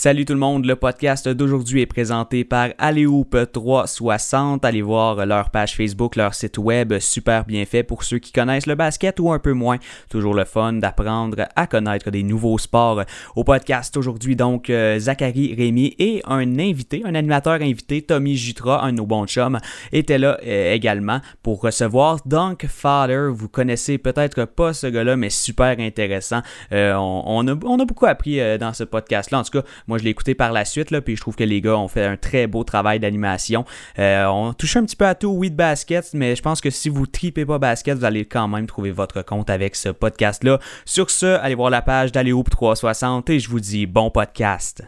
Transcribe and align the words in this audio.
Salut 0.00 0.24
tout 0.24 0.32
le 0.32 0.38
monde, 0.38 0.64
le 0.64 0.76
podcast 0.76 1.28
d'aujourd'hui 1.28 1.80
est 1.80 1.86
présenté 1.86 2.44
par 2.44 2.68
Aléoupe 2.78 3.36
360. 3.52 4.64
Allez 4.64 4.80
voir 4.80 5.26
leur 5.26 5.50
page 5.50 5.74
Facebook, 5.74 6.14
leur 6.14 6.34
site 6.34 6.56
web, 6.56 7.00
super 7.00 7.44
bien 7.44 7.64
fait 7.64 7.82
pour 7.82 8.04
ceux 8.04 8.20
qui 8.20 8.30
connaissent 8.30 8.68
le 8.68 8.76
basket 8.76 9.18
ou 9.18 9.32
un 9.32 9.40
peu 9.40 9.54
moins. 9.54 9.78
Toujours 10.08 10.34
le 10.34 10.44
fun 10.44 10.74
d'apprendre 10.74 11.48
à 11.56 11.66
connaître 11.66 12.12
des 12.12 12.22
nouveaux 12.22 12.58
sports. 12.58 13.02
Au 13.34 13.42
podcast 13.42 13.96
aujourd'hui 13.96 14.36
donc 14.36 14.70
euh, 14.70 15.00
Zachary 15.00 15.56
Rémy 15.56 15.96
et 15.98 16.22
un 16.26 16.60
invité, 16.60 17.02
un 17.04 17.16
animateur 17.16 17.54
invité, 17.54 18.00
Tommy 18.00 18.36
Jutra, 18.36 18.84
un 18.84 18.92
de 18.92 18.98
nos 18.98 19.06
bons 19.06 19.26
chums, 19.26 19.58
était 19.90 20.18
là 20.18 20.38
euh, 20.46 20.74
également 20.74 21.20
pour 21.42 21.60
recevoir 21.60 22.20
Dunk 22.24 22.68
Father. 22.68 23.30
Vous 23.32 23.48
connaissez 23.48 23.98
peut-être 23.98 24.44
pas 24.44 24.74
ce 24.74 24.86
gars-là, 24.86 25.16
mais 25.16 25.30
super 25.30 25.74
intéressant. 25.80 26.42
Euh, 26.70 26.94
on, 26.94 27.48
a, 27.48 27.56
on, 27.64 27.80
a, 27.80 27.84
beaucoup 27.84 28.06
appris 28.06 28.38
dans 28.60 28.72
ce 28.72 28.84
podcast-là. 28.84 29.40
En 29.40 29.42
tout 29.42 29.60
cas, 29.60 29.64
moi, 29.88 29.98
je 29.98 30.04
l'ai 30.04 30.10
écouté 30.10 30.34
par 30.34 30.52
la 30.52 30.64
suite, 30.64 30.90
là, 30.90 31.00
puis 31.00 31.16
je 31.16 31.20
trouve 31.20 31.34
que 31.34 31.44
les 31.44 31.60
gars 31.60 31.76
ont 31.76 31.88
fait 31.88 32.04
un 32.04 32.16
très 32.16 32.46
beau 32.46 32.62
travail 32.62 33.00
d'animation. 33.00 33.64
Euh, 33.98 34.26
on 34.26 34.52
touche 34.52 34.76
un 34.76 34.84
petit 34.84 34.96
peu 34.96 35.06
à 35.06 35.14
tout, 35.14 35.28
oui, 35.28 35.50
de 35.50 35.56
basket, 35.56 36.10
mais 36.14 36.36
je 36.36 36.42
pense 36.42 36.60
que 36.60 36.70
si 36.70 36.88
vous 36.88 37.06
tripez 37.06 37.46
pas 37.46 37.58
basket, 37.58 37.98
vous 37.98 38.04
allez 38.04 38.26
quand 38.26 38.48
même 38.48 38.66
trouver 38.66 38.90
votre 38.90 39.22
compte 39.22 39.50
avec 39.50 39.74
ce 39.74 39.88
podcast-là. 39.88 40.58
Sur 40.84 41.10
ce, 41.10 41.26
allez 41.26 41.54
voir 41.54 41.70
la 41.70 41.82
page 41.82 42.12
d'Aléoupe 42.12 42.50
360 42.50 43.30
et 43.30 43.40
je 43.40 43.48
vous 43.48 43.60
dis 43.60 43.86
bon 43.86 44.10
podcast. 44.10 44.82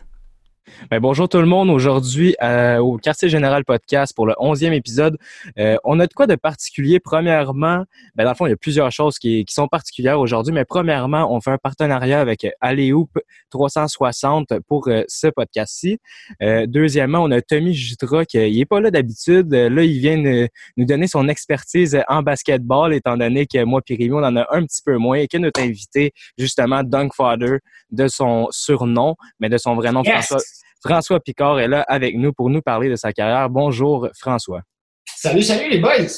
Ben, 0.91 1.00
bonjour 1.00 1.28
tout 1.28 1.38
le 1.38 1.46
monde. 1.46 1.70
Aujourd'hui, 1.70 2.37
euh, 2.42 2.78
au 2.78 2.96
Quartier 2.96 3.28
Général 3.28 3.64
Podcast 3.64 4.14
pour 4.14 4.27
le 4.27 4.34
11e 4.38 4.73
épisode, 4.73 5.18
euh, 5.59 5.77
on 5.84 6.01
a 6.01 6.06
de 6.06 6.12
quoi 6.12 6.27
de 6.27 6.34
particulier. 6.34 7.01
Premièrement, 7.01 7.84
ben, 8.14 8.24
dans 8.24 8.30
le 8.30 8.37
fond, 8.37 8.46
il 8.46 8.51
y 8.51 8.52
a 8.52 8.56
plusieurs 8.56 8.91
choses 8.91 9.18
qui, 9.18 9.45
sont 9.48 9.68
particulières 9.68 10.20
aujourd'hui, 10.20 10.52
mais 10.52 10.65
premièrement, 10.65 11.34
on 11.34 11.41
fait 11.41 11.51
un 11.51 11.59
partenariat 11.59 12.20
avec 12.20 12.46
Aléoupe 12.60 13.18
360 13.51 14.60
pour 14.68 14.88
euh, 14.88 15.02
ce 15.09 15.27
podcast-ci. 15.27 15.98
deuxièmement, 16.41 17.20
on 17.20 17.30
a 17.30 17.40
Tommy 17.40 17.74
Jutra 17.74 18.24
qui 18.24 18.38
n'est 18.38 18.65
pas 18.65 18.80
là 18.80 18.90
d'habitude. 18.90 19.52
Là, 19.52 19.82
il 19.82 19.99
vient 19.99 20.46
nous 20.77 20.84
donner 20.84 21.09
son 21.09 21.29
expertise 21.29 21.99
en 22.09 22.23
basketball, 22.23 22.95
étant 22.95 23.16
donné 23.16 23.46
que 23.46 23.62
moi 23.65 23.80
et 23.88 23.96
Rémi, 23.96 24.12
on 24.12 24.18
en 24.18 24.37
a 24.37 24.46
un 24.51 24.65
petit 24.65 24.82
peu 24.84 24.96
moins 24.96 25.18
et 25.18 25.27
que 25.27 25.38
notre 25.38 25.60
invité, 25.60 26.12
justement, 26.38 26.82
Dunk 26.82 27.12
Father, 27.15 27.59
de 27.90 28.09
son 28.09 28.49
surnom, 28.51 29.16
mais 29.40 29.49
de 29.49 29.59
son 29.59 29.74
vrai 29.74 29.93
nom, 29.93 30.04
François. 30.04 30.38
François 30.82 31.20
Picard 31.20 31.60
est 31.60 31.68
là 31.68 31.82
avec 31.88 32.16
nous 32.16 32.32
pour 32.32 32.48
nous 32.48 32.62
parler 32.62 32.88
de 32.88 32.96
sa 32.96 33.12
carrière. 33.12 33.50
Bonjour 33.50 34.09
François. 34.18 34.62
Salut, 35.04 35.42
salut 35.42 35.68
les 35.68 35.78
boys. 35.78 36.09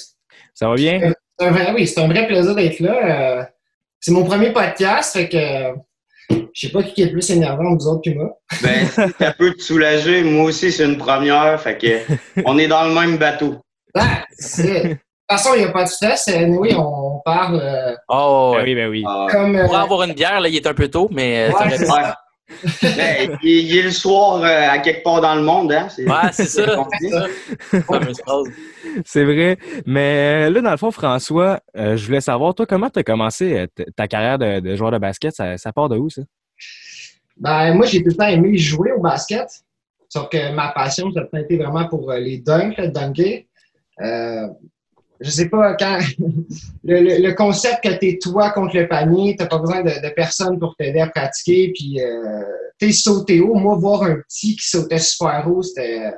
Ça 0.55 0.69
va 0.69 0.75
bien? 0.77 1.13
C'est 1.39 1.47
un 1.47 1.51
vrai, 1.51 1.73
oui, 1.75 1.87
c'est 1.87 2.01
un 2.01 2.07
vrai 2.07 2.27
plaisir 2.27 2.55
d'être 2.55 2.79
là. 2.79 3.41
Euh, 3.41 3.45
c'est 3.99 4.13
mon 4.13 4.25
premier 4.25 4.53
podcast, 4.53 5.15
fait 5.15 5.29
que 5.29 6.37
je 6.55 6.67
sais 6.67 6.73
pas 6.73 6.83
qui 6.83 7.03
est 7.03 7.07
le 7.07 7.13
plus 7.13 7.29
énervant, 7.31 7.75
vous 7.75 7.89
autres 7.89 8.03
que 8.09 8.15
moi. 8.15 8.39
ben, 8.63 8.87
ça 9.19 9.33
peut 9.33 9.53
te 9.53 9.63
soulager. 9.63 10.23
Moi 10.23 10.45
aussi, 10.45 10.71
c'est 10.71 10.85
une 10.85 10.99
première, 10.99 11.61
fait 11.61 11.79
que 11.79 12.43
on 12.45 12.57
est 12.59 12.69
dans 12.69 12.85
le 12.85 12.95
même 12.95 13.17
bateau. 13.17 13.57
Ah, 13.95 14.23
de 14.39 14.91
toute 14.91 14.99
façon, 15.29 15.51
il 15.55 15.63
n'y 15.63 15.65
a 15.65 15.73
pas 15.73 15.85
de 15.85 15.89
stress. 15.89 16.31
Oui, 16.49 16.73
on 16.77 17.21
parle. 17.25 17.61
Euh, 17.61 17.95
oh, 18.09 18.53
ben 18.57 18.65
oui, 18.65 18.75
ben 18.77 18.89
oui. 18.89 19.05
Comme, 19.31 19.61
Pour 19.61 19.75
euh, 19.75 19.79
avoir 19.79 20.03
une 20.05 20.13
bière, 20.13 20.41
là, 20.41 20.49
il 20.49 20.55
est 20.55 20.67
un 20.67 20.75
peu 20.75 20.89
tôt, 20.89 21.09
mais. 21.11 21.51
Ben, 22.83 23.39
il, 23.43 23.77
est 23.77 23.83
le 23.83 23.91
soir 23.91 24.43
euh, 24.43 24.69
à 24.71 24.79
quelque 24.79 25.03
part 25.03 25.21
dans 25.21 25.35
le 25.35 25.43
monde, 25.43 25.73
hein? 25.73 25.89
Ouais, 25.99 26.33
c'est 26.33 26.47
ça. 26.47 26.87
c'est 29.05 29.25
vrai. 29.25 29.59
Mais 29.87 30.47
euh, 30.47 30.51
là, 30.51 30.61
dans 30.61 30.71
le 30.71 30.77
fond, 30.77 30.91
François, 30.91 31.61
euh, 31.77 31.97
je 31.97 32.07
voulais 32.07 32.21
savoir, 32.21 32.55
toi, 32.55 32.67
comment 32.67 32.91
tu 32.91 32.99
as 32.99 33.03
commencé 33.03 33.67
ta 33.97 34.09
carrière 34.09 34.39
de, 34.39 34.77
joueur 34.77 34.91
de 34.91 34.99
basket? 34.99 35.35
Ça, 35.35 35.73
part 35.75 35.89
de 35.89 35.97
où, 35.97 36.11
ça? 36.11 36.23
Ben, 37.37 37.75
moi, 37.75 37.87
j'ai 37.87 38.03
tout 38.03 38.11
le 38.11 38.17
temps 38.17 38.29
aimé 38.29 38.57
jouer 38.57 38.93
au 38.93 39.01
basket. 39.01 39.49
Sauf 40.09 40.29
que 40.29 40.53
ma 40.53 40.69
passion, 40.69 41.11
ça 41.13 41.23
a 41.33 41.41
été 41.41 41.57
vraiment 41.57 41.89
pour 41.89 42.13
les 42.13 42.39
dunks, 42.39 42.77
le 42.77 42.89
dunker 42.89 43.47
je 45.23 45.31
sais 45.31 45.49
pas, 45.49 45.75
quand 45.75 45.99
le, 46.85 47.23
le, 47.23 47.35
concept 47.35 47.85
que 47.85 47.99
tu 47.99 48.09
es 48.09 48.19
toi 48.21 48.51
contre 48.51 48.77
le 48.77 48.89
panier, 48.89 49.37
tu 49.39 49.47
pas 49.47 49.59
besoin 49.59 49.83
de, 49.83 49.91
de, 49.91 50.15
personne 50.15 50.59
pour 50.59 50.75
t'aider 50.77 51.01
à 51.01 51.09
pratiquer, 51.09 51.73
puis 51.75 52.01
euh, 52.01 52.43
tu 52.79 52.93
sauté 52.93 53.41
haut. 53.41 53.55
Moi, 53.55 53.77
voir 53.77 54.03
un 54.03 54.17
petit 54.17 54.57
qui 54.57 54.69
sautait 54.69 54.99
super 54.99 55.47
haut, 55.49 55.63
c'était 55.63 56.13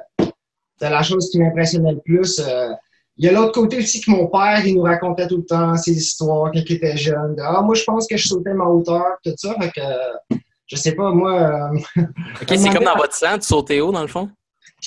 la 0.81 1.03
chose 1.03 1.31
qui 1.31 1.39
m'impressionnait 1.39 1.93
le 1.93 2.01
plus. 2.01 2.41
Euh, 2.41 2.71
il 3.17 3.27
y 3.27 3.29
a 3.29 3.33
l'autre 3.33 3.53
côté 3.53 3.79
aussi 3.79 4.01
que 4.01 4.11
mon 4.11 4.27
père, 4.27 4.67
il 4.67 4.75
nous 4.75 4.83
racontait 4.83 5.29
tout 5.29 5.37
le 5.37 5.45
temps 5.45 5.77
ses 5.77 5.93
histoires 5.93 6.51
quand 6.53 6.61
il 6.69 6.73
était 6.73 6.97
jeune. 6.97 7.37
ah, 7.41 7.63
moi, 7.63 7.75
je 7.75 7.85
pense 7.85 8.07
que 8.09 8.17
je 8.17 8.27
sautais 8.27 8.55
ma 8.55 8.65
hauteur, 8.65 9.05
tout 9.25 9.33
ça. 9.37 9.55
Fait 9.61 9.71
que, 9.71 10.37
je 10.67 10.77
sais 10.77 10.93
pas, 10.93 11.13
moi. 11.13 11.73
Euh, 11.73 12.03
OK, 12.43 12.49
c'est 12.49 12.71
comme 12.71 12.85
dans 12.85 12.97
votre 12.97 13.15
sang, 13.15 13.39
tu 13.39 13.47
sautais 13.47 13.81
haut, 13.81 13.93
dans 13.93 14.03
le 14.03 14.09
fond? 14.09 14.31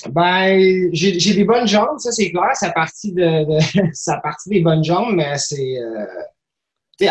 Ben, 0.09 0.89
j'ai 0.93 1.33
des 1.33 1.43
bonnes 1.43 1.67
jambes, 1.67 1.99
ça 1.99 2.11
c'est 2.11 2.31
clair. 2.31 2.51
Ça 2.55 2.71
partie 2.71 3.13
de, 3.13 3.45
ça 3.93 4.17
partie 4.17 4.49
des 4.49 4.61
bonnes 4.61 4.83
jambes, 4.83 5.13
mais 5.15 5.37
c'est 5.37 5.79
euh, 5.79 6.05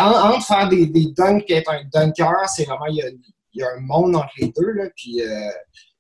entre 0.01 0.47
faire 0.47 0.69
des, 0.69 0.87
des 0.87 1.07
dunks 1.17 1.45
et 1.49 1.55
être 1.55 1.71
un 1.71 1.85
dunker, 1.93 2.49
c'est 2.49 2.65
vraiment 2.65 2.87
il 2.87 2.97
y, 2.97 3.03
a, 3.03 3.09
y, 3.55 3.63
a, 3.63 3.69
un 3.77 3.81
monde 3.81 4.17
entre 4.17 4.33
les 4.39 4.53
deux 4.57 4.73
là. 4.73 4.85
Puis 4.97 5.21
euh, 5.23 5.51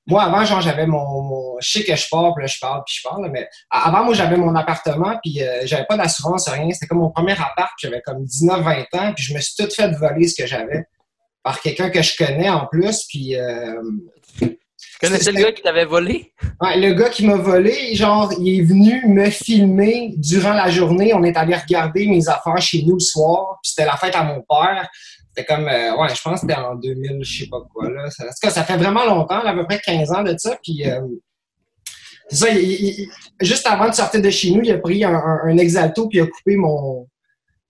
moi 0.06 0.24
avant, 0.24 0.44
genre 0.44 0.60
j'avais 0.60 0.86
mon, 0.86 1.56
je 1.60 1.70
sais 1.70 1.84
que 1.84 1.94
je 1.94 2.06
pars, 2.10 2.34
puis 2.34 2.42
là 2.42 2.47
je 2.47 2.58
parle, 2.60 2.82
puis 2.86 2.97
je 2.98 3.08
parle, 3.08 3.30
mais 3.30 3.48
avant 3.70 4.04
moi 4.04 4.14
j'avais 4.14 4.36
mon 4.36 4.54
appartement, 4.54 5.18
puis 5.22 5.42
euh, 5.42 5.62
j'avais 5.64 5.86
pas 5.86 5.97
d'assurance 5.97 6.48
rien. 6.48 6.70
C'était 6.72 6.86
comme 6.86 6.98
mon 6.98 7.10
premier 7.10 7.32
appart, 7.32 7.72
j'avais 7.78 8.00
comme 8.03 8.24
19-20 8.24 8.86
ans, 8.94 9.12
puis 9.14 9.24
je 9.24 9.34
me 9.34 9.41
suis 9.41 9.54
tout 9.56 9.70
fait 9.74 9.91
voler 9.92 10.28
ce 10.28 10.41
que 10.41 10.47
j'avais 10.47 10.84
par 11.42 11.60
quelqu'un 11.60 11.91
que 11.91 12.03
je 12.03 12.16
connais 12.16 12.50
en 12.50 12.66
plus, 12.66 13.04
puis 13.08 13.36
euh, 13.36 13.80
connaissais 15.01 15.33
le 15.33 15.43
gars 15.43 15.53
qui 15.53 15.62
t'avait 15.62 15.84
volé? 15.84 16.33
Ouais, 16.61 16.79
le 16.79 16.95
gars 16.95 17.09
qui 17.09 17.27
m'a 17.27 17.37
volé, 17.37 17.95
genre, 17.95 18.33
il 18.39 18.61
est 18.61 18.62
venu 18.62 19.07
me 19.07 19.29
filmer 19.31 20.15
durant 20.17 20.53
la 20.55 20.71
journée. 20.71 21.12
On 21.15 21.23
est 21.25 21.37
allé 21.37 21.55
regarder 21.55 22.07
mes 22.07 22.29
affaires 22.29 22.61
chez 22.61 22.83
nous 22.83 22.95
le 22.95 23.01
soir. 23.01 23.59
Puis 23.62 23.73
c'était 23.73 23.87
la 23.87 23.97
fête 23.97 24.15
à 24.15 24.23
mon 24.23 24.43
père. 24.43 24.89
C'était 25.29 25.47
comme, 25.47 25.69
euh, 25.69 25.97
ouais, 25.97 26.09
je 26.15 26.23
pense 26.23 26.41
que 26.41 26.41
c'était 26.41 26.55
en 26.55 26.77
2000, 26.77 27.19
je 27.23 27.41
sais 27.41 27.49
pas 27.49 27.59
quoi. 27.73 27.91
Là. 27.91 28.09
Ça, 28.11 28.25
en 28.25 28.29
tout 28.29 28.34
cas, 28.41 28.51
ça 28.51 28.65
fait 28.65 28.77
vraiment 28.77 29.05
longtemps, 29.05 29.41
à 29.41 29.53
peu 29.53 29.67
près 29.67 29.81
15 29.81 30.12
ans 30.12 30.23
de 30.23 30.34
ça. 30.39 30.57
Puis 30.62 30.89
euh, 30.89 31.01
c'est 32.28 32.37
ça, 32.37 32.47
juste 33.41 33.67
avant 33.67 33.89
de 33.89 33.95
sortir 33.95 34.23
de 34.23 34.31
chez 34.31 34.51
nous, 34.51 34.63
il 34.63 34.73
a 34.73 34.78
pris 34.78 35.05
un, 35.05 35.15
un, 35.15 35.57
exalto 35.59 36.09
puis 36.09 36.19
il 36.19 36.23
a 36.23 36.27
coupé 36.27 36.57
mon. 36.57 37.07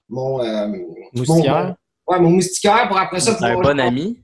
Mon. 0.08 0.40
Euh, 0.42 0.68
Moustiquaire? 1.12 1.74
Ouais, 2.06 2.20
mon 2.20 2.30
moustiquaire 2.30 2.88
pour 2.88 2.98
après 2.98 3.20
ça. 3.20 3.36
C'est 3.38 3.44
un 3.44 3.54
bon 3.54 3.78
ami. 3.80 4.18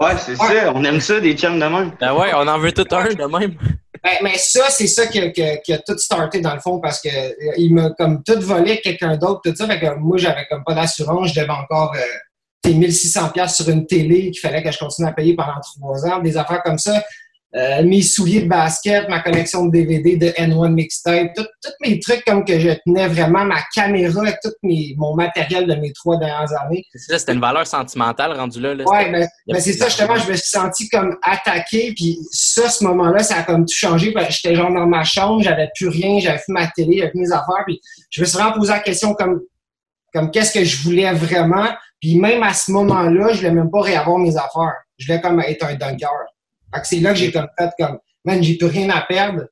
Ouais, 0.00 0.12
c'est 0.18 0.36
ça. 0.36 0.72
On 0.74 0.82
aime 0.84 1.00
ça, 1.00 1.20
des 1.20 1.36
chums 1.36 1.58
de 1.58 1.64
même. 1.64 1.92
Ben 2.00 2.14
ouais, 2.14 2.30
on 2.34 2.46
en 2.48 2.58
veut 2.58 2.72
tout 2.72 2.86
un 2.90 3.04
de 3.04 3.38
même. 3.38 3.54
Ben, 4.02 4.14
mais 4.22 4.38
ça, 4.38 4.70
c'est 4.70 4.86
ça 4.86 5.06
qui 5.06 5.20
a, 5.20 5.78
tout 5.78 5.98
starté 5.98 6.40
dans 6.40 6.54
le 6.54 6.60
fond 6.60 6.80
parce 6.80 7.00
que 7.00 7.08
euh, 7.08 7.52
il 7.56 7.74
m'a 7.74 7.90
comme 7.90 8.22
tout 8.22 8.40
volé 8.40 8.80
quelqu'un 8.80 9.16
d'autre, 9.16 9.40
tout 9.44 9.54
ça. 9.54 9.66
Fait 9.66 9.80
que 9.80 9.94
moi, 9.96 10.16
j'avais 10.16 10.46
comme 10.48 10.62
pas 10.64 10.74
d'assurance. 10.74 11.34
Je 11.34 11.40
devais 11.40 11.50
encore 11.50 11.94
euh, 11.96 12.70
1600$ 12.70 13.48
sur 13.48 13.68
une 13.68 13.86
télé 13.86 14.30
qu'il 14.30 14.40
fallait 14.40 14.62
que 14.62 14.70
je 14.70 14.78
continue 14.78 15.08
à 15.08 15.12
payer 15.12 15.34
pendant 15.34 15.60
trois 15.60 16.06
ans. 16.06 16.20
Des 16.20 16.36
affaires 16.36 16.62
comme 16.62 16.78
ça. 16.78 17.02
Euh, 17.56 17.82
mes 17.82 18.02
souliers 18.02 18.42
de 18.42 18.48
basket, 18.48 19.08
ma 19.08 19.20
collection 19.20 19.64
de 19.64 19.72
DVD 19.72 20.18
de 20.18 20.26
N1 20.26 20.70
Mixtape, 20.70 21.32
tous 21.34 21.70
mes 21.80 21.98
trucs 21.98 22.22
comme 22.26 22.44
que 22.44 22.60
je 22.60 22.68
tenais 22.84 23.08
vraiment, 23.08 23.42
ma 23.46 23.62
caméra, 23.74 24.20
tout 24.42 24.52
mes, 24.62 24.94
mon 24.98 25.14
matériel 25.14 25.66
de 25.66 25.74
mes 25.76 25.90
trois 25.94 26.18
dernières 26.18 26.52
années. 26.60 26.84
C'est 26.92 27.12
ça, 27.12 27.18
c'était 27.18 27.32
une 27.32 27.40
valeur 27.40 27.66
sentimentale 27.66 28.32
rendue 28.32 28.60
là. 28.60 28.74
là 28.74 28.84
ouais, 28.84 29.10
mais, 29.10 29.26
mais 29.46 29.60
c'est 29.60 29.72
ça, 29.72 29.86
justement, 29.86 30.16
je 30.16 30.30
me 30.30 30.36
suis 30.36 30.50
senti 30.50 30.90
comme 30.90 31.16
attaqué, 31.22 31.94
puis 31.96 32.18
ça, 32.32 32.68
ce 32.68 32.84
moment-là, 32.84 33.22
ça 33.22 33.36
a 33.36 33.42
comme 33.44 33.64
tout 33.64 33.74
changé. 33.74 34.12
J'étais 34.28 34.54
genre 34.54 34.70
dans 34.70 34.86
ma 34.86 35.04
chambre, 35.04 35.42
j'avais 35.42 35.70
plus 35.74 35.88
rien, 35.88 36.20
j'avais 36.20 36.36
fait 36.36 36.52
ma 36.52 36.66
télé, 36.66 36.98
j'avais 36.98 37.12
mes 37.14 37.32
affaires, 37.32 37.64
puis 37.66 37.80
je 38.10 38.20
me 38.20 38.26
suis 38.26 38.36
vraiment 38.36 38.52
posé 38.52 38.72
la 38.72 38.80
question 38.80 39.14
comme, 39.14 39.40
comme 40.12 40.30
qu'est-ce 40.30 40.52
que 40.52 40.64
je 40.64 40.82
voulais 40.82 41.10
vraiment, 41.14 41.68
puis 41.98 42.18
même 42.18 42.42
à 42.42 42.52
ce 42.52 42.70
moment-là, 42.72 43.32
je 43.32 43.38
voulais 43.38 43.52
même 43.52 43.70
pas 43.70 43.80
réavoir 43.80 44.18
mes 44.18 44.36
affaires. 44.36 44.74
Je 44.98 45.06
voulais 45.06 45.22
comme 45.22 45.40
être 45.40 45.64
un 45.64 45.74
dunker. 45.76 46.10
Fait 46.74 46.80
que 46.80 46.86
c'est 46.86 47.00
là 47.00 47.12
que 47.12 47.18
j'ai 47.18 47.32
comme 47.32 47.48
fait 47.58 47.70
comme, 47.78 47.98
man, 48.24 48.42
j'ai 48.42 48.56
plus 48.56 48.68
rien 48.68 48.90
à 48.90 49.02
perdre. 49.02 49.44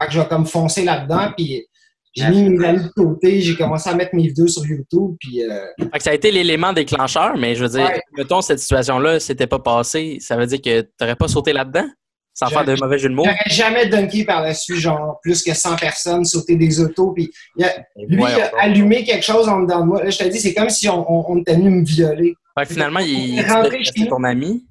Fait 0.00 0.08
que 0.08 0.12
je 0.12 0.20
vais 0.20 0.26
comme 0.26 0.46
foncer 0.46 0.84
là-dedans, 0.84 1.32
puis 1.36 1.66
j'ai 2.14 2.28
mis 2.28 2.42
mes 2.42 2.66
amis 2.66 2.84
de 2.84 2.88
côté, 2.88 3.40
j'ai 3.40 3.56
commencé 3.56 3.88
à 3.88 3.94
mettre 3.94 4.14
mes 4.14 4.24
vidéos 4.24 4.46
sur 4.46 4.66
YouTube, 4.66 5.16
puis... 5.18 5.42
Euh... 5.42 5.64
Fait 5.78 5.98
que 5.98 6.02
ça 6.02 6.10
a 6.10 6.14
été 6.14 6.30
l'élément 6.30 6.72
déclencheur, 6.72 7.36
mais 7.38 7.54
je 7.54 7.64
veux 7.64 7.70
dire, 7.70 7.90
mettons, 8.16 8.42
cette 8.42 8.58
situation-là 8.58 9.18
s'était 9.18 9.46
pas 9.46 9.58
passée, 9.58 10.18
ça 10.20 10.36
veut 10.36 10.46
dire 10.46 10.60
que 10.60 10.82
t'aurais 10.98 11.16
pas 11.16 11.28
sauté 11.28 11.52
là-dedans? 11.52 11.88
Sans 12.34 12.46
faire 12.48 12.64
de 12.64 12.74
mauvais 12.80 12.98
jeu 12.98 13.10
de 13.10 13.14
mots? 13.14 13.24
J'aurais 13.24 13.50
jamais 13.50 13.86
dunké 13.88 14.24
par-dessus, 14.24 14.76
genre, 14.76 15.18
plus 15.22 15.42
que 15.42 15.52
100 15.52 15.76
personnes, 15.76 16.24
sauter 16.24 16.56
des 16.56 16.80
autos, 16.80 17.12
puis 17.12 17.30
lui, 17.56 18.22
il 18.22 18.22
a 18.22 18.50
allumé 18.58 19.04
quelque 19.04 19.24
chose 19.24 19.48
en 19.48 19.60
dedans 19.60 19.80
de 19.80 19.86
moi. 19.86 20.02
Là, 20.02 20.10
je 20.10 20.18
te 20.18 20.24
dis, 20.24 20.40
c'est 20.40 20.54
comme 20.54 20.70
si 20.70 20.88
on, 20.88 21.30
on, 21.30 21.38
était 21.38 21.54
venu 21.54 21.68
me 21.68 21.84
violer. 21.84 22.34
Fait 22.58 22.66
que 22.66 22.72
finalement, 22.72 23.00
il 23.00 23.38
est 23.38 23.46
rentré 23.46 23.84
chez 23.84 24.06
ton 24.06 24.24
ami. 24.24 24.66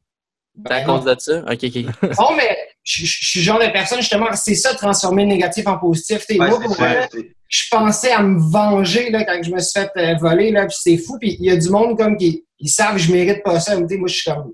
C'est 0.65 0.73
à 0.73 0.81
cause 0.83 1.05
de 1.05 1.15
ça? 1.17 1.39
OK, 1.39 1.63
OK. 1.63 2.19
Non, 2.19 2.31
mais 2.37 2.57
je, 2.83 3.05
suis 3.05 3.39
le 3.39 3.45
genre 3.45 3.59
de 3.59 3.71
personne, 3.71 3.99
justement, 3.99 4.27
c'est 4.33 4.55
ça, 4.55 4.73
transformer 4.75 5.23
le 5.23 5.29
négatif 5.29 5.67
en 5.67 5.77
positif. 5.77 6.25
moi, 6.37 6.49
pour 6.59 6.79
moi, 6.79 7.07
je 7.47 7.63
pensais 7.69 8.11
à 8.11 8.21
me 8.23 8.39
venger 8.39 9.09
là, 9.09 9.23
quand 9.25 9.41
je 9.43 9.51
me 9.51 9.59
suis 9.59 9.79
fait 9.79 9.91
euh, 9.97 10.15
voler, 10.19 10.51
là, 10.51 10.65
puis 10.65 10.77
c'est 10.79 10.97
fou. 10.97 11.17
Puis 11.19 11.37
il 11.39 11.45
y 11.45 11.51
a 11.51 11.57
du 11.57 11.69
monde 11.69 11.97
comme 11.97 12.17
qui 12.17 12.45
ils 12.61 12.69
savent 12.69 12.95
que 12.95 13.01
je 13.01 13.11
mérite 13.11 13.43
pas 13.43 13.59
ça. 13.59 13.75
moi, 13.77 13.87
je 13.89 14.13
suis 14.13 14.31
comme. 14.31 14.53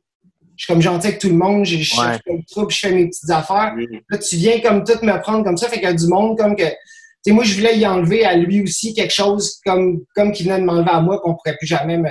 je 0.56 0.63
suis 0.63 0.74
comme 0.74 0.81
gentil 0.81 1.07
avec 1.07 1.19
tout 1.19 1.27
le 1.27 1.36
monde, 1.36 1.65
je 1.65 1.77
je 1.77 2.00
Ouais. 2.00 2.18
le 2.25 2.39
trouble, 2.50 2.71
je 2.71 2.80
fais 2.80 2.92
mes 2.92 3.07
petites 3.07 3.30
affaires. 3.30 3.75
Là, 4.09 4.18
tu 4.18 4.36
viens 4.38 4.59
comme 4.62 4.83
tout 4.83 4.98
me 5.04 5.21
prendre 5.21 5.44
comme 5.44 5.57
ça, 5.57 5.68
fait 5.68 5.75
qu'il 5.75 5.83
y 5.83 5.92
a 5.92 5.94
du 5.94 6.07
monde 6.07 6.38
comme 6.38 6.56
que. 6.56 6.63
Tu 6.63 7.31
sais, 7.31 7.31
moi, 7.31 7.44
je 7.44 7.56
voulais 7.56 7.77
y 7.77 7.86
enlever 7.86 8.24
à 8.25 8.36
lui 8.36 8.62
aussi 8.62 8.94
quelque 8.94 9.13
chose 9.13 9.59
comme, 9.65 10.01
comme 10.15 10.31
qui 10.31 10.44
venait 10.44 10.59
de 10.59 10.65
m'enlever 10.65 10.92
à 10.92 11.01
moi, 11.01 11.19
qu'on 11.19 11.36
pourrait 11.36 11.57
plus 11.57 11.68
jamais 11.68 11.98
me. 11.98 12.09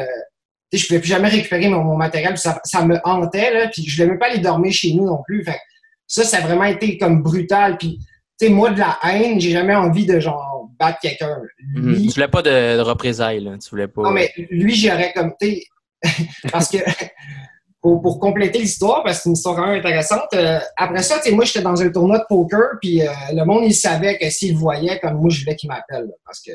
Je 0.73 0.87
pouvais 0.87 0.99
plus 1.01 1.09
jamais 1.09 1.29
récupérer 1.29 1.69
mon, 1.69 1.83
mon 1.85 1.97
matériel, 1.97 2.37
ça, 2.37 2.61
ça 2.65 2.85
me 2.85 2.99
hantait, 3.05 3.53
là, 3.55 3.69
puis 3.69 3.85
je 3.87 3.97
voulais 3.97 4.09
même 4.11 4.19
pas 4.19 4.27
aller 4.27 4.41
dormir 4.41 4.73
chez 4.73 4.93
nous 4.95 5.07
non 5.07 5.23
plus. 5.25 5.45
Fait 5.45 5.59
ça, 6.07 6.25
ça 6.25 6.39
a 6.39 6.41
vraiment 6.41 6.65
été 6.65 6.99
comme 6.99 7.23
brutal. 7.23 7.77
Puis, 7.79 7.99
tu 8.39 8.47
sais, 8.47 8.53
moi, 8.53 8.71
de 8.71 8.79
la 8.81 8.99
haine, 9.05 9.41
j'ai 9.41 9.51
jamais 9.53 9.75
envie 9.75 10.07
de, 10.07 10.19
genre, 10.21 10.69
battre 10.79 10.99
quelqu'un. 11.01 11.39
Mhm. 11.75 11.89
Lui, 11.93 12.07
Tu 12.09 12.15
voulais 12.15 12.29
pas 12.29 12.43
de, 12.43 12.77
de 12.77 12.81
représailles, 12.81 13.41
là. 13.41 13.57
Tu 13.59 13.71
voulais 13.71 13.89
pas. 13.89 14.03
non, 14.03 14.11
mais 14.11 14.33
lui, 14.51 14.75
j'aurais 14.75 15.13
comme, 15.13 15.33
tu 15.41 15.49
sais, 15.49 15.65
parce 16.53 16.69
que, 16.69 16.79
pour, 17.81 18.03
pour 18.03 18.19
compléter 18.21 18.59
l'histoire, 18.59 19.03
parce 19.05 19.19
que 19.19 19.23
c'est 19.23 19.29
une 19.31 19.35
histoire 19.37 19.57
quand 19.57 19.67
même 19.67 19.79
intéressante, 19.79 20.29
euh, 20.35 20.59
après 20.77 21.03
ça, 21.03 21.19
tu 21.19 21.31
sais, 21.31 21.35
moi, 21.35 21.45
j'étais 21.45 21.63
dans 21.63 21.81
un 21.81 21.89
tournoi 21.91 22.19
de 22.19 22.25
poker, 22.29 22.79
puis 22.81 23.03
euh, 23.03 23.07
le 23.33 23.45
monde, 23.45 23.65
il 23.65 23.75
savait 23.75 24.19
que 24.19 24.29
s'il 24.31 24.53
le 24.55 24.59
voyait, 24.59 24.99
comme 25.01 25.15
moi, 25.15 25.31
je 25.31 25.41
voulais 25.41 25.57
qu'il 25.57 25.69
m'appelle, 25.69 26.09
parce 26.25 26.41
que 26.43 26.53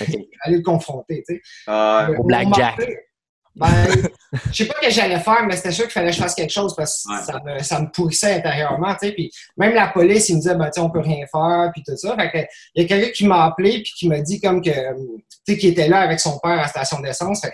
Ok. 0.00 0.14
aller 0.42 0.56
le 0.58 0.62
confronter, 0.62 1.22
tu 1.26 1.36
sais. 1.36 1.40
Ah, 1.66 2.08
Euh, 2.10 2.16
blackjack. 2.24 2.76
Ben, 3.56 3.72
je 4.52 4.52
sais 4.52 4.66
pas 4.66 4.74
ce 4.82 4.86
que 4.88 4.92
j'allais 4.92 5.18
faire, 5.18 5.44
mais 5.46 5.56
c'était 5.56 5.72
sûr 5.72 5.84
qu'il 5.84 5.92
fallait 5.92 6.10
que 6.10 6.16
je 6.16 6.20
fasse 6.20 6.34
quelque 6.34 6.52
chose 6.52 6.74
parce 6.76 7.04
que 7.04 7.12
Ouais. 7.12 7.22
ça, 7.24 7.40
me, 7.42 7.62
ça 7.62 7.80
me 7.80 7.90
pourrissait 7.90 8.34
intérieurement, 8.34 8.94
tu 9.00 9.08
sais. 9.08 9.12
Puis 9.12 9.30
même 9.56 9.72
la 9.74 9.88
police, 9.88 10.28
ils 10.28 10.36
me 10.36 10.40
disaient, 10.40 10.54
ben, 10.56 10.70
tu 10.72 10.78
on 10.80 10.90
peut 10.90 11.00
rien 11.00 11.24
faire, 11.32 11.70
puis 11.72 11.82
tout 11.86 11.96
ça. 11.96 12.14
Fait 12.16 12.30
que, 12.30 12.38
il 12.74 12.82
y 12.82 12.84
a 12.84 12.88
quelqu'un 12.88 13.10
qui 13.12 13.26
m'a 13.26 13.44
appelé 13.46 13.82
puis 13.82 13.92
qui 13.96 14.08
m'a 14.08 14.20
dit 14.20 14.40
comme 14.40 14.60
que, 14.60 14.70
tu 14.70 15.24
sais, 15.48 15.56
qui 15.56 15.68
était 15.68 15.88
là 15.88 16.00
avec 16.00 16.20
son 16.20 16.38
père 16.38 16.52
à 16.52 16.56
la 16.62 16.68
station 16.68 17.00
d'essence. 17.00 17.40
Fait 17.40 17.52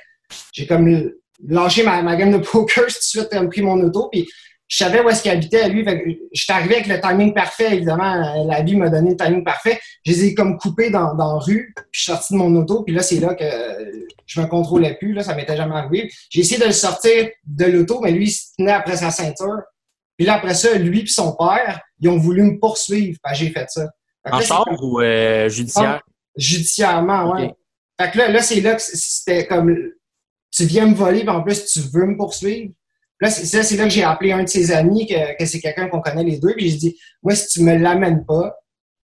j'ai 0.53 0.67
comme 0.67 1.13
lâché 1.49 1.83
ma, 1.85 2.03
ma 2.03 2.17
game 2.17 2.33
de 2.33 2.39
poker, 2.39 2.85
tout 2.87 2.93
de 2.93 2.93
suite, 3.01 3.49
pris 3.51 3.63
mon 3.63 3.81
auto, 3.81 4.09
puis 4.11 4.27
je 4.73 4.79
savais 4.79 5.03
où 5.03 5.09
est-ce 5.11 5.21
qu'il 5.21 5.31
habitait, 5.31 5.69
lui. 5.69 5.85
Que 5.85 5.91
j'étais 6.33 6.53
arrivé 6.55 6.77
avec 6.77 6.87
le 6.87 6.99
timing 6.99 7.35
parfait, 7.35 7.77
évidemment. 7.77 8.47
La 8.47 8.63
vie 8.63 8.75
m'a 8.75 8.89
donné 8.89 9.11
le 9.11 9.17
timing 9.19 9.45
parfait. 9.45 9.79
Je 10.03 10.13
les 10.13 10.25
ai 10.25 10.35
comme 10.35 10.57
coupés 10.57 10.89
dans, 10.89 11.15
dans 11.15 11.35
la 11.35 11.41
rue, 11.41 11.75
puis 11.77 11.85
je 11.91 12.01
suis 12.01 12.11
sorti 12.11 12.33
de 12.33 12.39
mon 12.39 12.57
auto, 12.57 12.83
puis 12.83 12.95
là, 12.95 13.03
c'est 13.03 13.21
là 13.21 13.35
que 13.35 13.45
je 14.25 14.41
me 14.41 14.47
contrôlais 14.47 14.95
plus, 14.95 15.13
là, 15.13 15.23
ça 15.23 15.35
m'était 15.35 15.59
jamais 15.59 15.75
arrivé. 15.75 16.11
J'ai 16.31 16.41
essayé 16.41 16.59
de 16.59 16.65
le 16.65 16.73
sortir 16.73 17.29
de 17.45 17.67
l'auto, 17.67 18.01
mais 18.01 18.13
lui, 18.13 18.29
il 18.29 18.31
se 18.31 18.55
tenait 18.57 18.73
après 18.73 18.97
sa 18.97 19.11
ceinture. 19.11 19.61
Puis 20.17 20.25
là, 20.25 20.37
après 20.37 20.55
ça, 20.55 20.73
lui 20.79 21.03
et 21.03 21.07
son 21.07 21.37
père, 21.37 21.83
ils 22.01 22.09
ont 22.09 22.17
voulu 22.17 22.43
me 22.43 22.59
poursuivre. 22.59 23.19
J'ai 23.35 23.51
fait 23.51 23.69
ça. 23.69 23.91
Fait 24.25 24.33
En 24.33 24.39
là, 24.39 24.45
char 24.45 24.67
ou 24.83 25.01
euh, 25.03 25.51
judiciaire? 25.51 26.01
Judiciairement, 26.35 27.35
ouais. 27.35 27.49
Ok. 27.49 27.57
Fait 28.01 28.11
que 28.11 28.19
là, 28.19 28.29
là 28.29 28.41
c'est 28.41 28.63
là 28.63 28.77
que 28.77 28.83
c'était 28.83 29.47
comme 29.47 29.77
tu 30.51 30.65
viens 30.65 30.87
me 30.87 30.95
voler, 30.95 31.21
puis 31.21 31.29
en 31.29 31.43
plus 31.43 31.67
tu 31.67 31.81
veux 31.93 32.07
me 32.07 32.17
poursuivre? 32.17 32.73
Là, 33.23 33.31
c'est 33.31 33.77
là 33.77 33.85
que 33.85 33.91
j'ai 33.91 34.03
appelé 34.03 34.33
un 34.33 34.43
de 34.43 34.49
ses 34.49 34.73
amis, 34.73 35.07
que, 35.07 35.39
que 35.39 35.47
c'est 35.47 35.61
quelqu'un 35.61 35.89
qu'on 35.89 36.01
connaît 36.01 36.25
les 36.25 36.39
deux, 36.39 36.55
puis 36.57 36.69
j'ai 36.71 36.77
dit 36.77 36.99
Moi, 37.23 37.35
si 37.37 37.47
tu 37.49 37.63
me 37.63 37.77
l'amènes 37.77 38.27
pas, 38.27 38.55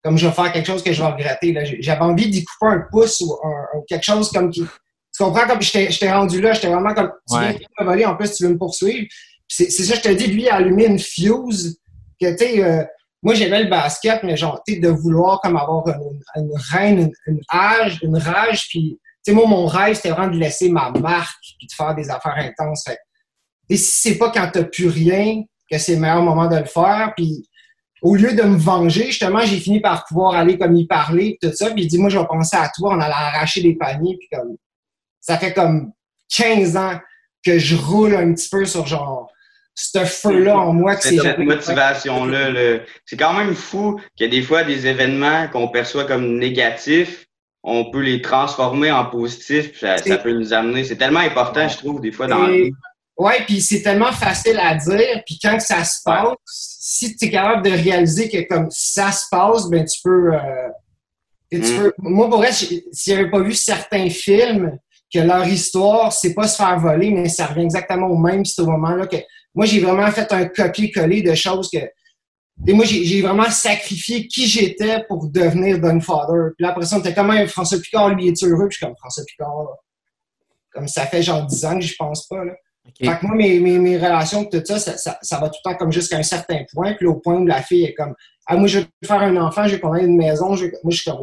comme 0.03 0.19
je 0.19 0.26
vais 0.26 0.32
faire 0.32 0.53
quelque 0.53 0.67
chose 0.67 0.82
que 0.82 0.93
je 0.93 1.00
vais 1.03 1.09
regretter. 1.09 1.55
J'avais 1.81 2.00
envie 2.03 2.29
d'y 2.29 2.44
couper 2.44 2.73
un 2.75 2.85
pouce 2.91 3.20
ou 3.20 3.35
un- 3.44 3.79
un- 3.79 3.82
quelque 3.88 4.05
chose 4.05 4.31
comme 4.32 4.50
qui. 4.50 4.61
Tu 4.62 5.23
comprends 5.25 5.47
comme 5.47 5.62
j'étais 5.62 5.91
j'étais 5.91 6.12
rendu 6.12 6.41
là, 6.41 6.53
j'étais 6.53 6.69
vraiment 6.69 6.94
comme 6.94 7.12
tu 7.29 7.37
Ouais. 7.37 7.50
viens 7.59 7.69
me 7.81 7.85
voler, 7.85 8.05
en 8.06 8.17
plus 8.17 8.32
tu 8.35 8.44
veux 8.44 8.50
me 8.50 8.59
poursuivre. 8.59 9.06
C'est 9.49 9.70
ça, 9.70 9.94
je 9.94 10.00
te 10.03 10.09
dis, 10.12 10.26
lui, 10.26 10.43
il 10.43 10.49
a 10.49 10.56
allumé 10.56 10.87
une 10.87 10.99
fuse 10.99 11.79
que 12.20 12.31
tu 12.32 12.38
sais. 12.38 12.62
euh, 12.65 12.85
moi, 13.23 13.35
j'aimais 13.35 13.65
le 13.65 13.70
basket, 13.70 14.23
mais 14.23 14.37
genre, 14.37 14.62
tu 14.67 14.79
de 14.79 14.88
vouloir 14.88 15.41
comme 15.41 15.56
avoir 15.56 15.87
une, 15.88 16.20
une 16.37 16.53
reine, 16.70 16.99
une, 16.99 17.12
une 17.35 17.41
rage, 17.49 17.99
une 18.03 18.17
rage, 18.19 18.67
puis, 18.69 19.00
tu 19.25 19.32
sais, 19.32 19.32
moi, 19.32 19.47
mon 19.47 19.67
rêve, 19.67 19.97
c'était 19.97 20.11
vraiment 20.11 20.32
de 20.32 20.38
laisser 20.38 20.69
ma 20.70 20.91
marque, 20.91 21.43
puis 21.59 21.67
de 21.67 21.73
faire 21.73 21.94
des 21.97 22.09
affaires 22.11 22.37
intenses. 22.37 22.85
Fait, 22.87 22.99
et 23.69 23.76
si 23.76 24.11
c'est 24.11 24.19
pas 24.19 24.31
quand 24.31 24.49
t'as 24.53 24.65
plus 24.65 24.88
rien 24.88 25.43
que 25.70 25.79
c'est 25.79 25.94
le 25.94 26.00
meilleur 26.00 26.23
moment 26.23 26.49
de 26.49 26.56
le 26.56 26.65
faire, 26.65 27.12
puis 27.17 27.47
au 28.00 28.15
lieu 28.15 28.32
de 28.32 28.43
me 28.43 28.56
venger, 28.56 29.06
justement, 29.06 29.41
j'ai 29.41 29.59
fini 29.59 29.81
par 29.81 30.05
pouvoir 30.06 30.35
aller 30.35 30.56
comme 30.56 30.75
y 30.76 30.87
parler, 30.87 31.37
tout 31.43 31.53
ça, 31.53 31.70
puis 31.70 31.82
il 31.82 31.88
dit, 31.88 31.99
moi, 31.99 32.09
je 32.09 32.19
vais 32.19 32.26
penser 32.26 32.56
à 32.56 32.70
toi, 32.75 32.94
on 32.94 33.00
allait 33.00 33.12
arracher 33.12 33.61
des 33.61 33.75
paniers, 33.75 34.17
puis 34.19 34.29
comme, 34.32 34.56
ça 35.20 35.37
fait 35.37 35.53
comme 35.53 35.93
15 36.35 36.76
ans 36.76 36.99
que 37.44 37.59
je 37.59 37.76
roule 37.76 38.15
un 38.15 38.32
petit 38.35 38.49
peu 38.49 38.65
sur 38.65 38.87
genre, 38.87 39.31
ce 39.75 40.05
feu-là 40.05 40.59
en 40.59 40.73
moi 40.73 40.97
que 40.97 41.03
c'est 41.03 41.19
cette 41.19 41.38
motivation-là. 41.38 42.50
là. 42.50 42.79
C'est 43.05 43.17
quand 43.17 43.32
même 43.32 43.55
fou 43.55 44.00
qu'il 44.17 44.26
y 44.26 44.29
a 44.29 44.31
des 44.31 44.43
fois 44.43 44.65
des 44.65 44.87
événements 44.87 45.47
qu'on 45.49 45.69
perçoit 45.69 46.05
comme 46.05 46.38
négatifs, 46.38 47.26
on 47.62 47.91
peut 47.91 48.00
les 48.00 48.20
transformer 48.23 48.91
en 48.91 49.05
positifs, 49.06 49.70
puis 49.70 49.81
ça, 49.81 49.99
ça 49.99 50.19
peut 50.19 50.32
nous 50.32 50.53
amener. 50.53 50.85
C'est 50.85 50.97
tellement 50.97 51.20
important, 51.20 51.69
je 51.69 51.76
trouve, 51.76 52.00
des 52.00 52.12
fois, 52.12 52.26
dans 52.26 52.47
la 52.47 52.53
Et- 52.53 52.73
Ouais, 53.19 53.44
puis 53.44 53.61
c'est 53.61 53.82
tellement 53.82 54.12
facile 54.12 54.59
à 54.61 54.75
dire, 54.76 55.23
puis 55.26 55.38
quand 55.43 55.59
ça 55.61 55.82
se 55.85 55.99
passe, 56.05 56.37
si 56.47 57.17
tu 57.17 57.26
es 57.26 57.31
capable 57.31 57.65
de 57.65 57.70
réaliser 57.70 58.29
que 58.29 58.47
comme 58.49 58.69
ça 58.70 59.11
se 59.11 59.25
passe, 59.31 59.69
ben 59.69 59.85
tu 59.85 60.00
peux. 60.03 60.32
euh, 60.35 60.69
tu 61.50 61.59
Mm. 61.59 61.76
peux 61.79 61.93
moi, 61.99 62.29
pour 62.29 62.38
vrai, 62.38 62.53
si 62.53 62.85
j'avais 63.06 63.31
pas 63.31 63.41
vu 63.41 63.55
certains 63.55 64.09
films, 64.09 64.79
que 65.12 65.19
leur 65.20 65.47
histoire, 65.49 66.12
c'est 66.12 66.35
pas 66.35 66.47
se 66.47 66.56
faire 66.56 66.79
voler, 66.79 67.11
mais 67.11 67.29
ça 67.29 67.47
revient 67.47 67.62
exactement 67.65 68.06
au 68.09 68.17
même, 68.19 68.44
c'est 68.44 68.61
au 68.62 68.67
moment-là 68.67 69.06
que. 69.06 69.17
Moi, 69.55 69.65
j'ai 69.67 69.81
vraiment 69.81 70.11
fait 70.12 70.31
un 70.32 70.47
copier-coller 70.47 71.23
de 71.23 71.35
choses 71.35 71.70
que. 71.70 71.79
Et 72.67 72.73
moi, 72.73 72.85
j'ai 72.85 73.23
vraiment 73.23 73.50
sacrifié 73.50 74.26
qui 74.29 74.47
j'étais 74.47 75.03
pour 75.09 75.29
devenir 75.29 75.79
Father. 76.03 76.53
Puis 76.56 76.62
là, 76.65 76.70
après 76.70 76.85
ça, 76.87 76.97
on 76.97 77.00
était 77.00 77.15
comme 77.15 77.32
François 77.49 77.79
Picard, 77.79 78.11
lui, 78.11 78.29
est 78.29 78.43
heureux. 78.44 78.69
Puis 78.69 78.75
je 78.75 78.76
suis 78.79 78.87
comme 78.87 78.97
François 78.97 79.25
Picard. 79.26 79.62
là. 79.62 79.70
Comme 80.73 80.87
ça 80.88 81.06
fait 81.06 81.23
genre 81.23 81.44
10 81.47 81.65
ans 81.65 81.79
que 81.79 81.85
je 81.85 81.94
pense 81.97 82.26
pas. 82.26 82.44
Là. 82.44 82.53
Fait 83.00 83.17
que 83.19 83.27
moi, 83.27 83.37
mes, 83.37 83.61
mes, 83.61 83.79
mes 83.79 83.97
relations, 83.97 84.45
tout 84.45 84.61
ça, 84.65 84.79
ça, 84.79 84.97
ça, 84.97 85.19
ça 85.23 85.39
va 85.39 85.49
tout 85.49 85.59
le 85.65 85.71
temps 85.71 85.77
comme 85.79 85.93
jusqu'à 85.93 86.17
un 86.19 86.23
certain 86.25 86.61
point. 86.75 86.95
Puis 86.95 87.06
là, 87.06 87.12
au 87.12 87.17
point 87.17 87.37
où 87.37 87.47
la 87.47 87.62
fille 87.62 87.85
est 87.85 87.95
comme, 87.95 88.15
ah, 88.47 88.56
moi, 88.56 88.67
je 88.67 88.81
veux 88.81 88.87
faire 89.05 89.21
un 89.23 89.37
enfant, 89.37 89.67
je 89.69 89.75
veux 89.75 89.79
qu'on 89.81 89.95
ait 89.95 90.05
une 90.05 90.17
maison. 90.17 90.56
Je 90.56 90.67
Moi, 90.83 90.91
je 90.91 90.97
suis 91.03 91.11
comme, 91.11 91.21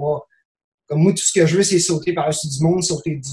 comme 0.87 0.99
moi, 1.01 1.11
tout 1.11 1.17
ce 1.23 1.33
que 1.37 1.45
je 1.45 1.57
veux, 1.57 1.63
c'est 1.63 1.79
sauter 1.79 2.13
par-dessus 2.13 2.47
du 2.47 2.63
monde, 2.63 2.81
sauter 2.83 3.15
du, 3.15 3.29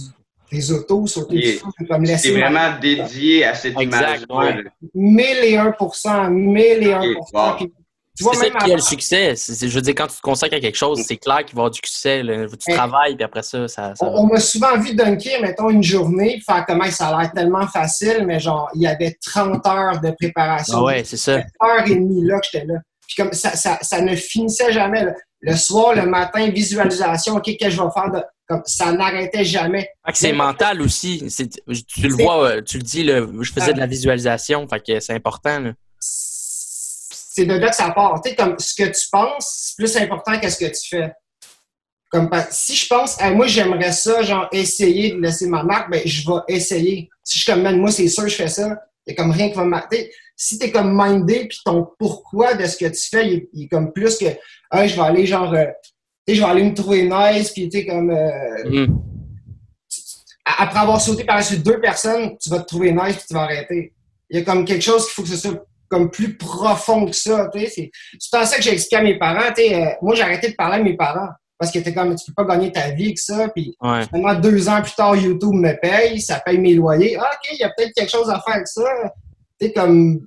des 0.50 0.72
autos, 0.72 1.06
sauter 1.06 1.36
du 1.36 1.60
puis 1.76 1.86
comme 1.86 2.04
C'est 2.04 2.12
laisser 2.12 2.32
ma- 2.36 2.50
vraiment 2.50 2.78
dédié 2.80 3.44
à 3.44 3.54
cette 3.54 3.78
Exact, 3.78 4.24
image-là. 4.26 4.36
ouais. 4.36 4.62
là. 4.64 4.70
1001 4.94 6.30
1001 6.30 7.00
Ok, 7.00 7.16
wow. 7.32 7.56
Puis, 7.56 7.72
Tu 8.16 8.24
vois, 8.24 8.34
C'est 8.34 8.50
ça 8.52 8.58
qui 8.58 8.72
a 8.72 8.76
le 8.76 8.82
succès. 8.82 9.34
Je 9.36 9.66
veux 9.68 9.80
dire, 9.80 9.94
quand 9.96 10.06
tu 10.06 10.16
te 10.16 10.20
consacres 10.20 10.54
à 10.54 10.60
quelque 10.60 10.76
chose, 10.76 11.02
c'est 11.06 11.16
clair 11.16 11.38
qu'il 11.46 11.54
va 11.56 11.62
y 11.62 11.64
avoir 11.64 11.70
du 11.70 11.78
succès. 11.82 12.22
là. 12.22 12.46
Tu 12.48 12.72
travailles, 12.72 13.14
puis 13.16 13.24
après 13.24 13.42
ça, 13.42 13.66
ça, 13.68 13.94
ça 13.94 14.04
On, 14.06 14.24
on 14.24 14.26
m'a 14.26 14.38
souvent 14.38 14.78
vu 14.78 14.94
dunker, 14.94 15.40
mettons, 15.40 15.70
une 15.70 15.82
journée, 15.82 16.34
puis 16.34 16.42
faire 16.42 16.64
comment 16.66 16.90
ça 16.90 17.08
a 17.08 17.22
l'air 17.22 17.32
tellement 17.32 17.66
facile, 17.66 18.24
mais 18.26 18.38
genre, 18.38 18.68
il 18.74 18.82
y 18.82 18.86
avait 18.86 19.16
30 19.26 19.66
heures 19.66 20.00
de 20.00 20.10
préparation. 20.10 20.78
Ah 20.78 20.82
ouais, 20.84 21.04
c'est 21.04 21.16
ça. 21.16 21.36
heure 21.36 21.86
et 21.86 21.94
demie 21.94 22.24
là 22.26 22.38
que 22.38 22.46
j'étais 22.52 22.66
là. 22.66 22.74
Puis 23.06 23.16
comme 23.16 23.32
ça, 23.32 23.56
ça, 23.56 23.78
ça 23.80 24.00
ne 24.02 24.14
finissait 24.14 24.72
jamais. 24.72 25.04
là. 25.04 25.12
Le 25.40 25.56
soir, 25.56 25.94
le 25.94 26.06
matin, 26.06 26.48
visualisation, 26.50 27.36
OK, 27.36 27.44
qu'est-ce 27.44 27.64
que 27.64 27.70
je 27.70 27.82
vais 27.82 27.88
faire? 27.94 28.10
De, 28.12 28.22
comme, 28.46 28.62
ça 28.66 28.92
n'arrêtait 28.92 29.44
jamais. 29.44 29.88
Que 30.06 30.16
c'est 30.16 30.32
mental 30.32 30.80
aussi. 30.82 31.24
Tu 31.88 32.08
le 32.08 32.14
vois, 32.22 32.44
euh, 32.44 32.62
tu 32.62 32.76
le 32.76 32.84
dis, 32.84 33.02
là, 33.04 33.26
je 33.40 33.52
faisais 33.52 33.72
de 33.72 33.78
la 33.80 33.86
visualisation, 33.86 34.68
fait 34.68 34.80
que 34.86 35.00
c'est 35.00 35.14
important. 35.14 35.58
là. 35.60 35.72
C'est 37.34 37.46
de 37.46 37.54
là 37.54 37.70
que 37.70 37.76
ça 37.76 37.90
part. 37.92 38.20
Tu 38.22 38.28
sais, 38.30 38.36
comme 38.36 38.58
ce 38.58 38.74
que 38.74 38.88
tu 38.88 39.06
penses, 39.10 39.72
c'est 39.74 39.76
plus 39.76 39.96
important 39.96 40.38
que 40.38 40.50
ce 40.50 40.56
que 40.58 40.66
tu 40.66 40.88
fais. 40.90 41.12
Comme 42.10 42.28
si 42.50 42.76
je 42.76 42.86
pense, 42.86 43.18
Hey, 43.18 43.34
moi 43.34 43.46
j'aimerais 43.46 43.92
ça, 43.92 44.20
genre 44.22 44.46
essayer 44.52 45.12
de 45.12 45.20
laisser 45.20 45.46
ma 45.46 45.62
marque, 45.62 45.90
ben 45.90 46.02
je 46.04 46.26
vais 46.28 46.40
essayer. 46.54 47.08
Si 47.24 47.38
je 47.38 47.42
suis 47.44 47.50
comme 47.52 47.76
moi 47.78 47.90
c'est 47.90 48.06
sûr 48.08 48.28
je 48.28 48.34
fais 48.34 48.48
ça, 48.48 48.82
il 49.06 49.14
comme 49.14 49.30
rien 49.30 49.48
qui 49.48 49.54
va 49.54 49.64
me 49.64 49.70
marquer. 49.70 50.12
Si 50.36 50.58
tu 50.58 50.66
es 50.66 50.70
comme 50.70 50.92
mindé 50.94 51.46
puis 51.48 51.58
ton 51.64 51.88
pourquoi 51.98 52.52
de 52.52 52.66
ce 52.66 52.76
que 52.76 52.84
tu 52.84 53.08
fais, 53.08 53.26
il 53.28 53.32
est, 53.34 53.48
il 53.54 53.64
est 53.64 53.68
comme 53.68 53.92
plus 53.94 54.18
que 54.18 54.26
je 54.26 54.94
vais 54.94 55.00
aller 55.00 55.24
genre 55.26 55.54
euh, 55.54 55.64
tu 56.26 56.34
sais, 56.34 56.34
je 56.34 56.44
vais 56.44 56.50
aller 56.50 56.64
me 56.64 56.74
trouver 56.74 57.04
nice 57.08 57.50
puis 57.50 57.70
tu 57.70 57.86
comme 57.86 58.10
euh, 58.10 58.86
a- 60.44 60.62
après 60.64 60.80
avoir 60.80 61.00
sauté 61.00 61.24
par 61.24 61.36
la 61.36 61.42
suite 61.42 61.62
deux 61.62 61.80
personnes, 61.80 62.36
tu 62.38 62.50
vas 62.50 62.58
te 62.58 62.66
trouver 62.66 62.92
nice 62.92 63.16
puis 63.16 63.24
tu 63.28 63.32
vas 63.34 63.42
arrêter. 63.44 63.94
Il 64.28 64.38
y 64.38 64.42
a 64.42 64.44
comme 64.44 64.66
quelque 64.66 64.82
chose 64.82 65.06
qu'il 65.06 65.14
faut 65.14 65.22
que 65.22 65.28
ce 65.28 65.36
soit 65.38 65.64
comme 65.92 66.10
plus 66.10 66.36
profond 66.36 67.04
que 67.06 67.12
ça. 67.12 67.48
C'est 67.54 67.90
en 68.34 68.44
ça 68.46 68.56
que 68.56 68.62
j'ai 68.62 68.72
expliqué 68.72 68.96
à 68.96 69.02
mes 69.02 69.18
parents. 69.18 69.52
euh, 69.58 69.84
moi, 70.00 70.14
j'ai 70.14 70.22
arrêté 70.22 70.48
de 70.50 70.54
parler 70.54 70.76
à 70.80 70.82
mes 70.82 70.96
parents 70.96 71.28
parce 71.58 71.70
que 71.70 71.78
t'es 71.78 71.92
comme 71.94 72.16
tu 72.16 72.24
peux 72.32 72.44
pas 72.44 72.54
gagner 72.56 72.72
ta 72.72 72.90
vie 72.90 73.04
avec 73.04 73.18
ça. 73.18 73.48
Puis 73.54 73.76
Ouais. 73.80 74.00
maintenant, 74.12 74.34
deux 74.34 74.68
ans 74.68 74.80
plus 74.82 74.94
tard, 74.94 75.14
YouTube 75.14 75.52
me 75.54 75.72
paye, 75.80 76.20
ça 76.20 76.40
paye 76.40 76.58
mes 76.58 76.74
loyers. 76.74 77.16
Ah, 77.20 77.30
OK, 77.34 77.50
il 77.52 77.58
y 77.58 77.62
a 77.64 77.68
peut-être 77.76 77.92
quelque 77.94 78.10
chose 78.10 78.28
à 78.30 78.40
faire 78.40 78.54
avec 78.56 78.66
ça. 78.66 78.82
Tu 79.60 79.66
sais, 79.66 79.72
comme 79.72 80.26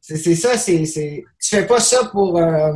c'est 0.00 0.34
ça, 0.34 0.56
c'est. 0.58 0.84
c'est- 0.86 1.22
Tu 1.40 1.56
fais 1.56 1.66
pas 1.66 1.78
ça 1.80 2.06
pour. 2.10 2.38
euh, 2.38 2.72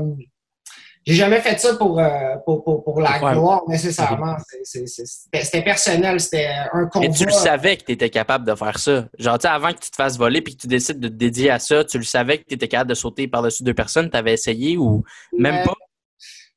j'ai 1.06 1.14
jamais 1.14 1.40
fait 1.40 1.58
ça 1.60 1.76
pour, 1.76 2.00
euh, 2.00 2.36
pour, 2.44 2.64
pour, 2.64 2.82
pour 2.82 3.00
la 3.00 3.22
Ouais. 3.22 3.32
gloire 3.32 3.62
nécessairement. 3.68 4.36
C'était 4.64 5.62
personnel, 5.62 6.18
c'était 6.18 6.48
un 6.72 6.86
combat. 6.86 7.06
Et 7.06 7.10
tu 7.10 7.25
le 7.25 7.30
savais 7.32 7.76
que 7.76 7.84
tu 7.84 7.92
étais 7.92 8.10
capable 8.10 8.44
de 8.44 8.54
faire 8.56 8.78
ça. 8.78 9.08
Genre, 9.16 9.38
tu 9.38 9.42
sais, 9.42 9.48
avant 9.48 9.72
que 9.72 9.78
tu 9.78 9.90
te 9.90 9.96
fasses 9.96 10.18
voler 10.18 10.42
puis 10.42 10.56
que 10.56 10.62
tu 10.62 10.66
décides 10.66 10.98
de 10.98 11.06
te 11.08 11.14
dédier 11.14 11.50
à 11.50 11.60
ça, 11.60 11.84
tu 11.84 11.98
le 11.98 12.04
savais 12.04 12.38
que 12.38 12.44
tu 12.48 12.54
étais 12.54 12.66
capable 12.68 12.90
de 12.90 12.94
sauter 12.94 13.28
par-dessus 13.28 13.62
deux 13.62 13.75
personnes, 13.75 14.10
tu 14.10 14.16
avais 14.16 14.32
essayé 14.32 14.76
ou 14.76 15.04
même 15.32 15.54
Mais 15.54 15.62
pas? 15.64 15.75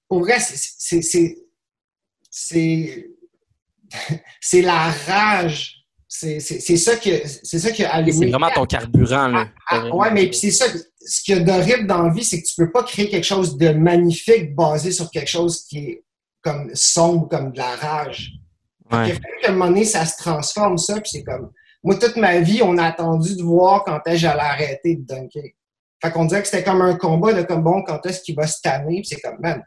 Pour 0.08 0.22
vrai, 0.22 0.40
c'est- 0.40 1.36
la 4.64 4.90
rage 5.08 5.76
C'est 6.08 6.40
ça 6.40 6.96
que 6.96 7.10
c'est 7.44 7.60
ça 7.60 7.70
qui 7.72 7.84
a 7.86 7.94
allumé. 7.94 8.12
C'est 8.14 8.30
vraiment 8.32 8.50
ton 8.50 8.66
carburant, 8.66 9.28
là. 9.28 9.48
Ah, 9.70 9.96
ouais, 9.96 10.12
mais 10.12 10.26
puis 10.28 10.38
c'est 10.38 10.52
ça. 10.52 10.66
Ce 11.02 11.24
qu'il 11.24 11.38
y 11.38 11.40
a 11.40 11.44
d'horrible 11.44 11.88
dans 11.88 12.04
la 12.04 12.14
vie, 12.14 12.24
c'est 12.24 12.42
que 12.42 12.48
tu 12.48 12.56
peux 12.56 12.72
pas 12.72 12.84
créer 12.84 13.10
quelque 13.10 13.26
chose 13.26 13.58
de 13.58 13.70
magnifique 13.70 14.54
basé 14.56 14.92
sur 14.92 15.10
quelque 15.10 15.30
chose 15.30 15.64
qui 15.64 15.80
est 15.80 16.04
comme 16.42 16.70
sombre, 16.74 17.28
comme 17.30 17.52
de 17.52 17.58
la 17.58 17.76
rage. 17.76 18.34
Ouais. 18.92 19.18
qu'à 19.42 19.50
un 19.50 19.52
moment 19.52 19.68
donné, 19.68 19.86
ça 19.86 20.06
se 20.06 20.18
transforme, 20.18 20.78
ça, 20.78 20.96
puis 20.96 21.10
c'est 21.12 21.24
comme... 21.24 21.52
Moi, 21.84 21.96
toute 21.96 22.18
ma 22.18 22.40
vie, 22.40 22.62
on 22.62 22.78
a 22.78 22.86
attendu 22.86 23.36
de 23.36 23.44
voir 23.44 23.86
quand 23.86 24.00
est-ce 24.06 24.16
que 24.16 24.20
j'allais 24.20 24.42
arrêter 24.42 24.96
de 24.96 25.06
dunker. 25.06 25.52
Fait 26.02 26.12
qu'on 26.12 26.26
dirait 26.26 26.42
que 26.42 26.48
c'était 26.48 26.64
comme 26.64 26.82
un 26.82 26.96
combat 26.96 27.34
de 27.34 27.44
comme, 27.44 27.64
bon, 27.64 27.84
quand 27.84 28.06
est-ce 28.06 28.22
qu'il 28.22 28.36
va 28.36 28.48
se 28.48 28.62
tanner, 28.62 29.02
puis 29.02 29.06
c'est 29.06 29.22
comme, 29.22 29.38
man, 29.40 29.64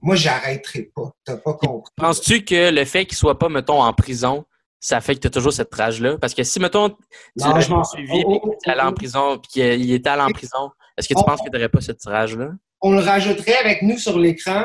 moi, 0.00 0.14
j'arrêterai 0.14 0.90
pas. 0.94 1.10
T'as 1.24 1.36
pas 1.36 1.54
compris. 1.54 1.92
Penses-tu 1.96 2.44
que 2.44 2.70
le 2.70 2.84
fait 2.84 3.04
qu'il 3.04 3.16
soit 3.16 3.38
pas, 3.38 3.48
mettons, 3.48 3.82
en 3.82 3.92
prison, 3.92 4.44
ça 4.80 5.00
fait 5.00 5.14
que 5.14 5.20
tu 5.20 5.26
as 5.26 5.30
toujours 5.30 5.52
cette 5.52 5.72
rage-là? 5.74 6.16
Parce 6.18 6.34
que 6.34 6.42
si, 6.42 6.58
mettons, 6.58 6.88
tu 6.90 6.96
l'as 7.36 7.60
je 7.60 7.70
m'en- 7.70 7.84
suivi 7.84 8.22
oh, 8.24 8.32
et 8.32 8.40
oh, 8.42 8.56
qu'il 8.62 8.72
allait 8.72 8.82
en 8.82 8.90
oh. 8.90 8.94
prison 8.94 9.38
puis 9.38 9.50
qu'il 9.52 9.92
était 9.92 10.08
allé 10.08 10.22
en 10.22 10.30
prison, 10.30 10.70
est-ce 10.96 11.08
que 11.08 11.14
tu 11.14 11.20
Oh. 11.20 11.24
penses 11.24 11.40
que 11.40 11.50
tu 11.50 11.52
n'aurais 11.52 11.68
pas 11.68 11.80
cette 11.80 12.02
rage-là? 12.04 12.50
On 12.80 12.92
le 12.92 13.00
rajouterait 13.00 13.58
avec 13.58 13.82
nous 13.82 13.98
sur 13.98 14.18
l'écran, 14.18 14.64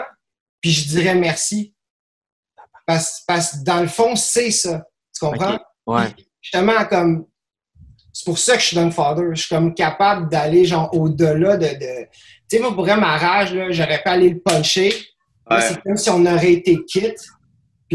puis 0.62 0.72
je 0.72 0.88
dirais 0.88 1.16
merci. 1.16 1.74
Parce, 2.88 3.24
parce 3.28 3.52
que 3.52 3.64
dans 3.64 3.82
le 3.82 3.88
fond, 3.88 4.16
c'est 4.16 4.52
ça. 4.52 4.84
Tu 5.14 5.26
comprends? 5.26 5.56
Ok. 5.56 5.62
Ouais. 5.88 6.10
Puis, 6.16 6.28
justement, 6.42 6.86
comme. 6.86 7.26
C'est 8.14 8.26
pour 8.26 8.38
ça 8.38 8.56
que 8.56 8.62
je 8.62 8.68
suis 8.68 8.92
Father. 8.92 9.26
Je 9.34 9.42
suis 9.42 9.50
comme 9.54 9.74
capable 9.74 10.30
d'aller, 10.30 10.64
genre, 10.64 10.90
au-delà 10.96 11.58
de. 11.58 11.66
de... 11.68 12.06
Tu 12.50 12.58
sais, 12.58 12.60
moi, 12.60 12.74
pour 12.74 12.84
vrai, 12.86 12.96
ma 12.96 13.18
rage, 13.18 13.54
là, 13.54 13.72
j'aurais 13.72 14.02
pas 14.04 14.12
aller 14.12 14.30
le 14.30 14.40
puncher. 14.40 14.94
Ouais. 15.50 15.62
C'est 15.62 15.82
comme 15.82 15.98
si 15.98 16.10
on 16.10 16.26
aurait 16.26 16.54
été 16.54 16.78
quitte. 16.86 17.28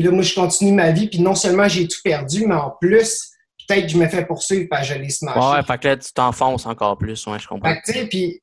Puis 0.01 0.09
là, 0.09 0.15
moi, 0.15 0.23
je 0.23 0.35
continue 0.35 0.73
ma 0.73 0.93
vie. 0.93 1.09
Puis 1.09 1.21
non 1.21 1.35
seulement 1.35 1.69
j'ai 1.69 1.87
tout 1.87 1.99
perdu, 2.03 2.47
mais 2.47 2.55
en 2.55 2.71
plus, 2.81 3.33
peut-être 3.69 3.83
que 3.83 3.89
je 3.93 3.99
me 3.99 4.09
fais 4.09 4.25
poursuivre 4.25 4.67
parce 4.71 4.89
que 4.89 4.95
je 4.95 4.99
l'ai 4.99 5.11
smashé. 5.11 5.39
Ouais, 5.39 5.53
ouais, 5.57 5.63
fait 5.63 5.79
que 5.79 5.89
là, 5.89 5.97
tu 5.99 6.11
t'enfonces 6.15 6.65
encore 6.65 6.97
plus. 6.97 7.27
Ouais, 7.27 7.39
je 7.39 7.47
comprends. 7.47 7.69
Fait 7.69 7.81
que, 7.83 7.93
tu 7.93 7.99
sais, 7.99 8.07
puis, 8.07 8.41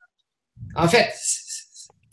en 0.75 0.87
fait, 0.87 1.11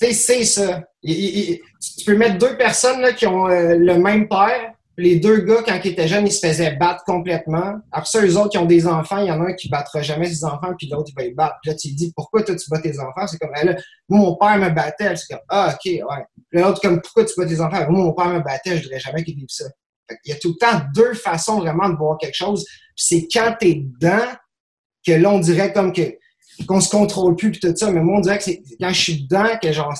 tu 0.01 0.07
sais, 0.07 0.13
c'est 0.15 0.45
ça. 0.45 0.83
Il- 1.03 1.13
il- 1.13 1.39
il- 1.51 1.61
tu 1.99 2.05
peux 2.07 2.17
mettre 2.17 2.39
deux 2.39 2.57
personnes 2.57 3.03
là, 3.03 3.13
qui 3.13 3.27
ont 3.27 3.47
euh, 3.49 3.75
le 3.77 3.99
même 3.99 4.29
père. 4.29 4.73
Les 4.97 5.17
deux 5.19 5.39
gars, 5.39 5.63
quand 5.67 5.79
ils 5.83 5.91
étaient 5.91 6.07
jeunes, 6.07 6.27
ils 6.27 6.33
se 6.33 6.47
faisaient 6.47 6.77
battre 6.77 7.03
complètement. 7.05 7.75
Après 7.91 8.09
ça, 8.09 8.25
eux 8.25 8.37
autres 8.37 8.51
qui 8.51 8.59
ont 8.59 8.67
des 8.67 8.87
enfants, 8.87 9.19
il 9.19 9.27
y 9.27 9.31
en 9.31 9.41
a 9.41 9.49
un 9.49 9.55
qui 9.55 9.69
battra 9.69 10.03
jamais 10.03 10.29
ses 10.29 10.45
enfants, 10.45 10.73
puis 10.79 10.89
l'autre, 10.89 11.11
il 11.11 11.15
va 11.15 11.23
les 11.23 11.35
battre. 11.35 11.57
Puis 11.63 11.71
là, 11.71 11.77
tu 11.77 11.89
lui 11.89 11.95
dis, 11.95 12.13
pourquoi 12.15 12.43
toi, 12.43 12.55
tu 12.55 12.71
bats 12.71 12.81
tes 12.81 12.99
enfants? 13.01 13.27
C'est 13.27 13.39
comme, 13.39 13.51
là, 13.53 13.77
mon 14.09 14.37
père 14.37 14.57
me 14.59 14.71
battait. 14.71 15.17
C'est 15.17 15.35
comme, 15.35 15.45
ah, 15.49 15.75
OK, 15.75 15.85
ouais. 15.85 16.25
L'autre, 16.53 16.81
comme, 16.81 17.01
pourquoi 17.01 17.25
tu 17.25 17.35
bats 17.37 17.47
tes 17.47 17.61
enfants? 17.61 17.91
Moi, 17.91 18.05
mon 18.05 18.13
père 18.13 18.29
me 18.29 18.41
battait, 18.41 18.79
je 18.79 18.85
voudrais 18.85 19.01
jamais 19.01 19.25
qu'il 19.25 19.35
vive 19.35 19.47
ça. 19.49 19.65
Il 20.25 20.31
y 20.31 20.33
a 20.33 20.39
tout 20.39 20.51
le 20.51 20.57
temps 20.57 20.81
deux 20.95 21.15
façons 21.15 21.59
vraiment 21.59 21.89
de 21.89 21.97
voir 21.97 22.19
quelque 22.19 22.37
chose. 22.37 22.65
C'est 22.95 23.27
quand 23.33 23.57
t'es 23.59 23.75
dedans 23.75 24.27
que 25.05 25.13
là, 25.13 25.31
on 25.31 25.39
dirait 25.39 25.73
comme 25.73 25.93
que 25.93 26.17
qu'on 26.69 26.81
se 26.81 26.89
contrôle 26.89 27.37
plus 27.37 27.51
puis 27.51 27.61
tout 27.61 27.75
ça. 27.75 27.91
Mais 27.91 28.01
moi, 28.01 28.19
on 28.19 28.21
dirait 28.21 28.39
que 28.39 28.45
c'est 28.45 28.63
quand 28.81 28.91
je 28.91 29.01
suis 29.01 29.23
dedans 29.25 29.49
que 29.61 29.73
genre 29.73 29.95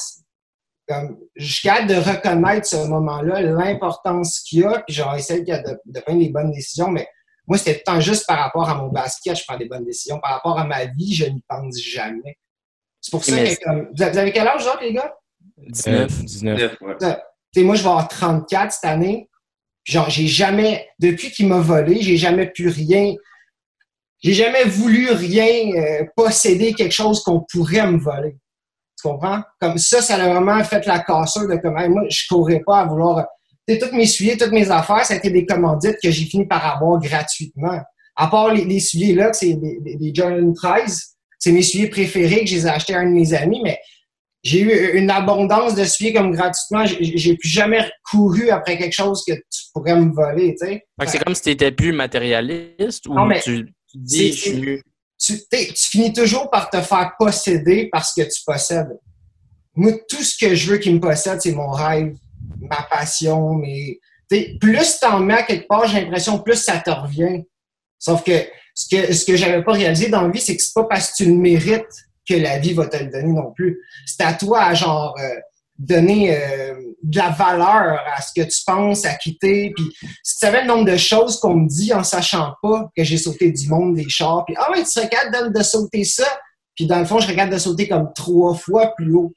comme 0.87 1.19
je 1.37 1.53
suis 1.53 1.69
capable 1.69 1.89
de 1.89 1.95
reconnaître 1.95 2.67
ce 2.67 2.87
moment-là, 2.89 3.41
l'importance 3.43 4.41
qu'il 4.41 4.61
y 4.61 4.65
a, 4.65 4.83
puis 4.87 4.95
genre 4.95 5.15
essayer 5.15 5.43
de, 5.43 5.53
de, 5.53 5.81
de 5.85 6.01
prendre 6.01 6.21
les 6.21 6.31
bonnes 6.31 6.53
décisions. 6.53 6.91
Mais 6.91 7.09
moi, 7.47 7.59
c'était 7.59 7.75
tout 7.75 7.83
le 7.87 7.93
temps 7.95 8.01
juste 8.01 8.27
par 8.27 8.39
rapport 8.39 8.69
à 8.69 8.75
mon 8.75 8.89
basket, 8.89 9.37
je 9.37 9.45
prends 9.47 9.57
des 9.57 9.67
bonnes 9.67 9.85
décisions. 9.85 10.19
Par 10.21 10.33
rapport 10.33 10.59
à 10.59 10.65
ma 10.65 10.87
vie, 10.87 11.15
je 11.15 11.27
n'y 11.27 11.43
pense 11.49 11.79
jamais. 11.81 12.39
C'est 13.01 13.11
pour 13.11 13.25
ça 13.25 13.37
Mais 13.37 13.57
que 13.57 13.65
comme. 13.65 13.91
Vous 13.95 14.03
avez 14.03 14.33
quel 14.33 14.49
âge, 14.49 14.65
genre, 14.65 14.79
les 14.81 14.95
gars? 14.95 15.15
19. 15.59 15.95
Euh, 15.95 16.23
19. 16.25 16.59
Neuf, 16.59 16.81
ouais. 16.81 16.97
Tu 16.99 17.07
sais, 17.61 17.63
moi, 17.63 17.75
je 17.77 17.83
vais 17.83 17.89
avoir 17.89 18.09
34 18.09 18.73
cette 18.73 18.85
année. 18.85 19.29
Genre, 19.85 20.09
j'ai 20.09 20.27
jamais, 20.27 20.89
depuis 20.99 21.31
qu'il 21.31 21.47
m'a 21.47 21.61
volé, 21.61 22.01
j'ai 22.01 22.17
jamais 22.17 22.51
pu 22.51 22.69
rien, 22.69 23.15
j'ai 24.23 24.33
jamais 24.33 24.65
voulu 24.65 25.11
rien 25.11 25.71
euh, 25.77 26.07
posséder 26.17 26.73
quelque 26.73 26.95
chose 26.95 27.23
qu'on 27.23 27.45
pourrait 27.53 27.87
me 27.87 27.99
voler. 27.99 28.39
Tu 29.05 29.11
comprends? 29.11 29.43
Comme 29.61 29.77
ça, 29.77 30.01
ça 30.01 30.15
a 30.15 30.29
vraiment 30.33 30.65
fait 30.65 30.87
la 30.87 31.01
cassure 31.01 31.47
de 31.47 31.57
comme, 31.57 31.77
Hey, 31.77 31.91
moi, 31.91 32.05
je 32.09 32.23
courrais 32.27 32.63
pas 32.65 32.81
à 32.81 32.87
vouloir, 32.87 33.27
tu 33.69 33.79
toutes 33.79 33.93
mes 33.93 34.07
souliers, 34.07 34.39
toutes 34.39 34.53
mes 34.53 34.71
affaires, 34.71 35.05
ça 35.05 35.13
a 35.13 35.17
été 35.19 35.29
des 35.29 35.45
commandites 35.45 35.99
que 36.03 36.11
j'ai 36.11 36.25
fini 36.25 36.47
par 36.47 36.65
avoir 36.65 36.99
gratuitement. 37.01 37.79
À 38.17 38.29
part 38.29 38.55
les, 38.55 38.65
les 38.65 38.81
souliers 38.81 39.13
là, 39.13 39.31
que 39.31 39.37
c'est 39.37 39.55
des, 39.55 40.13
Jordan 40.15 40.55
13, 40.55 41.17
c'est 41.39 41.53
mes 41.53 41.63
souliers 41.63 41.89
préférés 41.89 42.41
que 42.41 42.47
je 42.47 42.55
les 42.55 42.67
ai 42.67 42.71
achetés 42.71 42.95
à 42.95 43.01
un 43.01 43.11
de 43.11 43.15
mes 43.15 43.35
amis, 43.35 43.61
mais 43.63 43.79
j'ai 44.43 44.61
eu 44.61 44.99
une 44.99 45.11
abondance 45.11 45.75
de 45.75 45.85
souliers 45.85 46.15
comme 46.15 46.33
gratuitement. 46.33 46.85
J'ai 46.87 47.37
plus 47.37 47.49
jamais 47.49 47.87
couru 48.11 48.49
après 48.49 48.79
quelque 48.79 48.95
chose 48.95 49.23
que 49.27 49.35
tu 49.35 49.63
pourrais 49.75 49.97
me 49.97 50.15
voler, 50.15 50.55
tu 50.59 50.67
sais. 50.67 50.83
C'est 51.07 51.23
comme 51.23 51.35
si 51.35 51.43
tu 51.43 51.51
étais 51.51 51.73
plus 51.73 51.93
matérialiste 51.93 53.07
ou 53.07 53.15
Non, 53.15 53.27
mais 53.27 53.41
tu, 53.41 53.67
dis, 53.95 54.33
je 54.33 54.39
suis. 54.39 54.83
Tu, 55.25 55.39
finis 55.91 56.13
toujours 56.13 56.51
par 56.51 56.71
te 56.71 56.81
faire 56.81 57.13
posséder 57.19 57.89
parce 57.91 58.13
que 58.13 58.23
tu 58.23 58.43
possèdes. 58.45 58.99
Moi, 59.75 59.93
tout 60.09 60.23
ce 60.23 60.37
que 60.39 60.55
je 60.55 60.73
veux 60.73 60.79
qui 60.79 60.93
me 60.93 61.01
possède, 61.01 61.41
c'est 61.41 61.53
mon 61.53 61.71
rêve, 61.71 62.15
ma 62.61 62.83
passion, 62.83 63.55
mais 63.55 63.99
plus 64.61 64.99
t'en 65.01 65.21
mets 65.21 65.35
à 65.35 65.43
quelque 65.43 65.67
part, 65.67 65.87
j'ai 65.87 66.01
l'impression 66.01 66.39
plus 66.39 66.57
ça 66.57 66.79
te 66.79 66.91
revient. 66.91 67.45
Sauf 67.99 68.23
que 68.23 68.33
ce 68.75 68.89
que 68.89 69.13
ce 69.13 69.25
que 69.25 69.37
j'avais 69.37 69.63
pas 69.63 69.73
réalisé 69.73 70.09
dans 70.09 70.23
la 70.23 70.29
vie, 70.29 70.41
c'est 70.41 70.57
que 70.57 70.63
c'est 70.63 70.75
pas 70.75 70.85
parce 70.85 71.11
que 71.11 71.17
tu 71.17 71.25
le 71.27 71.35
mérites 71.35 71.87
que 72.29 72.35
la 72.35 72.59
vie 72.59 72.73
va 72.73 72.87
te 72.87 72.97
le 72.97 73.11
donner 73.11 73.33
non 73.33 73.53
plus. 73.53 73.81
C'est 74.07 74.23
à 74.23 74.35
toi 74.35 74.75
genre 74.75 75.15
euh, 75.21 75.41
donner 75.79 76.37
euh, 76.37 76.75
de 77.03 77.19
la 77.19 77.31
valeur 77.31 78.01
à 78.15 78.23
ce 78.23 78.33
que 78.41 78.47
tu 78.47 78.59
penses, 78.67 79.05
à 79.05 79.15
quitter. 79.15 79.73
Puis 79.75 79.85
si 80.23 80.35
tu 80.39 80.47
savais 80.47 80.63
le 80.63 80.69
nombre 80.69 80.85
de 80.91 80.97
choses 80.97 81.39
qu'on 81.41 81.55
me 81.55 81.69
dit 81.69 81.93
en 81.93 82.05
sachant 82.05 82.55
pas 82.63 82.89
que 82.97 83.05
j'ai 83.05 83.19
sauté 83.19 83.51
du 83.51 83.69
monde, 83.69 83.95
des 83.95 84.09
chars, 84.09 84.45
puis 84.47 84.55
ah 84.59 84.71
ouais, 84.71 84.83
tu 84.85 84.91
serais 84.91 85.09
capable 85.09 85.53
de, 85.53 85.59
de 85.59 85.63
sauter 85.65 86.05
ça, 86.05 86.27
puis 86.75 86.87
dans 86.87 86.99
le 86.99 87.05
fond, 87.05 87.19
je 87.21 87.29
capable 87.29 87.53
de 87.53 87.59
sauter 87.59 87.89
comme 87.89 88.11
trois 88.15 88.55
fois 88.55 88.95
plus 88.97 89.13
haut. 89.15 89.33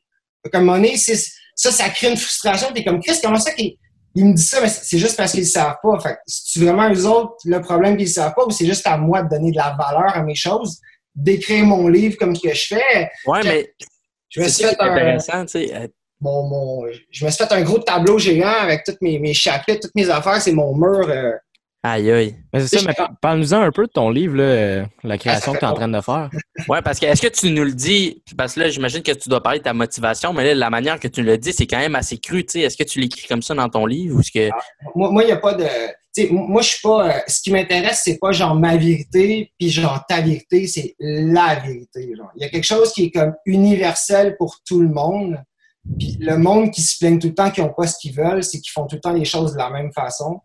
Moment 0.53 0.74
donné, 0.74 0.98
c'est- 0.98 1.32
ça, 1.56 1.72
ça 1.72 1.89
crée 1.89 2.10
une 2.12 2.17
frustration. 2.17 2.67
T'es 2.74 2.84
comme 2.84 3.01
Chris, 3.01 3.20
comment 3.22 3.39
ça 3.39 3.51
qu'il 3.51 3.75
il 4.15 4.25
me 4.25 4.34
dit 4.34 4.41
ça, 4.44 4.60
mais 4.62 4.70
c'est 4.70 4.98
juste 4.98 5.15
parce 5.15 5.32
qu'ils 5.32 5.41
le 5.41 5.46
savent 5.48 5.75
pas. 5.84 6.00
Fait 6.00 6.13
que 6.13 6.20
c'est 6.25 6.60
vraiment 6.60 6.91
eux 6.91 7.06
autres 7.06 7.36
le 7.46 7.62
problème 7.62 7.98
qu'ils 7.98 8.08
le 8.08 8.12
savent 8.12 8.34
pas, 8.36 8.46
ou 8.46 8.51
c'est 8.51 8.65
juste 8.65 8.88
à 8.88 8.98
moi 8.98 9.22
de 9.22 9.29
donner 9.29 9.51
de 9.51 9.58
la 9.58 9.75
valeur 9.77 10.15
à 10.15 10.24
mes 10.24 10.34
choses, 10.34 10.79
d'écrire 11.13 11.65
mon 11.65 11.88
livre 11.88 12.17
comme 12.17 12.36
ce 12.36 12.41
que 12.41 12.53
je 12.53 12.65
fais? 12.67 13.10
Ouais, 13.27 13.44
mais 13.44 13.74
Je 14.29 14.41
me 14.41 14.48
suis 14.48 14.63
fait 14.63 14.72
est 14.72 14.82
un, 14.82 14.91
intéressant, 14.91 15.46
tu 15.46 15.51
sais. 15.67 15.91
Mon, 16.19 16.47
mon, 16.47 16.88
je 17.12 17.25
me 17.25 17.29
suis 17.29 17.43
fait 17.45 17.53
un 17.53 17.62
gros 17.62 17.79
tableau 17.79 18.17
géant 18.17 18.47
avec 18.62 18.83
tous 18.83 18.95
mes, 19.01 19.19
mes 19.19 19.33
chapitres, 19.33 19.81
toutes 19.81 19.95
mes 19.95 20.09
affaires. 20.09 20.41
C'est 20.41 20.51
mon 20.53 20.75
mur. 20.75 21.07
euh, 21.09 21.31
Aïe, 21.83 22.12
aïe. 22.12 22.36
Mais 22.51 22.59
c'est 22.62 22.79
ça, 22.79 22.86
mais 22.88 22.93
par- 22.93 23.12
parle-nous-en 23.21 23.62
un 23.62 23.71
peu 23.71 23.86
de 23.86 23.91
ton 23.91 24.09
livre, 24.09 24.36
là, 24.36 24.43
euh, 24.43 24.86
la 25.03 25.17
création 25.17 25.53
que 25.53 25.59
tu 25.59 25.63
es 25.63 25.67
en 25.67 25.74
train 25.74 25.88
de 25.88 26.01
faire. 26.01 26.29
Ouais, 26.67 26.81
parce 26.81 27.00
que 27.00 27.05
est-ce 27.05 27.21
que 27.21 27.27
tu 27.27 27.51
nous 27.51 27.63
le 27.63 27.71
dis, 27.71 28.24
parce 28.36 28.55
que 28.55 28.62
là, 28.62 28.69
j'imagine 28.69 29.03
que 29.03 29.12
tu 29.12 29.29
dois 29.29 29.41
parler 29.41 29.59
de 29.59 29.63
ta 29.63 29.74
motivation, 29.74 30.33
mais 30.33 30.43
là, 30.43 30.55
la 30.55 30.69
manière 30.71 31.00
que 31.00 31.07
tu 31.07 31.21
le 31.21 31.38
dis, 31.38 31.53
c'est 31.53 31.67
quand 31.67 31.77
même 31.77 31.95
assez 31.95 32.17
cru, 32.17 32.43
tu 32.45 32.53
sais. 32.53 32.59
Est-ce 32.62 32.75
que 32.75 32.83
tu 32.83 33.00
l'écris 33.00 33.25
comme 33.29 33.43
ça 33.43 33.53
dans 33.53 33.69
ton 33.69 33.86
livre 33.86 34.17
ou 34.17 34.19
est-ce 34.21 34.31
que. 34.31 34.50
moi, 34.95 35.12
moi, 35.12 35.24
il 35.24 35.27
n'y 35.27 35.31
a 35.31 35.38
pas 35.38 35.53
de. 35.53 35.63
tu 35.63 36.24
sais, 36.24 36.29
moi, 36.31 36.62
je 36.63 36.67
suis 36.69 36.81
pas. 36.81 37.09
euh, 37.09 37.19
ce 37.27 37.41
qui 37.41 37.51
m'intéresse, 37.51 38.01
c'est 38.03 38.17
pas 38.17 38.31
genre 38.33 38.55
ma 38.55 38.75
vérité, 38.75 39.53
puis 39.57 39.69
genre 39.69 40.03
ta 40.09 40.19
vérité, 40.19 40.67
c'est 40.67 40.95
la 41.00 41.55
vérité. 41.63 42.12
Genre. 42.17 42.31
Il 42.36 42.41
y 42.41 42.45
a 42.45 42.50
quelque 42.50 42.65
chose 42.65 42.91
qui 42.91 43.05
est 43.05 43.12
comme 43.12 43.33
universel 43.45 44.36
pour 44.38 44.57
tout 44.67 44.81
le 44.81 44.89
monde. 44.89 45.38
Puis 45.98 46.17
le 46.20 46.38
monde 46.38 46.72
qui 46.72 46.82
se 46.82 46.98
plaigne 46.98 47.20
tout 47.20 47.27
le 47.27 47.36
temps, 47.36 47.51
qui 47.51 47.62
n'ont 47.62 47.74
pas 47.74 47.88
ce 47.88 47.98
qu'ils 47.98 48.13
veulent, 48.13 48.44
c'est 48.44 48.60
qu'ils 48.60 48.72
font 48.72 48.86
tout 48.88 48.96
le 48.96 49.01
temps 49.01 49.13
les 49.13 49.25
choses 49.25 49.53
de 49.53 49.58
la 49.58 49.70
même 49.70 49.91
façon. 49.94 50.41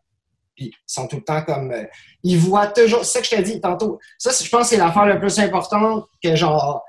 Puis 0.54 0.66
ils 0.66 0.74
sont 0.86 1.06
tout 1.08 1.16
le 1.16 1.24
temps 1.24 1.42
comme. 1.42 1.72
euh, 1.72 1.84
ils 2.22 2.38
voient 2.38 2.68
toujours. 2.68 3.04
C'est 3.04 3.14
ça 3.14 3.20
que 3.20 3.26
je 3.26 3.30
t'ai 3.30 3.42
dit 3.42 3.60
tantôt. 3.60 3.98
Ça, 4.18 4.30
je 4.30 4.48
pense 4.48 4.62
que 4.62 4.68
c'est 4.68 4.76
l'affaire 4.76 5.06
la 5.06 5.16
plus 5.16 5.38
importante 5.38 6.06
que 6.22 6.34
genre. 6.36 6.82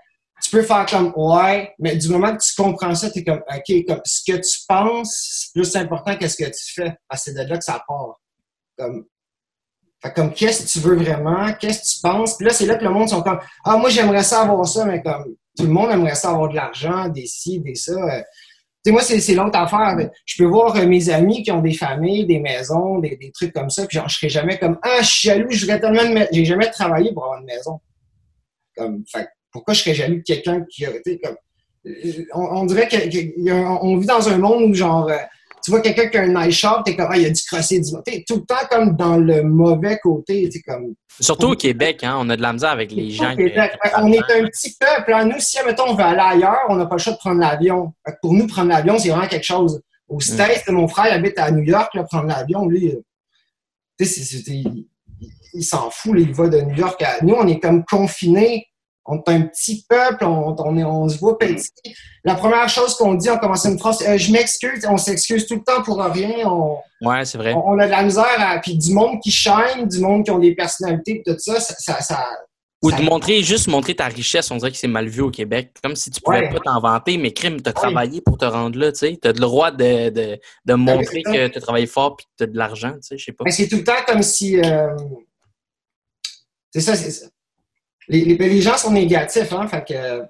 Tu 0.43 0.49
peux 0.49 0.61
faire 0.61 0.85
comme 0.85 1.13
ouais, 1.15 1.73
mais 1.79 1.95
du 1.95 2.09
moment 2.09 2.35
que 2.35 2.43
tu 2.43 2.53
comprends 2.61 2.93
ça, 2.95 3.09
tu 3.09 3.19
es 3.19 3.23
comme 3.23 3.41
OK, 3.49 3.85
comme 3.87 4.01
ce 4.03 4.29
que 4.29 4.37
tu 4.37 4.59
penses, 4.67 5.15
c'est 5.15 5.53
plus 5.53 5.75
important 5.77 6.17
que 6.17 6.27
ce 6.27 6.35
que 6.35 6.49
tu 6.49 6.73
fais. 6.73 6.91
Que 6.91 7.17
c'est 7.17 7.33
de 7.33 7.49
là 7.49 7.57
que 7.57 7.63
ça 7.63 7.81
part. 7.87 8.19
Comme, 8.77 9.05
fait 10.03 10.13
comme 10.13 10.33
qu'est-ce 10.33 10.63
que 10.63 10.67
tu 10.67 10.79
veux 10.85 10.97
vraiment, 10.97 11.53
qu'est-ce 11.53 11.79
que 11.79 11.95
tu 11.95 12.01
penses? 12.01 12.35
Puis 12.35 12.45
là, 12.45 12.53
c'est 12.53 12.65
là 12.65 12.75
que 12.75 12.83
le 12.83 12.89
monde 12.89 13.07
sont 13.07 13.21
comme 13.21 13.39
Ah, 13.63 13.77
moi 13.77 13.89
j'aimerais 13.89 14.23
ça 14.23 14.41
avoir 14.41 14.67
ça, 14.67 14.83
mais 14.83 15.01
comme 15.01 15.33
tout 15.57 15.63
le 15.63 15.71
monde 15.71 15.91
aimerait 15.91 16.15
ça 16.15 16.31
avoir 16.31 16.49
de 16.49 16.55
l'argent, 16.55 17.07
des 17.07 17.25
ci, 17.25 17.61
des 17.61 17.75
ça. 17.75 17.93
Tu 18.85 18.89
sais, 18.89 18.91
moi, 18.91 19.01
c'est 19.01 19.33
l'autre 19.33 19.57
affaire. 19.57 20.09
Je 20.25 20.43
peux 20.43 20.49
voir 20.49 20.75
euh, 20.75 20.85
mes 20.85 21.09
amis 21.09 21.41
qui 21.41 21.51
ont 21.51 21.61
des 21.61 21.73
familles, 21.73 22.25
des 22.25 22.39
maisons, 22.39 22.99
des, 22.99 23.15
des 23.15 23.31
trucs 23.31 23.53
comme 23.53 23.69
ça, 23.69 23.85
puis 23.85 23.97
genre, 23.97 24.09
je 24.09 24.15
serais 24.15 24.29
jamais 24.29 24.59
comme 24.59 24.77
Ah, 24.81 24.97
je 25.01 25.07
suis 25.07 25.29
jaloux, 25.29 25.47
je 25.51 25.65
tellement 25.65 26.03
de 26.03 26.27
J'ai 26.33 26.43
jamais 26.45 26.69
travaillé 26.69 27.13
pour 27.13 27.23
avoir 27.23 27.39
une 27.39 27.45
maison. 27.45 27.79
Comme, 28.75 29.03
fait, 29.09 29.29
pourquoi 29.51 29.73
je 29.73 29.81
serais 29.83 29.93
jaloux 29.95 30.17
de 30.17 30.23
quelqu'un 30.23 30.65
qui 30.69 30.85
a 30.85 30.89
été 30.95 31.17
comme. 31.19 31.37
euh, 31.85 32.25
On, 32.33 32.41
on 32.41 32.65
dirait 32.65 32.89
qu'on 32.89 33.97
vit 33.97 34.07
dans 34.07 34.27
un 34.27 34.37
monde 34.37 34.63
où 34.63 34.73
genre 34.73 35.07
euh, 35.09 35.17
tu 35.63 35.71
vois 35.71 35.81
quelqu'un 35.81 36.07
qui 36.07 36.17
a 36.17 36.21
un 36.23 36.45
nice 36.45 36.55
shop, 36.55 36.83
t'es 36.85 36.95
comme 36.95 37.07
ah, 37.09 37.17
il 37.17 37.25
a 37.25 37.29
dû 37.29 37.41
crosser 37.49 37.79
du 37.79 37.89
T'es 38.05 38.23
tout 38.27 38.35
le 38.35 38.45
temps 38.45 38.65
comme 38.69 38.95
dans 38.95 39.17
le 39.17 39.43
mauvais 39.43 39.97
côté. 40.01 40.49
T'es 40.49 40.59
comme 40.61 40.93
Surtout 41.19 41.47
au 41.49 41.55
Québec, 41.55 42.03
hein, 42.03 42.15
on 42.19 42.29
a 42.29 42.35
de 42.35 42.41
la 42.41 42.53
misère 42.53 42.71
avec 42.71 42.91
les 42.91 43.11
gens. 43.11 43.25
On 43.99 44.11
est 44.11 44.17
un 44.17 44.45
petit 44.47 44.75
peuple. 44.79 45.13
hein. 45.13 45.25
Nous, 45.25 45.39
si, 45.39 45.57
mettons, 45.65 45.83
on 45.89 45.93
veut 45.95 46.03
aller 46.03 46.19
ailleurs, 46.19 46.61
on 46.69 46.75
n'a 46.75 46.85
pas 46.87 46.95
le 46.95 47.01
choix 47.01 47.13
de 47.13 47.17
prendre 47.19 47.39
l'avion. 47.39 47.93
Pour 48.21 48.33
nous, 48.33 48.47
prendre 48.47 48.69
l'avion, 48.69 48.97
c'est 48.97 49.09
vraiment 49.09 49.27
quelque 49.27 49.43
chose. 49.45 49.81
Au 50.09 50.19
States, 50.19 50.67
mon 50.69 50.87
frère 50.87 51.07
il 51.11 51.13
habite 51.13 51.37
à 51.39 51.49
New 51.51 51.63
York, 51.63 51.93
là, 51.93 52.03
prendre 52.03 52.25
l'avion, 52.27 52.67
lui, 52.67 52.89
euh, 52.89 53.01
tu 53.99 54.05
sais, 54.05 54.21
il- 54.47 54.87
il 55.53 55.63
s'en 55.63 55.89
fout, 55.91 56.13
là, 56.15 56.21
il 56.21 56.33
va 56.33 56.47
de 56.49 56.61
New 56.61 56.75
York 56.75 57.01
à. 57.03 57.23
Nous, 57.23 57.35
on 57.35 57.47
est 57.47 57.59
comme 57.59 57.83
confinés. 57.85 58.65
On 59.05 59.17
est 59.17 59.29
un 59.29 59.41
petit 59.41 59.85
peuple, 59.89 60.23
on, 60.23 60.55
on, 60.57 60.77
on 60.77 61.09
se 61.09 61.17
voit 61.17 61.37
petit. 61.37 61.69
La 62.23 62.35
première 62.35 62.69
chose 62.69 62.95
qu'on 62.95 63.15
dit 63.15 63.29
en 63.29 63.37
commençant 63.37 63.69
une 63.71 63.77
phrase, 63.79 64.01
euh, 64.07 64.17
je 64.17 64.31
m'excuse, 64.31 64.85
on 64.89 64.97
s'excuse 64.97 65.45
tout 65.45 65.55
le 65.55 65.63
temps 65.63 65.81
pour 65.83 66.01
rien. 66.01 66.47
On, 66.49 66.77
Ouais, 67.01 67.25
c'est 67.25 67.37
vrai. 67.37 67.53
on, 67.53 67.71
on 67.71 67.79
a 67.79 67.85
de 67.85 67.91
la 67.91 68.03
misère 68.03 68.25
à. 68.39 68.59
Puis 68.59 68.77
du 68.77 68.93
monde 68.93 69.19
qui 69.21 69.29
shine, 69.29 69.87
du 69.89 69.99
monde 69.99 70.23
qui 70.23 70.31
ont 70.31 70.39
des 70.39 70.55
personnalités, 70.55 71.21
tout 71.25 71.35
ça, 71.37 71.59
ça. 71.59 71.75
ça, 71.77 71.99
ça- 72.01 72.25
Ou 72.81 72.91
de 72.93 73.01
montrer, 73.01 73.43
juste 73.43 73.67
montrer 73.67 73.93
ta 73.95 74.05
richesse, 74.07 74.49
on 74.51 74.55
dirait 74.57 74.71
que 74.71 74.77
c'est 74.77 74.87
mal 74.87 75.07
vu 75.09 75.21
au 75.21 75.31
Québec. 75.31 75.71
Comme 75.83 75.97
si 75.97 76.09
tu 76.09 76.21
pouvais 76.21 76.39
Ouais. 76.47 76.49
pas 76.49 76.59
t'en 76.63 76.79
vanter, 76.79 77.17
mais 77.17 77.33
crime, 77.33 77.61
t'as 77.61 77.73
travaillé 77.73 78.21
pour 78.21 78.37
te 78.37 78.45
rendre 78.45 78.77
là, 78.79 78.91
tu 78.93 78.99
sais. 78.99 79.19
T'as 79.21 79.29
le 79.33 79.39
droit 79.39 79.71
de, 79.71 80.09
de, 80.11 80.39
de 80.65 80.73
montrer 80.75 81.23
que 81.23 81.47
t'as 81.47 81.59
travaillé 81.61 81.87
fort 81.87 82.15
puis 82.15 82.25
que 82.25 82.31
t'as 82.37 82.45
de 82.45 82.57
l'argent, 82.57 82.91
tu 82.93 82.99
sais, 83.01 83.17
je 83.17 83.25
sais 83.25 83.31
pas. 83.33 83.43
Mais 83.43 83.51
c'est 83.51 83.67
tout 83.67 83.77
le 83.77 83.83
temps 83.83 84.01
comme 84.07 84.21
si. 84.23 84.59
euh, 84.61 84.95
C'est 86.71 86.81
ça, 86.81 86.95
c'est 86.95 87.11
ça. 87.11 87.25
Les, 88.07 88.25
les, 88.25 88.35
les 88.37 88.61
gens 88.61 88.77
sont 88.77 88.91
négatifs, 88.91 89.51
hein, 89.53 89.67
fait 89.67 89.85
que. 89.87 90.21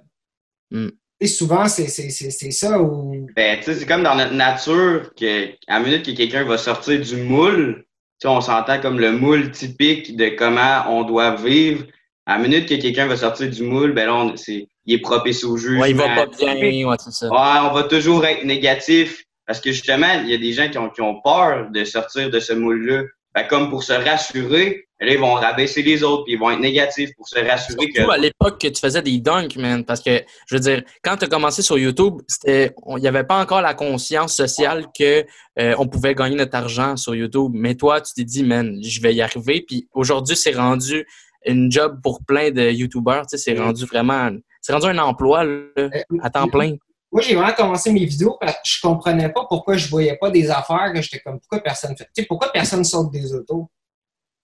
Mm. 0.72 0.90
tu 1.22 1.28
sais, 1.28 1.34
souvent, 1.34 1.68
c'est 1.68 1.88
c'est- 1.88 2.10
c'est- 2.10 2.32
c'est 2.32 2.52
ça 2.52 2.82
où. 2.82 3.28
Ben, 3.36 3.58
tu 3.60 3.66
sais, 3.66 3.76
c'est 3.76 3.86
comme 3.86 4.04
dans 4.04 4.16
notre 4.16 4.34
nature 4.34 5.12
que, 5.20 5.50
à 5.68 5.80
la 5.80 5.86
minute 5.86 6.06
que 6.06 6.12
quelqu'un 6.12 6.44
va 6.44 6.58
sortir 6.58 7.00
du 7.00 7.16
moule, 7.18 7.86
tu 8.20 8.28
sais, 8.28 8.28
on 8.28 8.42
s'entend 8.42 8.80
comme 8.80 9.00
le 9.00 9.12
moule 9.12 9.52
typique 9.52 10.16
de 10.16 10.30
comment 10.30 10.84
on 10.90 11.04
doit 11.04 11.36
vivre. 11.36 11.86
À 12.26 12.38
la 12.38 12.44
minute 12.44 12.70
que 12.70 12.76
quelqu'un 12.76 13.06
va 13.08 13.18
sortir 13.18 13.50
du 13.50 13.64
moule, 13.64 13.92
ben 13.94 14.06
là, 14.06 14.16
on- 14.16 14.36
c'est, 14.38 14.68
il 14.86 14.96
est 14.96 15.00
propice 15.02 15.44
au 15.44 15.58
jugement. 15.58 15.82
Ouais, 15.82 15.92
il 15.92 15.96
va 15.98 16.08
pas 16.16 16.26
bien, 16.28 16.88
ouais, 16.88 16.96
c'est 17.04 17.12
ça. 17.12 17.28
Ouais, 17.30 17.70
on 17.70 17.74
va 17.74 17.84
toujours 17.84 18.26
être 18.26 18.44
négatif 18.46 19.24
parce 19.46 19.60
que 19.60 19.72
justement, 19.72 20.22
il 20.24 20.30
y 20.30 20.34
a 20.34 20.38
des 20.38 20.54
gens 20.54 20.70
qui 20.70 20.78
ont, 20.78 20.90
qui 20.90 21.02
ont 21.02 21.20
peur 21.22 21.70
de 21.70 21.84
sortir 21.84 22.30
de 22.30 22.40
ce 22.40 22.54
moule-là. 22.54 23.04
Fait 23.36 23.48
comme 23.48 23.70
pour 23.70 23.84
se 23.84 23.94
rassurer, 23.94 24.86
là, 25.02 25.12
ils 25.12 25.20
vont 25.20 25.34
rabaisser 25.34 25.82
les 25.82 26.04
autres 26.04 26.24
puis 26.26 26.34
ils 26.34 26.40
vont 26.40 26.52
être 26.52 26.60
négatifs 26.60 27.10
pour 27.18 27.28
se 27.28 27.40
rassurer 27.40 27.88
que. 27.88 27.96
Surtout 27.96 28.12
à 28.12 28.18
l'époque 28.18 28.62
que 28.62 28.68
tu 28.68 28.80
faisais 28.80 29.02
des 29.02 29.18
dunks, 29.20 29.56
man. 29.56 29.84
Parce 29.84 30.02
que, 30.02 30.22
je 30.48 30.56
veux 30.56 30.60
dire, 30.62 30.84
quand 31.04 31.18
tu 31.18 31.26
as 31.26 31.28
commencé 31.28 31.62
sur 31.64 31.78
YouTube, 31.78 32.22
c'était, 32.28 32.72
il 32.90 32.98
n'y 33.02 33.08
avait 33.08 33.24
pas 33.24 33.42
encore 33.42 33.62
la 33.62 33.74
conscience 33.74 34.36
sociale 34.36 34.86
que 34.98 35.26
euh, 35.60 35.76
on 35.80 35.88
pouvait 35.88 36.14
gagner 36.14 36.36
notre 36.36 36.56
argent 36.56 36.96
sur 36.96 37.16
YouTube. 37.16 37.52
Mais 37.56 37.74
toi, 37.76 38.02
tu 38.02 38.14
t'es 38.14 38.24
dit, 38.24 38.44
man, 38.44 38.78
je 38.84 39.02
vais 39.02 39.16
y 39.16 39.22
arriver. 39.22 39.64
Puis 39.68 39.88
aujourd'hui, 39.94 40.36
c'est 40.36 40.54
rendu 40.54 41.06
une 41.46 41.72
job 41.72 42.00
pour 42.04 42.24
plein 42.26 42.52
de 42.52 42.70
YouTubers. 42.70 43.24
Tu 43.24 43.38
sais, 43.38 43.38
c'est 43.38 43.54
Mm. 43.56 43.64
rendu 43.64 43.86
vraiment, 43.86 44.30
c'est 44.62 44.74
rendu 44.74 44.86
un 44.86 44.98
emploi 45.00 45.44
là, 45.44 45.52
Euh, 45.80 45.90
à 46.22 46.30
temps 46.30 46.48
plein. 46.48 46.76
Moi, 47.14 47.22
j'ai 47.22 47.36
vraiment 47.36 47.54
commencé 47.54 47.92
mes 47.94 48.06
vidéos 48.06 48.38
parce 48.42 48.54
que 48.56 48.60
je 48.66 48.82
comprenais 48.82 49.30
pas 49.30 49.46
pourquoi 49.48 49.78
je 49.78 49.88
voyais 49.88 50.18
pas 50.18 50.32
des 50.32 50.50
affaires 50.50 50.92
que 50.94 51.00
j'étais 51.02 51.20
comme 51.20 51.40
pourquoi 51.40 51.60
personne 51.60 51.96
fait. 51.96 52.26
Pourquoi 52.28 52.52
personne 52.52 52.84
saute 52.84 53.12
des 53.12 53.32
autos? 53.34 53.70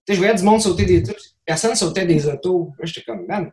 Je 0.07 0.13
voyais 0.15 0.35
du 0.35 0.43
monde 0.43 0.61
sauter 0.61 0.85
des 0.85 1.01
autos. 1.09 1.19
Personne 1.45 1.73
sautait 1.75 2.05
des 2.05 2.27
autos. 2.27 2.71
Là, 2.77 2.85
j'étais 2.85 3.01
comme, 3.01 3.25
man, 3.27 3.51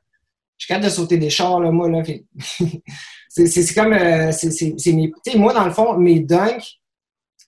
je 0.58 0.64
suis 0.64 0.68
capable 0.68 0.85
de 0.87 0.90
sauter 0.90 1.16
des 1.16 1.30
chars, 1.30 1.58
là, 1.61 1.70
moi, 1.70 1.88
là. 1.88 2.02
C'est 3.28 3.46
c'est- 3.46 3.75
comme, 3.75 3.92
euh, 3.92 4.32
c'est 4.32 4.50
c'est- 4.50 4.92
mes, 4.92 5.12
moi, 5.37 5.52
dans 5.52 5.64
le 5.66 5.70
fond, 5.70 5.94
mes 5.99 6.20
dunks, 6.20 6.78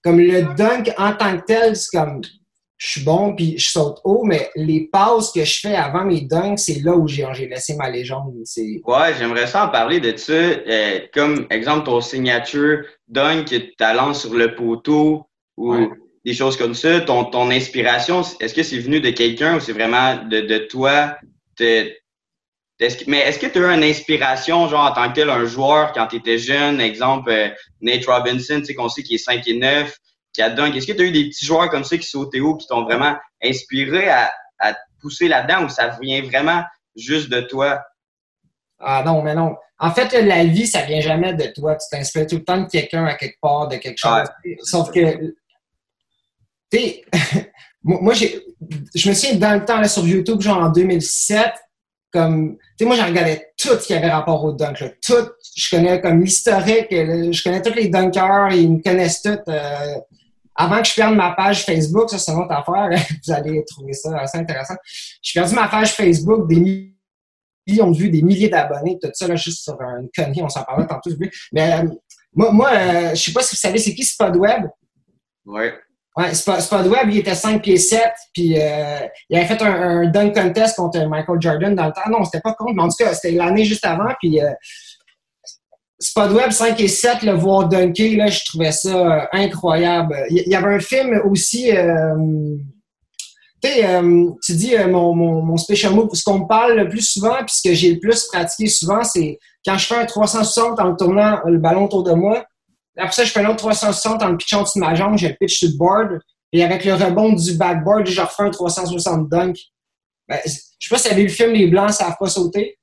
comme 0.02 0.18
le 0.20 0.54
dunk 0.54 0.92
en 0.98 1.14
tant 1.14 1.38
que 1.38 1.44
tel, 1.46 1.76
c'est 1.76 1.96
comme, 1.96 2.20
je 2.78 2.88
suis 2.88 3.00
bon 3.02 3.34
puis 3.34 3.58
je 3.58 3.68
saute 3.70 3.98
haut, 4.04 4.22
mais 4.24 4.50
les 4.54 4.88
passes 4.90 5.32
que 5.32 5.44
je 5.44 5.60
fais 5.60 5.74
avant 5.74 6.04
mes 6.04 6.20
dunks, 6.22 6.58
c'est 6.60 6.80
là 6.82 6.96
où 6.96 7.08
j'ai 7.08 7.26
laissé 7.48 7.74
ma 7.76 7.90
légende. 7.90 8.32
C'est, 8.44 8.80
Ouais, 8.86 9.12
j'aimerais 9.18 9.48
ça 9.48 9.66
en 9.66 9.68
parler 9.68 9.98
de 10.00 10.16
ça. 10.16 10.32
Euh, 10.32 11.00
comme 11.12 11.46
exemple, 11.50 11.84
ton 11.86 12.00
signature 12.00 12.84
dunk 13.08 13.46
que 13.50 13.56
tu 13.56 13.96
lances 13.96 14.20
sur 14.22 14.34
le 14.34 14.54
poteau 14.54 15.26
ou 15.56 15.74
Ouais. 15.74 15.88
des 16.24 16.34
choses 16.34 16.56
comme 16.56 16.74
ça. 16.74 17.00
Ton, 17.00 17.24
ton 17.24 17.50
inspiration, 17.50 18.22
est-ce 18.38 18.54
que 18.54 18.62
c'est 18.62 18.78
venu 18.78 19.00
de 19.00 19.10
quelqu'un 19.10 19.56
ou 19.56 19.60
c'est 19.60 19.72
vraiment 19.72 20.16
de, 20.24 20.40
de 20.42 20.58
toi? 20.58 21.16
Que- 21.58 21.90
mais 23.08 23.18
est-ce 23.22 23.40
que 23.40 23.46
tu 23.46 23.58
as 23.58 23.72
eu 23.72 23.76
une 23.76 23.82
inspiration, 23.82 24.68
genre 24.68 24.84
en 24.88 24.92
tant 24.92 25.08
que 25.08 25.14
tel, 25.16 25.30
un 25.30 25.44
joueur 25.46 25.92
quand 25.92 26.06
tu 26.06 26.16
étais 26.16 26.38
jeune, 26.38 26.80
exemple 26.80 27.28
euh, 27.30 27.48
Nate 27.80 28.06
Robinson, 28.06 28.60
tu 28.60 28.66
sais 28.66 28.74
qu'on 28.74 28.88
sait 28.88 29.02
qu'il 29.02 29.16
est 29.16 29.18
5 29.18 29.42
et 29.48 29.54
9, 29.58 29.96
qui 30.38 30.42
a 30.42 30.50
dunk. 30.50 30.76
Est-ce 30.76 30.86
que 30.86 30.92
tu 30.92 31.02
as 31.02 31.06
eu 31.06 31.10
des 31.10 31.28
petits 31.30 31.44
joueurs 31.44 31.68
comme 31.68 31.82
ça 31.82 31.98
qui 31.98 32.06
sautaient 32.06 32.38
haut, 32.38 32.54
qui 32.56 32.68
t'ont 32.68 32.84
vraiment 32.84 33.16
inspiré 33.42 34.08
à, 34.08 34.30
à 34.60 34.72
te 34.72 34.78
pousser 35.00 35.26
là-dedans 35.26 35.64
ou 35.64 35.68
ça 35.68 35.88
vient 36.00 36.22
vraiment 36.22 36.62
juste 36.94 37.28
de 37.28 37.40
toi? 37.40 37.82
Ah 38.78 39.02
non, 39.04 39.20
mais 39.22 39.34
non. 39.34 39.56
En 39.80 39.90
fait, 39.90 40.12
la 40.22 40.44
vie, 40.44 40.68
ça 40.68 40.82
vient 40.82 41.00
jamais 41.00 41.34
de 41.34 41.46
toi. 41.52 41.74
Tu 41.74 41.86
t'inspires 41.90 42.28
tout 42.28 42.36
le 42.36 42.44
temps 42.44 42.60
de 42.60 42.68
quelqu'un 42.68 43.04
à 43.06 43.14
quelque 43.14 43.38
part, 43.42 43.66
de 43.66 43.78
quelque 43.78 43.98
chose. 43.98 44.28
Sauf 44.62 44.92
que, 44.92 45.34
tu 46.70 46.78
sais, 46.78 47.04
moi, 47.82 48.14
j'ai, 48.14 48.40
je 48.94 49.08
me 49.08 49.14
souviens 49.14 49.38
dans 49.38 49.54
le 49.58 49.64
temps, 49.64 49.80
là, 49.80 49.88
sur 49.88 50.06
YouTube, 50.06 50.40
genre 50.40 50.62
en 50.62 50.68
2007, 50.68 51.52
comme, 52.12 52.56
tu 52.56 52.62
sais, 52.78 52.84
moi, 52.84 52.94
j'ai 52.94 53.02
regardé 53.02 53.44
tout 53.58 53.70
ce 53.76 53.84
qui 53.88 53.94
avait 53.94 54.08
rapport 54.10 54.44
au 54.44 54.52
dunk, 54.52 54.78
là. 54.78 54.90
Tout, 55.04 55.30
je 55.56 55.68
connais 55.76 56.00
comme 56.00 56.22
l'historique, 56.22 56.86
je 56.90 57.42
connais 57.42 57.60
tous 57.60 57.74
les 57.74 57.88
dunkers, 57.88 58.52
ils 58.52 58.70
me 58.70 58.80
connaissent 58.80 59.22
tous. 59.22 59.36
euh, 59.48 59.94
avant 60.60 60.82
que 60.82 60.88
je 60.88 60.94
perde 60.94 61.14
ma 61.14 61.30
page 61.30 61.64
Facebook, 61.64 62.10
ça, 62.10 62.18
c'est 62.18 62.32
une 62.32 62.38
autre 62.38 62.52
affaire, 62.52 62.90
vous 63.26 63.32
allez 63.32 63.64
trouver 63.64 63.92
ça 63.92 64.18
assez 64.18 64.38
intéressant. 64.38 64.74
J'ai 65.22 65.40
perdu 65.40 65.54
ma 65.54 65.68
page 65.68 65.92
Facebook, 65.92 66.48
des 66.48 66.92
millions 67.66 67.90
de 67.92 67.96
vues, 67.96 68.10
des 68.10 68.22
milliers 68.22 68.48
d'abonnés, 68.48 68.98
tout 69.00 69.08
ça, 69.14 69.28
là, 69.28 69.36
juste 69.36 69.62
sur 69.62 69.80
une 69.80 70.08
connerie, 70.14 70.42
on 70.42 70.48
s'en 70.48 70.64
parlait 70.64 70.86
tantôt. 70.86 71.10
Mais 71.52 71.74
euh, 71.74 71.88
moi, 72.34 72.50
moi 72.50 72.70
euh, 72.72 73.10
je 73.10 73.22
sais 73.22 73.32
pas 73.32 73.42
si 73.42 73.54
vous 73.54 73.60
savez, 73.60 73.78
c'est 73.78 73.94
qui 73.94 74.02
Spodweb? 74.02 74.64
Ouais. 75.46 75.74
Ouais, 76.16 76.34
Spud, 76.34 76.58
Spodweb, 76.58 77.08
il 77.08 77.18
était 77.18 77.36
5 77.36 77.62
pieds 77.62 77.76
7, 77.76 78.02
puis 78.34 78.60
euh, 78.60 79.06
il 79.30 79.36
avait 79.36 79.46
fait 79.46 79.62
un, 79.62 80.00
un 80.00 80.06
dunk 80.08 80.34
contest 80.34 80.74
contre 80.74 80.98
Michael 81.06 81.40
Jordan 81.40 81.74
dans 81.76 81.86
le 81.86 81.92
temps. 81.92 82.10
Non, 82.10 82.24
c'était 82.24 82.40
pas 82.40 82.54
contre, 82.54 82.74
mais 82.74 82.82
en 82.82 82.88
tout 82.88 82.96
cas, 82.98 83.14
c'était 83.14 83.36
l'année 83.36 83.64
juste 83.64 83.84
avant, 83.86 84.12
puis 84.18 84.40
Spodweb 86.00 86.50
5 86.50 86.78
et 86.80 86.88
7, 86.88 87.22
le 87.22 87.32
voir 87.32 87.68
dunker, 87.68 88.16
là, 88.16 88.28
je 88.28 88.44
trouvais 88.44 88.70
ça 88.70 88.94
euh, 88.94 89.26
incroyable. 89.32 90.16
Il 90.30 90.46
y 90.46 90.54
avait 90.54 90.74
un 90.74 90.80
film 90.80 91.20
aussi, 91.28 91.76
euh, 91.76 92.14
tu 93.62 93.68
sais, 93.68 93.84
euh, 93.84 94.30
tu 94.44 94.52
dis 94.52 94.76
euh, 94.76 94.86
mon, 94.86 95.12
mon, 95.14 95.42
mon 95.42 95.56
special 95.56 95.94
move, 95.94 96.10
ce 96.14 96.22
qu'on 96.22 96.40
me 96.40 96.46
parle 96.46 96.74
le 96.74 96.88
plus 96.88 97.02
souvent, 97.02 97.36
puis 97.38 97.54
ce 97.56 97.68
que 97.68 97.74
j'ai 97.74 97.92
le 97.94 97.98
plus 97.98 98.26
pratiqué 98.26 98.68
souvent, 98.68 99.02
c'est 99.02 99.38
quand 99.64 99.76
je 99.76 99.86
fais 99.86 99.96
un 99.96 100.06
360 100.06 100.78
en 100.78 100.94
tournant 100.94 101.40
le 101.44 101.58
ballon 101.58 101.86
autour 101.86 102.04
de 102.04 102.12
moi. 102.12 102.44
Après 102.96 103.12
ça, 103.12 103.24
je 103.24 103.32
fais 103.32 103.40
un 103.40 103.46
autre 103.46 103.56
360 103.56 104.22
en 104.22 104.28
le 104.28 104.36
pitchant 104.36 104.62
dessus 104.62 104.78
de 104.78 104.84
ma 104.84 104.94
jambe, 104.94 105.18
je 105.18 105.26
le 105.26 105.34
pitch 105.38 105.58
sur 105.58 105.68
le 105.68 105.76
board. 105.76 106.20
Et 106.52 106.64
avec 106.64 106.84
le 106.84 106.94
rebond 106.94 107.32
du 107.32 107.54
backboard, 107.54 108.06
je 108.06 108.20
refais 108.20 108.44
un 108.44 108.50
360 108.50 109.28
dunk. 109.28 109.58
Ben, 110.28 110.38
je 110.44 110.50
sais 110.50 110.60
pas 110.90 110.98
si 110.98 111.08
vous 111.08 111.14
avez 111.14 111.22
vu 111.22 111.28
le 111.28 111.34
film 111.34 111.52
Les 111.52 111.66
Blancs 111.66 111.92
savent 111.92 112.16
pas 112.18 112.28
sauter. 112.28 112.78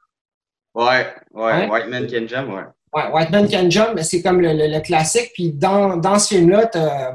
Ouais, 0.73 1.07
ouais, 1.33 1.43
Ouais. 1.53 1.69
White 1.69 1.87
Man 1.87 2.07
Can 2.07 2.27
Jump, 2.27 2.53
ouais. 2.53 2.63
White 2.95 3.29
Man 3.29 3.49
Can 3.49 3.69
Jump, 3.69 3.99
c'est 4.01 4.21
comme 4.21 4.41
le, 4.41 4.53
le- 4.53 4.79
classique. 4.79 5.31
Puis 5.33 5.51
dans, 5.51 5.97
dans 5.97 6.17
ce 6.17 6.35
film-là, 6.35 6.67
t'as 6.67 7.13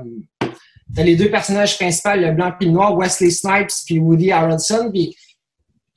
as 0.96 1.02
les 1.04 1.16
deux 1.16 1.30
personnages 1.30 1.76
principaux, 1.76 2.16
le 2.16 2.32
blanc 2.32 2.52
et 2.60 2.64
le 2.64 2.70
noir, 2.72 2.96
Wesley 2.96 3.30
Snipes 3.30 3.70
puis 3.86 3.98
Woody 3.98 4.32
Harrelson. 4.32 4.90
Puis 4.92 5.16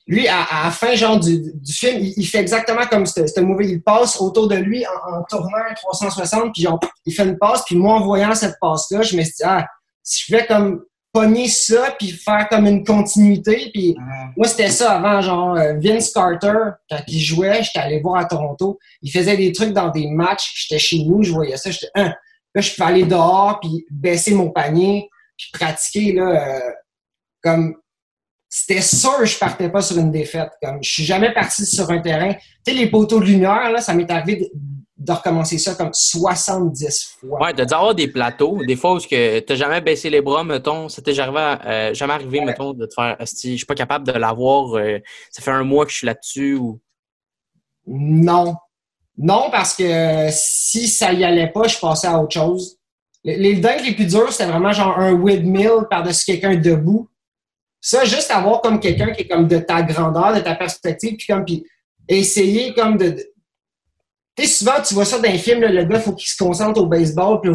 lui, 0.06 0.28
à, 0.28 0.46
la 0.64 0.70
fin 0.70 0.94
genre 0.94 1.18
du, 1.18 1.52
du 1.54 1.72
film, 1.72 2.00
il, 2.00 2.26
fait 2.26 2.38
exactement 2.38 2.86
comme 2.86 3.06
ce 3.06 3.40
movie. 3.40 3.68
Il 3.68 3.82
passe 3.82 4.20
autour 4.20 4.48
de 4.48 4.56
lui 4.56 4.84
en, 4.86 5.22
tournant 5.28 5.58
un 5.70 5.74
360, 5.74 6.52
puis 6.52 6.62
genre, 6.62 6.78
il 7.06 7.12
fait 7.12 7.24
une 7.24 7.38
passe. 7.38 7.62
Puis 7.64 7.76
moi, 7.76 7.94
en 7.94 8.00
voyant 8.00 8.34
cette 8.34 8.56
passe-là, 8.60 9.02
je 9.02 9.16
me 9.16 9.22
suis 9.22 9.32
dit, 9.32 9.42
ah, 9.44 9.66
si 10.02 10.22
je 10.22 10.36
fais 10.36 10.46
comme 10.46 10.84
pogner 11.14 11.46
ça, 11.46 11.94
puis 11.96 12.10
faire 12.10 12.48
comme 12.48 12.66
une 12.66 12.84
continuité, 12.84 13.70
puis 13.72 13.96
moi, 14.36 14.48
c'était 14.48 14.68
ça 14.68 14.96
avant, 14.96 15.22
genre 15.22 15.56
euh, 15.56 15.74
Vince 15.78 16.12
Carter, 16.12 16.72
quand 16.90 16.98
il 17.06 17.20
jouait, 17.20 17.62
j'étais 17.62 17.78
allé 17.78 18.00
voir 18.00 18.16
à 18.16 18.24
Toronto. 18.24 18.80
Il 19.00 19.12
faisait 19.12 19.36
des 19.36 19.52
trucs 19.52 19.72
dans 19.72 19.90
des 19.90 20.08
matchs. 20.08 20.52
J'étais 20.56 20.80
chez 20.80 21.04
nous, 21.04 21.22
je 21.22 21.30
voyais 21.30 21.56
ça. 21.56 21.70
J'étais, 21.70 21.86
hein, 21.94 22.12
là, 22.52 22.60
je 22.60 22.74
pouvais 22.74 22.88
aller 22.88 23.04
dehors, 23.04 23.60
puis 23.60 23.86
baisser 23.92 24.34
mon 24.34 24.50
panier, 24.50 25.08
puis 25.38 25.50
pratiquer, 25.52 26.14
là, 26.14 26.48
euh, 26.48 26.70
comme, 27.44 27.76
c'était 28.48 28.80
sûr 28.80 29.18
que 29.18 29.26
je 29.26 29.38
partais 29.38 29.68
pas 29.68 29.82
sur 29.82 29.96
une 29.98 30.10
défaite. 30.10 30.50
Comme, 30.60 30.78
je 30.82 30.90
suis 30.90 31.04
jamais 31.04 31.32
parti 31.32 31.64
sur 31.64 31.88
un 31.92 32.00
terrain. 32.00 32.32
Tu 32.34 32.40
sais, 32.66 32.72
les 32.72 32.90
poteaux 32.90 33.20
de 33.20 33.26
lumière, 33.26 33.70
là, 33.70 33.80
ça 33.80 33.94
m'est 33.94 34.10
arrivé 34.10 34.50
de, 35.04 35.12
de 35.12 35.12
recommencer 35.12 35.58
ça 35.58 35.74
comme 35.74 35.90
70 35.92 37.16
fois. 37.20 37.42
Ouais, 37.42 37.52
t'as 37.54 37.64
dû 37.64 37.74
avoir 37.74 37.94
des 37.94 38.08
plateaux, 38.08 38.58
des 38.64 38.76
fois 38.76 38.94
où 38.94 39.00
tu 39.00 39.08
t'as 39.08 39.54
jamais 39.54 39.80
baissé 39.80 40.10
les 40.10 40.20
bras, 40.20 40.44
mettons. 40.44 40.88
Ça 40.88 41.02
t'est 41.02 41.14
jamais, 41.14 41.56
euh, 41.66 41.94
jamais 41.94 42.14
arrivé, 42.14 42.38
Ouais. 42.40 42.44
mettons, 42.46 42.72
de 42.72 42.86
te 42.86 42.94
faire, 42.94 43.16
Asti, 43.18 43.52
je 43.52 43.56
suis 43.58 43.66
pas 43.66 43.74
capable 43.74 44.06
de 44.06 44.12
l'avoir, 44.12 44.76
euh, 44.76 44.98
ça 45.30 45.42
fait 45.42 45.50
un 45.50 45.64
mois 45.64 45.84
que 45.86 45.92
je 45.92 45.98
suis 45.98 46.06
là-dessus 46.06 46.54
ou? 46.54 46.80
Non. 47.86 48.54
Non, 49.16 49.48
parce 49.50 49.74
que 49.74 50.28
si 50.30 50.88
ça 50.88 51.12
y 51.12 51.24
allait 51.24 51.50
pas, 51.52 51.68
je 51.68 51.78
passais 51.78 52.08
à 52.08 52.18
autre 52.18 52.32
chose. 52.32 52.78
Les, 53.22 53.36
les 53.36 53.54
les 53.54 53.94
plus 53.94 54.06
durs, 54.06 54.32
c'était 54.32 54.50
vraiment 54.50 54.72
genre 54.72 54.98
un 54.98 55.12
windmill 55.12 55.86
par-dessus 55.88 56.24
quelqu'un 56.26 56.56
debout. 56.56 57.08
Ça, 57.80 58.04
juste 58.04 58.30
avoir 58.30 58.60
comme 58.60 58.80
quelqu'un 58.80 59.12
qui 59.12 59.22
est 59.22 59.28
comme 59.28 59.46
de 59.46 59.58
ta 59.58 59.82
grandeur, 59.82 60.34
de 60.34 60.40
ta 60.40 60.54
perspective, 60.54 61.16
puis 61.16 61.26
comme 61.26 61.44
puis 61.44 61.64
essayer 62.08 62.74
comme 62.74 62.96
de. 62.96 63.16
Tu 64.36 64.44
sais, 64.44 64.48
souvent, 64.48 64.82
tu 64.86 64.94
vois 64.94 65.04
ça 65.04 65.18
dans 65.18 65.30
les 65.30 65.38
films, 65.38 65.60
là, 65.60 65.68
le 65.68 65.84
gars, 65.84 66.00
faut 66.00 66.12
qu'il 66.12 66.28
se 66.28 66.36
concentre 66.36 66.80
au 66.80 66.86
baseball, 66.86 67.40
puis 67.40 67.52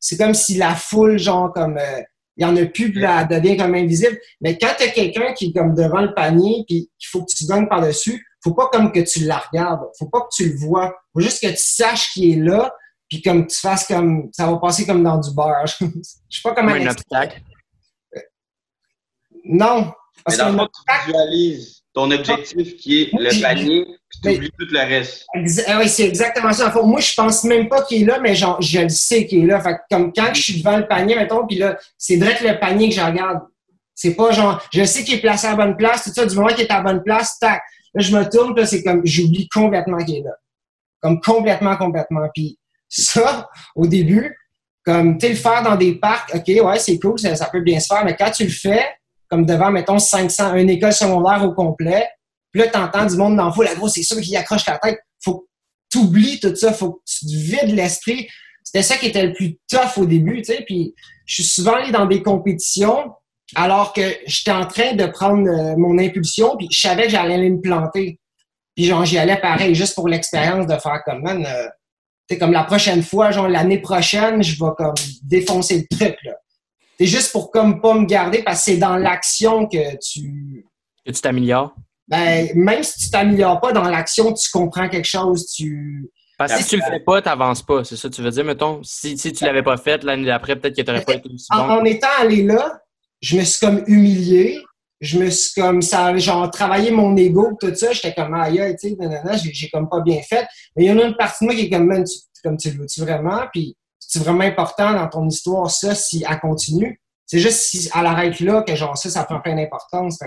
c'est 0.00 0.16
comme 0.16 0.34
si 0.34 0.56
la 0.56 0.74
foule, 0.74 1.18
genre, 1.18 1.52
comme. 1.52 1.76
euh, 1.78 2.02
il 2.36 2.44
y 2.44 2.46
en 2.46 2.56
a 2.56 2.64
plus, 2.64 2.90
puis 2.90 3.00
là, 3.00 3.26
elle 3.28 3.42
devient 3.42 3.56
comme 3.56 3.74
invisible. 3.74 4.18
Mais 4.40 4.56
quand 4.56 4.72
tu 4.78 4.84
as 4.84 4.88
quelqu'un 4.88 5.34
qui 5.34 5.46
est 5.46 5.52
comme 5.52 5.74
devant 5.74 6.00
le 6.00 6.14
panier, 6.14 6.64
puis 6.66 6.90
qu'il 6.98 7.08
faut 7.10 7.22
que 7.24 7.32
tu 7.32 7.46
donnes 7.46 7.68
par-dessus, 7.68 8.24
faut 8.42 8.54
pas 8.54 8.68
comme 8.72 8.90
que 8.90 9.00
tu 9.00 9.24
la 9.24 9.38
regardes, 9.38 9.82
faut 9.98 10.08
pas 10.08 10.20
que 10.22 10.34
tu 10.34 10.48
le 10.48 10.56
vois. 10.56 10.94
faut 11.12 11.20
juste 11.20 11.42
que 11.42 11.50
tu 11.50 11.62
saches 11.62 12.10
qu'il 12.12 12.32
est 12.32 12.42
là, 12.42 12.74
puis 13.08 13.20
comme 13.20 13.46
tu 13.46 13.58
fasses 13.58 13.86
comme... 13.86 14.30
Ça 14.32 14.50
va 14.50 14.56
passer 14.56 14.86
comme 14.86 15.04
dans 15.04 15.18
du 15.18 15.30
beurre. 15.34 15.66
Je 15.66 15.84
sais 15.84 16.40
pas 16.42 16.54
comment... 16.54 16.72
Comme 16.72 16.82
un 16.82 16.90
obstacle. 16.90 17.42
Non. 19.44 19.92
Mais 20.28 20.36
dans 20.36 20.48
le 20.50 20.58
fond, 20.58 20.68
tu 20.68 21.06
visualises 21.06 21.81
ton 21.94 22.10
objectif 22.10 22.76
qui 22.76 23.02
est 23.02 23.10
le 23.12 23.42
panier, 23.42 23.84
puis 23.84 24.20
tu 24.22 24.36
oublies 24.36 24.50
tout 24.58 24.66
le 24.70 24.78
reste. 24.78 25.26
Ah 25.66 25.78
oui, 25.78 25.88
c'est 25.88 26.08
exactement 26.08 26.52
ça. 26.52 26.72
moi, 26.84 27.00
je 27.00 27.14
pense 27.14 27.44
même 27.44 27.68
pas 27.68 27.82
qu'il 27.82 28.02
est 28.02 28.06
là, 28.06 28.18
mais 28.20 28.34
genre, 28.34 28.60
je 28.60 28.80
le 28.80 28.88
sais 28.88 29.26
qu'il 29.26 29.44
est 29.44 29.46
là. 29.46 29.60
Fait 29.60 29.76
comme 29.90 30.12
quand 30.12 30.32
je 30.34 30.42
suis 30.42 30.62
devant 30.62 30.78
le 30.78 30.86
panier, 30.86 31.16
mettons, 31.16 31.46
puis 31.46 31.58
là, 31.58 31.76
c'est 31.98 32.16
direct 32.16 32.40
le 32.40 32.58
panier 32.58 32.88
que 32.88 32.94
je 32.94 33.00
regarde. 33.00 33.40
C'est 33.94 34.14
pas 34.14 34.32
genre, 34.32 34.62
je 34.72 34.84
sais 34.84 35.04
qu'il 35.04 35.14
est 35.14 35.20
placé 35.20 35.46
à 35.46 35.50
la 35.50 35.56
bonne 35.56 35.76
place, 35.76 36.04
tout 36.04 36.12
ça, 36.14 36.24
du 36.24 36.34
moment 36.34 36.48
qu'il 36.48 36.64
est 36.64 36.72
à 36.72 36.78
la 36.78 36.82
bonne 36.82 37.02
place, 37.02 37.38
tac. 37.38 37.60
Là, 37.94 38.02
je 38.02 38.16
me 38.16 38.24
tourne, 38.28 38.54
puis 38.54 38.66
c'est 38.66 38.82
comme, 38.82 39.02
j'oublie 39.04 39.48
complètement 39.48 39.98
qu'il 39.98 40.16
est 40.16 40.22
là. 40.22 40.32
Comme 41.00 41.20
complètement, 41.20 41.76
complètement. 41.76 42.26
Puis 42.34 42.58
ça, 42.88 43.50
au 43.76 43.86
début, 43.86 44.34
comme, 44.84 45.18
tu 45.18 45.28
le 45.28 45.34
faire 45.34 45.62
dans 45.62 45.76
des 45.76 45.94
parcs, 45.96 46.34
OK, 46.34 46.48
ouais, 46.48 46.78
c'est 46.78 46.98
cool, 46.98 47.18
ça, 47.18 47.36
ça 47.36 47.50
peut 47.50 47.60
bien 47.60 47.78
se 47.78 47.86
faire, 47.86 48.04
mais 48.04 48.16
quand 48.16 48.30
tu 48.30 48.44
le 48.44 48.50
fais, 48.50 48.86
comme 49.32 49.46
devant, 49.46 49.70
mettons, 49.70 49.98
500, 49.98 50.56
une 50.56 50.68
école 50.68 50.92
secondaire 50.92 51.42
au 51.42 51.54
complet. 51.54 52.06
Puis 52.52 52.60
là, 52.60 52.68
t'entends 52.68 53.06
du 53.06 53.16
monde 53.16 53.34
dans 53.34 53.48
la 53.48 53.74
grosse, 53.74 53.94
c'est 53.94 54.02
sûr 54.02 54.20
qu'il 54.20 54.36
accroche 54.36 54.66
la 54.66 54.76
tête. 54.76 54.98
Faut 55.24 55.38
que 55.38 55.44
tu 55.90 55.98
oublies 56.00 56.38
tout 56.38 56.54
ça, 56.54 56.70
faut 56.70 56.92
que 56.92 57.00
tu 57.06 57.34
vides 57.34 57.74
l'esprit. 57.74 58.28
C'était 58.62 58.82
ça 58.82 58.98
qui 58.98 59.06
était 59.06 59.26
le 59.26 59.32
plus 59.32 59.58
tough 59.70 59.96
au 59.96 60.04
début, 60.04 60.42
tu 60.42 60.52
sais. 60.52 60.64
Puis 60.66 60.94
je 61.24 61.36
suis 61.36 61.44
souvent 61.44 61.76
allé 61.76 61.90
dans 61.90 62.04
des 62.04 62.22
compétitions 62.22 63.10
alors 63.54 63.94
que 63.94 64.02
j'étais 64.26 64.50
en 64.50 64.66
train 64.66 64.92
de 64.92 65.06
prendre 65.06 65.48
euh, 65.48 65.76
mon 65.78 65.98
impulsion, 65.98 66.54
puis 66.58 66.68
je 66.70 66.80
savais 66.80 67.04
que 67.04 67.12
j'allais 67.12 67.34
aller 67.34 67.48
me 67.48 67.60
planter. 67.62 68.20
Puis 68.76 68.84
genre, 68.84 69.06
j'y 69.06 69.16
allais 69.16 69.40
pareil, 69.40 69.74
juste 69.74 69.94
pour 69.94 70.08
l'expérience 70.08 70.66
de 70.66 70.76
faire 70.76 71.00
comme, 71.06 71.22
man, 71.22 71.46
euh, 71.46 72.36
comme 72.38 72.52
la 72.52 72.64
prochaine 72.64 73.02
fois, 73.02 73.30
genre 73.30 73.48
l'année 73.48 73.80
prochaine, 73.80 74.42
je 74.42 74.62
vais 74.62 74.72
comme 74.76 74.94
défoncer 75.22 75.86
le 75.90 75.96
truc, 75.96 76.18
là. 76.22 76.32
C'est 77.02 77.08
juste 77.08 77.32
pour 77.32 77.50
comme 77.50 77.80
pas 77.80 77.94
me 77.94 78.06
garder 78.06 78.44
parce 78.44 78.58
que 78.58 78.64
c'est 78.66 78.76
dans 78.76 78.94
l'action 78.94 79.66
que 79.66 79.98
tu. 79.98 80.64
Que 81.04 81.10
tu 81.10 81.20
t'améliores? 81.20 81.74
Ben, 82.06 82.48
même 82.54 82.84
si 82.84 82.96
tu 82.96 83.10
t'améliores 83.10 83.60
pas 83.60 83.72
dans 83.72 83.88
l'action, 83.88 84.32
tu 84.32 84.48
comprends 84.52 84.88
quelque 84.88 85.08
chose, 85.08 85.48
tu. 85.48 86.08
Parce 86.38 86.54
que 86.54 86.62
si 86.62 86.68
tu 86.68 86.76
le 86.76 86.82
fais 86.82 87.00
pas, 87.00 87.20
tu 87.20 87.28
n'avances 87.28 87.60
pas, 87.60 87.82
c'est 87.82 87.96
ça 87.96 88.08
que 88.08 88.14
tu 88.14 88.22
veux 88.22 88.30
dire, 88.30 88.44
mettons? 88.44 88.84
Si, 88.84 89.18
si 89.18 89.32
tu 89.32 89.42
l'avais 89.42 89.64
pas 89.64 89.78
fait 89.78 90.04
l'année 90.04 90.26
d'après, 90.26 90.54
peut-être 90.54 90.76
que 90.76 90.82
tu 90.82 90.88
n'aurais 90.88 91.04
pas 91.04 91.14
été 91.14 91.28
aussi 91.28 91.48
bon. 91.50 91.58
En, 91.58 91.84
étant 91.84 92.06
allé 92.20 92.44
là, 92.44 92.80
je 93.20 93.36
me 93.36 93.42
suis 93.42 93.58
comme 93.58 93.82
humilié. 93.88 94.62
Je 95.00 95.18
me 95.18 95.28
suis 95.28 95.60
comme 95.60 95.82
ça, 95.82 96.16
genre 96.18 96.48
travaillé 96.52 96.92
mon 96.92 97.16
ego, 97.16 97.50
tout 97.60 97.74
ça. 97.74 97.90
J'étais 97.90 98.14
comme 98.14 98.32
aïe, 98.34 98.76
tu 98.80 98.90
sais, 98.90 99.50
j'ai 99.52 99.68
comme 99.70 99.88
pas 99.88 100.02
bien 100.02 100.20
fait. 100.22 100.46
Mais 100.76 100.84
il 100.84 100.86
y 100.86 100.92
en 100.92 100.98
a 101.00 101.02
une 101.02 101.16
partie 101.16 101.44
de 101.44 101.46
moi 101.46 101.56
qui 101.56 101.62
est 101.62 101.70
comme, 101.70 102.04
tu, 102.04 102.14
comme 102.44 102.56
tu 102.56 102.70
le 102.70 102.78
veux-tu 102.78 103.00
vraiment? 103.00 103.40
Puis 103.52 103.76
c'est 104.12 104.18
vraiment 104.18 104.44
important 104.44 104.92
dans 104.92 105.08
ton 105.08 105.26
histoire, 105.26 105.70
ça, 105.70 105.94
si 105.94 106.22
elle 106.28 106.38
continue. 106.38 107.00
C'est 107.24 107.38
juste 107.38 107.60
si 107.60 107.88
elle 107.94 108.04
arrête 108.04 108.40
là 108.40 108.62
que 108.62 108.76
genre 108.76 108.96
ça, 108.96 109.08
ça 109.08 109.24
prend 109.24 109.40
plein 109.40 109.56
d'importance. 109.56 110.18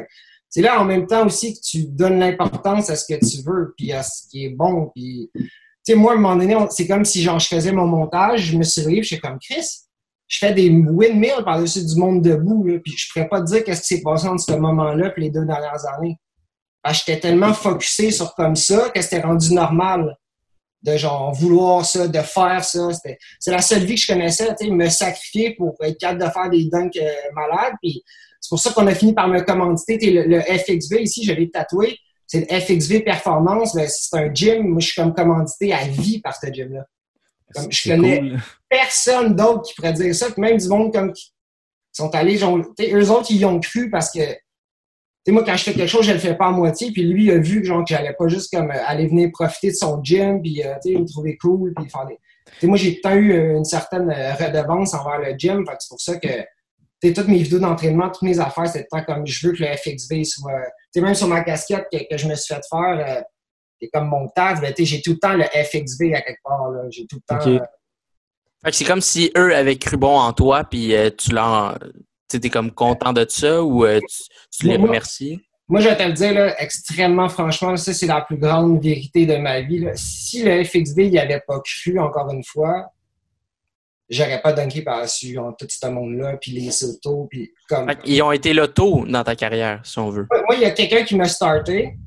C'est 0.50 0.62
là 0.63 0.82
en 0.82 0.86
même 0.86 1.06
temps 1.06 1.24
aussi 1.28 1.54
que 1.54 1.60
tu 1.60 1.86
donnes 1.86 2.17
l'importance 2.17 2.89
à 2.89 2.95
ce 2.95 3.06
que 3.06 3.19
tu 3.19 3.43
veux, 3.45 3.76
puis 3.78 3.91
à 3.91 4.02
ce 4.02 4.28
qui 4.28 4.45
est 4.45 4.50
bon. 4.50 4.89
Puis, 4.95 5.30
tu 5.36 5.50
sais, 5.84 5.93
moi, 5.93 6.13
à 6.13 6.15
un 6.15 6.17
moment 6.17 6.36
donné, 6.36 6.58
c'est 6.71 6.88
comme 6.88 7.06
si 7.06 7.21
genre 7.21 7.38
je 7.38 7.48
faisais 7.48 7.71
mon 7.71 7.86
montage, 7.86 8.41
je 8.41 8.58
me 8.58 8.63
suis 8.63 8.82
réveillé, 8.82 9.04
je 9.04 9.17
comme 9.17 9.38
Chris, 9.38 9.67
je 10.28 10.39
fais 10.39 10.52
des 10.52 10.71
windmills 10.71 11.43
par-dessus 11.45 11.86
du 11.86 11.95
monde 11.95 12.24
debout, 12.24 12.65
puis 12.84 12.93
je 12.98 13.08
pourrais 13.13 13.30
pas 13.30 13.41
te 13.41 13.45
dire 13.45 13.63
qu'est-ce 13.63 13.82
qui 13.82 13.98
s'est 13.98 14.02
passé 14.02 14.28
entre 14.28 14.43
ce 14.43 14.54
moment-là 14.54 15.13
et 15.15 15.21
les 15.21 15.30
deux 15.30 15.45
dernières 15.45 15.86
années. 15.95 16.17
J'étais 16.91 17.19
tellement 17.19 17.54
focusé 17.54 18.10
sur 18.10 18.34
comme 18.34 18.56
ça 18.56 18.89
que 18.89 19.02
c'était 19.02 19.21
rendu 19.21 19.54
normal 19.54 20.17
de 20.86 20.98
genre 20.98 21.34
vouloir 21.34 21.84
ça, 21.84 22.08
de 22.08 22.19
faire 22.19 22.63
ça. 22.63 22.89
C'est 23.39 23.52
la 23.52 23.62
seule 23.62 23.84
vie 23.86 23.95
que 23.95 24.02
je 24.02 24.08
connaissais, 24.08 24.48
tu 24.56 24.65
sais, 24.65 24.71
me 24.71 24.88
sacrifier 24.88 25.56
pour 25.56 25.76
être 25.82 25.98
capable 25.98 26.21
de 26.24 26.30
faire 26.30 26.50
des 26.50 26.65
dunks 26.65 26.95
euh, 26.98 27.12
malades. 27.34 27.74
Puis 27.82 28.04
c'est 28.39 28.50
pour 28.50 28.60
ça 28.60 28.71
qu'on 28.71 28.86
a 28.86 28.93
fini 28.93 29.13
par 29.13 29.28
me 29.28 29.41
commanditer. 29.41 29.98
Le, 30.12 30.24
le, 30.24 30.41
FXV 30.41 31.02
ici, 31.02 31.26
je 31.26 31.34
l'ai 31.34 31.50
tatoué. 31.50 31.98
C'est 32.28 32.50
le 32.50 32.60
FXV 32.60 33.02
Performance. 33.02 33.76
C'est 33.88 34.17
un 34.17 34.32
gym. 34.32 34.67
Moi, 34.67 34.80
je 34.80 34.88
suis 34.88 35.02
comme 35.02 35.13
commandité 35.13 35.74
à 35.74 35.86
vie 35.86 36.21
par 36.21 36.36
ce 36.36 36.48
gym-là. 36.52 36.86
Je 37.69 37.89
connais 37.89 38.34
personne 38.69 39.36
d'autre 39.36 39.63
qui 39.63 39.74
pourrait 39.74 39.93
dire 39.93 40.13
ça. 40.13 40.28
même 40.38 40.58
du 40.58 40.67
monde 40.67 40.93
comme 40.93 41.13
qui 41.13 41.32
sont 41.93 42.13
allés, 42.13 42.38
genre, 42.38 42.58
eux 42.58 43.10
autres, 43.12 43.28
ils 43.32 43.38
y 43.38 43.45
ont 43.45 43.60
cru 43.60 43.89
parce 43.89 44.12
que 44.12 44.19
sais, 45.25 45.31
moi, 45.31 45.43
quand 45.43 45.55
je 45.55 45.63
fais 45.63 45.73
quelque 45.73 45.89
chose, 45.89 46.05
je 46.05 46.13
le 46.13 46.19
fais 46.19 46.35
pas 46.35 46.47
à 46.47 46.51
moitié. 46.51 46.91
Puis 46.91 47.03
lui, 47.03 47.25
il 47.25 47.31
a 47.31 47.38
vu 47.38 47.63
genre, 47.65 47.83
que 47.83 47.89
j'allais 47.89 48.13
pas 48.13 48.27
juste 48.27 48.55
comme 48.55 48.71
euh, 48.71 48.85
aller 48.85 49.07
venir 49.07 49.29
profiter 49.31 49.71
de 49.71 49.75
son 49.75 50.01
gym, 50.03 50.41
puis 50.41 50.63
euh, 50.63 50.75
tu 50.83 50.93
sais, 50.93 50.99
me 50.99 51.05
trouver 51.05 51.38
cool, 51.38 51.73
puis 51.75 51.89
faire 51.89 52.05
des. 52.05 52.17
sais, 52.59 52.67
moi, 52.67 52.77
j'ai 52.77 53.01
tout 53.01 53.09
eu 53.09 53.33
euh, 53.33 53.57
une 53.57 53.65
certaine 53.65 54.09
redevance 54.09 54.93
envers 54.93 55.19
le 55.19 55.35
gym. 55.38 55.65
Fait 55.65 55.75
c'est 55.79 55.89
pour 55.89 56.01
ça 56.01 56.17
que 56.17 57.13
toutes 57.13 57.27
mes 57.27 57.38
vidéos 57.38 57.59
d'entraînement, 57.59 58.09
toutes 58.09 58.23
mes 58.23 58.39
affaires, 58.39 58.67
c'est 58.67 58.88
temps 58.88 59.03
comme 59.03 59.25
je 59.25 59.47
veux 59.47 59.53
que 59.53 59.63
le 59.63 59.69
FXV 59.75 60.23
soit. 60.23 60.51
Tu 60.93 60.99
sais, 60.99 61.01
même 61.01 61.15
sur 61.15 61.27
ma 61.27 61.41
casquette 61.41 61.85
que, 61.91 61.97
que 62.09 62.17
je 62.17 62.27
me 62.27 62.35
suis 62.35 62.53
fait 62.53 62.61
faire, 62.69 63.23
c'est 63.79 63.89
comme 63.89 64.07
mon 64.07 64.27
tag, 64.29 64.61
ben, 64.61 64.73
j'ai 64.77 65.01
tout 65.01 65.11
le 65.11 65.19
temps 65.19 65.33
le 65.33 65.43
FXV 65.43 66.13
à 66.13 66.21
quelque 66.21 66.39
part. 66.43 66.71
J'ai 66.89 67.05
tout 67.05 67.17
le 67.17 67.35
temps. 67.35 67.43
Fait 68.63 68.71
que 68.71 68.77
c'est 68.77 68.85
comme 68.85 69.01
si 69.01 69.31
eux 69.38 69.55
avaient 69.55 69.77
cru 69.77 69.97
bon 69.97 70.17
en 70.17 70.33
toi, 70.33 70.63
puis 70.63 70.95
tu 71.17 71.31
l'as 71.31 71.77
tu 72.29 72.38
es 72.38 72.49
comme 72.49 72.71
content 72.71 73.13
de 73.13 73.25
ça 73.27 73.63
ou 73.63 73.85
euh, 73.85 73.99
tu, 74.51 74.67
les 74.67 74.77
remercies? 74.77 75.39
Moi, 75.67 75.81
je 75.81 75.89
vais 75.89 75.97
te 75.97 76.03
le 76.03 76.13
dire, 76.13 76.33
là, 76.33 76.61
extrêmement 76.61 77.27
franchement, 77.27 77.75
ça, 77.75 77.93
c'est 77.93 78.05
la 78.05 78.21
plus 78.21 78.38
grande 78.38 78.81
vérité 78.81 79.25
de 79.25 79.38
ma 79.38 79.61
vie. 79.61 79.83
Si 79.95 80.43
le 80.43 80.63
FXB 80.63 80.99
n'y 80.99 81.19
avait 81.19 81.41
pas 81.45 81.59
cru, 81.59 81.99
encore 81.99 82.29
une 82.31 82.43
fois, 82.43 82.91
j'aurais 84.09 84.41
pas 84.41 84.53
dunké 84.53 84.83
par-dessus 84.83 85.38
tout 85.57 85.67
ce 85.67 85.88
monde-là, 85.88 86.38
puis 86.38 86.51
les 86.51 86.83
autos, 86.83 87.27
puis 87.29 87.51
comme... 87.67 87.91
Ils 88.05 88.21
ont 88.21 88.31
été 88.31 88.53
là 88.53 88.67
tôt 88.67 89.05
dans 89.07 89.23
ta 89.23 89.35
carrière, 89.35 89.81
si 89.83 89.97
on 89.97 90.09
veut. 90.09 90.27
Moi, 90.31 90.55
il 90.55 90.61
y 90.61 90.65
a 90.65 90.71
quelqu'un 90.71 91.03
qui 91.03 91.15
m'a 91.15 91.27
starté, 91.27 91.97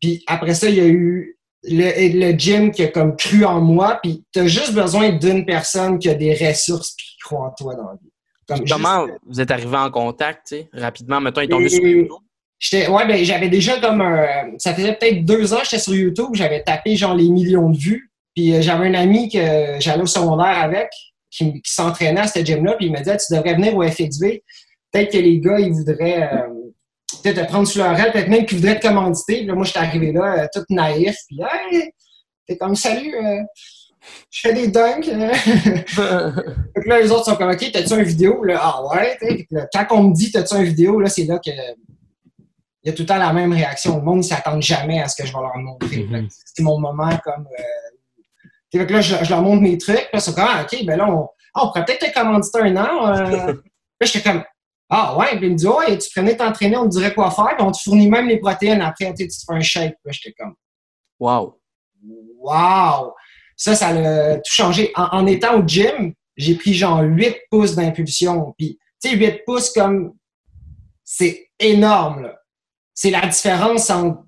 puis 0.00 0.24
après 0.26 0.54
ça, 0.54 0.70
il 0.70 0.76
y 0.76 0.80
a 0.80 0.86
eu 0.86 1.38
le, 1.64 2.32
le 2.32 2.38
gym 2.38 2.70
qui 2.70 2.84
a 2.84 2.88
comme 2.88 3.16
cru 3.16 3.44
en 3.44 3.60
moi, 3.60 3.98
puis 4.02 4.24
tu 4.32 4.40
as 4.40 4.46
juste 4.46 4.72
besoin 4.72 5.12
d'une 5.12 5.44
personne 5.44 5.98
qui 5.98 6.08
a 6.08 6.14
des 6.14 6.34
ressources 6.34 6.94
puis 6.96 7.06
qui 7.06 7.18
croit 7.18 7.48
en 7.48 7.50
toi 7.50 7.74
dans 7.74 7.88
la 7.88 7.98
vie. 8.00 8.10
Comment 8.46 9.06
vous 9.26 9.40
êtes 9.40 9.50
arrivé 9.50 9.76
en 9.76 9.90
contact, 9.90 10.48
tu 10.48 10.56
sais, 10.56 10.68
rapidement? 10.72 11.20
Mettons, 11.20 11.40
il 11.40 11.44
est 11.44 11.48
tombé 11.48 11.68
sur 11.68 11.82
YouTube. 11.82 12.18
Ouais, 12.72 13.06
ben, 13.06 13.22
j'avais 13.24 13.48
déjà 13.48 13.78
comme 13.78 14.00
un. 14.00 14.52
Ça 14.58 14.74
faisait 14.74 14.94
peut-être 14.94 15.24
deux 15.24 15.52
ans 15.52 15.58
que 15.58 15.64
j'étais 15.64 15.78
sur 15.78 15.94
YouTube, 15.94 16.30
j'avais 16.32 16.62
tapé 16.62 16.96
genre 16.96 17.14
les 17.14 17.28
millions 17.28 17.70
de 17.70 17.76
vues. 17.76 18.10
Puis 18.34 18.54
euh, 18.54 18.62
j'avais 18.62 18.88
un 18.88 18.94
ami 18.94 19.28
que 19.28 19.76
j'allais 19.80 20.02
au 20.02 20.06
secondaire 20.06 20.58
avec, 20.58 20.88
qui, 21.30 21.60
s'entraînait 21.64 22.22
à 22.22 22.26
ce 22.26 22.44
gym-là, 22.44 22.74
puis 22.74 22.86
il 22.86 22.92
me 22.92 22.98
disait 22.98 23.16
Tu 23.16 23.34
devrais 23.34 23.54
venir 23.54 23.76
au 23.76 23.82
FXB. 23.82 24.24
Peut-être 24.90 25.12
que 25.12 25.18
les 25.18 25.40
gars, 25.40 25.58
ils 25.58 25.72
voudraient 25.72 26.22
euh, 26.22 26.48
peut-être 27.22 27.42
te 27.42 27.46
prendre 27.46 27.68
sur 27.68 27.84
leur 27.84 27.98
aile, 27.98 28.12
peut-être 28.12 28.28
même 28.28 28.46
qu'ils 28.46 28.58
voudraient 28.58 28.78
te 28.78 28.86
commanditer. 28.86 29.38
Puis 29.38 29.46
là, 29.46 29.54
moi, 29.54 29.64
j'étais 29.64 29.78
arrivé 29.78 30.12
là, 30.12 30.44
euh, 30.44 30.46
tout 30.52 30.64
naïf, 30.70 31.16
puis 31.28 31.40
hey, 31.40 31.90
t'es 32.46 32.56
comme 32.56 32.74
salut 32.74 33.14
je 34.30 34.40
fais 34.40 34.54
des 34.54 34.68
dunks. 34.68 35.08
Hein. 35.08 35.32
donc 36.76 36.86
là, 36.86 37.00
les 37.00 37.10
autres 37.10 37.24
sont 37.24 37.36
comme, 37.36 37.50
OK, 37.50 37.70
t'as-tu 37.72 37.94
une 37.94 38.02
vidéo? 38.02 38.44
Là, 38.44 38.60
ah 38.60 38.82
ouais. 38.86 39.46
quand 39.72 39.86
on 39.90 40.02
me 40.04 40.14
dit, 40.14 40.32
t'as-tu 40.32 40.54
une 40.56 40.64
vidéo? 40.64 41.00
Là, 41.00 41.08
c'est 41.08 41.24
là 41.24 41.38
que 41.38 41.50
il 42.84 42.90
y 42.90 42.90
a 42.90 42.92
tout 42.92 43.02
le 43.02 43.06
temps 43.06 43.16
la 43.16 43.32
même 43.32 43.52
réaction. 43.52 43.96
Le 43.96 44.02
monde 44.02 44.18
ne 44.18 44.22
s'attend 44.22 44.60
jamais 44.60 45.00
à 45.00 45.08
ce 45.08 45.16
que 45.16 45.26
je 45.26 45.32
vais 45.32 45.40
leur 45.40 45.56
montrer. 45.56 46.04
Mm-hmm. 46.04 46.26
C'est 46.28 46.62
mon 46.62 46.78
moment 46.78 47.16
comme. 47.24 47.48
Euh... 47.58 48.84
là, 48.84 49.00
je, 49.00 49.30
leur 49.30 49.40
montre 49.40 49.62
mes 49.62 49.78
trucs. 49.78 50.06
Là, 50.12 50.20
c'est 50.20 50.34
comme, 50.34 50.44
ah, 50.46 50.62
OK, 50.62 50.84
ben 50.84 50.98
là, 50.98 51.10
on, 51.10 51.26
ah, 51.54 51.64
on 51.64 51.68
pourrait 51.68 51.86
peut-être 51.86 52.12
te 52.12 52.12
commanditer 52.12 52.58
un 52.60 52.76
an. 52.76 53.08
Euh... 53.08 53.54
là, 54.00 54.06
j'étais 54.06 54.20
comme, 54.20 54.44
ah 54.90 55.16
ouais. 55.16 55.38
Puis 55.38 55.46
il 55.46 55.52
me 55.52 55.56
dit, 55.56 55.66
ouais, 55.66 55.96
tu 55.96 56.10
prenais 56.14 56.36
t'entraîner, 56.36 56.76
on 56.76 56.84
te 56.84 56.90
dirait 56.90 57.14
quoi 57.14 57.30
faire. 57.30 57.56
Puis 57.56 57.66
on 57.66 57.72
te 57.72 57.80
fournit 57.82 58.10
même 58.10 58.28
les 58.28 58.38
protéines 58.38 58.82
après. 58.82 59.14
Tu 59.14 59.28
te 59.28 59.32
fais 59.32 59.54
un 59.54 59.60
shake. 59.60 59.96
Là, 60.04 60.12
j'étais 60.12 60.34
comme, 60.38 60.54
wow. 61.18 61.58
Wow. 62.38 63.14
Ça, 63.56 63.74
ça 63.74 63.88
a 63.88 64.36
tout 64.36 64.52
changé. 64.52 64.92
En, 64.96 65.26
étant 65.26 65.60
au 65.60 65.66
gym, 65.66 66.12
j'ai 66.36 66.54
pris 66.54 66.74
genre 66.74 67.02
8 67.02 67.36
pouces 67.50 67.74
d'impulsion. 67.74 68.54
Puis, 68.58 68.78
tu 69.02 69.10
sais, 69.10 69.16
8 69.16 69.42
pouces 69.44 69.70
comme. 69.70 70.14
C'est 71.06 71.48
énorme, 71.58 72.32
C'est 72.94 73.10
la 73.10 73.26
différence 73.26 73.90
entre. 73.90 74.22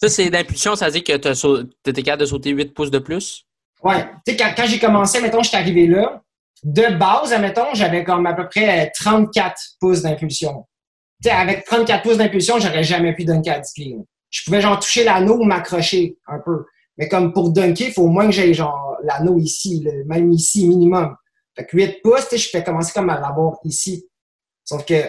Ça, 0.00 0.08
c'est 0.08 0.30
d'impulsion, 0.30 0.76
ça 0.76 0.86
veut 0.86 1.00
dire 1.00 1.04
que 1.04 1.16
tu 1.16 1.90
étais 1.90 2.02
capable 2.02 2.20
de 2.20 2.26
sauter 2.26 2.50
8 2.50 2.72
pouces 2.72 2.90
de 2.90 2.98
plus? 2.98 3.44
Ouais. 3.82 4.06
Tu 4.26 4.36
sais, 4.36 4.54
quand, 4.56 4.66
j'ai 4.66 4.78
commencé, 4.78 5.20
mettons, 5.20 5.42
je 5.42 5.48
suis 5.48 5.56
arrivé 5.56 5.86
là, 5.86 6.22
de 6.62 6.96
base, 6.96 7.32
admettons, 7.32 7.74
j'avais 7.74 8.04
comme 8.04 8.26
à 8.26 8.34
peu 8.34 8.48
près 8.48 8.90
34 8.94 9.60
pouces 9.80 10.02
d'impulsion. 10.02 10.66
Tu 11.22 11.28
sais, 11.28 11.34
avec 11.34 11.64
34 11.64 12.02
pouces 12.02 12.18
d'impulsion, 12.18 12.58
j'aurais 12.58 12.84
jamais 12.84 13.14
pu 13.14 13.24
10 13.24 13.32
pieds. 13.74 13.96
Je 14.30 14.44
pouvais 14.44 14.60
genre 14.60 14.78
toucher 14.78 15.04
l'anneau 15.04 15.38
ou 15.38 15.44
m'accrocher 15.44 16.16
un 16.26 16.38
peu. 16.38 16.64
Mais 16.98 17.08
comme 17.08 17.32
pour 17.32 17.50
dunker, 17.50 17.86
il 17.88 17.92
faut 17.92 18.02
au 18.02 18.08
moins 18.08 18.26
que 18.26 18.32
j'aie 18.32 18.52
genre 18.52 18.96
l'anneau 19.04 19.38
ici, 19.38 19.86
même 20.06 20.30
ici 20.32 20.66
minimum. 20.68 21.14
Fait 21.56 21.64
que 21.64 21.76
8 21.76 22.02
pouces, 22.02 22.28
je 22.32 22.48
fais 22.48 22.62
commencer 22.64 22.92
comme 22.92 23.08
à 23.10 23.20
l'avoir 23.20 23.58
ici. 23.64 24.06
Sauf 24.64 24.84
que 24.84 25.02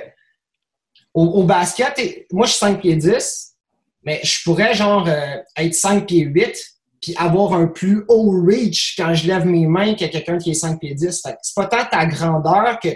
au, 1.14 1.24
au 1.26 1.44
basket, 1.44 1.98
et- 2.00 2.28
moi, 2.32 2.46
je 2.46 2.52
suis 2.52 2.60
5 2.60 2.80
pieds 2.82 2.96
10, 2.96 3.56
mais 4.04 4.20
je 4.24 4.44
pourrais, 4.44 4.74
genre, 4.74 5.08
euh, 5.08 5.36
être 5.58 5.74
5 5.74 6.06
pieds 6.08 6.24
8 6.26 6.56
puis 7.02 7.16
avoir 7.18 7.54
un 7.54 7.68
plus 7.68 8.04
haut 8.10 8.30
reach 8.46 8.96
quand 8.98 9.14
je 9.14 9.26
lève 9.28 9.46
mes 9.46 9.66
mains 9.66 9.94
que 9.96 10.06
quelqu'un 10.06 10.38
qui 10.38 10.52
est 10.52 10.54
5 10.54 10.80
pieds 10.80 10.94
10. 10.94 11.22
Fait 11.22 11.32
que 11.32 11.38
c'est 11.42 11.56
pas 11.56 11.66
tant 11.66 11.86
ta 11.90 12.06
grandeur 12.06 12.78
que 12.80 12.90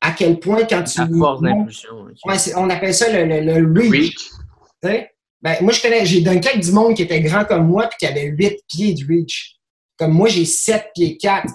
à 0.00 0.12
quel 0.12 0.38
point 0.40 0.64
quand 0.64 0.82
tu... 0.84 0.98
La 0.98 1.06
force 1.18 1.40
d'impulsion. 1.42 2.00
ok. 2.00 2.16
Ouais, 2.24 2.38
c'est- 2.38 2.54
on 2.56 2.68
appelle 2.70 2.94
ça 2.94 3.10
le, 3.12 3.24
le, 3.40 3.60
le 3.60 3.80
reach. 3.90 4.30
Reach. 4.82 5.10
Ben, 5.42 5.56
moi, 5.60 5.72
je 5.72 5.80
connais, 5.82 6.04
j'ai 6.06 6.20
dunké 6.22 6.58
du 6.58 6.72
monde 6.72 6.94
qui 6.94 7.02
était 7.02 7.20
grand 7.20 7.44
comme 7.44 7.68
moi 7.68 7.86
puis 7.88 7.98
qui 8.00 8.06
avait 8.06 8.24
8 8.24 8.60
pieds 8.68 8.94
de 8.94 9.06
reach. 9.06 9.56
Comme 9.98 10.12
moi, 10.12 10.28
j'ai 10.28 10.44
7 10.44 10.88
pieds 10.94 11.16
4. 11.16 11.46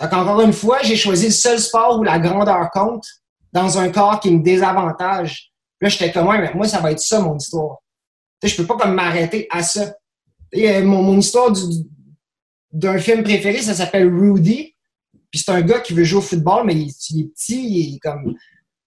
Fait 0.00 0.08
qu'encore 0.08 0.40
une 0.42 0.52
fois, 0.52 0.78
j'ai 0.82 0.96
choisi 0.96 1.26
le 1.26 1.32
seul 1.32 1.58
sport 1.58 1.98
où 1.98 2.02
la 2.04 2.18
grandeur 2.18 2.70
compte 2.70 3.04
dans 3.52 3.78
un 3.78 3.90
corps 3.90 4.20
qui 4.20 4.30
me 4.30 4.42
désavantage. 4.42 5.50
Là, 5.80 5.88
j'étais 5.88 6.12
comme, 6.12 6.26
ouais, 6.28 6.38
mais 6.40 6.52
moi, 6.54 6.68
ça 6.68 6.80
va 6.80 6.92
être 6.92 7.00
ça, 7.00 7.20
mon 7.20 7.36
histoire. 7.36 7.78
Sais, 8.42 8.48
je 8.48 8.56
peux 8.56 8.66
pas 8.66 8.76
comme 8.76 8.94
m'arrêter 8.94 9.46
à 9.50 9.62
ça. 9.62 9.94
Sais, 10.52 10.76
euh, 10.76 10.84
mon, 10.84 11.02
mon 11.02 11.18
histoire 11.18 11.50
du- 11.50 11.84
d'un 12.72 12.98
film 12.98 13.22
préféré, 13.22 13.60
ça 13.62 13.74
s'appelle 13.74 14.08
Rudy. 14.08 14.74
Puis 15.30 15.42
c'est 15.44 15.50
un 15.50 15.62
gars 15.62 15.80
qui 15.80 15.94
veut 15.94 16.04
jouer 16.04 16.18
au 16.18 16.22
football, 16.22 16.64
mais 16.66 16.74
il, 16.74 16.92
il 17.10 17.20
est 17.22 17.28
petit, 17.28 17.62
il 17.68 17.96
est 17.96 17.98
comme 17.98 18.34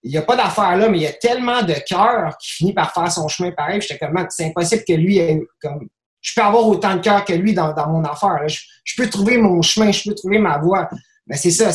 il 0.03 0.11
n'y 0.11 0.17
a 0.17 0.21
pas 0.23 0.35
d'affaire 0.35 0.77
là, 0.77 0.89
mais 0.89 0.97
il 0.97 1.03
y 1.03 1.07
a 1.07 1.13
tellement 1.13 1.61
de 1.61 1.75
cœur 1.87 2.35
qui 2.39 2.51
finit 2.51 2.73
par 2.73 2.93
faire 2.93 3.11
son 3.11 3.27
chemin 3.27 3.51
pareil. 3.51 3.81
J'étais 3.81 3.99
comme, 3.99 4.25
c'est 4.29 4.45
impossible 4.45 4.83
que 4.87 4.93
lui 4.93 5.19
ait 5.19 5.39
comme. 5.61 5.87
Je 6.21 6.33
peux 6.35 6.41
avoir 6.41 6.67
autant 6.67 6.95
de 6.95 7.01
cœur 7.01 7.25
que 7.25 7.33
lui 7.33 7.53
dans, 7.53 7.73
dans 7.73 7.87
mon 7.87 8.03
affaire. 8.03 8.47
Je, 8.47 8.95
peux 8.95 9.09
trouver 9.09 9.37
mon 9.37 9.61
chemin, 9.61 9.91
je 9.91 10.09
peux 10.09 10.15
trouver 10.15 10.37
ma 10.37 10.59
voie. 10.59 10.87
Mais 11.25 11.35
c'est 11.35 11.51
ça, 11.51 11.71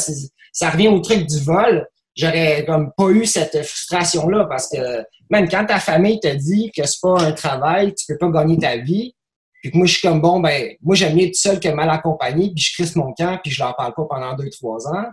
ça 0.53 0.71
revient 0.71 0.89
au 0.89 1.01
truc 1.01 1.27
du 1.27 1.41
vol. 1.41 1.87
J'aurais 2.17 2.65
comme 2.65 2.93
pas 2.97 3.09
eu 3.09 3.27
cette 3.27 3.63
frustration-là 3.65 4.47
parce 4.47 4.69
que, 4.69 5.05
même 5.31 5.49
quand 5.49 5.67
ta 5.67 5.81
famille 5.81 6.21
te 6.21 6.33
dit 6.33 6.71
que 6.77 6.87
c'est 6.87 7.01
pas 7.01 7.21
un 7.21 7.33
travail, 7.33 7.93
tu 7.95 8.07
peux 8.07 8.19
pas 8.19 8.31
gagner 8.31 8.57
ta 8.59 8.77
vie, 8.77 9.15
puis 9.63 9.73
que 9.73 9.77
moi, 9.77 9.87
je 9.87 9.95
suis 9.95 10.09
comme, 10.09 10.21
bon, 10.21 10.41
ben, 10.41 10.75
moi, 10.81 10.95
j'aime 10.95 11.17
mieux 11.17 11.27
être 11.27 11.35
seul 11.35 11.59
que 11.59 11.69
mal 11.69 11.91
accompagné, 11.91 12.53
puis 12.55 12.63
je 12.63 12.75
crisse 12.75 12.95
mon 12.95 13.13
camp, 13.13 13.39
puis 13.43 13.51
je 13.51 13.63
leur 13.63 13.75
parle 13.75 13.95
pas 13.95 14.05
pendant 14.09 14.35
deux, 14.35 14.49
trois 14.51 14.87
ans. 14.87 15.07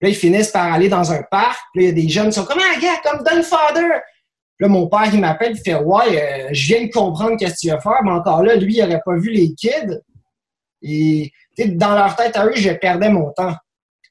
Là, 0.00 0.08
ils 0.08 0.14
finissent 0.14 0.50
par 0.50 0.72
aller 0.72 0.88
dans 0.88 1.12
un 1.12 1.22
parc. 1.22 1.58
Puis 1.72 1.82
là, 1.82 1.90
il 1.90 1.98
y 1.98 2.00
a 2.00 2.02
des 2.04 2.08
jeunes 2.08 2.26
qui 2.26 2.32
sont 2.32 2.44
comme, 2.44 2.60
ah, 2.60 2.80
gars, 2.80 3.00
comme 3.04 3.42
Father. 3.42 3.88
Là, 4.58 4.68
mon 4.68 4.88
père, 4.88 5.08
il 5.12 5.20
m'appelle, 5.20 5.52
il 5.56 5.60
fait, 5.60 5.74
ouais, 5.74 6.22
euh, 6.22 6.48
je 6.52 6.66
viens 6.66 6.86
de 6.86 6.90
comprendre 6.90 7.36
qu'est-ce 7.38 7.54
que 7.54 7.60
tu 7.60 7.68
vas 7.68 7.80
faire. 7.80 8.02
Mais 8.04 8.10
encore 8.10 8.42
là, 8.42 8.56
lui, 8.56 8.76
il 8.76 8.82
n'aurait 8.82 9.00
pas 9.04 9.16
vu 9.16 9.30
les 9.30 9.54
kids. 9.54 9.98
Et, 10.82 11.32
dans 11.58 11.94
leur 11.94 12.16
tête 12.16 12.36
à 12.36 12.46
eux, 12.46 12.54
je 12.54 12.70
perdais 12.70 13.10
mon 13.10 13.30
temps. 13.32 13.54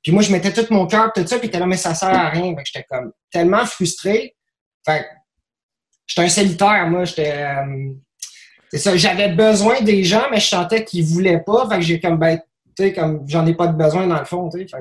Puis 0.03 0.11
moi, 0.11 0.21
je 0.21 0.31
mettais 0.31 0.53
tout 0.53 0.65
mon 0.71 0.85
cœur, 0.87 1.11
tout 1.13 1.25
ça, 1.25 1.39
puis 1.39 1.49
t'es 1.49 1.59
là, 1.59 1.65
mais 1.65 1.77
ça 1.77 1.93
sert 1.93 2.09
à 2.09 2.29
rien. 2.29 2.55
Fait 2.55 2.63
que 2.63 2.69
j'étais 2.71 2.85
comme 2.89 3.11
tellement 3.31 3.65
frustré. 3.65 4.35
Fait 4.85 5.01
que 5.01 5.05
j'étais 6.07 6.21
un 6.21 6.29
solitaire, 6.29 6.87
moi. 6.87 7.05
J'étais. 7.05 7.31
euh, 7.31 7.91
c'est 8.69 8.77
ça, 8.77 8.95
j'avais 8.95 9.29
besoin 9.29 9.81
des 9.81 10.03
gens, 10.03 10.27
mais 10.29 10.39
je 10.39 10.47
sentais 10.47 10.83
qu'ils 10.83 11.03
voulaient 11.03 11.43
pas. 11.43 11.67
Fait 11.67 11.75
que 11.77 11.81
j'ai 11.81 11.99
comme, 11.99 12.17
ben, 12.17 12.39
tu 12.77 12.83
sais, 12.83 12.93
comme, 12.93 13.23
j'en 13.27 13.45
ai 13.45 13.55
pas 13.55 13.67
de 13.67 13.75
besoin 13.75 14.05
dans 14.05 14.19
le 14.19 14.25
fond, 14.25 14.49
tu 14.49 14.67
sais. 14.67 14.77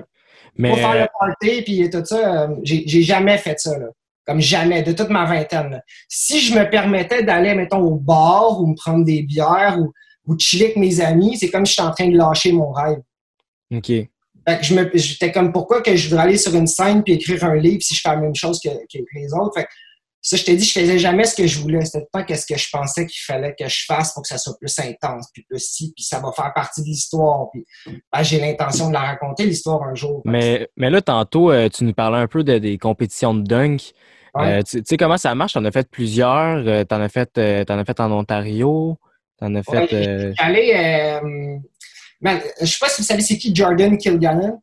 Mais 0.56 0.70
pour 0.70 0.78
faire 0.78 0.94
le 0.94 1.08
party 1.18 1.62
puis 1.62 1.90
tout 1.90 2.04
ça, 2.04 2.44
euh, 2.44 2.56
j'ai 2.62 3.02
jamais 3.02 3.38
fait 3.38 3.58
ça, 3.58 3.78
là. 3.78 3.86
Comme 4.26 4.40
jamais, 4.40 4.82
de 4.82 4.92
toute 4.92 5.08
ma 5.08 5.24
vingtaine. 5.24 5.70
là. 5.70 5.82
Si 6.06 6.40
je 6.40 6.54
me 6.54 6.68
permettais 6.68 7.22
d'aller, 7.22 7.54
mettons, 7.54 7.80
au 7.80 7.94
bar 7.94 8.60
ou 8.60 8.66
me 8.66 8.74
prendre 8.74 9.02
des 9.04 9.22
bières 9.22 9.78
ou, 9.80 9.90
ou 10.26 10.36
de 10.36 10.40
chiller 10.40 10.66
avec 10.66 10.76
mes 10.76 11.00
amis, 11.00 11.38
c'est 11.38 11.48
comme 11.48 11.64
si 11.64 11.72
j'étais 11.72 11.88
en 11.88 11.92
train 11.92 12.08
de 12.08 12.16
lâcher 12.16 12.52
mon 12.52 12.70
rêve. 12.70 12.98
OK. 13.74 13.86
Fait 13.86 14.58
que 14.58 14.64
je 14.64 14.74
me, 14.74 14.90
j'étais 14.92 15.32
comme 15.32 15.50
pourquoi 15.50 15.80
que 15.80 15.96
je 15.96 16.08
voudrais 16.08 16.24
aller 16.24 16.36
sur 16.36 16.54
une 16.54 16.66
scène 16.66 17.02
puis 17.02 17.14
écrire 17.14 17.42
un 17.44 17.56
livre 17.56 17.82
si 17.82 17.94
je 17.94 18.00
fais 18.02 18.10
la 18.10 18.16
même 18.16 18.34
chose 18.34 18.60
que, 18.62 18.68
que 18.68 19.02
les 19.14 19.32
autres? 19.32 19.54
Fait 19.54 19.64
que 19.64 19.68
ça, 20.20 20.36
je 20.36 20.44
t'ai 20.44 20.56
dit, 20.56 20.64
je 20.64 20.72
faisais 20.78 20.98
jamais 20.98 21.24
ce 21.24 21.34
que 21.36 21.46
je 21.46 21.60
voulais. 21.60 21.84
C'était 21.84 22.06
pas 22.12 22.22
qu'est-ce 22.24 22.44
que 22.46 22.58
je 22.58 22.68
pensais 22.72 23.06
qu'il 23.06 23.20
fallait 23.24 23.54
que 23.58 23.68
je 23.68 23.84
fasse 23.86 24.12
pour 24.12 24.22
que 24.22 24.28
ça 24.28 24.36
soit 24.38 24.56
plus 24.58 24.76
intense, 24.80 25.28
puis 25.32 25.44
plus 25.48 25.60
si, 25.60 25.92
puis 25.94 26.02
ça 26.04 26.18
va 26.20 26.32
faire 26.32 26.52
partie 26.54 26.80
de 26.82 26.86
l'histoire. 26.86 27.46
Puis 27.52 27.64
ben, 27.86 28.22
j'ai 28.22 28.40
l'intention 28.40 28.88
de 28.88 28.94
la 28.94 29.00
raconter 29.00 29.44
l'histoire 29.46 29.82
un 29.84 29.94
jour. 29.94 30.20
Mais, 30.24 30.68
mais 30.76 30.90
là, 30.90 31.00
tantôt, 31.00 31.50
euh, 31.52 31.68
tu 31.68 31.84
nous 31.84 31.92
parlais 31.94 32.18
un 32.18 32.26
peu 32.26 32.42
de- 32.44 32.58
des 32.58 32.78
compétitions 32.78 33.32
de 33.34 33.42
dunk. 33.42 33.92
Ouais. 34.34 34.58
Euh, 34.58 34.62
tu 34.62 34.78
tu 34.78 34.84
sais 34.86 34.96
comment 34.96 35.16
ça 35.16 35.34
marche? 35.34 35.54
T'en 35.54 35.64
as 35.64 35.70
fait 35.70 35.88
plusieurs. 35.90 36.58
euh, 36.66 36.84
T'en 36.84 37.00
as 37.00 37.08
fait, 37.08 37.30
euh, 37.38 37.64
t'en 37.64 37.78
as 37.78 37.84
fait 37.84 37.98
en 38.00 38.10
Ontario. 38.12 38.98
T'en 39.38 39.54
as 39.54 39.62
Ouais, 39.70 39.86
fait. 39.86 40.34
allé, 40.38 41.20
man, 42.20 42.40
je 42.60 42.66
sais 42.66 42.78
pas 42.80 42.88
si 42.88 43.00
vous 43.02 43.06
savez 43.06 43.22
c'est 43.22 43.38
qui 43.38 43.54
Jordan 43.54 43.96
Kilgannon. 43.96 44.60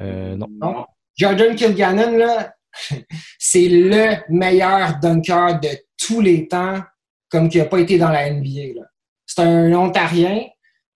non. 0.00 0.46
Non? 0.60 0.86
Jordan 1.16 1.54
Kilgannon, 1.54 2.16
là, 2.16 2.53
c'est 3.38 3.68
le 3.68 4.16
meilleur 4.28 4.98
dunker 5.00 5.60
de 5.60 5.68
tous 5.96 6.20
les 6.20 6.48
temps, 6.48 6.80
comme 7.30 7.48
qui 7.48 7.58
n'a 7.58 7.64
pas 7.66 7.78
été 7.78 7.98
dans 7.98 8.10
la 8.10 8.30
NBA. 8.30 8.74
là. 8.80 8.86
C'est 9.26 9.40
un 9.42 9.72
Ontarien, 9.72 10.44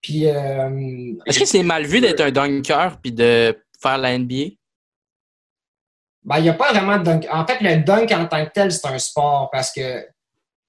puis 0.00 0.26
euh, 0.28 1.12
Est-ce 1.26 1.38
que 1.40 1.44
c'est 1.46 1.62
mal 1.62 1.84
vu 1.84 2.00
d'être 2.00 2.20
un 2.20 2.30
dunker 2.30 2.98
puis 3.02 3.12
de 3.12 3.56
faire 3.80 3.98
la 3.98 4.16
NBA? 4.18 4.54
ben, 6.24 6.38
il 6.38 6.42
n'y 6.42 6.48
a 6.50 6.54
pas 6.54 6.72
vraiment 6.72 6.98
de 6.98 7.04
dunk. 7.04 7.26
En 7.32 7.46
fait, 7.46 7.58
le 7.60 7.76
dunk 7.82 8.12
en 8.12 8.26
tant 8.26 8.44
que 8.44 8.50
tel, 8.52 8.70
c'est 8.70 8.86
un 8.86 8.98
sport 8.98 9.48
parce 9.50 9.72
que, 9.72 10.02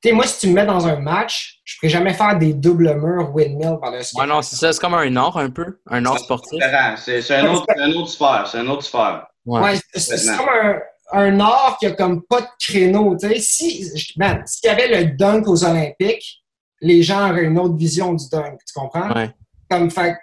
tu 0.02 0.08
sais, 0.10 0.12
moi, 0.14 0.26
si 0.26 0.40
tu 0.40 0.48
me 0.48 0.54
mets 0.54 0.66
dans 0.66 0.88
un 0.88 0.96
match, 1.00 1.60
je 1.66 1.76
ne 1.76 1.80
pourrais 1.80 1.90
jamais 1.90 2.14
faire 2.14 2.38
des 2.38 2.54
doubles 2.54 2.94
murs 2.96 3.36
windmill 3.36 3.78
par-dessus. 3.82 4.18
Ouais, 4.18 4.26
non, 4.26 4.42
c'est 4.42 4.56
ça. 4.56 4.72
C'est 4.72 4.80
comme 4.80 4.94
un 4.94 5.14
art 5.18 5.36
un 5.38 5.50
peu. 5.50 5.80
Un 5.88 6.06
art 6.06 6.20
sportif. 6.20 6.64
C'est 6.98 7.22
c'est 7.22 7.36
un, 7.36 7.52
autre- 7.54 7.66
c'est 7.68 7.82
un 7.82 7.92
autre 7.92 8.10
sphère. 8.10 8.48
C'est 8.50 8.58
un 8.60 8.68
autre 8.68 8.84
sphère. 8.84 9.28
Ouais. 9.46 9.62
Ouais, 9.62 9.76
c'est- 9.94 10.00
c'est 10.00 10.18
c'est 10.18 10.38
Complètement. 10.38 10.62
comme 10.62 10.70
un, 10.72 10.80
un 11.12 11.40
art 11.40 11.78
qui 11.80 11.86
a 11.86 11.92
comme 11.92 12.24
pas 12.24 12.42
de 12.42 12.48
créneau. 12.60 13.18
Si, 13.40 13.92
man, 14.18 14.44
s'il 14.46 14.68
y 14.68 14.72
avait 14.72 14.88
le 14.88 15.12
dunk 15.16 15.48
aux 15.48 15.64
Olympiques, 15.64 16.44
les 16.82 17.04
gens 17.04 17.30
auraient 17.30 17.46
une 17.46 17.60
autre 17.60 17.76
vision 17.76 18.14
du 18.14 18.26
dunk. 18.30 18.58
Tu 18.66 18.74
comprends? 18.74 19.12
Ouais. 19.14 19.30
Comme, 19.70 19.92
fait, 19.92 20.16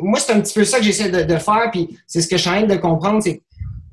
moi, 0.00 0.18
c'est 0.18 0.32
un 0.32 0.40
petit 0.40 0.54
peu 0.54 0.64
ça 0.64 0.78
que 0.78 0.84
j'essaie 0.84 1.10
de, 1.10 1.22
de 1.22 1.36
faire, 1.38 1.70
puis 1.70 1.96
c'est 2.06 2.20
ce 2.20 2.28
que 2.28 2.36
je 2.36 2.42
suis 2.42 2.50
en 2.50 2.58
train 2.58 2.66
de 2.66 2.76
comprendre, 2.76 3.22
c'est 3.22 3.42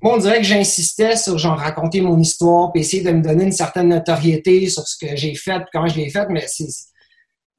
moi, 0.02 0.14
on 0.16 0.18
dirait 0.18 0.38
que 0.38 0.46
j'insistais 0.46 1.18
sur 1.18 1.38
genre 1.38 1.58
raconter 1.58 2.00
mon 2.00 2.18
histoire, 2.18 2.72
puis 2.72 2.82
essayer 2.82 3.04
de 3.04 3.12
me 3.12 3.22
donner 3.22 3.44
une 3.44 3.52
certaine 3.52 3.90
notoriété 3.90 4.70
sur 4.70 4.88
ce 4.88 4.96
que 4.98 5.16
j'ai 5.16 5.36
fait, 5.36 5.60
puis 5.60 5.68
comment 5.74 5.88
je 5.88 5.98
l'ai 5.98 6.10
fait, 6.10 6.26
mais 6.30 6.46
c'est 6.48 6.68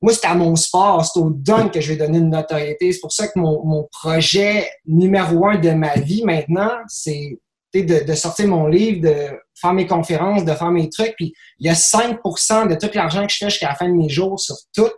moi, 0.02 0.14
c'est 0.14 0.26
à 0.26 0.34
mon 0.34 0.56
sport, 0.56 1.04
c'est 1.04 1.20
au 1.20 1.28
dunk 1.30 1.72
que 1.72 1.80
je 1.80 1.92
vais 1.92 1.96
donner 1.96 2.18
une 2.18 2.30
notoriété. 2.30 2.90
C'est 2.92 3.00
pour 3.00 3.12
ça 3.12 3.28
que 3.28 3.38
mon, 3.38 3.64
mon 3.66 3.86
projet 3.92 4.66
numéro 4.86 5.46
un 5.46 5.58
de 5.58 5.70
ma 5.72 5.94
vie 5.96 6.24
maintenant, 6.24 6.72
c'est 6.88 7.38
de, 7.74 8.14
sortir 8.14 8.48
mon 8.48 8.66
livre, 8.66 9.02
de 9.02 9.38
faire 9.54 9.72
mes 9.72 9.86
conférences, 9.86 10.44
de 10.44 10.52
faire 10.52 10.70
mes 10.70 10.88
trucs. 10.88 11.14
Puis 11.16 11.32
il 11.58 11.66
y 11.66 11.68
a 11.68 11.74
5% 11.74 12.68
de 12.68 12.74
tout 12.74 12.90
l'argent 12.94 13.26
que 13.26 13.32
je 13.32 13.38
fais 13.38 13.50
jusqu'à 13.50 13.68
la 13.68 13.74
fin 13.74 13.88
de 13.88 13.94
mes 13.94 14.08
jours 14.08 14.38
sur 14.40 14.56
tout, 14.74 14.90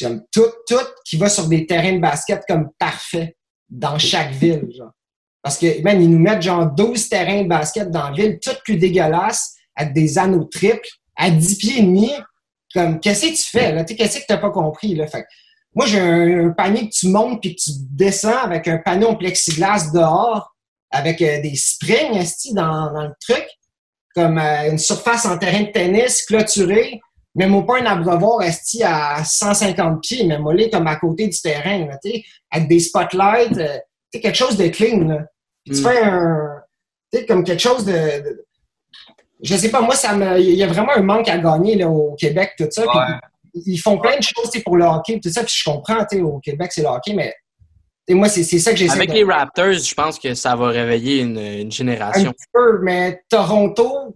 comme 0.00 0.22
tout, 0.32 0.50
tout 0.66 0.86
qui 1.04 1.16
va 1.16 1.28
sur 1.28 1.46
des 1.46 1.66
terrains 1.66 1.94
de 1.94 2.00
basket 2.00 2.42
comme 2.48 2.70
parfait 2.78 3.36
dans 3.68 3.98
chaque 3.98 4.32
ville. 4.32 4.68
Genre. 4.76 4.92
Parce 5.42 5.56
que, 5.56 5.82
man, 5.82 6.00
ils 6.00 6.10
nous 6.10 6.18
mettent 6.18 6.42
genre 6.42 6.66
12 6.66 7.08
terrains 7.08 7.42
de 7.42 7.48
basket 7.48 7.90
dans 7.90 8.10
la 8.10 8.12
ville, 8.12 8.38
tout 8.42 8.56
plus 8.64 8.76
dégueulasse, 8.76 9.54
avec 9.74 9.94
des 9.94 10.18
anneaux 10.18 10.44
triples, 10.44 10.88
à 11.16 11.30
10 11.30 11.58
pieds 11.58 11.78
et 11.78 11.82
demi. 11.82 12.12
Comme, 12.74 13.00
qu'est-ce 13.00 13.26
que 13.26 13.36
tu 13.36 13.50
fais, 13.50 13.72
là? 13.72 13.84
Qu'est-ce 13.84 14.20
que 14.20 14.26
tu 14.26 14.32
n'as 14.32 14.38
pas 14.38 14.50
compris, 14.50 14.94
là? 14.94 15.06
Fait 15.06 15.24
moi, 15.74 15.86
j'ai 15.86 16.00
un, 16.00 16.48
un 16.48 16.50
panier 16.50 16.88
que 16.88 16.94
tu 16.94 17.08
montes 17.08 17.40
puis 17.40 17.54
que 17.54 17.60
tu 17.62 17.70
descends 17.90 18.38
avec 18.38 18.66
un 18.66 18.78
panneau 18.78 19.08
en 19.08 19.14
plexiglas 19.14 19.90
dehors, 19.92 20.52
avec 20.90 21.22
euh, 21.22 21.40
des 21.40 21.54
springs, 21.56 22.16
esti, 22.16 22.52
dans, 22.54 22.92
dans 22.92 23.04
le 23.06 23.12
truc, 23.20 23.46
comme 24.14 24.38
euh, 24.38 24.70
une 24.70 24.78
surface 24.78 25.24
en 25.26 25.38
terrain 25.38 25.62
de 25.62 25.70
tennis 25.70 26.22
clôturée, 26.22 27.00
mais 27.36 27.46
moi 27.46 27.64
pas 27.64 27.80
un 27.80 27.86
abreuvoir 27.86 28.42
esti 28.42 28.82
à 28.82 29.22
150 29.24 30.02
pieds, 30.02 30.24
mais 30.24 30.38
moi, 30.38 30.54
comme 30.72 30.86
à 30.88 30.96
côté 30.96 31.28
du 31.28 31.40
terrain, 31.40 31.86
là, 31.86 31.96
avec 32.50 32.68
des 32.68 32.80
spotlights, 32.80 33.56
euh, 33.56 33.78
sais, 34.12 34.20
quelque 34.20 34.36
chose 34.36 34.56
de 34.56 34.66
clean, 34.68 35.00
là. 35.06 35.18
Puis 35.64 35.76
tu 35.76 35.80
Mm. 35.82 35.84
fais 35.84 36.02
un, 36.02 36.62
comme 37.28 37.44
quelque 37.44 37.60
chose 37.60 37.84
de, 37.84 37.92
de- 37.92 38.46
je 39.42 39.56
sais 39.56 39.70
pas, 39.70 39.80
moi, 39.80 39.94
ça 39.94 40.14
me, 40.14 40.40
il 40.40 40.54
y 40.54 40.62
a 40.62 40.66
vraiment 40.66 40.92
un 40.92 41.02
manque 41.02 41.28
à 41.28 41.38
gagner, 41.38 41.76
là, 41.76 41.88
au 41.88 42.14
Québec, 42.16 42.52
tout 42.58 42.66
ça. 42.70 42.82
Puis 43.52 43.62
ils 43.66 43.78
font 43.78 43.98
plein 43.98 44.16
de 44.16 44.22
choses 44.22 44.50
pour 44.64 44.76
le 44.76 44.84
hockey, 44.84 45.20
tout 45.22 45.30
ça, 45.30 45.42
puis 45.44 45.54
je 45.56 45.64
comprends, 45.70 46.04
tu 46.04 46.16
sais, 46.16 46.22
au 46.22 46.38
Québec, 46.40 46.72
c'est 46.72 46.82
le 46.82 46.88
hockey, 46.88 47.14
mais 47.14 47.34
sais, 48.12 48.18
moi, 48.18 48.28
c'est 48.28 48.42
ça 48.58 48.70
que 48.72 48.76
j'essaie 48.78 48.94
Avec 48.94 49.10
de 49.10 49.14
les 49.14 49.24
Raptors, 49.24 49.72
je 49.72 49.94
pense 49.94 50.18
que 50.18 50.34
ça 50.34 50.56
va 50.56 50.68
réveiller 50.68 51.20
une, 51.20 51.38
une 51.38 51.66
un 51.66 51.70
génération. 51.70 52.32
petit 52.32 52.46
peu, 52.52 52.78
mais 52.82 53.22
Toronto, 53.28 54.14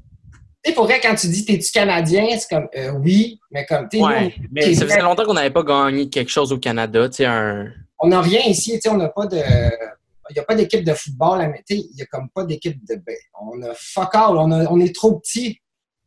tu 0.64 0.72
pour 0.72 0.84
vrai, 0.84 0.98
quand 1.02 1.14
tu 1.14 1.28
dis 1.28 1.44
t'es-tu 1.44 1.70
Canadien, 1.72 2.26
c'est 2.38 2.48
comme 2.48 2.68
euh, 2.76 2.92
oui, 2.92 3.38
mais 3.50 3.66
comme 3.66 3.88
tu 3.88 3.98
sais, 3.98 4.02
Ouais, 4.02 4.34
nous, 4.38 4.48
mais 4.50 4.74
ça 4.74 4.86
faisait 4.86 5.00
longtemps 5.00 5.24
qu'on 5.24 5.34
n'avait 5.34 5.50
pas 5.50 5.62
gagné 5.62 6.08
quelque 6.08 6.30
chose 6.30 6.52
au 6.52 6.58
Canada. 6.58 7.08
Tu 7.08 7.16
sais, 7.16 7.24
un... 7.26 7.66
on 7.98 8.08
n'a 8.08 8.20
rien 8.22 8.40
ici, 8.46 8.72
tu 8.72 8.80
sais, 8.80 8.88
on 8.88 8.96
n'a 8.96 9.08
pas 9.08 9.26
de. 9.26 9.42
Il 10.30 10.32
n'y 10.32 10.38
a 10.40 10.44
pas 10.44 10.54
d'équipe 10.54 10.82
de 10.82 10.94
football, 10.94 11.52
tu 11.68 11.76
sais, 11.76 11.82
il 11.90 11.94
n'y 11.96 12.02
a 12.02 12.06
comme 12.06 12.30
pas 12.30 12.44
d'équipe 12.44 12.78
de. 12.88 12.94
ben, 12.96 13.14
on 13.38 13.60
a 13.62 13.74
fuck 13.74 14.14
all, 14.14 14.38
on, 14.38 14.50
a- 14.52 14.66
on 14.70 14.80
est 14.80 14.94
trop 14.94 15.18
petits. 15.20 15.60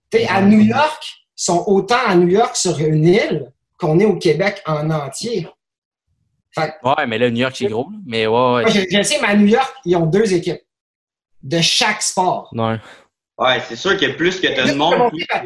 Tu 0.10 0.18
sais, 0.20 0.28
à 0.28 0.42
New 0.42 0.62
York, 0.62 1.04
ils 1.38 1.44
sont 1.44 1.64
autant 1.68 2.00
à 2.08 2.16
New 2.16 2.28
York 2.28 2.56
sur 2.56 2.80
une 2.80 3.06
île 3.06 3.52
qu'on 3.78 4.00
est 4.00 4.06
au 4.06 4.16
Québec 4.18 4.64
en 4.66 4.90
entier. 4.90 5.48
Fait 6.62 6.74
Ouais, 6.84 7.06
mais 7.08 7.18
là, 7.18 7.30
New 7.30 7.38
York, 7.42 7.56
c'est 7.58 7.66
gros. 7.68 7.88
Mais 8.06 8.28
ouais, 8.28 8.34
ouais. 8.34 8.62
moi, 8.64 8.70
je, 8.70 8.82
je 8.90 9.02
sais, 9.02 9.20
mais 9.22 9.28
à 9.28 9.36
New 9.36 9.48
York, 9.48 9.74
ils 9.86 9.96
ont 9.96 10.06
deux 10.06 10.34
équipes. 10.34 10.62
de 11.44 11.62
chaque 11.62 12.02
sport. 12.02 12.50
Ouais. 12.54 12.78
Ouais, 13.38 13.62
c'est 13.68 13.76
sûr 13.76 13.98
que 13.98 14.08
plus 14.14 14.40
que 14.42 14.48
tu 14.48 14.60
as 14.60 14.68
de 14.68 14.74
monde, 14.74 15.10
plus, 15.12 15.26
que- 15.26 15.38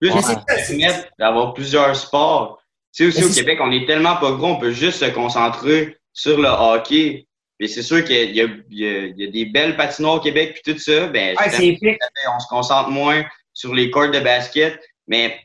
plus 0.00 0.14
Mais 0.14 0.20
que 0.22 0.44
permet 0.44 1.04
d'avoir 1.18 1.54
plusieurs 1.54 1.96
sports. 1.96 2.62
Tu 2.94 3.04
sais, 3.04 3.08
aussi 3.08 3.20
Mais 3.20 3.26
au 3.26 3.34
Québec, 3.34 3.58
on 3.62 3.72
est 3.72 3.86
tellement 3.86 4.16
pas 4.16 4.32
gros, 4.32 4.48
on 4.48 4.56
peut 4.58 4.72
juste 4.72 4.98
se 5.00 5.10
concentrer 5.10 5.96
sur 6.12 6.38
le 6.38 6.48
hockey. 6.48 7.26
Et 7.58 7.66
c'est 7.68 7.82
sûr 7.82 8.04
qu'il 8.04 8.32
y, 8.36 8.40
a- 8.42 8.44
il 8.70 8.78
y 8.78 9.14
y 9.22 9.26
a 9.26 9.30
des 9.30 9.46
belles 9.46 9.76
patinoires 9.76 10.14
au 10.16 10.20
Québec, 10.20 10.60
puis 10.62 10.72
tout 10.74 10.78
ça. 10.78 11.06
Ben, 11.06 11.34
Ouais, 11.38 11.96
on 12.34 12.38
se 12.40 12.48
concentre 12.48 12.90
moins 12.90 13.24
sur 13.54 13.74
les 13.74 13.90
courts 13.90 14.10
de 14.10 14.20
basket. 14.20 14.78
Mais 15.06 15.40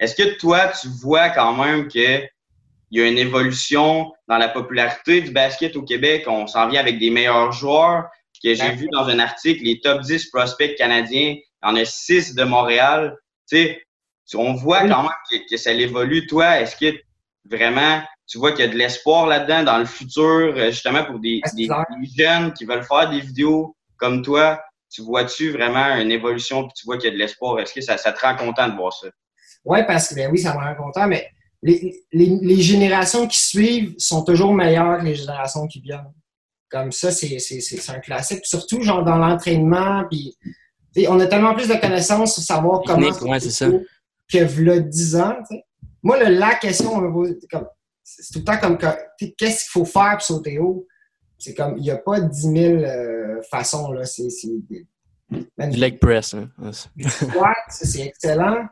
est-ce 0.00 0.14
que 0.16 0.36
toi, 0.38 0.68
tu 0.80 0.88
vois 1.02 1.28
quand 1.30 1.52
même 1.54 1.86
que 1.88 2.22
il 2.90 3.00
y 3.00 3.02
a 3.02 3.08
une 3.08 3.18
évolution 3.18 4.12
dans 4.28 4.38
la 4.38 4.48
popularité 4.48 5.20
du 5.20 5.30
basket 5.30 5.76
au 5.76 5.82
Québec? 5.82 6.24
On 6.26 6.46
s'en 6.46 6.68
vient 6.68 6.80
avec 6.80 6.98
des 6.98 7.10
meilleurs 7.10 7.52
joueurs. 7.52 8.04
Que 8.42 8.54
j'ai 8.54 8.70
vu 8.70 8.86
dans 8.92 9.08
un 9.08 9.18
article, 9.18 9.64
les 9.64 9.80
top 9.80 10.00
10 10.02 10.30
prospects 10.30 10.76
canadiens, 10.76 11.34
il 11.34 11.42
y 11.64 11.68
en 11.68 11.74
a 11.74 11.84
6 11.84 12.36
de 12.36 12.44
Montréal. 12.44 13.16
Tu 13.50 13.56
sais, 13.56 13.82
on 14.34 14.52
voit 14.54 14.82
quand 14.82 15.02
même 15.02 15.10
que, 15.28 15.36
que 15.50 15.56
ça 15.56 15.72
évolue. 15.72 16.24
Toi, 16.28 16.60
est-ce 16.60 16.76
que 16.76 16.96
vraiment 17.44 18.00
tu 18.28 18.38
vois 18.38 18.52
qu'il 18.52 18.64
y 18.64 18.68
a 18.68 18.70
de 18.70 18.76
l'espoir 18.76 19.26
là-dedans 19.26 19.64
dans 19.64 19.78
le 19.78 19.86
futur, 19.86 20.54
euh, 20.56 20.70
justement 20.70 21.04
pour 21.04 21.18
des, 21.18 21.40
des 21.54 21.68
jeunes 22.16 22.52
qui 22.52 22.64
veulent 22.64 22.84
faire 22.84 23.10
des 23.10 23.20
vidéos 23.20 23.74
comme 23.96 24.22
toi? 24.22 24.62
Tu 24.90 25.02
vois-tu 25.02 25.50
vraiment 25.50 25.96
une 25.96 26.12
évolution 26.12 26.64
puis 26.64 26.72
tu 26.76 26.84
vois 26.84 26.96
qu'il 26.96 27.06
y 27.06 27.08
a 27.08 27.14
de 27.14 27.18
l'espoir? 27.18 27.58
Est-ce 27.58 27.74
que 27.74 27.80
ça, 27.80 27.96
ça 27.96 28.12
te 28.12 28.20
rend 28.20 28.36
content 28.36 28.68
de 28.68 28.76
voir 28.76 28.92
ça? 28.92 29.08
Oui, 29.64 29.80
parce 29.86 30.08
que 30.08 30.14
ben 30.14 30.30
oui, 30.30 30.38
ça 30.38 30.54
me 30.54 30.58
rend 30.58 30.74
content, 30.74 31.06
mais 31.08 31.28
les, 31.62 32.04
les, 32.12 32.38
les 32.40 32.60
générations 32.60 33.26
qui 33.26 33.38
suivent 33.38 33.94
sont 33.98 34.22
toujours 34.24 34.54
meilleures 34.54 34.98
que 35.00 35.04
les 35.04 35.14
générations 35.14 35.66
qui 35.66 35.80
viennent. 35.80 36.12
Comme 36.70 36.92
ça, 36.92 37.10
c'est 37.10 37.38
un 37.88 37.98
classique. 38.00 38.40
Puis 38.40 38.48
surtout, 38.48 38.82
genre, 38.82 39.02
dans 39.04 39.16
l'entraînement, 39.16 40.04
puis 40.10 40.36
on 41.08 41.18
a 41.20 41.26
tellement 41.26 41.54
plus 41.54 41.68
de 41.68 41.74
connaissances 41.74 42.34
sur 42.34 42.42
savoir 42.42 42.82
comment 42.84 43.08
ouais, 43.08 43.40
c'est 43.40 43.50
ça. 43.50 43.68
que 44.30 44.44
v'là 44.44 44.78
10 44.80 45.16
ans. 45.16 45.34
tu 45.48 45.56
sais. 45.56 45.64
Moi, 46.02 46.22
le, 46.22 46.34
la 46.38 46.54
question, 46.56 46.90
c'est 48.04 48.32
tout 48.32 48.38
le 48.40 48.44
temps 48.44 48.58
comme 48.58 48.78
qu'est-ce 48.78 49.64
qu'il 49.64 49.70
faut 49.70 49.84
faire 49.84 50.12
pour 50.12 50.22
sauter 50.22 50.58
haut? 50.58 50.86
C'est 51.38 51.54
comme, 51.54 51.76
il 51.76 51.82
n'y 51.82 51.90
a 51.90 51.96
pas 51.96 52.20
10 52.20 52.40
000 52.40 52.54
euh, 52.82 53.40
façons. 53.50 53.92
là. 53.92 54.04
C'est 54.04 54.28
leg 55.58 55.98
press. 55.98 56.34
hein. 56.34 56.50
C'est 57.70 58.00
excellent. 58.00 58.66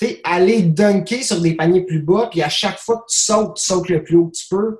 Sais, 0.00 0.20
aller 0.24 0.62
dunker 0.62 1.22
sur 1.22 1.40
des 1.40 1.54
paniers 1.54 1.84
plus 1.84 2.02
bas, 2.02 2.28
puis 2.30 2.42
à 2.42 2.48
chaque 2.48 2.78
fois 2.78 2.96
que 2.98 3.12
tu 3.12 3.18
sautes, 3.20 3.56
tu 3.56 3.64
sautes 3.64 3.88
le 3.88 4.02
plus 4.02 4.16
haut 4.16 4.26
que 4.26 4.36
tu 4.36 4.46
peux. 4.50 4.78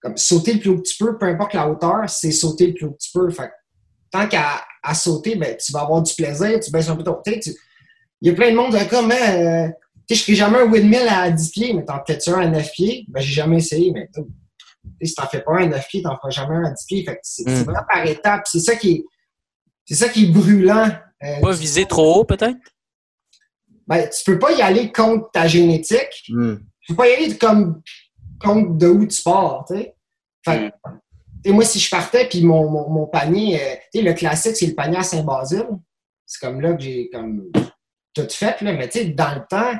Comme 0.00 0.16
sauter 0.18 0.52
le 0.54 0.60
plus 0.60 0.70
haut 0.70 0.76
que 0.76 0.82
tu 0.88 0.96
peux, 1.02 1.16
peu 1.16 1.26
importe 1.26 1.54
la 1.54 1.68
hauteur, 1.68 2.08
c'est 2.08 2.30
sauter 2.30 2.66
le 2.68 2.74
plus 2.74 2.86
haut 2.86 2.92
que 2.92 2.98
tu 3.02 3.10
peux. 3.14 3.30
Fait 3.30 3.50
tant 4.10 4.28
qu'à 4.28 4.62
à 4.82 4.94
sauter, 4.94 5.36
ben, 5.36 5.56
tu 5.56 5.72
vas 5.72 5.80
avoir 5.80 6.02
du 6.02 6.14
plaisir, 6.14 6.60
tu 6.60 6.70
baisses 6.70 6.88
un 6.88 6.96
peu 6.96 7.02
ton. 7.02 7.18
tu 7.24 7.40
Il 8.20 8.28
y 8.28 8.30
a 8.30 8.34
plein 8.34 8.50
de 8.50 8.56
monde 8.56 8.76
qui 8.78 8.86
comme, 8.88 9.10
euh, 9.10 9.68
tu 10.06 10.14
sais, 10.14 10.20
je 10.20 10.22
ferai 10.22 10.34
jamais 10.36 10.58
un 10.58 10.70
windmill 10.70 11.08
à 11.08 11.30
10 11.30 11.50
pieds, 11.50 11.72
mais 11.72 11.84
t'en 11.84 11.98
fais-tu 12.06 12.30
un 12.30 12.40
à 12.40 12.46
9 12.46 12.70
pieds? 12.72 13.06
Ben, 13.08 13.20
j'ai 13.20 13.32
jamais 13.32 13.56
essayé, 13.56 13.90
mais 13.90 14.08
si 15.02 15.14
t'en 15.14 15.26
fais 15.26 15.40
pas 15.40 15.52
un 15.52 15.64
à 15.64 15.66
9 15.66 15.88
pieds, 15.88 16.02
t'en 16.02 16.14
feras 16.16 16.30
jamais 16.30 16.56
un 16.56 16.64
à 16.64 16.70
10 16.70 16.84
pieds. 16.86 17.04
Fait 17.04 17.18
c'est 17.22 17.42
c'est 17.44 17.50
Mm. 17.62 17.64
vraiment 17.64 17.82
par 17.88 18.06
étapes. 18.06 18.42
C'est 18.46 18.60
ça 18.60 18.76
qui 18.76 18.92
est, 18.92 19.04
c'est 19.86 19.94
ça 19.96 20.08
qui 20.10 20.24
est 20.26 20.30
brûlant. 20.30 20.90
euh, 21.24 21.40
Pas 21.40 21.52
viser 21.52 21.86
trop 21.86 22.16
haut, 22.20 22.24
peut-être? 22.24 22.58
Ben, 23.86 24.08
tu 24.08 24.24
peux 24.24 24.38
pas 24.38 24.52
y 24.52 24.62
aller 24.62 24.92
contre 24.92 25.30
ta 25.32 25.46
génétique. 25.46 26.24
Hmm. 26.28 26.56
Tu 26.80 26.92
peux 26.92 26.96
pas 26.96 27.08
y 27.08 27.14
aller 27.14 27.36
comme 27.36 27.82
contre 28.40 28.76
de 28.76 28.86
où 28.88 29.06
tu 29.06 29.22
pars, 29.22 29.64
tu 29.68 29.76
sais. 29.76 29.94
Fait 30.44 30.70
sais, 31.44 31.52
moi, 31.52 31.64
si 31.64 31.78
je 31.78 31.90
partais, 31.90 32.28
puis 32.28 32.44
mon, 32.44 32.68
mon, 32.70 32.88
mon 32.90 33.06
panier, 33.06 33.60
euh, 33.60 33.74
tu 33.92 34.00
sais, 34.00 34.04
le 34.04 34.12
classique, 34.14 34.56
c'est 34.56 34.66
le 34.66 34.74
panier 34.74 34.98
à 34.98 35.02
Saint-Basile. 35.02 35.68
C'est 36.24 36.40
comme 36.40 36.60
là 36.60 36.74
que 36.74 36.82
j'ai 36.82 37.08
comme 37.12 37.50
tout 38.14 38.26
fait, 38.30 38.60
là. 38.60 38.72
Mais 38.72 38.88
tu 38.88 38.98
sais, 38.98 39.04
dans 39.06 39.34
le 39.34 39.42
temps, 39.48 39.78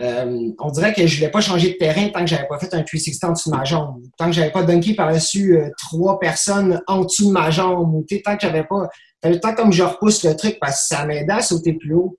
euh, 0.00 0.50
on 0.58 0.70
dirait 0.70 0.92
que 0.92 1.06
je 1.06 1.16
voulais 1.16 1.30
pas 1.30 1.40
changer 1.40 1.72
de 1.72 1.76
terrain 1.76 2.08
tant 2.08 2.20
que 2.20 2.26
j'avais 2.26 2.48
pas 2.48 2.58
fait 2.58 2.72
un 2.74 2.82
360 2.82 3.24
en 3.24 3.32
dessous 3.32 3.50
de 3.50 3.56
ma 3.56 3.64
jambe. 3.64 4.02
Tant 4.16 4.26
que 4.26 4.32
j'avais 4.32 4.50
pas 4.50 4.62
dunké 4.62 4.94
par-dessus 4.94 5.56
euh, 5.56 5.68
trois 5.78 6.18
personnes 6.18 6.80
en 6.86 7.04
dessous 7.04 7.28
de 7.28 7.32
ma 7.32 7.50
jambe. 7.50 8.04
Tant 8.24 8.36
que 8.36 8.42
j'avais 8.42 8.64
pas... 8.64 8.88
Fallait 9.22 9.34
le 9.34 9.40
temps 9.40 9.54
comme 9.54 9.72
je 9.72 9.82
repousse 9.82 10.24
le 10.24 10.34
truc 10.34 10.58
parce 10.60 10.80
que 10.80 10.94
ça 10.94 11.04
m'aidait 11.04 11.32
à 11.32 11.42
sauter 11.42 11.74
plus 11.74 11.94
haut. 11.94 12.16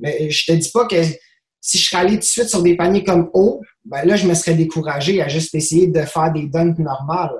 Mais 0.00 0.30
je 0.30 0.46
te 0.46 0.56
dis 0.56 0.70
pas 0.70 0.86
que 0.86 1.02
si 1.60 1.78
je 1.78 1.90
serais 1.90 2.02
allé 2.02 2.12
tout 2.14 2.20
de 2.20 2.24
suite 2.24 2.48
sur 2.48 2.62
des 2.62 2.76
paniers 2.76 3.04
comme 3.04 3.30
haut, 3.34 3.62
ben 3.84 4.04
là, 4.04 4.16
je 4.16 4.26
me 4.26 4.34
serais 4.34 4.54
découragé 4.54 5.20
à 5.22 5.28
juste 5.28 5.54
essayer 5.54 5.88
de 5.88 6.02
faire 6.02 6.32
des 6.32 6.46
dunks 6.46 6.78
normales. 6.78 7.34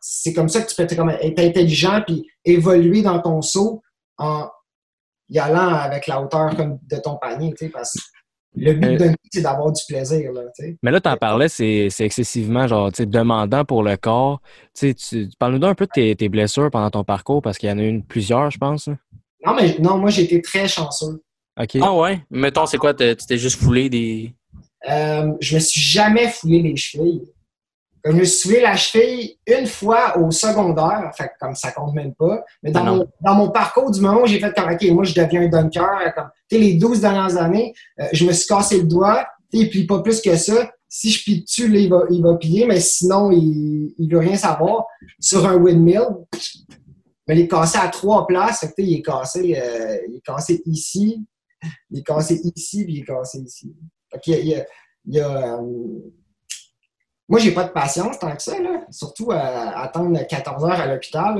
C'est 0.00 0.32
comme 0.32 0.48
ça 0.48 0.60
que 0.60 0.68
tu 0.68 0.74
peux 0.74 0.82
être, 0.82 0.96
comme, 0.96 1.10
être 1.10 1.38
intelligent 1.38 2.02
puis 2.06 2.26
évoluer 2.44 3.02
dans 3.02 3.20
ton 3.20 3.42
saut 3.42 3.82
en 4.16 4.48
y 5.28 5.38
allant 5.38 5.74
avec 5.74 6.06
la 6.06 6.22
hauteur 6.22 6.56
comme 6.56 6.78
de 6.82 6.96
ton 6.96 7.16
panier, 7.16 7.50
tu 7.50 7.66
sais, 7.66 7.70
parce 7.70 7.92
que 7.92 8.00
le 8.56 8.72
but 8.72 8.86
Euh, 8.86 8.96
d'un 8.96 9.14
c'est 9.30 9.42
d'avoir 9.42 9.70
du 9.72 9.82
plaisir, 9.86 10.32
là, 10.32 10.42
tu 10.56 10.64
sais. 10.64 10.78
Mais 10.82 10.90
là, 10.90 11.00
tu 11.00 11.08
en 11.08 11.16
parlais, 11.16 11.48
c'est 11.48 11.90
excessivement 12.00 12.66
genre, 12.66 12.90
demandant 12.98 13.64
pour 13.64 13.82
le 13.82 13.96
corps. 13.96 14.40
Tu 14.74 14.94
Parle-nous 15.38 15.66
un 15.66 15.74
peu 15.74 15.84
de 15.84 15.90
tes, 15.92 16.16
tes 16.16 16.28
blessures 16.28 16.70
pendant 16.70 16.90
ton 16.90 17.04
parcours, 17.04 17.42
parce 17.42 17.58
qu'il 17.58 17.68
y 17.68 17.72
en 17.72 17.78
a 17.78 17.82
eu 17.82 18.02
plusieurs, 18.02 18.50
je 18.50 18.58
pense. 18.58 18.88
Non, 19.44 19.54
mais 19.54 19.76
non, 19.78 19.98
moi, 19.98 20.10
j'ai 20.10 20.22
été 20.22 20.40
très 20.40 20.66
chanceux. 20.66 21.22
OK. 21.58 21.78
Ah 21.82 21.94
ouais? 21.94 22.20
Mettons, 22.30 22.66
c'est 22.66 22.78
quoi? 22.78 22.94
Tu 22.94 23.16
t'es 23.16 23.38
juste 23.38 23.60
foulé 23.60 23.90
des. 23.90 24.34
Euh, 24.88 25.32
je 25.40 25.56
me 25.56 25.60
suis 25.60 25.80
jamais 25.80 26.28
foulé 26.28 26.62
les 26.62 26.76
chevilles. 26.76 27.22
Comme 28.04 28.14
je 28.14 28.20
me 28.20 28.24
suis 28.24 28.48
foulé 28.48 28.60
la 28.60 28.76
cheville 28.76 29.36
une 29.46 29.66
fois 29.66 30.16
au 30.18 30.30
secondaire, 30.30 31.10
fait 31.16 31.30
comme 31.40 31.56
ça 31.56 31.72
compte 31.72 31.94
même 31.94 32.14
pas. 32.14 32.44
Mais 32.62 32.70
dans, 32.70 32.80
Ah 32.86 32.92
mon, 32.92 33.06
dans 33.20 33.34
mon 33.34 33.50
parcours 33.50 33.90
du 33.90 34.00
moment 34.00 34.22
où 34.22 34.26
j'ai 34.26 34.38
fait 34.38 34.54
comme 34.54 34.70
OK, 34.72 34.82
moi 34.92 35.02
je 35.02 35.14
deviens 35.14 35.42
un 35.42 35.48
dunker, 35.48 36.14
comme 36.14 36.28
tu 36.48 36.58
les 36.58 36.74
12 36.74 37.00
dernières 37.00 37.36
années, 37.36 37.74
euh, 38.00 38.04
je 38.12 38.24
me 38.24 38.32
suis 38.32 38.46
cassé 38.46 38.78
le 38.78 38.86
doigt, 38.86 39.26
et 39.52 39.68
puis 39.68 39.84
pas 39.84 40.00
plus 40.00 40.20
que 40.20 40.36
ça. 40.36 40.70
Si 40.88 41.10
je 41.10 41.22
pille 41.22 41.42
dessus, 41.42 41.68
là, 41.68 41.78
il 41.80 41.90
va, 41.90 42.04
il 42.08 42.22
va 42.22 42.36
piller, 42.36 42.66
mais 42.66 42.80
sinon, 42.80 43.30
il, 43.30 43.94
il 43.98 44.08
veut 44.10 44.20
rien 44.20 44.36
savoir. 44.36 44.84
Sur 45.20 45.46
un 45.46 45.56
windmill, 45.56 46.06
mais 47.26 47.36
il 47.36 47.40
est 47.42 47.48
cassé 47.48 47.78
à 47.78 47.88
trois 47.88 48.26
places. 48.26 48.60
Fait 48.60 48.68
que, 48.68 48.72
il 48.78 48.94
est 48.94 49.02
cassé, 49.02 49.58
euh, 49.60 49.98
il 50.08 50.16
est 50.16 50.24
cassé 50.24 50.62
ici, 50.64 51.26
il 51.90 52.00
est 52.00 52.02
cassé 52.02 52.40
ici, 52.56 52.84
puis 52.84 52.94
il 52.94 53.00
est 53.00 53.04
cassé 53.04 53.38
ici. 53.38 53.74
Fait 54.12 54.20
qu'il 54.20 54.34
y 54.34 54.36
a- 54.36 54.40
il 54.40 54.48
y 54.48 54.54
a, 54.54 54.66
il 55.06 55.14
y 55.14 55.20
a, 55.20 55.56
euh, 55.58 55.62
moi, 57.28 57.38
j'ai 57.40 57.52
pas 57.52 57.64
de 57.64 57.70
patience 57.72 58.18
tant 58.18 58.34
que 58.34 58.42
ça, 58.42 58.58
là. 58.58 58.84
Surtout 58.90 59.30
à 59.32 59.80
attendre 59.80 60.18
14 60.26 60.64
heures 60.64 60.80
à 60.80 60.86
l'hôpital. 60.86 61.38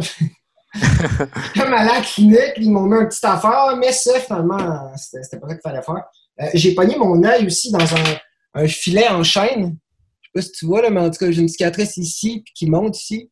Comme 1.54 1.72
à 1.72 1.84
la 1.84 2.00
clinique, 2.02 2.52
ils 2.58 2.70
m'ont 2.70 2.82
mis 2.86 2.96
un 2.98 3.06
petit 3.06 3.24
affaire, 3.24 3.74
mais 3.78 3.92
ça, 3.92 4.20
finalement, 4.20 4.94
c'était 4.96 5.38
pas 5.38 5.48
ça 5.48 5.54
qu'il 5.54 5.62
fallait 5.62 5.82
faire. 5.82 6.04
Euh, 6.40 6.46
j'ai 6.54 6.74
pogné 6.74 6.96
mon 6.96 7.22
œil 7.24 7.46
aussi 7.46 7.72
dans 7.72 7.80
un, 7.80 8.18
un 8.54 8.68
filet 8.68 9.08
en 9.08 9.22
chaîne. 9.22 9.78
Je 10.20 10.28
sais 10.28 10.30
pas 10.34 10.42
si 10.42 10.52
tu 10.52 10.66
vois, 10.66 10.82
là, 10.82 10.90
mais 10.90 11.00
en 11.00 11.10
tout 11.10 11.18
cas, 11.18 11.30
j'ai 11.30 11.40
une 11.40 11.48
cicatrice 11.48 11.96
ici, 11.96 12.42
puis 12.44 12.52
qui 12.54 12.70
monte 12.70 13.00
ici. 13.00 13.30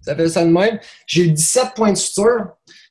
Ça 0.00 0.16
fait 0.16 0.28
ça 0.28 0.44
de 0.44 0.50
même. 0.50 0.80
J'ai 1.06 1.24
eu 1.24 1.30
17 1.30 1.74
points 1.76 1.92
de 1.92 1.96
suture 1.98 2.48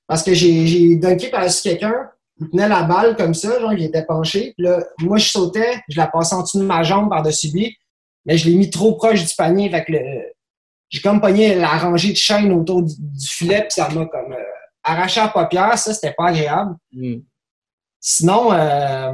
parce 0.07 0.23
que 0.23 0.33
j'ai 0.33 0.67
j'ai 0.67 0.95
dunké 0.95 1.29
par-dessus 1.29 1.63
quelqu'un. 1.63 2.09
Il 2.41 2.49
tenait 2.49 2.67
la 2.67 2.83
balle 2.83 3.15
comme 3.15 3.33
ça, 3.35 3.59
genre, 3.59 3.71
il 3.73 3.83
était 3.83 4.03
penché. 4.05 4.53
Puis 4.57 4.65
là, 4.65 4.83
moi, 4.99 5.17
je 5.17 5.29
sautais, 5.29 5.79
je 5.87 5.97
la 5.97 6.07
passais 6.07 6.33
en 6.35 6.41
dessous 6.41 6.59
de 6.59 6.65
ma 6.65 6.81
jambe 6.83 7.07
par-dessus 7.09 7.49
lui, 7.53 7.77
mais 8.25 8.35
je 8.37 8.49
l'ai 8.49 8.55
mis 8.55 8.69
trop 8.69 8.95
proche 8.95 9.23
du 9.23 9.33
panier. 9.35 9.69
Fait 9.69 9.83
que 9.85 9.91
le- 9.91 10.33
j'ai 10.89 11.01
comme 11.01 11.21
pogné 11.21 11.53
la 11.55 11.77
rangée 11.77 12.11
de 12.11 12.17
chaîne 12.17 12.51
autour 12.51 12.81
du, 12.83 12.93
du 12.97 13.27
filet, 13.27 13.61
puis 13.61 13.71
ça 13.71 13.87
m'a 13.89 14.05
comme 14.07 14.33
euh, 14.33 14.43
arraché 14.83 15.21
la 15.21 15.27
paupière. 15.29 15.77
Ça, 15.77 15.93
c'était 15.93 16.13
pas 16.13 16.27
agréable. 16.29 16.75
Hmm. 16.91 17.19
Sinon, 17.99 18.51
euh, 18.51 19.13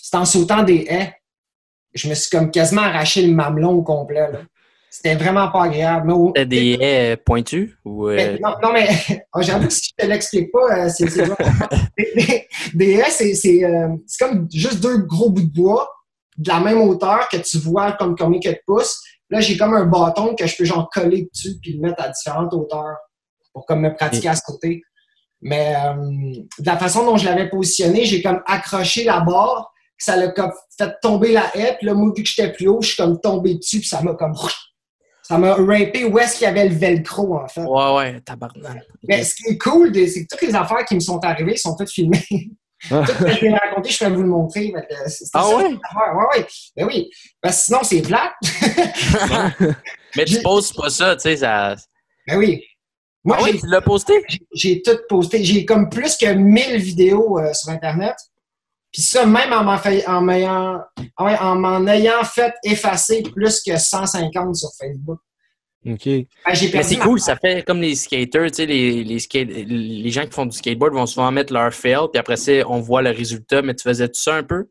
c'est 0.00 0.16
en 0.16 0.24
sautant 0.24 0.62
des 0.62 0.86
haies. 0.88 1.14
Je 1.94 2.08
me 2.08 2.14
suis 2.14 2.30
comme 2.30 2.50
quasiment 2.50 2.82
arraché 2.82 3.26
le 3.26 3.34
mamelon 3.34 3.72
au 3.72 3.82
complet. 3.82 4.32
là. 4.32 4.38
C'était 4.94 5.14
vraiment 5.14 5.50
pas 5.50 5.64
agréable. 5.64 6.12
T'as 6.34 6.44
des 6.44 6.76
haies 6.78 7.16
pointues? 7.16 7.78
Ou, 7.82 8.08
euh, 8.08 8.14
mais 8.14 8.38
non, 8.38 8.50
non, 8.62 8.74
mais 8.74 8.86
oh, 9.34 9.40
j'avoue 9.40 9.66
que 9.66 9.72
si 9.72 9.88
je 9.88 10.04
te 10.04 10.06
l'explique 10.06 10.52
pas, 10.52 10.84
euh, 10.84 10.90
c'est 10.94 11.06
des, 11.96 12.46
des- 12.74 12.92
haies, 12.92 13.10
c'est 13.10 13.34
c'est, 13.34 13.64
euh, 13.64 13.88
c'est 14.06 14.22
comme 14.22 14.46
juste 14.52 14.80
deux 14.80 14.98
gros 14.98 15.30
bouts 15.30 15.40
de 15.40 15.50
bois 15.50 15.90
de 16.36 16.46
la 16.46 16.60
même 16.60 16.78
hauteur 16.82 17.26
que 17.30 17.38
tu 17.38 17.56
vois 17.56 17.92
comme 17.92 18.14
combien 18.16 18.38
que 18.38 18.50
de 18.50 18.60
pouces. 18.66 19.00
Là, 19.30 19.40
j'ai 19.40 19.56
comme 19.56 19.72
un 19.72 19.86
bâton 19.86 20.34
que 20.34 20.46
je 20.46 20.54
peux 20.58 20.66
genre 20.66 20.90
coller 20.92 21.26
dessus 21.32 21.54
puis 21.62 21.72
le 21.72 21.80
mettre 21.80 22.02
à 22.02 22.10
différentes 22.10 22.52
hauteurs 22.52 22.98
pour 23.54 23.64
comme 23.64 23.80
me 23.80 23.94
pratiquer 23.94 24.28
à 24.28 24.34
ce 24.36 24.42
côté. 24.44 24.82
Mais 25.40 25.74
euh, 25.74 25.94
de 26.58 26.66
la 26.66 26.76
façon 26.76 27.06
dont 27.06 27.16
je 27.16 27.24
l'avais 27.24 27.48
positionné, 27.48 28.04
j'ai 28.04 28.20
comme 28.20 28.42
accroché 28.44 29.04
la 29.04 29.20
barre, 29.20 29.72
ça 29.96 30.16
l'a 30.16 30.28
comme 30.28 30.52
fait 30.76 30.92
tomber 31.00 31.32
la 31.32 31.50
haie, 31.56 31.76
puis 31.78 31.86
là, 31.86 31.94
moi, 31.94 32.12
vu 32.14 32.22
que 32.22 32.28
j'étais 32.28 32.52
plus 32.52 32.68
haut, 32.68 32.82
je 32.82 32.88
suis 32.88 32.96
comme 32.96 33.18
tombé 33.20 33.54
dessus, 33.54 33.78
puis 33.78 33.88
ça 33.88 34.02
m'a 34.02 34.14
comme... 34.14 34.34
Ça 35.32 35.38
m'a 35.38 35.54
rapé 35.54 36.04
où 36.04 36.18
est-ce 36.18 36.34
qu'il 36.36 36.44
y 36.44 36.46
avait 36.46 36.68
le 36.68 36.74
velcro, 36.74 37.36
en 37.38 37.48
fait. 37.48 37.62
Ouais, 37.62 37.94
ouais, 37.96 38.20
tabarnak. 38.20 38.82
Mais 39.08 39.24
ce 39.24 39.34
qui 39.34 39.48
est 39.48 39.58
cool, 39.58 39.90
c'est 39.94 40.24
que 40.24 40.28
toutes 40.30 40.42
les 40.46 40.54
affaires 40.54 40.84
qui 40.84 40.94
me 40.94 41.00
sont 41.00 41.18
arrivées 41.24 41.56
sont 41.56 41.74
toutes 41.76 41.90
filmées. 41.90 42.22
Ah. 42.90 43.04
Tout 43.06 43.12
ce 43.12 43.38
que 43.38 43.46
de 43.46 43.52
raconter, 43.52 43.90
je 43.90 43.98
peux 44.04 44.10
vous 44.12 44.22
le 44.22 44.28
montrer. 44.28 44.74
Ah 44.76 45.08
ça, 45.08 45.56
ouais? 45.56 45.64
Ouais, 45.66 46.26
ouais. 46.36 46.46
Ben 46.76 46.84
oui. 46.84 47.08
Parce 47.40 47.58
que 47.58 47.64
sinon, 47.66 47.78
c'est 47.84 48.02
plate. 48.02 48.32
Mais 50.16 50.24
tu 50.24 50.32
J'ai- 50.34 50.42
poses 50.42 50.72
pas 50.72 50.90
ça, 50.90 51.14
tu 51.14 51.22
sais, 51.22 51.36
ça. 51.36 51.76
ben 52.26 52.38
oui. 52.38 52.60
Moi, 53.22 53.36
ah 53.38 53.44
oui, 53.44 53.50
j'ai- 53.52 53.60
tu 53.60 53.66
l'as 53.68 53.82
posté? 53.82 54.14
j'ai- 54.28 54.40
j'ai 54.52 54.82
tout 54.82 54.98
posté. 55.08 55.44
J'ai 55.44 55.64
comme 55.64 55.88
plus 55.90 56.16
que 56.16 56.26
1000 56.32 56.76
vidéos 56.78 57.38
euh, 57.38 57.52
sur 57.54 57.70
Internet. 57.70 58.16
Puis 58.92 59.02
ça, 59.02 59.24
même 59.24 59.52
en 59.52 59.64
m'en 59.64 59.78
fait- 59.78 60.06
en 60.06 60.20
m'ayant 60.20 60.80
en, 61.16 61.26
en 61.34 61.54
m'en 61.56 61.86
ayant 61.86 62.22
fait 62.24 62.52
effacer 62.62 63.22
plus 63.22 63.60
que 63.62 63.76
150 63.78 64.54
sur 64.56 64.68
Facebook. 64.78 65.18
OK. 65.84 66.04
Ben, 66.04 66.26
j'ai 66.52 66.66
Mais 66.66 66.72
perdu 66.72 66.88
c'est 66.88 66.96
cool, 66.98 67.18
ça 67.20 67.34
fait 67.36 67.64
comme 67.64 67.80
les 67.80 67.94
skaters, 67.96 68.50
tu 68.50 68.56
sais, 68.56 68.66
les, 68.66 69.02
les, 69.02 69.18
skate- 69.18 69.48
les 69.66 70.10
gens 70.10 70.24
qui 70.24 70.30
font 70.30 70.46
du 70.46 70.56
skateboard 70.56 70.92
vont 70.94 71.06
souvent 71.06 71.32
mettre 71.32 71.52
leur 71.52 71.72
fail, 71.74 72.06
puis 72.12 72.20
après 72.20 72.36
ça, 72.36 72.52
on 72.68 72.80
voit 72.80 73.02
le 73.02 73.10
résultat. 73.10 73.62
Mais 73.62 73.74
tu 73.74 73.82
faisais 73.82 74.06
tout 74.08 74.20
ça 74.20 74.36
un 74.36 74.42
peu? 74.44 74.66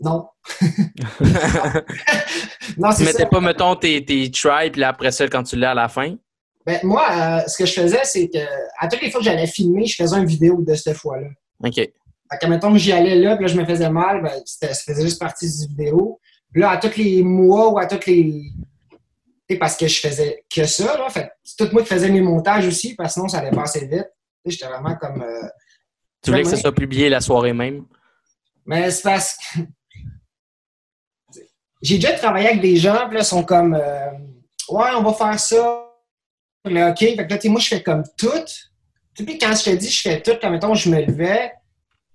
Non. 0.00 0.26
non, 2.78 2.90
Tu 2.90 2.96
c'est 2.96 3.04
mettais 3.04 3.22
ça. 3.22 3.26
pas, 3.26 3.40
mettons, 3.40 3.76
tes, 3.76 4.04
tes 4.04 4.30
tries, 4.30 4.70
puis 4.72 4.82
après 4.84 5.10
ça, 5.12 5.28
quand 5.28 5.42
tu 5.42 5.56
l'as 5.56 5.70
à 5.72 5.74
la 5.74 5.88
fin? 5.88 6.16
Ben, 6.66 6.78
moi, 6.82 7.06
euh, 7.10 7.40
ce 7.48 7.56
que 7.58 7.66
je 7.66 7.72
faisais, 7.72 8.00
c'est 8.04 8.28
que 8.28 8.38
à 8.78 8.88
toutes 8.88 9.00
les 9.02 9.10
fois 9.10 9.20
que 9.20 9.24
j'allais 9.24 9.46
filmer, 9.46 9.86
je 9.86 9.94
faisais 9.96 10.16
une 10.16 10.26
vidéo 10.26 10.60
de 10.60 10.74
cette 10.74 10.96
fois-là. 10.96 11.28
OK. 11.64 11.80
Fait 12.30 12.38
que, 12.38 12.46
mettons 12.46 12.72
que 12.72 12.78
j'y 12.78 12.92
allais 12.92 13.16
là, 13.16 13.36
puis 13.36 13.46
là, 13.46 13.52
je 13.52 13.58
me 13.60 13.64
faisais 13.64 13.90
mal, 13.90 14.22
ben, 14.22 14.40
ça 14.44 14.68
faisait 14.68 15.02
juste 15.02 15.18
partie 15.18 15.46
du 15.50 15.66
vidéo. 15.68 16.20
Puis 16.52 16.62
là, 16.62 16.70
à 16.70 16.76
tous 16.76 16.96
les 16.96 17.22
mois 17.22 17.70
ou 17.70 17.78
à 17.78 17.86
tous 17.86 18.06
les. 18.06 18.52
Tu 19.48 19.54
sais, 19.54 19.58
parce 19.58 19.76
que 19.76 19.88
je 19.88 20.00
faisais 20.00 20.44
que 20.54 20.64
ça, 20.64 20.96
là. 20.96 21.08
Fait 21.10 21.30
c'est 21.42 21.56
tout 21.56 21.72
moi 21.72 21.82
qui 21.82 21.88
faisais 21.88 22.10
mes 22.10 22.20
montages 22.20 22.66
aussi, 22.66 22.94
parce 22.94 23.10
que 23.10 23.12
sinon, 23.14 23.28
ça 23.28 23.38
allait 23.38 23.50
passer 23.50 23.86
vite. 23.86 24.08
J'étais 24.44 24.66
vraiment 24.66 24.94
comme. 24.96 25.22
euh, 25.22 25.48
Tu 26.22 26.30
voulais 26.30 26.42
que 26.44 26.48
ça 26.48 26.56
soit 26.56 26.74
publié 26.74 27.08
la 27.08 27.20
soirée 27.20 27.52
même? 27.52 27.84
Mais 28.64 28.90
c'est 28.90 29.02
parce 29.02 29.36
que. 29.36 29.60
J'ai 31.82 31.96
déjà 31.96 32.12
travaillé 32.12 32.48
avec 32.48 32.60
des 32.60 32.76
gens, 32.76 33.06
puis 33.08 33.16
là, 33.16 33.22
ils 33.22 33.24
sont 33.24 33.42
comme. 33.42 33.74
euh, 33.74 34.10
ouais, 34.68 34.90
on 34.96 35.02
va 35.02 35.12
faire 35.14 35.40
ça. 35.40 35.86
Là, 36.64 36.90
OK. 36.90 36.98
Fait 36.98 37.16
que 37.16 37.34
là, 37.34 37.38
moi, 37.46 37.60
je 37.60 37.68
fais 37.68 37.82
comme 37.82 38.04
tout. 38.16 38.28
Tu 38.44 38.54
sais, 39.16 39.24
puis 39.24 39.38
quand 39.38 39.54
je 39.54 39.64
te 39.64 39.70
dis, 39.70 39.88
je 39.90 40.00
fais 40.00 40.22
tout, 40.22 40.32
comme 40.40 40.52
mettons, 40.52 40.74
je 40.74 40.90
me 40.90 41.00
levais. 41.00 41.52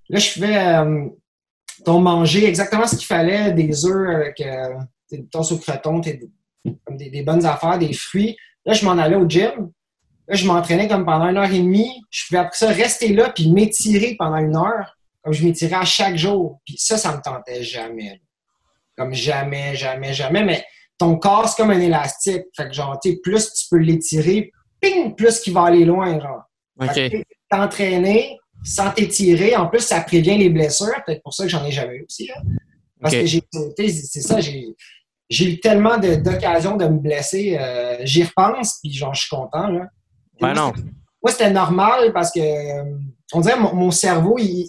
Là, 0.10 0.20
je 0.20 0.30
fais. 0.30 0.58
Euh, 0.58 1.08
ton 1.84 2.00
manger 2.00 2.46
exactement 2.46 2.88
ce 2.88 2.96
qu'il 2.96 3.06
fallait, 3.06 3.52
des 3.52 3.86
œufs 3.86 4.10
avec. 4.10 4.42
Euh, 4.42 4.76
des 5.12 5.26
toast 5.28 5.52
au 5.52 5.58
croton, 5.58 6.00
des, 6.00 6.20
comme 6.84 6.98
des, 6.98 7.10
des 7.10 7.22
bonnes 7.22 7.46
affaires, 7.46 7.78
des 7.78 7.94
fruits. 7.94 8.36
Là, 8.66 8.74
je 8.74 8.86
m'en 8.86 8.98
allais 8.98 9.16
au 9.16 9.28
gym. 9.28 9.72
Là, 10.28 10.36
je 10.36 10.48
m'entraînais 10.48 10.88
comme 10.88 11.06
pendant 11.06 11.28
une 11.28 11.38
heure 11.38 11.52
et 11.52 11.60
demie. 11.60 12.02
Je 12.10 12.26
pouvais 12.28 12.40
après 12.40 12.58
ça 12.58 12.70
rester 12.70 13.14
là 13.14 13.30
puis 13.30 13.52
m'étirer 13.52 14.16
pendant 14.18 14.38
une 14.38 14.56
heure. 14.56 14.98
Comme 15.24 15.34
je 15.34 15.46
m'étirais 15.46 15.76
à 15.76 15.86
chaque 15.86 16.18
jour. 16.18 16.60
Puis 16.66 16.76
ça, 16.78 16.98
ça 16.98 17.16
me 17.16 17.22
tentait 17.22 17.64
jamais. 17.64 18.22
Comme 18.98 19.14
jamais, 19.14 19.76
jamais, 19.76 20.14
jamais. 20.14 20.44
Mais 20.44 20.66
ton 20.98 21.18
corps, 21.18 21.50
c'est 21.50 21.62
comme 21.62 21.72
un 21.72 21.80
élastique. 21.80 22.46
Fait 22.56 22.68
que 22.68 22.74
genre, 22.74 23.00
tu 23.00 23.12
sais, 23.12 23.20
plus 23.22 23.54
tu 23.54 23.66
peux 23.70 23.78
l'étirer, 23.78 24.52
ping, 24.80 25.16
plus 25.16 25.40
qu'il 25.40 25.54
va 25.54 25.66
aller 25.66 25.86
loin, 25.86 26.20
genre. 26.20 26.44
OK. 26.80 26.94
Fait 26.94 27.10
que 27.10 27.36
T'entraîner 27.50 28.40
sans 28.66 28.90
t'étirer, 28.92 29.56
en 29.56 29.68
plus, 29.68 29.80
ça 29.82 30.02
prévient 30.02 30.38
les 30.38 30.50
blessures. 30.50 30.94
Peut-être 31.06 31.22
pour 31.24 31.34
ça 31.34 31.44
que 31.44 31.50
j'en 31.50 31.64
ai 31.64 31.72
jamais 31.72 31.98
eu 31.98 32.06
aussi. 32.10 32.28
là. 32.28 32.36
Parce 33.00 33.14
que 33.14 33.26
j'ai 33.26 33.42
sauté, 33.54 33.90
c'est 33.90 34.22
ça, 34.22 34.40
j'ai 34.40 35.46
eu 35.52 35.60
tellement 35.60 35.98
d'occasions 35.98 36.76
de, 36.76 36.86
me 36.86 36.98
blesser. 36.98 37.58
euh, 37.60 37.98
J'y 38.04 38.24
repense, 38.24 38.80
puis 38.82 38.92
genre, 38.92 39.14
je 39.14 39.22
suis 39.22 39.30
content. 39.30 39.68
Là. 39.68 39.88
Ben 40.42 40.54
non. 40.54 40.74
Moi, 41.22 41.32
c'était 41.32 41.52
normal 41.52 42.12
parce 42.14 42.32
que, 42.32 42.40
euh, 42.40 42.84
on 43.34 43.42
dirait, 43.42 43.60
mon, 43.60 43.74
mon 43.76 43.92
cerveau, 43.92 44.38
il. 44.40 44.66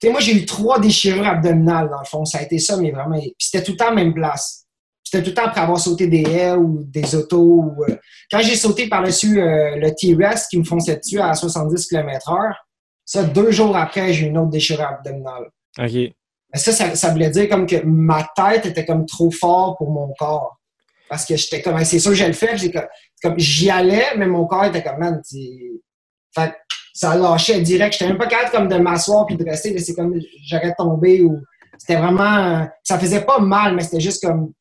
Tu 0.00 0.06
sais, 0.08 0.10
moi, 0.10 0.20
j'ai 0.20 0.34
eu 0.36 0.44
trois 0.44 0.80
déchirures 0.80 1.26
abdominales, 1.26 1.88
dans 1.88 2.00
le 2.00 2.04
fond. 2.06 2.24
Ça 2.24 2.38
a 2.38 2.42
été 2.42 2.58
ça, 2.58 2.76
mais 2.76 2.90
vraiment. 2.90 3.18
Puis 3.18 3.34
c'était 3.38 3.62
tout 3.62 3.72
le 3.72 3.76
temps 3.76 3.86
à 3.86 3.90
la 3.90 3.96
même 3.96 4.14
place. 4.14 4.66
Puis 5.04 5.10
C'était 5.12 5.22
tout 5.22 5.30
le 5.30 5.34
temps 5.34 5.46
après 5.46 5.60
avoir 5.60 5.78
sauté 5.78 6.08
des 6.08 6.22
haies 6.22 6.54
ou 6.54 6.82
des 6.88 7.14
autos. 7.14 7.62
Ou, 7.62 7.84
euh, 7.88 7.96
Quand 8.30 8.40
j'ai 8.40 8.56
sauté 8.56 8.88
par-dessus 8.88 9.36
le 9.36 9.90
T-Rex 9.94 10.48
qui 10.48 10.58
me 10.58 10.64
fonçait 10.64 10.96
dessus 10.96 11.20
à 11.20 11.32
70 11.34 11.86
km/h, 11.86 12.52
ça, 13.04 13.24
deux 13.24 13.50
jours 13.50 13.76
après, 13.76 14.12
j'ai 14.12 14.26
eu 14.26 14.28
une 14.28 14.38
autre 14.38 14.50
déchirure 14.50 14.86
abdominale. 14.86 15.50
OK. 15.78 15.92
Mais 15.92 16.60
ça, 16.60 16.72
ça, 16.72 16.94
ça 16.94 17.10
voulait 17.10 17.30
dire 17.30 17.48
comme 17.48 17.66
que 17.66 17.82
ma 17.84 18.26
tête 18.36 18.66
était 18.66 18.84
comme 18.84 19.06
trop 19.06 19.30
fort 19.30 19.76
pour 19.76 19.90
mon 19.90 20.12
corps. 20.18 20.58
Parce 21.08 21.26
que 21.26 21.36
j'étais 21.36 21.60
comme, 21.60 21.82
c'est 21.84 21.98
sûr 21.98 22.12
que 22.12 22.16
je 22.16 22.24
le 22.24 22.32
fais, 22.32 22.56
j'ai 22.56 22.72
comme, 22.72 23.38
j'y 23.38 23.70
allais, 23.70 24.16
mais 24.16 24.26
mon 24.26 24.46
corps 24.46 24.64
était 24.64 24.82
comme, 24.82 24.98
man, 24.98 25.20
fait 26.34 26.54
ça 26.94 27.16
lâchait 27.16 27.60
direct. 27.60 27.92
J'étais 27.92 28.06
même 28.06 28.18
pas 28.18 28.28
capable 28.28 28.50
comme 28.52 28.68
de 28.68 28.76
m'asseoir 28.76 29.26
puis 29.26 29.36
de 29.36 29.44
rester, 29.44 29.72
mais 29.72 29.80
c'est 29.80 29.94
comme, 29.94 30.18
j'aurais 30.46 30.74
tombé 30.78 31.22
ou, 31.22 31.40
c'était 31.76 31.96
vraiment, 31.96 32.68
ça 32.84 32.98
faisait 32.98 33.24
pas 33.24 33.40
mal, 33.40 33.74
mais 33.74 33.82
c'était 33.82 34.00
juste 34.00 34.24
comme, 34.24 34.52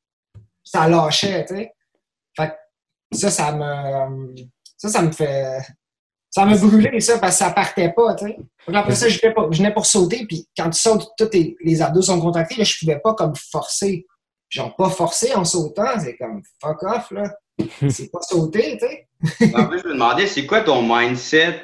ça 0.63 0.89
lâchait, 0.89 1.45
tu 1.45 1.55
sais. 1.55 1.71
Fait 2.35 2.49
que 2.49 3.17
ça, 3.17 3.29
ça 3.29 3.51
me, 3.51 4.35
ça, 4.77 4.89
ça 4.89 5.01
me 5.03 5.11
fait, 5.11 5.59
ça 6.35 6.45
me 6.45 6.57
brûlait 6.57 6.99
ça 6.99 7.19
parce 7.19 7.33
que 7.37 7.45
ça 7.45 7.51
partait 7.51 7.91
pas, 7.95 8.15
tu 8.15 8.25
sais. 8.25 8.37
Donc 8.67 8.75
après 8.75 8.95
ça, 8.95 9.07
je 9.07 9.19
venais, 9.19 9.33
pour, 9.33 9.51
je 9.53 9.57
venais 9.59 9.73
pour 9.73 9.85
sauter, 9.85 10.25
puis 10.27 10.47
quand 10.57 10.69
tu 10.69 10.79
sautes, 10.79 11.09
tous 11.17 11.27
tes- 11.27 11.55
les 11.63 11.81
abdos 11.81 12.01
sont 12.01 12.19
contractés, 12.19 12.55
là, 12.55 12.63
je 12.63 12.73
pouvais 12.79 12.99
pas 12.99 13.13
comme 13.13 13.33
forcer. 13.35 14.05
Genre, 14.49 14.75
pas 14.75 14.89
forcer 14.89 15.33
en 15.35 15.45
sautant, 15.45 15.99
c'est 15.99 16.15
comme 16.17 16.41
fuck 16.61 16.81
off, 16.83 17.11
là. 17.11 17.23
C'est 17.89 18.11
pas 18.11 18.21
sauter, 18.21 18.77
tu 18.79 18.87
sais. 18.87 19.51
En 19.55 19.65
plus, 19.67 19.79
je 19.81 19.87
me 19.87 19.93
demandais, 19.93 20.25
c'est 20.25 20.45
quoi 20.47 20.61
ton 20.61 20.81
mindset 20.81 21.61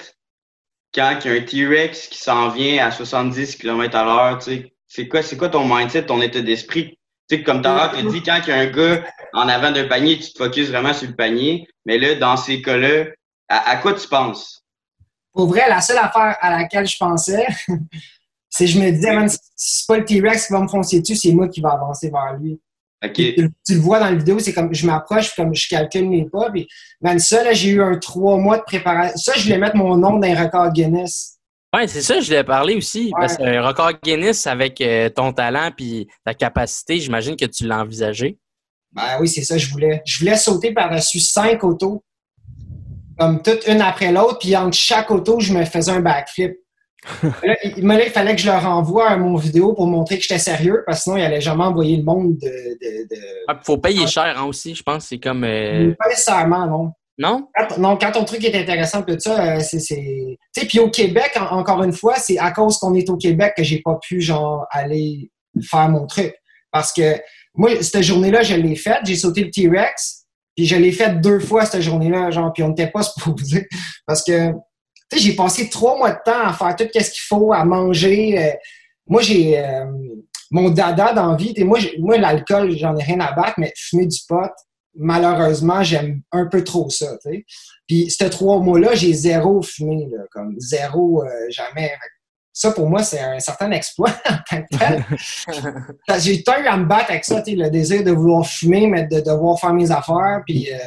quand 0.94 1.18
il 1.26 1.32
y 1.32 1.34
a 1.34 1.42
un 1.42 1.44
T-Rex 1.44 2.08
qui 2.08 2.18
s'en 2.20 2.50
vient 2.50 2.86
à 2.86 2.92
70 2.92 3.56
km 3.58 3.96
à 3.96 4.04
l'heure, 4.04 4.38
tu 4.40 4.46
sais? 4.52 4.74
C'est 4.88 5.08
quoi, 5.08 5.22
c'est 5.24 5.38
quoi 5.38 5.50
ton 5.50 5.66
mindset, 5.66 6.06
ton 6.06 6.22
état 6.22 6.42
d'esprit? 6.42 6.98
Tu 7.30 7.38
sais, 7.38 7.44
comme 7.44 7.62
tout 7.62 7.70
à 7.70 7.76
l'heure, 7.76 7.92
tu 7.92 7.98
as 8.08 8.10
dit, 8.10 8.24
quand 8.24 8.40
il 8.46 8.50
y 8.50 8.54
a 8.54 8.58
un 8.58 8.66
gars 8.68 9.04
en 9.34 9.48
avant 9.48 9.72
d'un 9.72 9.88
panier, 9.88 10.18
tu 10.20 10.32
te 10.34 10.44
focuses 10.44 10.70
vraiment 10.70 10.94
sur 10.94 11.08
le 11.08 11.16
panier. 11.16 11.68
Mais 11.86 11.98
là, 12.00 12.16
dans 12.16 12.38
ces 12.38 12.62
cas-là, 12.62 13.06
à, 13.50 13.70
à 13.70 13.78
quoi 13.78 13.94
tu 13.94 14.08
penses? 14.08 14.59
Pour 15.34 15.48
vrai, 15.48 15.70
la 15.70 15.82
seule 15.82 15.98
affaire 15.98 16.38
à 16.42 16.52
laquelle 16.58 16.88
je 16.88 16.98
pensais, 16.98 17.46
c'est 18.50 18.66
que 18.66 18.72
je 18.72 18.80
me 18.80 18.92
disais, 18.92 19.14
man, 19.14 19.30
si 19.30 19.38
c'est 19.56 19.88
pas 19.88 19.98
le 19.98 20.06
T-Rex 20.06 20.48
qui 20.48 20.54
va 20.54 20.62
me 20.62 20.68
foncer 20.68 21.02
dessus, 21.02 21.16
c'est 21.16 21.32
moi 21.32 21.48
qui 21.48 21.62
va 21.62 21.72
avancer 21.72 22.10
vers 22.10 22.38
lui. 22.40 22.60
Tu, 23.14 23.50
tu 23.66 23.74
le 23.76 23.80
vois 23.80 24.00
dans 24.00 24.10
la 24.10 24.16
vidéo, 24.16 24.40
c'est 24.40 24.54
comme 24.54 24.74
je 24.74 24.86
m'approche, 24.86 25.28
puis 25.32 25.42
comme 25.42 25.56
je 25.56 25.70
calcule 25.70 26.10
mes 26.10 26.26
pas. 26.26 26.52
Puis, 26.52 26.68
man, 27.00 27.18
ça, 27.18 27.44
là, 27.44 27.54
j'ai 27.54 27.70
eu 27.70 27.82
un 27.82 27.98
trois 27.98 28.38
mois 28.38 28.58
de 28.58 28.64
préparation. 28.64 29.16
Ça, 29.16 29.34
je 29.38 29.44
voulais 29.44 29.58
mettre 29.58 29.78
mon 29.78 29.96
nom 29.96 30.18
dans 30.18 30.28
un 30.28 30.44
record 30.44 30.74
Guinness. 30.74 31.40
Ouais, 31.74 31.88
c'est 31.88 32.02
ça, 32.02 32.20
je 32.20 32.26
voulais 32.26 32.44
parler 32.44 32.76
aussi. 32.76 33.06
Ouais. 33.06 33.12
Parce 33.20 33.38
que 33.38 33.44
un 33.44 33.66
record 33.66 33.94
Guinness 34.04 34.48
avec 34.48 34.82
euh, 34.82 35.10
ton 35.10 35.32
talent 35.32 35.72
puis 35.76 36.08
ta 36.26 36.34
capacité, 36.34 37.00
j'imagine 37.00 37.36
que 37.36 37.46
tu 37.46 37.66
l'as 37.66 37.80
envisagé. 37.80 38.38
Ben 38.92 39.18
oui, 39.22 39.28
c'est 39.28 39.44
ça, 39.44 39.58
je 39.58 39.70
voulais. 39.70 40.02
Je 40.06 40.20
voulais 40.20 40.36
sauter 40.36 40.74
par-dessus 40.74 41.20
cinq 41.20 41.64
autos, 41.64 42.04
comme 43.20 43.42
toutes 43.42 43.68
une 43.68 43.82
après 43.82 44.12
l'autre, 44.12 44.40
puis 44.40 44.56
entre 44.56 44.76
chaque 44.78 45.12
auto, 45.12 45.40
je 45.40 45.54
me 45.54 45.66
faisais 45.66 45.92
un 45.92 46.00
backflip. 46.00 46.54
là, 47.44 47.56
il, 47.64 47.86
mais 47.86 47.98
là, 47.98 48.06
il 48.06 48.12
fallait 48.12 48.36
que 48.36 48.42
je 48.42 48.48
leur 48.48 48.66
envoie 48.66 49.16
mon 49.16 49.36
vidéo 49.38 49.74
pour 49.74 49.88
montrer 49.88 50.18
que 50.18 50.22
j'étais 50.24 50.38
sérieux, 50.40 50.84
parce 50.86 51.00
que 51.00 51.04
sinon, 51.04 51.18
il 51.18 51.24
allait 51.24 51.40
jamais 51.42 51.64
envoyer 51.64 51.96
le 51.98 52.04
monde 52.04 52.38
de. 52.38 52.48
de, 52.48 53.08
de... 53.16 53.22
Ah, 53.48 53.58
faut 53.64 53.78
payer 53.78 54.06
cher 54.06 54.34
hein, 54.38 54.44
aussi, 54.44 54.76
je 54.76 54.84
pense. 54.84 55.06
C'est 55.06 55.18
comme. 55.20 55.44
euh, 55.46 55.94
Pas 55.98 56.10
nécessairement, 56.10 56.68
non. 56.68 56.92
Non? 57.18 57.48
Quand, 57.56 57.78
non, 57.78 57.98
quand 57.98 58.12
ton 58.14 58.24
truc 58.26 58.44
est 58.46 58.56
intéressant, 58.56 59.02
tout 59.04 59.16
ça, 59.20 59.56
euh, 59.56 59.60
c'est. 59.62 59.80
c'est- 59.80 60.38
Tu 60.54 60.62
sais, 60.62 60.68
puis 60.68 60.80
au 60.80 60.90
Québec, 60.90 61.32
en- 61.40 61.58
encore 61.58 61.84
une 61.84 61.94
fois, 61.94 62.16
c'est 62.16 62.38
à 62.38 62.52
cause 62.52 62.78
qu'on 62.78 62.94
est 62.94 63.10
au 63.10 63.16
Québec 63.18 63.54
que 63.56 63.64
j'ai 63.64 63.82
pas 63.82 63.98
pu, 64.06 64.20
genre, 64.22 64.66
aller 64.70 65.32
faire 65.70 65.88
mon 65.90 66.06
truc. 66.06 66.34
Parce 66.72 66.92
que 66.94 67.16
moi, 67.56 67.82
cette 67.82 68.04
journée-là, 68.04 68.42
je 68.44 68.56
l'ai 68.56 68.76
faite, 68.76 69.00
j'ai 69.06 69.16
sauté 69.16 69.44
le 69.44 69.52
T-Rex, 69.52 70.19
puis 70.60 70.66
je 70.66 70.76
l'ai 70.76 70.92
faite 70.92 71.22
deux 71.22 71.40
fois 71.40 71.66
cette 71.66 71.84
journée-là, 71.84 72.32
genre, 72.32 72.52
puis 72.52 72.64
on 72.64 72.68
n'était 72.70 72.92
pas 72.92 73.02
supposé. 73.02 73.66
Parce 74.06 74.22
que, 74.26 74.50
tu 74.52 74.58
sais, 75.14 75.20
j'ai 75.20 75.34
passé 75.34 75.70
trois 75.70 75.98
mois 75.98 76.12
de 76.12 76.20
temps 76.26 76.42
à 76.44 76.52
faire 76.52 76.76
tout 76.76 76.84
ce 76.94 77.10
qu'il 77.12 77.22
faut, 77.30 77.54
à 77.54 77.64
manger. 77.64 78.38
euh, 78.38 78.52
moi, 79.08 79.22
j'ai. 79.22 79.58
euh, 79.58 79.86
mon 80.52 80.70
dada 80.70 81.14
d'envie, 81.14 81.54
moi, 81.64 81.80
j'ai- 81.80 81.98
moi 82.00 82.18
l'alcool, 82.18 82.76
j'en 82.78 82.98
ai 82.98 83.04
rien 83.04 83.22
à 83.22 83.32
battre, 83.32 83.54
mais 83.58 83.72
fumer 83.78 84.06
du 84.06 84.18
pot, 84.28 84.52
malheureusement, 84.96 85.82
j'aime 85.82 86.22
un 86.34 86.48
peu 86.48 86.62
trop 86.66 86.90
ça, 86.90 87.18
tu 87.24 87.32
sais. 87.32 87.46
Puis, 87.88 88.10
ces 88.12 88.30
trois 88.30 88.60
mois-là, 88.60 88.96
j'ai 88.96 89.14
zéro 89.14 89.62
fumé, 89.62 90.08
là, 90.12 90.24
comme 90.34 90.56
zéro, 90.60 91.24
euh, 91.24 91.30
jamais. 91.52 91.94
Ça, 92.52 92.72
pour 92.72 92.90
moi, 92.90 93.04
c'est 93.04 93.20
un 93.20 93.40
certain 93.40 93.72
exploit 93.72 94.10
en 94.30 94.38
tant 94.50 94.62
que 94.64 94.78
tel. 94.78 95.06
J'ai 96.20 96.40
eu 96.40 96.68
à 96.68 96.78
me 96.78 96.86
battre 96.86 97.12
avec 97.12 97.24
ça, 97.24 97.42
le 97.46 97.70
désir 97.70 98.04
de 98.04 98.12
vouloir 98.12 98.46
fumer, 98.46 98.88
mais 98.88 99.06
de 99.06 99.20
devoir 99.22 99.60
faire 99.60 99.74
mes 99.74 99.92
affaires, 99.92 100.42
puis, 100.46 100.72
euh, 100.74 100.78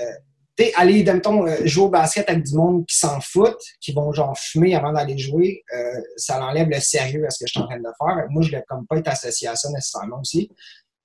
aller, 0.77 1.05
mettons, 1.05 1.47
euh, 1.47 1.57
jouer 1.65 1.85
au 1.85 1.89
basket 1.89 2.29
avec 2.29 2.45
du 2.45 2.55
monde 2.55 2.85
qui 2.87 2.97
s'en 2.97 3.21
foutent, 3.21 3.63
qui 3.81 3.93
vont, 3.93 4.13
genre, 4.13 4.37
fumer 4.39 4.75
avant 4.75 4.93
d'aller 4.93 5.19
jouer, 5.19 5.63
euh, 5.75 6.01
ça 6.17 6.39
l'enlève 6.39 6.69
le 6.69 6.81
sérieux 6.81 7.25
à 7.27 7.31
ce 7.31 7.43
que 7.43 7.49
je 7.49 7.53
suis 7.53 7.61
en 7.61 7.67
train 7.67 7.79
de 7.79 7.83
faire. 7.83 8.27
Moi, 8.31 8.43
je 8.43 8.49
ne 8.49 8.53
voulais 8.53 8.65
comme 8.69 8.87
pas 8.87 8.99
être 8.99 9.09
associé 9.09 9.49
à 9.49 9.57
ça 9.57 9.69
nécessairement 9.71 10.21
aussi. 10.21 10.51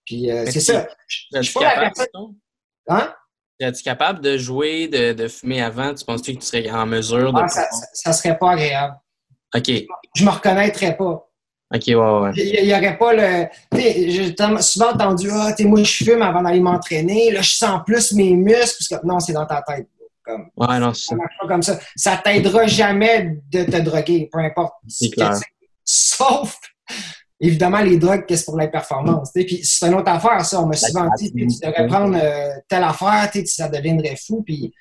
Puis, 0.05 0.31
euh, 0.31 0.45
c'est 0.49 0.59
ça. 0.59 0.87
Je 1.07 1.41
suis 1.41 1.53
pas 1.53 1.61
la 1.61 1.69
capable, 1.71 1.93
personne... 1.95 2.35
Hein? 2.89 3.13
Es-tu 3.59 3.83
capable 3.83 4.21
de 4.21 4.37
jouer, 4.37 4.87
de, 4.87 5.13
de 5.13 5.27
fumer 5.27 5.61
avant? 5.61 5.93
Tu 5.93 6.05
penses-tu 6.05 6.35
que 6.35 6.39
tu 6.39 6.45
serais 6.45 6.69
en 6.69 6.85
mesure 6.85 7.33
de. 7.33 7.41
Ah, 7.41 7.47
ça, 7.47 7.63
ça, 7.71 7.87
ça 7.93 8.13
serait 8.13 8.37
pas 8.37 8.51
agréable. 8.51 8.95
OK. 9.55 9.71
Je 10.15 10.25
me 10.25 10.29
reconnaîtrais 10.29 10.95
pas. 10.97 11.27
OK, 11.73 11.83
ouais, 11.87 11.95
ouais. 11.95 12.31
Il 12.35 12.65
n'y 12.65 12.73
aurait 12.73 12.97
pas 12.97 13.13
le. 13.13 13.45
tu 13.71 13.81
sais, 13.81 14.11
J'ai 14.11 14.35
souvent 14.61 14.91
entendu 14.93 15.29
Ah, 15.31 15.51
tu 15.55 15.63
sais, 15.63 15.69
moi, 15.69 15.83
je 15.83 16.03
fume 16.03 16.21
avant 16.21 16.41
d'aller 16.41 16.61
m'entraîner. 16.61 17.31
Là, 17.31 17.41
je 17.41 17.51
sens 17.51 17.81
plus 17.85 18.13
mes 18.13 18.33
muscles. 18.35 18.77
Parce 18.89 19.01
que, 19.01 19.07
non, 19.07 19.19
c'est 19.19 19.33
dans 19.33 19.45
ta 19.45 19.61
tête. 19.61 19.87
Comme, 20.23 20.49
Ouais, 20.55 20.79
non, 20.79 20.93
ça 20.93 21.15
marche 21.15 21.35
pas 21.39 21.47
comme 21.47 21.61
ça. 21.61 21.77
Ça 21.95 22.21
t'aidera 22.23 22.67
jamais 22.67 23.37
de 23.51 23.63
te 23.63 23.77
droguer, 23.81 24.29
peu 24.31 24.39
importe. 24.39 24.75
Ce 24.87 25.09
que. 25.09 25.21
Sauf, 25.83 26.57
évidemment, 27.39 27.81
les 27.81 27.97
drogues, 27.97 28.25
qu'est-ce 28.25 28.45
pour 28.45 28.57
la 28.57 28.67
performance. 28.67 29.31
Puis 29.33 29.61
c'est 29.63 29.87
une 29.87 29.95
autre 29.95 30.09
affaire, 30.09 30.45
ça. 30.45 30.61
On 30.61 30.67
m'a 30.67 30.75
souvent 30.75 31.09
dit, 31.17 31.33
tu 31.33 31.45
devrais 31.45 31.87
prendre 31.87 32.17
euh, 32.21 32.49
telle 32.69 32.83
affaire, 32.83 33.29
ça 33.45 33.67
deviendrait 33.67 34.15
fou. 34.15 34.41
Puis 34.45 34.73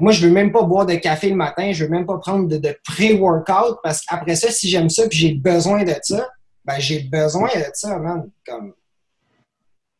moi, 0.00 0.12
je 0.12 0.26
veux 0.26 0.32
même 0.32 0.52
pas 0.52 0.62
boire 0.62 0.86
de 0.86 0.94
café 0.94 1.30
le 1.30 1.36
matin, 1.36 1.72
je 1.72 1.84
veux 1.84 1.90
même 1.90 2.06
pas 2.06 2.18
prendre 2.18 2.46
de, 2.46 2.58
de 2.58 2.76
pré-workout 2.84 3.78
parce 3.82 4.04
qu'après 4.04 4.36
ça, 4.36 4.50
si 4.50 4.68
j'aime 4.68 4.90
ça 4.90 5.08
puis 5.08 5.18
j'ai 5.18 5.34
besoin 5.34 5.84
de 5.84 5.94
ça, 6.02 6.28
ben 6.64 6.78
j'ai 6.78 7.00
besoin 7.00 7.48
de 7.48 7.64
ça, 7.72 7.98
man. 7.98 8.30
Comme, 8.46 8.74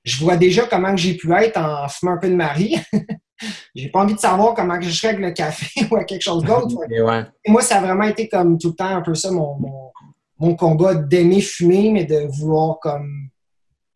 je 0.05 0.23
vois 0.23 0.37
déjà 0.37 0.67
comment 0.67 0.97
j'ai 0.97 1.15
pu 1.15 1.33
être 1.33 1.57
en 1.59 1.89
fumant 1.89 2.13
un 2.13 2.19
peu 2.19 2.29
de 2.29 2.35
Marie. 2.35 2.77
j'ai 3.75 3.89
pas 3.89 4.01
envie 4.01 4.15
de 4.15 4.21
savoir 4.21 4.55
comment 4.55 4.81
je 4.81 4.91
serais 4.91 5.09
avec 5.09 5.21
le 5.21 5.31
café 5.33 5.87
ou 5.91 5.97
avec 5.97 6.09
quelque 6.09 6.23
chose 6.23 6.45
d'autre. 6.45 6.75
Ouais. 7.03 7.25
Moi, 7.47 7.63
ça 7.63 7.79
a 7.79 7.81
vraiment 7.81 8.05
été 8.05 8.29
comme 8.29 8.59
tout 8.59 8.69
le 8.69 8.75
temps 8.75 8.97
un 8.97 9.01
peu 9.01 9.15
ça, 9.15 9.31
mon, 9.31 9.59
mon, 9.59 9.93
mon 10.39 10.55
combat 10.55 10.95
d'aimer 10.95 11.41
fumer, 11.41 11.91
mais 11.91 12.05
de 12.05 12.27
vouloir 12.29 12.79
comme 12.81 13.29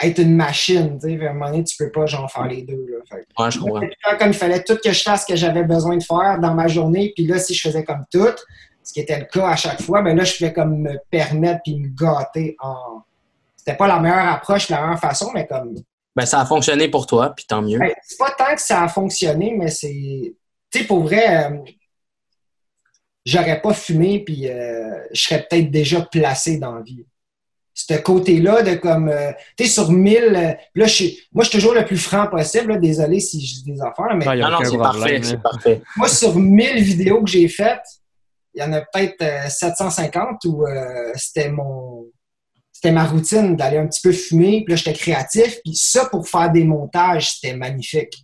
être 0.01 0.18
une 0.18 0.36
machine. 0.36 0.99
Tu 1.01 1.18
sais, 1.18 1.26
à 1.26 1.30
un 1.30 1.32
moment 1.32 1.51
donné, 1.51 1.64
tu 1.64 1.76
peux 1.76 1.90
pas 1.90 2.07
genre 2.07 2.30
faire 2.30 2.47
les 2.47 2.62
deux. 2.62 2.86
Là. 2.88 2.99
Fait 3.09 3.24
que 3.24 3.42
Ouais, 3.42 3.51
je 3.51 4.18
comme 4.18 4.28
il 4.28 4.34
fallait 4.34 4.62
tout 4.62 4.76
que 4.82 4.92
je 4.92 5.03
fasse 5.03 5.22
ce 5.22 5.26
que 5.26 5.36
j'avais 5.36 5.64
besoin 5.64 5.97
de 5.97 6.03
faire 6.03 6.38
dans 6.40 6.55
ma 6.55 6.68
journée. 6.68 7.12
Puis 7.14 7.26
là, 7.26 7.38
si 7.38 7.55
je 7.55 7.68
faisais 7.68 7.84
comme 7.84 8.05
tout, 8.11 8.34
ce 8.82 8.92
qui 8.92 9.01
était 9.01 9.18
le 9.18 9.24
cas 9.24 9.49
à 9.49 9.57
chaque 9.57 9.82
fois, 9.82 10.03
ben 10.03 10.16
là, 10.16 10.24
je 10.24 10.36
pouvais 10.36 10.53
comme 10.53 10.82
me 10.82 10.99
permettre 11.11 11.61
puis 11.64 11.78
me 11.78 11.88
gâter 11.88 12.57
en. 12.61 13.03
C'était 13.57 13.76
pas 13.76 13.88
la 13.88 13.99
meilleure 13.99 14.28
approche, 14.28 14.68
la 14.68 14.80
meilleure 14.82 15.01
façon, 15.01 15.30
mais 15.34 15.47
comme. 15.47 15.74
Ben, 16.14 16.24
ça 16.24 16.40
a 16.40 16.47
fonctionné 16.47 16.88
pour 16.88 17.07
toi, 17.07 17.34
puis 17.34 17.44
tant 17.47 17.62
mieux. 17.62 17.78
Ben, 17.78 17.92
c'est 18.03 18.18
pas 18.18 18.30
tant 18.30 18.55
que 18.55 18.61
ça 18.61 18.82
a 18.82 18.88
fonctionné, 18.88 19.55
mais 19.57 19.68
c'est. 19.68 20.36
Tu 20.70 20.78
sais, 20.78 20.84
pour 20.84 21.01
vrai, 21.01 21.47
euh, 21.47 21.59
j'aurais 23.24 23.61
pas 23.61 23.74
fumé, 23.74 24.22
puis 24.24 24.49
euh, 24.49 25.05
je 25.12 25.20
serais 25.20 25.47
peut-être 25.49 25.70
déjà 25.70 26.03
placé 26.03 26.59
dans 26.59 26.74
la 26.74 26.82
vie. 26.82 27.05
Ce 27.79 27.93
côté-là 27.93 28.62
de 28.62 28.74
comme. 28.77 29.11
euh, 29.11 29.33
tu 29.57 29.66
sais, 29.66 29.70
sur 29.70 29.93
1000. 29.93 30.16
euh, 30.35 30.53
là, 30.74 30.87
je 30.87 30.93
suis- 30.95 31.18
moi, 31.31 31.45
je 31.45 31.51
suis 31.51 31.59
toujours 31.59 31.74
le 31.74 31.85
plus 31.85 31.99
franc 31.99 32.27
possible. 32.27 32.72
là, 32.72 32.79
désolé 32.79 33.20
si 33.20 33.45
je 33.45 33.57
dis 33.57 33.72
des 33.74 33.81
affaires, 33.83 34.16
mais 34.16 34.24
Non, 34.45 34.51
non, 34.53 34.59
c'est 34.70 34.70
parfait, 34.79 35.20
c'est 35.22 35.43
parfait. 35.43 35.83
moi, 35.97 36.09
sur 36.09 36.35
1000 36.37 36.83
vidéos 36.83 37.22
que 37.22 37.29
j'ai 37.31 37.47
faites, 37.49 37.85
il 38.55 38.62
y 38.62 38.64
en 38.64 38.72
a 38.72 38.81
peut-être 38.81 39.20
euh, 39.20 39.49
750 39.51 40.43
où 40.47 40.66
euh, 40.66 41.12
c'était 41.16 41.51
mon. 41.51 42.07
C'était 42.72 42.93
ma 42.93 43.05
routine 43.05 43.57
d'aller 43.57 43.77
un 43.79 43.87
petit 43.87 44.01
peu 44.03 44.12
fumer, 44.12 44.62
puis 44.64 44.72
là, 44.72 44.77
j'étais 44.77 44.93
créatif, 44.95 45.59
puis 45.62 45.74
ça, 45.74 46.07
pour 46.07 46.27
faire 46.29 46.51
des 46.51 46.64
montages, 46.64 47.33
c'était 47.35 47.55
magnifique. 47.57 48.14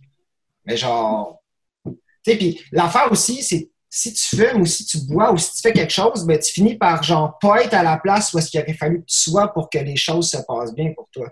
Mais 0.65 0.77
genre. 0.77 1.41
Tu 1.85 1.91
sais, 2.25 2.37
puis 2.37 2.59
l'affaire 2.71 3.11
aussi, 3.11 3.43
c'est 3.43 3.69
si 3.95 4.11
tu 4.11 4.35
fumes 4.35 4.61
ou 4.61 4.65
si 4.65 4.87
tu 4.87 4.97
bois 5.01 5.31
ou 5.31 5.37
si 5.37 5.53
tu 5.53 5.61
fais 5.61 5.71
quelque 5.71 5.93
chose, 5.93 6.25
ben, 6.25 6.39
tu 6.39 6.51
finis 6.51 6.75
par, 6.75 7.03
genre, 7.03 7.37
pas 7.37 7.63
être 7.63 7.75
à 7.75 7.83
la 7.83 7.97
place 7.97 8.33
où 8.33 8.39
est-ce 8.39 8.49
qu'il 8.49 8.59
aurait 8.59 8.73
fallu 8.73 9.01
que 9.01 9.05
tu 9.05 9.19
sois 9.19 9.53
pour 9.53 9.69
que 9.69 9.77
les 9.77 9.95
choses 9.95 10.31
se 10.31 10.37
passent 10.47 10.73
bien 10.73 10.93
pour 10.93 11.07
toi. 11.11 11.29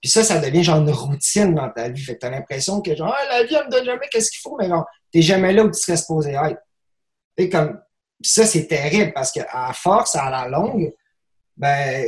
Puis 0.00 0.08
ça, 0.08 0.22
ça 0.22 0.38
devient 0.38 0.62
genre 0.62 0.78
une 0.78 0.90
routine 0.92 1.52
dans 1.52 1.68
ta 1.68 1.88
vie. 1.88 2.00
Fait 2.00 2.14
que 2.14 2.20
t'as 2.20 2.30
l'impression 2.30 2.80
que, 2.80 2.94
genre, 2.94 3.12
Ah, 3.18 3.38
la 3.38 3.42
vie, 3.42 3.56
elle 3.56 3.66
me 3.66 3.70
donne 3.72 3.84
jamais 3.84 4.06
qu'est-ce 4.08 4.30
qu'il 4.30 4.38
faut, 4.40 4.56
mais 4.56 4.68
genre, 4.68 4.86
t'es 5.10 5.20
jamais 5.20 5.52
là 5.52 5.64
où 5.64 5.70
tu 5.72 5.80
serais 5.80 5.96
supposé 5.96 6.30
être. 6.30 6.62
Et 7.36 7.48
comme, 7.50 7.80
puis 8.22 8.30
ça, 8.30 8.46
c'est 8.46 8.68
terrible 8.68 9.12
parce 9.12 9.32
que 9.32 9.40
à 9.48 9.72
force, 9.72 10.14
à 10.14 10.30
la 10.30 10.46
longue, 10.46 10.94
ben, 11.56 12.06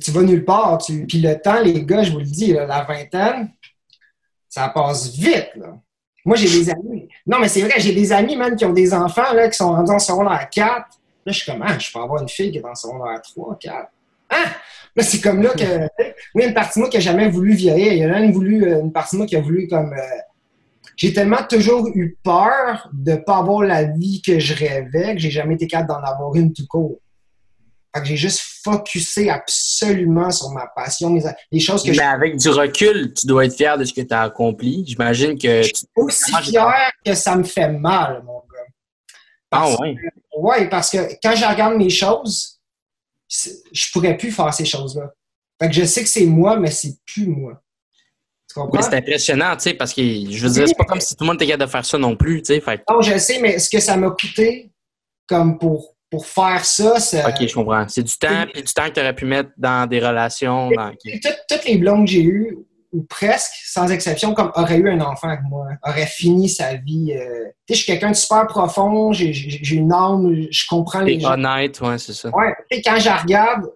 tu, 0.00 0.10
vas 0.12 0.22
nulle 0.22 0.44
part. 0.44 0.78
Puis 0.78 1.20
le 1.20 1.34
temps, 1.40 1.60
les 1.60 1.84
gars, 1.84 2.04
je 2.04 2.12
vous 2.12 2.20
le 2.20 2.24
dis, 2.24 2.52
la 2.52 2.84
vingtaine, 2.84 3.52
ça 4.48 4.68
passe 4.68 5.08
vite. 5.08 5.50
Là. 5.56 5.74
Moi, 6.28 6.36
j'ai 6.36 6.50
des 6.50 6.68
amis. 6.68 7.08
Non, 7.26 7.38
mais 7.40 7.48
c'est 7.48 7.62
vrai, 7.62 7.72
j'ai 7.78 7.94
des 7.94 8.12
amis, 8.12 8.36
même, 8.36 8.54
qui 8.54 8.66
ont 8.66 8.74
des 8.74 8.92
enfants 8.92 9.32
là, 9.32 9.48
qui 9.48 9.56
sont 9.56 9.72
rendus 9.72 9.92
en 9.92 9.98
secondaire 9.98 10.46
4. 10.50 10.68
Là, 10.68 10.84
je 11.24 11.32
suis 11.32 11.50
comme, 11.50 11.64
ah, 11.66 11.78
je 11.78 11.90
peux 11.90 11.98
avoir 11.98 12.20
une 12.20 12.28
fille 12.28 12.52
qui 12.52 12.58
est 12.58 12.64
en 12.66 12.74
secondaire 12.74 13.22
3, 13.22 13.56
4. 13.58 13.88
Ah! 14.28 14.36
Là, 14.94 15.02
c'est 15.02 15.22
comme 15.22 15.42
là 15.42 15.50
que. 15.50 15.64
Oui, 16.34 16.44
une 16.44 16.52
partie 16.52 16.78
de 16.78 16.82
moi 16.82 16.90
qui 16.90 16.98
n'a 16.98 17.00
jamais 17.00 17.30
voulu 17.30 17.54
vieillir. 17.54 17.94
Il 17.94 17.98
y 18.00 18.04
en 18.06 18.12
a 18.12 18.20
une, 18.20 18.32
voulu, 18.32 18.62
euh, 18.62 18.80
une 18.82 18.92
partie 18.92 19.16
de 19.16 19.20
moi 19.20 19.26
qui 19.26 19.36
a 19.36 19.40
voulu 19.40 19.68
comme. 19.68 19.94
euh, 19.94 20.18
j'ai 20.96 21.14
tellement 21.14 21.42
toujours 21.48 21.88
eu 21.94 22.18
peur 22.22 22.90
de 22.92 23.12
ne 23.12 23.16
pas 23.16 23.38
avoir 23.38 23.62
la 23.62 23.84
vie 23.84 24.20
que 24.20 24.38
je 24.38 24.52
rêvais 24.52 25.14
que 25.14 25.20
j'ai 25.20 25.30
jamais 25.30 25.54
été 25.54 25.66
capable 25.66 25.88
d'en 25.88 26.06
avoir 26.06 26.34
une 26.34 26.52
tout 26.52 26.66
court. 26.66 26.98
Fait 27.94 28.02
que 28.02 28.06
j'ai 28.06 28.16
juste 28.16 28.42
focusé 28.62 29.30
absolument 29.30 29.67
sur 30.30 30.50
ma 30.50 30.66
passion, 30.66 31.10
mes, 31.10 31.22
les 31.50 31.60
choses 31.60 31.82
que 31.82 31.92
je 31.92 31.98
Mais 31.98 32.06
avec 32.06 32.36
du 32.36 32.48
recul, 32.48 33.12
tu 33.14 33.26
dois 33.26 33.46
être 33.46 33.54
fier 33.54 33.76
de 33.78 33.84
ce 33.84 33.92
que 33.92 34.00
tu 34.00 34.14
as 34.14 34.22
accompli. 34.22 34.84
J'imagine 34.86 35.38
que 35.38 35.62
tu... 35.62 35.74
suis 35.74 35.86
aussi 35.96 36.32
fier 36.42 36.90
que 37.04 37.14
ça 37.14 37.36
me 37.36 37.44
fait 37.44 37.70
mal, 37.70 38.22
mon 38.24 38.38
gars. 38.38 38.66
Ah 39.50 39.60
Parce- 39.60 39.78
ouais. 39.80 39.96
Ouais, 40.36 40.68
parce 40.68 40.90
que 40.90 40.98
quand 41.22 41.34
je 41.34 41.44
regarde 41.44 41.74
mes 41.76 41.90
choses, 41.90 42.60
je 43.28 43.92
pourrais 43.92 44.16
plus 44.16 44.30
faire 44.30 44.52
ces 44.54 44.64
choses-là. 44.64 45.12
Fait 45.60 45.68
que 45.68 45.74
je 45.74 45.84
sais 45.84 46.02
que 46.02 46.08
c'est 46.08 46.26
moi, 46.26 46.56
mais 46.56 46.70
c'est 46.70 46.96
plus 47.04 47.26
moi. 47.26 47.60
Tu 48.48 48.54
comprends? 48.54 48.78
Mais 48.78 48.82
c'est 48.82 48.94
impressionnant, 48.94 49.56
tu 49.56 49.62
sais, 49.64 49.74
parce 49.74 49.92
que 49.92 50.02
je 50.02 50.46
veux 50.46 50.52
dire, 50.52 50.68
c'est 50.68 50.76
pas 50.76 50.84
comme 50.84 51.00
si 51.00 51.14
tout 51.14 51.24
le 51.24 51.26
monde 51.26 51.36
était 51.36 51.46
capable 51.46 51.66
de 51.66 51.70
faire 51.70 51.84
ça 51.84 51.98
non 51.98 52.16
plus, 52.16 52.40
tu 52.42 52.54
sais. 52.54 52.60
Fait 52.60 52.82
Non, 52.88 53.02
je 53.02 53.18
sais, 53.18 53.40
mais 53.40 53.58
ce 53.58 53.68
que 53.68 53.80
ça 53.80 53.96
m'a 53.96 54.10
coûté 54.10 54.70
comme 55.26 55.58
pour, 55.58 55.96
pour 56.10 56.26
faire 56.26 56.64
ça, 56.64 56.98
c'est. 57.00 57.24
ok, 57.24 57.46
je 57.46 57.54
comprends. 57.54 57.86
C'est 57.88 58.02
du 58.02 58.16
temps, 58.16 58.44
puis 58.52 58.62
du 58.62 58.72
temps 58.72 58.86
que 58.88 58.94
tu 58.94 59.00
aurais 59.00 59.14
pu 59.14 59.26
mettre 59.26 59.50
dans 59.56 59.88
des 59.88 60.00
relations. 60.00 60.70
Dans... 60.70 60.90
Toutes, 60.90 61.38
toutes 61.48 61.64
les 61.66 61.78
blondes 61.78 62.06
que 62.06 62.12
j'ai 62.12 62.22
eues, 62.22 62.58
ou 62.92 63.02
presque, 63.02 63.52
sans 63.66 63.90
exception, 63.90 64.32
comme 64.32 64.50
auraient 64.54 64.78
eu 64.78 64.88
un 64.88 65.00
enfant 65.00 65.28
avec 65.28 65.42
moi, 65.42 65.66
auraient 65.86 66.06
fini 66.06 66.48
sa 66.48 66.74
vie. 66.76 67.12
euh, 67.12 67.44
Tu 67.66 67.74
sais, 67.74 67.74
je 67.74 67.74
suis 67.74 67.86
quelqu'un 67.86 68.10
de 68.10 68.16
super 68.16 68.46
profond, 68.46 69.12
j'ai 69.12 69.32
une 69.72 69.92
âme, 69.92 70.46
je 70.50 70.64
comprends 70.68 71.00
les 71.00 71.20
gens. 71.20 71.32
honnête, 71.32 71.80
ouais, 71.80 71.98
c'est 71.98 72.14
ça. 72.14 72.30
Ouais, 72.30 72.54
sais, 72.70 72.80
quand 72.82 72.98
je 72.98 73.10
regarde, 73.10 73.66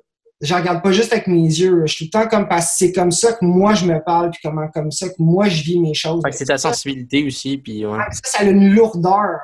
je 0.40 0.54
regarde 0.54 0.82
pas 0.82 0.92
juste 0.92 1.12
avec 1.12 1.26
mes 1.26 1.42
yeux. 1.42 1.82
Je 1.86 1.94
suis 1.94 2.10
tout 2.10 2.18
le 2.18 2.24
temps 2.24 2.28
comme 2.30 2.48
parce 2.48 2.72
que 2.72 2.72
c'est 2.78 2.92
comme 2.92 3.12
ça 3.12 3.32
que 3.34 3.44
moi 3.44 3.74
je 3.74 3.84
me 3.84 4.02
parle, 4.02 4.30
puis 4.30 4.40
comment 4.42 4.66
comme 4.68 4.90
ça 4.90 5.08
que 5.08 5.14
moi 5.18 5.48
je 5.48 5.62
vis 5.62 5.78
mes 5.78 5.94
choses. 5.94 6.22
C'est 6.30 6.46
ta 6.46 6.58
sensibilité 6.58 7.24
aussi, 7.24 7.58
puis 7.58 7.84
ouais. 7.86 7.98
Ça, 8.12 8.20
ça 8.24 8.38
a 8.40 8.44
une 8.44 8.74
lourdeur. 8.74 9.38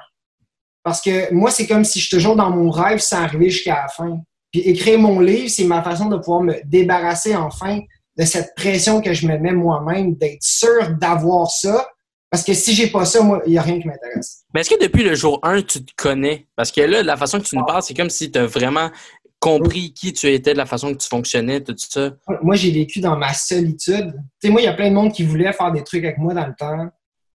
Parce 0.83 1.01
que 1.01 1.33
moi, 1.33 1.51
c'est 1.51 1.67
comme 1.67 1.85
si 1.85 2.01
je 2.01 2.07
suis 2.07 2.17
toujours 2.17 2.37
dans 2.37 2.51
mon 2.51 2.71
rêve 2.71 2.99
sans 2.99 3.19
arriver 3.19 3.51
jusqu'à 3.51 3.83
la 3.83 3.89
fin. 3.89 4.21
Puis 4.53 4.63
écrire 4.63 4.99
mon 4.99 5.21
livre, 5.21 5.49
c'est 5.49 5.65
ma 5.65 5.83
façon 5.83 6.07
de 6.07 6.17
pouvoir 6.17 6.43
me 6.43 6.55
débarrasser 6.65 7.37
enfin 7.37 7.81
de 8.17 8.25
cette 8.25 8.55
pression 8.57 9.01
que 9.01 9.13
je 9.13 9.27
me 9.27 9.39
mets 9.39 9.53
moi-même, 9.53 10.15
d'être 10.17 10.43
sûr 10.43 10.97
d'avoir 11.01 11.51
ça. 11.51 11.87
Parce 12.31 12.45
que 12.45 12.53
si 12.53 12.75
j'ai 12.75 12.89
pas 12.89 13.05
ça, 13.05 13.23
moi, 13.23 13.41
il 13.47 13.53
n'y 13.53 13.59
a 13.59 13.63
rien 13.63 13.81
qui 13.81 13.87
m'intéresse. 13.87 14.45
Mais 14.53 14.61
est-ce 14.61 14.71
que 14.71 14.83
depuis 14.83 15.03
le 15.03 15.15
jour 15.15 15.39
1, 15.43 15.63
tu 15.63 15.85
te 15.85 15.93
connais? 15.97 16.47
Parce 16.57 16.73
que 16.73 16.81
là, 16.81 17.03
la 17.03 17.17
façon 17.17 17.39
que 17.39 17.45
tu 17.45 17.57
nous 17.57 17.65
parles, 17.65 17.83
c'est 17.83 17.95
comme 17.95 18.11
si 18.11 18.31
tu 18.31 18.39
as 18.39 18.47
vraiment 18.47 18.91
compris 19.39 19.93
qui 19.93 20.13
tu 20.13 20.27
étais, 20.27 20.53
de 20.53 20.59
la 20.59 20.67
façon 20.67 20.93
que 20.93 20.99
tu 20.99 21.09
fonctionnais, 21.09 21.63
tout 21.63 21.75
ça. 21.79 22.11
Moi, 22.27 22.39
Moi, 22.43 22.57
j'ai 22.57 22.71
vécu 22.71 23.01
dans 23.01 23.17
ma 23.17 23.33
solitude. 23.33 24.13
Tu 24.13 24.49
sais, 24.49 24.51
moi, 24.51 24.61
il 24.61 24.65
y 24.65 24.69
a 24.69 24.75
plein 24.75 24.91
de 24.91 24.95
monde 24.95 25.13
qui 25.13 25.23
voulait 25.23 25.53
faire 25.53 25.73
des 25.73 25.85
trucs 25.85 26.05
avec 26.05 26.19
moi 26.19 26.35
dans 26.35 26.47
le 26.47 26.55
temps, 26.59 26.89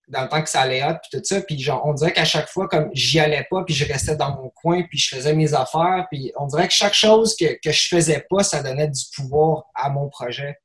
dans 0.08 0.24
le 0.24 0.30
temps 0.30 0.42
que 0.42 0.50
ça 0.50 0.62
allait 0.62 0.84
hot, 0.84 0.96
puis 1.02 1.20
tout 1.20 1.24
ça. 1.24 1.42
Puis 1.42 1.60
genre, 1.60 1.82
on 1.86 1.94
dirait 1.94 2.14
qu'à 2.14 2.26
chaque 2.26 2.50
fois, 2.50 2.68
comme 2.68 2.90
j'y 2.94 3.20
allais 3.20 3.46
pas, 3.50 3.64
puis 3.64 3.74
je 3.74 3.86
restais 3.86 4.16
dans 4.16 4.36
mon 4.36 4.50
coin, 4.50 4.84
puis 4.84 4.98
je 4.98 5.16
faisais 5.16 5.34
mes 5.34 5.54
affaires, 5.54 6.08
puis 6.12 6.32
on 6.38 6.46
dirait 6.48 6.68
que 6.68 6.74
chaque 6.74 6.94
chose 6.94 7.36
que, 7.36 7.58
que 7.64 7.72
je 7.72 7.88
faisais 7.88 8.26
pas, 8.30 8.44
ça 8.44 8.62
donnait 8.62 8.90
du 8.90 9.02
pouvoir 9.16 9.66
à 9.76 9.90
mon 9.90 10.10
projet. 10.10 10.58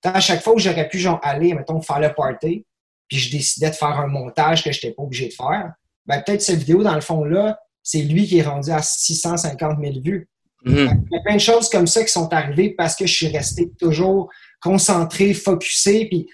Tant 0.00 0.12
à 0.12 0.20
chaque 0.20 0.42
fois 0.42 0.54
où 0.54 0.58
j'aurais 0.58 0.88
pu 0.88 0.98
genre 0.98 1.20
aller, 1.22 1.54
mettons, 1.54 1.80
faire 1.80 2.00
le 2.00 2.12
party, 2.14 2.64
puis 3.08 3.18
je 3.18 3.30
décidais 3.30 3.70
de 3.70 3.74
faire 3.74 3.98
un 3.98 4.06
montage 4.06 4.64
que 4.64 4.72
je 4.72 4.78
n'étais 4.78 4.92
pas 4.92 5.02
obligé 5.02 5.28
de 5.28 5.34
faire, 5.34 5.72
ben 6.06 6.22
peut-être 6.22 6.42
cette 6.42 6.58
vidéo, 6.58 6.82
dans 6.82 6.94
le 6.94 7.00
fond, 7.00 7.24
là, 7.24 7.58
c'est 7.82 8.02
lui 8.02 8.26
qui 8.26 8.38
est 8.38 8.42
rendu 8.42 8.70
à 8.70 8.82
650 8.82 9.78
000 9.80 9.94
vues. 10.02 10.28
Mhm. 10.64 11.04
Il 11.10 11.14
y 11.14 11.18
a 11.18 11.22
plein 11.22 11.36
de 11.36 11.40
choses 11.40 11.68
comme 11.68 11.86
ça 11.86 12.02
qui 12.02 12.10
sont 12.10 12.32
arrivées 12.32 12.70
parce 12.70 12.96
que 12.96 13.06
je 13.06 13.14
suis 13.14 13.28
resté 13.28 13.70
toujours 13.78 14.30
concentré, 14.60 15.32
focusé. 15.34 16.06
Puis 16.06 16.28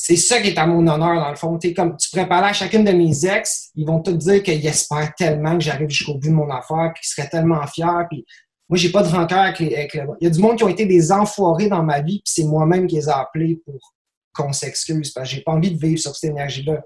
c'est 0.00 0.14
ça 0.14 0.40
qui 0.40 0.46
est 0.46 0.58
à 0.58 0.64
mon 0.64 0.86
honneur, 0.86 1.16
dans 1.16 1.28
le 1.28 1.34
fond. 1.34 1.58
Comme 1.74 1.96
tu 1.96 2.08
pourrais 2.10 2.28
à 2.30 2.52
chacune 2.52 2.84
de 2.84 2.92
mes 2.92 3.26
ex, 3.26 3.70
ils 3.74 3.84
vont 3.84 4.00
te 4.00 4.10
dire 4.10 4.44
qu'ils 4.44 4.64
espèrent 4.64 5.12
tellement 5.16 5.58
que 5.58 5.64
j'arrive 5.64 5.88
jusqu'au 5.88 6.14
bout 6.14 6.28
de 6.28 6.34
mon 6.34 6.48
affaire, 6.50 6.92
puis 6.94 7.02
qu'ils 7.02 7.08
seraient 7.08 7.28
tellement 7.28 7.66
fiers. 7.66 8.06
Puis 8.08 8.24
moi, 8.68 8.78
j'ai 8.78 8.92
pas 8.92 9.02
de 9.02 9.08
rancœur 9.08 9.40
avec, 9.40 9.58
les, 9.58 9.74
avec 9.74 9.94
le... 9.94 10.04
Il 10.20 10.24
y 10.24 10.26
a 10.28 10.30
du 10.30 10.38
monde 10.38 10.56
qui 10.56 10.62
ont 10.62 10.68
été 10.68 10.86
des 10.86 11.10
enfoirés 11.10 11.68
dans 11.68 11.82
ma 11.82 12.00
vie, 12.00 12.22
puis 12.24 12.32
c'est 12.32 12.44
moi-même 12.44 12.86
qui 12.86 12.94
les 12.94 13.08
ai 13.08 13.12
appelés 13.12 13.60
pour 13.64 13.92
qu'on 14.32 14.52
s'excuse, 14.52 15.10
parce 15.10 15.28
que 15.28 15.34
j'ai 15.34 15.42
pas 15.42 15.50
envie 15.50 15.72
de 15.72 15.84
vivre 15.84 15.98
sur 15.98 16.14
cette 16.14 16.30
énergie-là. 16.30 16.80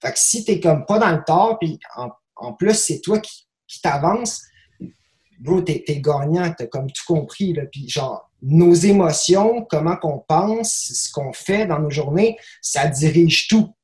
Fait 0.00 0.12
que 0.12 0.18
si 0.18 0.42
t'es 0.46 0.58
comme 0.58 0.86
pas 0.86 0.98
dans 0.98 1.12
le 1.12 1.22
tort, 1.22 1.58
puis 1.60 1.78
en, 1.96 2.08
en 2.36 2.54
plus, 2.54 2.78
c'est 2.78 3.02
toi 3.02 3.18
qui, 3.18 3.46
qui 3.68 3.82
t'avances, 3.82 4.40
bro, 5.38 5.60
t'es, 5.60 5.84
t'es 5.86 6.00
gagnant, 6.00 6.50
t'as 6.56 6.66
comme 6.66 6.90
tout 6.90 7.04
compris. 7.06 7.52
Là. 7.52 7.64
Puis 7.70 7.90
genre, 7.90 8.30
nos 8.46 8.74
émotions, 8.74 9.66
comment 9.70 9.96
qu'on 9.96 10.18
pense, 10.18 10.92
ce 10.92 11.10
qu'on 11.10 11.32
fait 11.32 11.66
dans 11.66 11.78
nos 11.78 11.90
journées, 11.90 12.36
ça 12.60 12.86
dirige 12.86 13.48
tout. 13.48 13.74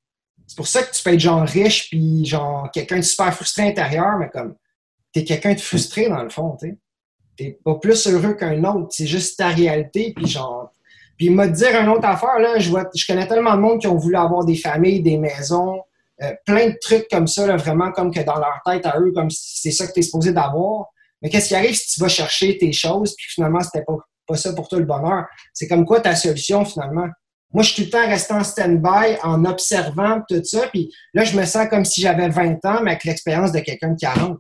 C'est 0.47 0.57
pour 0.57 0.69
ça 0.69 0.83
que 0.83 0.95
tu 0.95 1.03
peux 1.03 1.15
être 1.15 1.21
genre 1.21 1.47
riche, 1.47 1.89
puis 1.89 2.27
genre 2.27 2.71
quelqu'un 2.71 2.99
de 2.99 3.03
super 3.03 3.33
frustré 3.35 3.63
intérieur, 3.63 4.19
mais 4.19 4.29
comme 4.29 4.55
t'es 5.13 5.25
quelqu'un 5.25 5.55
de 5.55 5.61
frustré 5.61 6.09
dans 6.09 6.23
le 6.23 6.29
fond, 6.31 6.57
tu. 6.61 6.79
T'es 7.37 7.59
pas 7.65 7.77
plus 7.77 8.07
heureux 8.07 8.35
qu'un 8.35 8.63
autre, 8.65 8.89
c'est 8.91 9.07
juste 9.07 9.39
ta 9.39 9.49
réalité, 9.49 10.13
puis 10.15 10.27
genre... 10.27 10.71
Puis 11.17 11.29
dit 11.29 11.53
dire 11.53 11.81
une 11.81 11.89
autre 11.89 12.07
affaire, 12.07 12.39
là, 12.39 12.59
je, 12.59 12.71
vois, 12.71 12.89
je 12.95 13.07
connais 13.07 13.27
tellement 13.27 13.55
de 13.55 13.61
monde 13.61 13.81
qui 13.81 13.87
ont 13.87 13.97
voulu 13.97 14.17
avoir 14.17 14.45
des 14.45 14.57
familles, 14.57 15.03
des 15.03 15.17
maisons, 15.17 15.81
euh, 16.23 16.33
plein 16.45 16.69
de 16.69 16.77
trucs 16.81 17.09
comme 17.09 17.27
ça, 17.27 17.47
là, 17.47 17.57
vraiment 17.57 17.93
comme 17.93 18.13
que 18.13 18.21
dans 18.21 18.37
leur 18.37 18.61
tête 18.65 18.85
à 18.85 18.99
eux, 18.99 19.13
comme 19.15 19.31
si 19.31 19.61
c'est 19.61 19.71
ça 19.71 19.87
que 19.87 19.93
tu 19.93 20.01
es 20.01 20.03
supposé 20.03 20.33
d'avoir. 20.33 20.87
Mais 21.23 21.31
qu'est-ce 21.31 21.49
qui 21.49 21.55
arrive 21.55 21.75
si 21.75 21.95
tu 21.95 22.01
vas 22.01 22.09
chercher 22.09 22.59
tes 22.59 22.73
choses, 22.73 23.15
puis 23.17 23.27
finalement, 23.29 23.61
c'était 23.61 23.85
pas, 23.85 23.97
pas 24.31 24.37
ça 24.37 24.53
pour 24.53 24.69
toi 24.69 24.79
le 24.79 24.85
bonheur? 24.85 25.27
C'est 25.53 25.67
comme 25.69 25.85
quoi 25.85 26.01
ta 26.01 26.15
solution 26.15 26.65
finalement? 26.65 27.09
Moi, 27.53 27.65
je 27.65 27.73
suis 27.73 27.83
tout 27.83 27.89
le 27.97 28.03
temps 28.03 28.09
resté 28.09 28.33
en 28.33 28.45
stand-by, 28.45 29.17
en 29.25 29.45
observant 29.45 30.21
tout 30.29 30.43
ça, 30.45 30.69
puis 30.69 30.93
là, 31.15 31.25
je 31.25 31.37
me 31.37 31.45
sens 31.45 31.69
comme 31.69 31.85
si 31.85 32.01
j'avais 32.01 32.29
20 32.29 32.65
ans, 32.65 32.81
mais 32.83 32.93
avec 32.93 33.05
l'expérience 33.05 33.51
de 33.51 33.59
quelqu'un 33.59 33.91
de 33.91 33.99
40. 33.99 34.39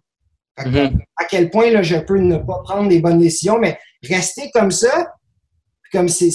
Mhm. 0.64 1.01
À 1.16 1.24
quel 1.24 1.51
point 1.51 1.70
là, 1.70 1.82
je 1.82 1.97
peux 1.97 2.18
ne 2.18 2.36
pas 2.36 2.61
prendre 2.62 2.88
les 2.88 3.01
bonnes 3.01 3.18
décisions, 3.18 3.59
mais 3.59 3.78
rester 4.09 4.51
comme 4.53 4.70
ça, 4.70 5.12
comme 5.93 6.09
c'est 6.09 6.28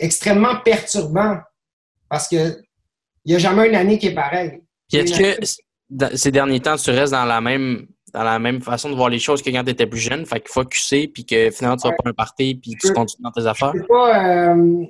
extrêmement 0.00 0.60
perturbant 0.64 1.38
parce 2.08 2.28
que 2.28 2.60
il 3.24 3.30
n'y 3.30 3.34
a 3.34 3.38
jamais 3.38 3.68
une 3.68 3.74
année 3.74 3.98
qui 3.98 4.08
est 4.08 4.14
pareille. 4.14 4.60
Puis 4.88 4.98
est-ce 5.00 5.18
que 5.18 5.62
dans- 5.88 6.16
ces 6.16 6.30
derniers 6.30 6.60
temps, 6.60 6.76
tu 6.76 6.90
restes 6.90 7.12
dans 7.12 7.24
la 7.24 7.40
même 7.40 7.86
dans 8.12 8.22
la 8.24 8.38
même 8.38 8.60
façon 8.60 8.90
de 8.90 8.94
voir 8.94 9.08
les 9.08 9.18
choses 9.18 9.42
que 9.42 9.50
quand 9.50 9.64
tu 9.64 9.70
étais 9.70 9.86
plus 9.86 10.00
jeune, 10.00 10.26
fait 10.26 10.40
qu'il 10.40 10.48
faut 10.48 10.60
focusser, 10.62 11.08
puis 11.08 11.24
que 11.24 11.50
finalement 11.50 11.76
tu 11.76 11.82
vas 11.84 11.90
Ouais. 11.90 11.96
pas 12.04 12.10
un 12.10 12.12
party, 12.12 12.54
puis 12.60 12.76
tu 12.80 12.92
continues 12.92 13.22
dans 13.22 13.30
tes 13.32 13.46
affaires? 13.46 13.72
Pas 13.88 14.46
euh, 14.52 14.84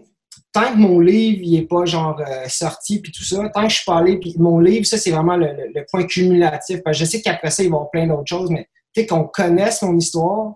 tant 0.53 0.73
que 0.73 0.77
mon 0.79 0.99
livre 1.01 1.41
il 1.43 1.57
est 1.59 1.67
pas 1.69 1.85
genre 1.85 2.21
euh, 2.21 2.45
sorti 2.49 3.01
puis 3.01 3.13
tout 3.13 3.23
ça, 3.25 3.49
tant 3.55 3.65
que 3.65 3.69
je 3.71 3.77
suis 3.77 3.85
pas 3.85 3.99
allé 3.99 4.19
puis 4.19 4.35
mon 4.39 4.59
livre 4.59 4.85
ça 4.87 4.99
c'est 4.99 5.11
vraiment 5.13 5.37
le, 5.37 5.47
le- 5.47 5.73
le 5.75 5.87
point 5.91 6.05
cumulatif 6.05 6.81
parce 6.85 6.99
que 6.99 7.05
je 7.05 7.11
sais 7.11 7.21
qu'après 7.23 7.51
ça 7.51 7.63
il 7.63 7.67
va 7.69 7.75
y 7.75 7.77
avoir 7.77 7.91
plein 7.91 8.07
d'autres 8.07 8.27
choses 8.27 8.51
mais 8.51 8.69
tu 8.95 9.01
sais 9.03 9.07
qu'on 9.07 9.25
connaisse 9.25 9.83
mon 9.83 9.97
histoire, 9.97 10.55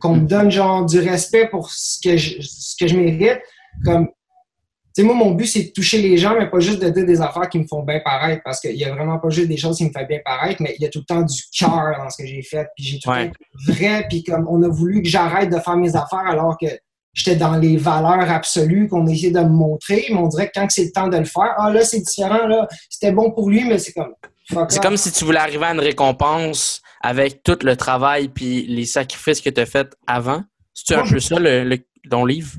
qu'on 0.00 0.14
me 0.16 0.26
donne 0.26 0.50
genre 0.50 0.86
du 0.86 1.00
respect 1.00 1.48
pour 1.48 1.70
ce 1.70 1.98
que 2.02 2.16
je 2.16 2.40
ce 2.40 2.76
que 2.78 2.86
je 2.86 2.96
mérite 2.96 3.40
comme 3.84 4.08
sais 4.94 5.02
moi 5.02 5.14
mon 5.14 5.30
but 5.32 5.46
c'est 5.46 5.62
de 5.64 5.70
toucher 5.70 6.00
les 6.02 6.16
gens 6.18 6.34
mais 6.38 6.48
pas 6.50 6.60
juste 6.60 6.80
de 6.82 6.88
dire 6.90 7.06
des 7.06 7.20
affaires 7.20 7.48
qui 7.48 7.58
me 7.58 7.66
font 7.66 7.82
bien 7.82 8.00
paraître 8.04 8.42
parce 8.44 8.60
qu'il 8.60 8.76
y 8.76 8.84
a 8.84 8.92
vraiment 8.94 9.18
pas 9.18 9.30
juste 9.30 9.48
des 9.48 9.56
choses 9.56 9.76
qui 9.78 9.84
me 9.84 9.90
font 9.92 10.04
bien 10.06 10.20
paraître 10.24 10.60
mais 10.62 10.74
il 10.78 10.82
y 10.82 10.86
a 10.86 10.88
tout 10.88 11.00
le 11.00 11.04
temps 11.04 11.22
du 11.22 11.42
cœur 11.58 11.94
dans 11.98 12.10
ce 12.10 12.22
que 12.22 12.26
j'ai 12.28 12.42
fait 12.42 12.66
puis 12.76 12.84
j'ai 12.84 12.98
tout 12.98 13.10
Ouais. 13.10 13.24
le 13.24 13.30
temps 13.30 13.72
vrai 13.74 14.06
puis 14.08 14.22
comme 14.22 14.46
on 14.48 14.62
a 14.62 14.68
voulu 14.68 15.02
que 15.02 15.08
j'arrête 15.08 15.50
de 15.50 15.58
faire 15.58 15.76
mes 15.76 15.94
affaires 15.96 16.26
alors 16.26 16.56
que 16.60 16.66
j'étais 17.14 17.36
dans 17.36 17.56
les 17.56 17.76
valeurs 17.76 18.30
absolues 18.30 18.88
qu'on 18.88 19.06
essayait 19.06 19.30
de 19.32 19.40
me 19.40 19.48
montrer, 19.50 20.06
mais 20.08 20.16
on 20.16 20.28
dirait 20.28 20.46
que 20.46 20.52
quand 20.54 20.66
c'est 20.70 20.84
le 20.86 20.92
temps 20.92 21.08
de 21.08 21.18
le 21.18 21.26
faire, 21.26 21.52
ah 21.58 21.70
là, 21.70 21.84
c'est 21.84 22.00
différent, 22.00 22.46
là, 22.46 22.66
c'était 22.88 23.12
bon 23.12 23.30
pour 23.32 23.50
lui, 23.50 23.64
mais 23.64 23.76
c'est 23.76 23.92
comme. 23.92 24.14
C'est 24.70 24.80
comme 24.82 24.96
si 24.96 25.12
tu 25.12 25.26
voulais 25.26 25.38
arriver 25.38 25.66
à 25.66 25.74
une 25.74 25.80
récompense 25.80 26.80
avec 27.02 27.42
tout 27.42 27.58
le 27.64 27.76
travail 27.76 28.28
puis 28.28 28.64
les 28.66 28.86
sacrifices 28.86 29.42
que 29.42 29.50
tu 29.50 29.60
as 29.60 29.66
fait 29.66 29.88
avant. 30.06 30.42
C'est 30.72 30.94
un 30.94 31.06
peu 31.06 31.20
ça 31.20 31.38
le, 31.38 31.64
le- 31.64 31.78
ton 32.10 32.24
livre? 32.24 32.52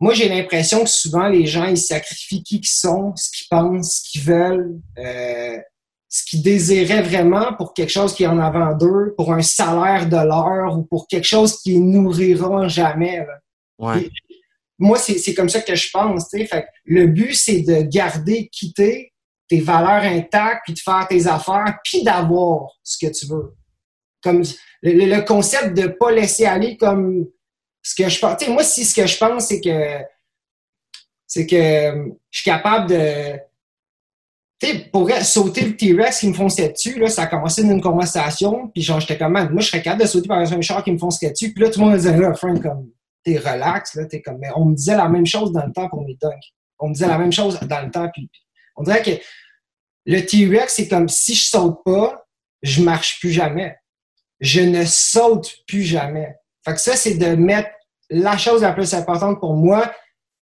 Moi, 0.00 0.14
j'ai 0.14 0.28
l'impression 0.28 0.82
que 0.82 0.88
souvent, 0.90 1.28
les 1.28 1.46
gens, 1.46 1.66
ils 1.66 1.76
sacrifient 1.76 2.42
qui 2.42 2.60
qu'ils 2.60 2.68
sont, 2.70 3.12
ce 3.16 3.30
qu'ils 3.30 3.46
pensent, 3.50 4.00
ce 4.02 4.10
qu'ils 4.10 4.22
veulent, 4.22 4.78
euh, 4.98 5.58
ce 6.08 6.24
qu'ils 6.24 6.42
désiraient 6.42 7.02
vraiment 7.02 7.52
pour 7.54 7.74
quelque 7.74 7.90
chose 7.90 8.14
qui 8.14 8.22
est 8.24 8.26
en 8.26 8.38
avant 8.38 8.74
d'eux, 8.76 9.14
pour 9.16 9.32
un 9.32 9.42
salaire 9.42 10.08
de 10.08 10.16
l'heure 10.16 10.76
ou 10.78 10.84
pour 10.84 11.06
quelque 11.06 11.26
chose 11.26 11.60
qui 11.60 11.78
nourrira 11.78 12.66
jamais. 12.68 13.18
là. 13.18 13.38
Ouais. 13.78 14.10
moi, 14.78 14.98
c'est 14.98 15.34
comme 15.34 15.48
ça 15.50 15.60
que 15.60 15.74
je 15.74 15.90
pense. 15.92 16.28
tu 16.30 16.38
sais. 16.38 16.46
Fait 16.46 16.62
que 16.62 16.66
le 16.86 17.06
but, 17.06 17.34
c'est 17.34 17.60
de 17.60 17.82
garder, 17.82 18.48
quitter 18.50 19.12
tes 19.48 19.60
valeurs 19.60 20.04
intactes, 20.04 20.62
puis 20.64 20.74
de 20.74 20.78
faire 20.78 21.06
tes 21.08 21.26
affaires, 21.26 21.78
puis 21.84 22.02
d'avoir 22.04 22.70
ce 22.82 23.04
que 23.04 23.12
tu 23.12 23.26
veux. 23.26 23.54
Comme 24.22 24.42
le, 24.82 24.92
le- 24.92 25.14
le 25.14 25.22
concept 25.22 25.76
de 25.76 25.88
pas 25.88 26.10
laisser 26.12 26.46
aller 26.46 26.76
comme 26.76 27.26
ce 27.82 27.94
que 27.94 28.08
je 28.08 28.18
pense. 28.18 28.48
Moi, 28.48 28.64
si 28.64 28.84
ce 28.84 28.94
que 28.94 29.06
je 29.06 29.16
pense, 29.16 29.46
c'est 29.46 29.60
que 29.60 30.04
c'est 31.26 31.46
que 31.46 31.56
euh, 31.56 32.08
je 32.30 32.40
suis 32.40 32.50
capable 32.50 32.90
de. 32.90 33.38
Tu 34.58 34.66
sais, 34.66 34.78
pour 34.92 35.08
sauter 35.22 35.62
le 35.62 35.76
T-Rex 35.76 36.18
qui 36.18 36.28
me 36.28 36.34
fonçait 36.34 36.68
dessus, 36.68 36.98
là, 36.98 37.08
ça 37.08 37.22
a 37.22 37.26
commencé 37.28 37.62
d'une 37.62 37.80
conversation, 37.80 38.68
puis 38.68 38.82
genre, 38.82 39.00
j'étais 39.00 39.16
comme, 39.16 39.32
moi, 39.32 39.60
je 39.60 39.68
serais 39.68 39.80
capable 39.80 40.02
de 40.02 40.08
sauter 40.08 40.28
par 40.28 40.38
un 40.38 40.60
char 40.60 40.84
qui 40.84 40.92
me 40.92 40.98
foncerait 40.98 41.30
dessus, 41.30 41.54
puis 41.54 41.64
là, 41.64 41.70
tout 41.70 41.78
le 41.78 41.86
monde 41.86 41.94
me 41.94 41.98
disait, 41.98 42.16
là, 42.16 42.34
Frank, 42.34 42.60
comme, 42.60 42.90
t'es 43.24 43.38
relax, 43.38 43.94
là, 43.94 44.04
t'es 44.04 44.20
comme, 44.20 44.36
mais 44.38 44.48
on 44.56 44.66
me 44.66 44.74
disait 44.74 44.96
la 44.96 45.08
même 45.08 45.24
chose 45.24 45.52
dans 45.52 45.64
le 45.64 45.72
temps 45.72 45.88
pour 45.88 46.04
mes 46.04 46.14
dunks. 46.20 46.52
On 46.78 46.88
me 46.88 46.92
disait 46.92 47.06
la 47.06 47.16
même 47.16 47.32
chose 47.32 47.58
dans 47.60 47.80
le 47.80 47.90
temps, 47.90 48.10
puis 48.12 48.28
on 48.76 48.82
dirait 48.82 49.02
que 49.02 49.12
le 50.04 50.20
T-Rex, 50.20 50.74
c'est 50.74 50.88
comme 50.88 51.08
si 51.08 51.34
je 51.34 51.48
saute 51.48 51.78
pas, 51.84 52.26
je 52.62 52.82
marche 52.82 53.20
plus 53.20 53.30
jamais. 53.30 53.76
Je 54.40 54.60
ne 54.60 54.84
saute 54.84 55.54
plus 55.66 55.84
jamais. 55.84 56.34
Fait 56.64 56.74
que 56.74 56.80
ça, 56.80 56.96
c'est 56.96 57.14
de 57.14 57.34
mettre 57.36 57.70
la 58.10 58.36
chose 58.36 58.62
la 58.62 58.72
plus 58.72 58.92
importante 58.94 59.40
pour 59.40 59.54
moi 59.54 59.90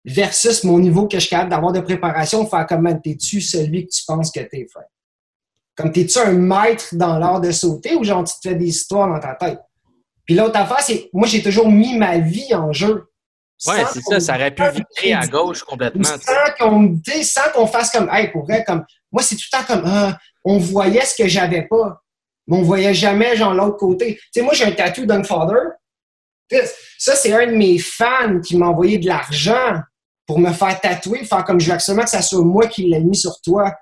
versus 0.04 0.62
mon 0.64 0.78
niveau 0.78 1.08
que 1.08 1.16
je 1.16 1.22
suis 1.22 1.30
capable 1.30 1.50
d'avoir 1.50 1.72
de 1.72 1.80
préparation, 1.80 2.46
faire 2.46 2.66
comme, 2.66 2.82
man, 2.82 3.00
t'es-tu 3.02 3.40
celui 3.40 3.86
que 3.86 3.92
tu 3.92 4.02
penses 4.06 4.30
que 4.30 4.40
t'es, 4.40 4.66
Frank? 4.70 4.86
Comme, 5.76 5.92
t'es-tu 5.92 6.18
un 6.18 6.32
maître 6.32 6.86
dans 6.92 7.18
l'art 7.18 7.40
de 7.40 7.50
sauter 7.50 7.96
ou 7.96 8.04
genre, 8.04 8.24
tu 8.24 8.34
te 8.34 8.48
fais 8.48 8.54
des 8.54 8.68
histoires 8.68 9.08
dans 9.08 9.20
ta 9.20 9.34
tête? 9.34 9.60
Puis 10.24 10.34
l'autre 10.34 10.58
affaire, 10.58 10.80
c'est, 10.80 11.10
moi, 11.12 11.26
j'ai 11.26 11.42
toujours 11.42 11.68
mis 11.68 11.98
ma 11.98 12.18
vie 12.18 12.54
en 12.54 12.72
jeu. 12.72 13.08
Ouais, 13.66 13.84
c'est 13.92 14.02
ça, 14.02 14.20
ça 14.20 14.34
aurait 14.34 14.54
pu 14.54 14.62
virer 14.62 15.14
à 15.14 15.26
gauche 15.26 15.62
complètement. 15.62 16.04
sans 16.04 16.52
qu'on 16.58 17.00
sans 17.22 17.50
qu'on 17.54 17.66
fasse 17.66 17.90
comme 17.90 18.10
hey 18.12 18.30
pour 18.30 18.44
vrai 18.44 18.62
comme 18.62 18.84
moi 19.10 19.22
c'est 19.22 19.34
tout 19.34 19.44
le 19.50 19.58
temps 19.58 19.64
comme 19.64 19.82
ah, 19.86 20.18
on 20.44 20.58
voyait 20.58 21.06
ce 21.06 21.14
que 21.16 21.26
j'avais 21.26 21.62
pas 21.62 22.02
mais 22.46 22.58
on 22.58 22.62
voyait 22.62 22.92
jamais 22.92 23.34
genre 23.34 23.54
l'autre 23.54 23.78
côté 23.78 24.16
tu 24.16 24.28
sais 24.34 24.42
moi 24.42 24.52
j'ai 24.52 24.66
un 24.66 24.72
tatou 24.72 25.06
d'Unfather 25.06 25.54
Tu 25.54 25.62
sais, 25.62 25.85
ça 26.98 27.14
c'est 27.14 27.32
un 27.32 27.46
de 27.46 27.56
mes 27.56 27.78
fans 27.78 28.40
qui 28.40 28.56
m'a 28.56 28.66
envoyé 28.66 28.98
de 28.98 29.06
l'argent 29.06 29.80
pour 30.26 30.38
me 30.38 30.52
faire 30.52 30.80
tatouer 30.80 31.24
faire 31.24 31.44
comme 31.44 31.60
je 31.60 31.66
veux 31.66 31.74
absolument 31.74 32.04
que 32.04 32.10
ça 32.10 32.22
soit 32.22 32.44
moi 32.44 32.66
qui 32.66 32.88
l'ai 32.88 33.00
mis 33.00 33.16
sur 33.16 33.40
toi 33.42 33.74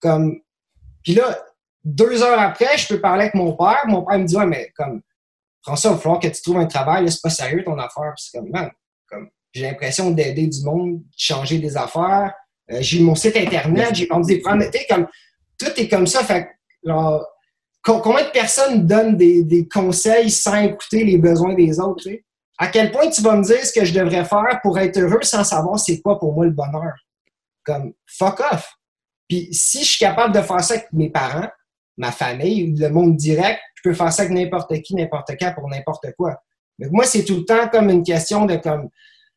comme 0.00 0.40
puis 1.02 1.14
là 1.14 1.38
deux 1.84 2.22
heures 2.22 2.40
après 2.40 2.76
je 2.78 2.88
peux 2.88 3.00
parler 3.00 3.24
avec 3.24 3.34
mon 3.34 3.52
père 3.56 3.84
mon 3.86 4.04
père 4.04 4.18
me 4.18 4.24
dit 4.24 4.36
ouais 4.36 4.46
mais 4.46 4.72
comme 4.76 5.02
François 5.62 5.90
il 5.90 5.94
va 5.94 6.00
falloir 6.00 6.20
que 6.20 6.28
tu 6.28 6.42
trouves 6.42 6.58
un 6.58 6.66
travail 6.66 7.04
là, 7.04 7.10
c'est 7.10 7.22
pas 7.22 7.30
sérieux 7.30 7.64
ton 7.64 7.78
affaire 7.78 8.12
Puis 8.16 8.28
c'est 8.30 8.38
comme 8.38 8.50
man 8.50 8.70
comme 9.08 9.28
j'ai 9.56 9.62
l'impression 9.62 10.10
d'aider 10.10 10.46
du 10.46 10.62
monde, 10.62 10.98
de 10.98 11.04
changer 11.16 11.58
des 11.58 11.76
affaires. 11.76 12.32
Euh, 12.70 12.78
j'ai 12.80 12.98
eu 12.98 13.02
mon 13.02 13.14
site 13.14 13.36
internet, 13.36 13.94
j'ai 13.94 14.06
vendu 14.06 14.34
des 14.34 14.42
sais, 14.42 14.86
comme, 14.88 15.06
tout 15.58 15.72
est 15.76 15.88
comme 15.88 16.06
ça. 16.06 16.22
Fait 16.22 16.48
combien 17.86 18.24
de 18.24 18.30
personnes 18.30 18.86
donnent 18.86 19.16
des, 19.16 19.68
conseils 19.72 20.30
sans 20.30 20.56
écouter 20.56 21.04
les 21.04 21.18
besoins 21.18 21.54
des 21.54 21.78
autres? 21.78 22.02
tu 22.02 22.10
sais? 22.10 22.24
À 22.58 22.68
quel 22.68 22.90
point 22.90 23.08
tu 23.10 23.22
vas 23.22 23.36
me 23.36 23.44
dire 23.44 23.64
ce 23.64 23.72
que 23.72 23.84
je 23.84 23.92
devrais 23.92 24.24
faire 24.24 24.60
pour 24.62 24.78
être 24.78 24.98
heureux 24.98 25.22
sans 25.22 25.44
savoir 25.44 25.78
c'est 25.78 26.00
quoi 26.00 26.18
pour 26.18 26.32
moi 26.32 26.46
le 26.46 26.52
bonheur? 26.52 26.94
Comme, 27.64 27.92
fuck 28.06 28.40
off. 28.52 28.72
Puis 29.28 29.48
si 29.52 29.80
je 29.80 29.90
suis 29.90 29.98
capable 29.98 30.34
de 30.34 30.40
faire 30.40 30.62
ça 30.62 30.74
avec 30.74 30.92
mes 30.92 31.10
parents, 31.10 31.48
ma 31.96 32.12
famille, 32.12 32.74
le 32.76 32.88
monde 32.88 33.16
direct, 33.16 33.60
je 33.74 33.82
peux 33.82 33.94
faire 33.94 34.12
ça 34.12 34.22
avec 34.22 34.34
n'importe 34.34 34.80
qui, 34.82 34.94
n'importe 34.94 35.32
quand, 35.38 35.52
pour 35.54 35.68
n'importe 35.68 36.06
quoi. 36.16 36.36
Mais 36.78 36.88
moi, 36.90 37.04
c'est 37.04 37.24
tout 37.24 37.36
le 37.36 37.44
temps 37.44 37.68
comme 37.68 37.90
une 37.90 38.04
question 38.04 38.46
de 38.46 38.56
comme, 38.56 38.88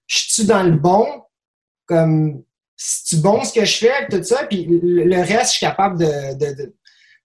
je 0.08 0.18
suis 0.18 0.46
dans 0.46 0.64
le 0.64 0.78
bon, 0.78 1.06
comme, 1.86 2.44
c'est-tu 2.76 3.22
bon 3.22 3.44
ce 3.44 3.54
que 3.54 3.66
je 3.66 3.78
fais, 3.78 4.08
tout 4.10 4.24
ça, 4.24 4.46
puis 4.46 4.66
le 4.66 5.04
le 5.06 5.18
reste, 5.18 5.54
je 5.54 5.58
suis 5.58 5.66
capable 5.66 6.00
de... 6.00 6.34
de- 6.34 6.54
de- 6.56 6.76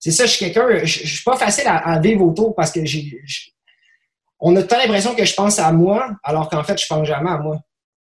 C'est 0.05 0.11
ça, 0.11 0.27
je 0.27 0.33
suis 0.33 0.45
quelqu'un, 0.45 0.85
je, 0.85 0.85
je 0.85 1.15
suis 1.15 1.25
pas 1.25 1.39
facile 1.39 1.65
à, 1.67 1.99
vivre 1.99 2.27
autour 2.27 2.55
parce 2.55 2.71
que 2.71 2.85
j'ai... 2.85 3.23
on 4.39 4.55
a 4.55 4.63
tant 4.63 4.77
l'impression 4.77 5.15
que 5.15 5.25
je 5.25 5.33
pense 5.33 5.59
à 5.59 5.73
moi, 5.73 6.11
alors 6.23 6.51
qu'en 6.51 6.63
fait, 6.63 6.79
je 6.79 6.87
pense 6.87 7.09
jamais 7.09 7.31
à 7.31 7.39
moi. 7.39 7.59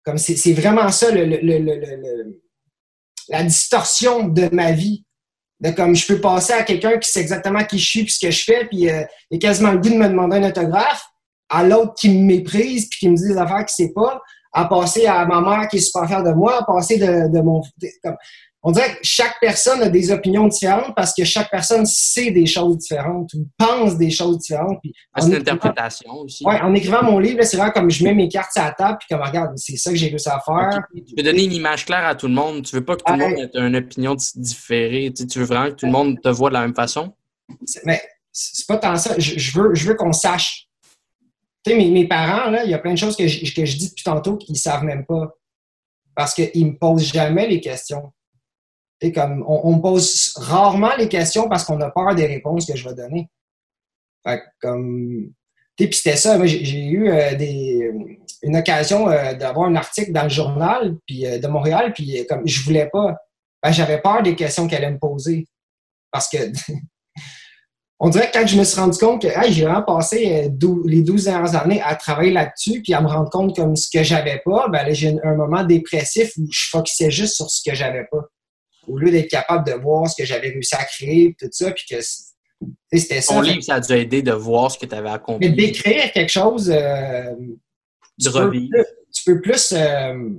Comme 0.06 0.18
c'est 0.18 0.54
vraiment 0.54 0.88
ça, 0.93 1.12
le, 1.12 1.26
le- 1.26 1.39
le- 1.41 2.41
la 3.28 3.43
distorsion 3.43 4.30
de 4.30 4.47
ma 4.54 4.72
vie. 4.72 5.04
De 5.60 5.72
comme 5.72 5.93
je 5.93 6.08
peux 6.08 6.22
passer 6.22 6.54
à 6.54 6.64
quelqu'un 6.64 6.97
qui 7.00 7.12
sait 7.12 7.20
exactement 7.20 7.66
qui 7.66 7.78
je 7.78 7.86
suis 7.86 8.04
puis 8.06 8.14
ce 8.14 8.26
que 8.26 8.32
je 8.32 8.43
fais, 8.45 8.64
puis 8.66 8.89
euh, 8.89 9.04
il 9.30 9.36
a 9.36 9.39
quasiment 9.39 9.74
le 9.74 9.80
goût 9.80 9.89
de 9.89 9.95
me 9.95 10.08
demander 10.08 10.38
un 10.38 10.47
autographe, 10.47 11.06
à 11.50 11.66
l'autre 11.66 11.95
qui 11.95 12.08
me 12.10 12.24
méprise 12.24 12.88
puis 12.88 13.00
qui 13.00 13.10
me 13.10 13.18
dit 13.18 13.28
des 13.28 13.38
affaires 13.38 13.66
qu'il 13.66 13.88
sait 13.88 13.91
pas, 13.93 14.22
à 14.54 14.66
passer 14.70 15.06
à 15.06 15.26
ma 15.26 15.41
mère 15.41 15.68
qui 15.68 15.76
est 15.76 15.82
super 15.82 16.08
fière 16.08 16.24
de 16.24 16.32
moi, 16.32 16.62
à 16.62 16.64
passer 16.64 16.97
de, 16.97 17.28
de 17.28 17.41
mon... 17.41 17.62
on 18.62 18.72
dirait 18.74 18.91
que 18.91 18.99
chaque 19.03 19.39
personne 19.39 19.82
a 19.82 19.88
des 19.89 20.12
opinions 20.12 20.45
différentes 20.47 20.93
parce 20.95 21.14
que 21.14 21.24
chaque 21.24 21.49
personne 21.49 21.86
sait 21.86 22.32
des 22.32 22.45
choses 22.45 22.78
différentes 22.80 23.34
ou 23.34 23.47
pense 23.57 23.97
des 23.97 24.10
choses 24.12 24.39
différentes. 24.39 24.80
Puis 24.82 24.93
Ah, 25.14 25.22
C'est 25.22 25.28
une 25.28 25.34
écrivant- 25.36 25.51
interprétation 25.55 26.12
aussi. 26.20 26.45
Ouais, 26.45 26.60
en 26.60 26.74
écrivant 26.76 27.01
mon 27.03 27.20
livre, 27.20 27.41
c'est 27.43 27.55
vraiment 27.55 27.72
comme 27.72 27.89
je 27.89 28.03
mets 28.03 28.14
mes 28.14 28.28
cartes 28.28 28.51
sur 28.51 28.62
la 28.64 28.72
table 28.74 28.97
puis 28.99 29.07
comme 29.16 29.26
regarde, 29.26 29.51
c'est 29.57 29.78
ça 29.78 29.91
que 29.91 29.95
j'ai 29.95 30.10
réussi 30.10 30.28
à 30.30 30.41
faire. 30.45 30.70
Tu 30.93 31.14
veux 31.16 31.24
donner 31.24 31.43
une 31.45 31.53
image 31.53 31.86
claire 31.86 32.05
à 32.05 32.16
tout 32.16 32.28
le 32.28 32.34
monde. 32.34 32.64
Tu 32.66 32.76
veux 32.76 32.84
pas 32.84 32.97
que 32.97 33.03
tout 33.05 33.14
le 33.14 33.20
Ouais. 33.24 33.30
monde 33.30 33.49
ait 33.53 33.60
une 33.68 33.76
opinion 33.78 34.14
di- 34.16 34.32
différée. 34.36 35.12
Tu, 35.16 35.22
sais, 35.24 35.28
tu 35.28 35.39
veux 35.39 35.45
vraiment 35.45 35.70
que 35.70 35.76
tout 35.76 35.86
le 35.86 35.91
monde 35.93 36.20
te 36.22 36.30
voit 36.30 36.49
de 36.49 36.55
la 36.55 36.62
même 36.62 36.76
façon? 36.76 37.14
Mais 37.86 38.01
c'est 38.34 38.68
pas 38.68 38.78
tant 38.78 38.95
ça. 38.97 39.16
Je, 39.18 39.39
je 39.39 39.57
veux, 39.57 39.74
je 39.74 39.88
veux 39.88 39.95
qu'on 39.95 40.12
sache. 40.14 40.68
Tu 41.64 41.72
sais, 41.72 41.78
mes, 41.78 41.89
mes 41.91 42.07
parents, 42.07 42.49
là, 42.49 42.64
il 42.66 42.70
y 42.72 42.74
a 42.74 42.80
plein 42.80 42.93
de 42.93 42.97
choses 42.97 43.16
que 43.16 43.28
je, 43.28 43.53
que 43.53 43.66
je 43.66 43.78
dis 43.78 43.89
depuis 43.89 44.03
tantôt 44.03 44.36
qu'ils 44.38 44.57
savent 44.57 44.84
même 44.84 45.05
pas. 45.05 45.30
Parce 46.16 46.34
qu'ils 46.34 46.66
me 46.66 46.78
posent 46.78 47.12
jamais 47.14 47.47
les 47.47 47.62
questions. 47.62 48.12
Comme, 49.16 49.45
on, 49.47 49.62
on 49.64 49.80
pose 49.80 50.34
rarement 50.36 50.95
les 50.97 51.08
questions 51.08 51.47
parce 51.47 51.64
qu'on 51.64 51.80
a 51.82 51.89
peur 51.89 52.16
des 52.16 52.26
réponses 52.26 52.66
que 52.66 52.76
je 52.76 52.88
vais 52.88 52.95
donner. 52.95 53.30
Fait 54.24 54.41
puis 55.88 55.97
c'était 55.97 56.18
ça. 56.18 56.43
J'ai 56.45 56.86
eu 56.86 57.10
euh, 57.10 57.91
une 58.43 58.58
occasion 58.58 59.10
euh, 59.10 59.34
d'avoir 59.34 59.68
un 59.68 59.76
article 59.76 60.12
dans 60.12 60.24
le 60.24 60.30
journal 60.30 60.97
puis, 61.06 61.26
euh, 61.26 61.39
de 61.39 61.47
Montréal, 61.47 61.93
puis 61.93 62.26
comme, 62.28 62.45
je 62.45 62.64
voulais 62.64 62.89
pas. 62.91 63.16
ben, 63.64 63.72
j'avais 63.72 64.02
peur 64.02 64.22
des 64.24 64.36
questions 64.36 64.68
qu'elle 64.68 64.84
allait 64.84 64.93
me 64.93 65.00
poser. 65.00 65.47
Parce 66.12 66.28
que 66.28 66.38
on 68.00 68.10
dirait 68.10 68.30
que 68.30 68.39
quand 68.39 68.47
je 68.47 68.58
me 68.58 68.64
suis 68.64 68.80
rendu 68.80 68.97
compte 68.97 69.22
que 69.22 69.30
j'ai 69.50 69.66
vraiment 69.66 69.84
passé 69.84 70.50
les 70.86 71.02
12 71.02 71.24
dernières 71.26 71.56
années 71.56 71.82
à 71.82 71.95
travailler 71.95 72.32
là-dessus, 72.32 72.82
puis 72.82 72.93
à 72.93 73.02
me 73.02 73.08
rendre 73.08 73.30
compte 73.30 73.56
comme 73.56 73.76
ce 73.76 73.89
que 73.89 74.04
j'avais 74.04 74.41
pas, 74.43 74.68
ben 74.70 74.93
j'ai 74.93 75.16
un 75.24 75.36
moment 75.36 75.64
dépressif 75.64 76.34
où 76.38 76.45
je 76.52 76.70
focusais 76.70 77.12
juste 77.12 77.36
sur 77.36 77.50
ce 77.50 77.62
que 77.68 77.76
j'avais 77.76 78.06
pas. 78.12 78.29
Au 78.90 78.98
lieu 78.98 79.12
d'être 79.12 79.30
capable 79.30 79.66
de 79.66 79.74
voir 79.74 80.10
ce 80.10 80.16
que 80.22 80.26
j'avais 80.26 80.50
réussi 80.50 80.76
à 80.76 80.84
créer, 80.84 81.36
tout 81.40 81.48
ça, 81.52 81.72
puis 81.72 81.86
que 81.90 82.02
c'était 82.92 83.22
ça. 83.22 83.36
Ton 83.36 83.42
livre, 83.42 83.62
ça 83.62 83.76
a 83.76 83.80
dû 83.80 83.94
aider 83.94 84.22
de 84.22 84.32
voir 84.32 84.72
ce 84.72 84.78
que 84.78 84.86
tu 84.86 84.96
avais 84.96 85.10
accompli. 85.10 85.50
Mais 85.50 85.56
d'écrire 85.56 86.12
quelque 86.12 86.32
chose. 86.32 86.70
Euh, 86.70 87.36
tu, 88.20 88.32
peux 88.32 88.50
plus, 88.50 88.70
tu 89.14 89.24
peux 89.26 89.42
plus. 89.42 89.72
Euh, 89.74 90.30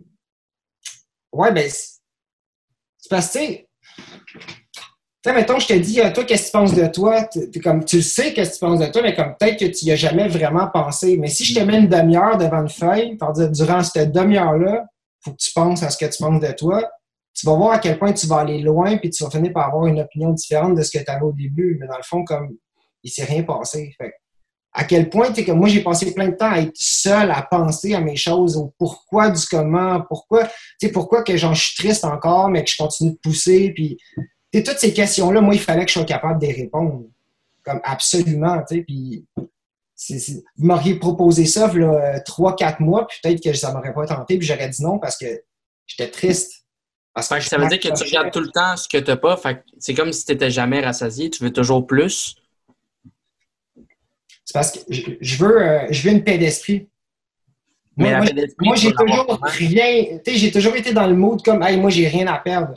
ouais, 1.32 1.52
ben. 1.52 1.70
C'est 3.02 3.08
parce 3.08 3.32
que, 3.32 3.38
tu 3.38 3.64
sais, 5.24 5.32
mettons, 5.32 5.58
je 5.58 5.68
te 5.68 5.72
dis, 5.72 6.00
toi, 6.12 6.24
qu'est-ce 6.24 6.42
que 6.42 6.46
tu 6.46 6.52
penses 6.52 6.74
de 6.74 6.86
toi? 6.86 7.28
comme, 7.62 7.84
tu 7.84 8.02
sais 8.02 8.34
qu'est-ce 8.34 8.50
que 8.50 8.54
tu 8.56 8.60
penses 8.60 8.80
de 8.80 8.86
toi, 8.86 9.02
mais 9.02 9.14
comme 9.14 9.34
peut-être 9.38 9.58
que 9.58 9.64
tu 9.66 9.86
n'y 9.86 9.92
as 9.92 9.96
jamais 9.96 10.28
vraiment 10.28 10.68
pensé. 10.68 11.16
Mais 11.16 11.28
si 11.28 11.44
je 11.44 11.54
te 11.54 11.60
mets 11.60 11.78
une 11.78 11.88
demi-heure 11.88 12.36
devant 12.36 12.60
une 12.60 12.68
feuille, 12.68 13.16
dire, 13.34 13.50
durant 13.50 13.82
cette 13.82 14.12
demi-heure-là, 14.12 14.84
il 14.84 15.24
faut 15.24 15.30
que 15.32 15.42
tu 15.42 15.52
penses 15.52 15.82
à 15.82 15.90
ce 15.90 15.96
que 15.96 16.10
tu 16.10 16.22
penses 16.22 16.40
de 16.40 16.52
toi, 16.52 16.90
tu 17.40 17.46
vas 17.46 17.54
voir 17.54 17.72
à 17.72 17.78
quel 17.78 17.98
point 17.98 18.12
tu 18.12 18.26
vas 18.26 18.40
aller 18.40 18.60
loin, 18.60 18.98
puis 18.98 19.08
tu 19.08 19.24
vas 19.24 19.30
finir 19.30 19.52
par 19.54 19.68
avoir 19.68 19.86
une 19.86 19.98
opinion 19.98 20.30
différente 20.30 20.74
de 20.74 20.82
ce 20.82 20.90
que 20.90 21.02
tu 21.02 21.10
avais 21.10 21.24
au 21.24 21.32
début. 21.32 21.78
Mais 21.80 21.86
dans 21.86 21.96
le 21.96 22.02
fond, 22.02 22.22
comme 22.22 22.50
il 23.02 23.10
s'est 23.10 23.24
rien 23.24 23.44
passé. 23.44 23.96
À 24.72 24.84
quel 24.84 25.08
point, 25.08 25.32
tu 25.32 25.42
que 25.42 25.52
moi, 25.52 25.68
j'ai 25.68 25.82
passé 25.82 26.12
plein 26.12 26.28
de 26.28 26.36
temps 26.36 26.50
à 26.50 26.58
être 26.60 26.76
seul, 26.76 27.30
à 27.30 27.42
penser 27.42 27.94
à 27.94 28.00
mes 28.00 28.16
choses, 28.16 28.58
au 28.58 28.74
pourquoi 28.78 29.30
du 29.30 29.44
comment, 29.46 30.02
pourquoi, 30.02 30.44
tu 30.44 30.52
sais, 30.82 30.92
pourquoi 30.92 31.22
que 31.22 31.34
j'en 31.38 31.54
suis 31.54 31.74
triste 31.76 32.04
encore, 32.04 32.50
mais 32.50 32.62
que 32.62 32.70
je 32.70 32.76
continue 32.76 33.12
de 33.12 33.16
pousser, 33.16 33.72
puis 33.74 33.96
toutes 34.52 34.78
ces 34.78 34.92
questions-là, 34.92 35.40
moi, 35.40 35.54
il 35.54 35.60
fallait 35.60 35.84
que 35.84 35.88
je 35.88 35.94
sois 35.94 36.04
capable 36.04 36.40
de 36.40 36.46
les 36.46 36.52
répondre. 36.52 37.04
Comme 37.64 37.80
absolument, 37.84 38.62
tu 38.68 38.76
sais, 38.76 38.82
puis 38.82 39.26
vous 40.56 40.66
m'auriez 40.66 40.96
proposé 40.96 41.46
ça, 41.46 41.72
là, 41.72 42.20
trois, 42.20 42.54
quatre 42.54 42.80
mois, 42.80 43.06
peut-être 43.22 43.42
que 43.42 43.54
ça 43.54 43.72
m'aurait 43.72 43.94
pas 43.94 44.06
tenté, 44.06 44.38
puis 44.38 44.46
j'aurais 44.46 44.68
dit 44.68 44.82
non 44.82 44.98
parce 44.98 45.16
que 45.16 45.42
j'étais 45.86 46.10
triste 46.10 46.59
ça 47.18 47.58
veut 47.58 47.68
dire 47.68 47.80
que 47.80 47.88
tu 47.88 48.04
regardes 48.04 48.30
tout 48.30 48.40
le 48.40 48.50
temps 48.50 48.76
ce 48.76 48.88
que 48.88 48.98
tu 48.98 49.10
n'as 49.10 49.16
pas. 49.16 49.40
c'est 49.78 49.94
comme 49.94 50.12
si 50.12 50.24
tu 50.24 50.32
n'étais 50.32 50.50
jamais 50.50 50.80
rassasié. 50.80 51.30
Tu 51.30 51.42
veux 51.42 51.52
toujours 51.52 51.86
plus. 51.86 52.36
C'est 54.44 54.54
parce 54.54 54.72
que 54.72 54.80
je, 54.88 55.36
veux, 55.36 55.62
euh, 55.62 55.86
je 55.90 56.02
veux 56.02 56.14
une 56.14 56.24
paix 56.24 56.38
d'esprit. 56.38 56.88
Moi, 57.96 58.24
j'ai 58.74 58.92
toujours 58.92 59.38
rien. 59.42 60.18
J'ai 60.26 60.50
toujours 60.50 60.74
été 60.76 60.92
dans 60.92 61.06
le 61.06 61.14
mood 61.14 61.42
comme 61.42 61.62
hey, 61.62 61.76
moi, 61.76 61.90
j'ai 61.90 62.08
rien 62.08 62.26
à 62.26 62.38
perdre. 62.38 62.74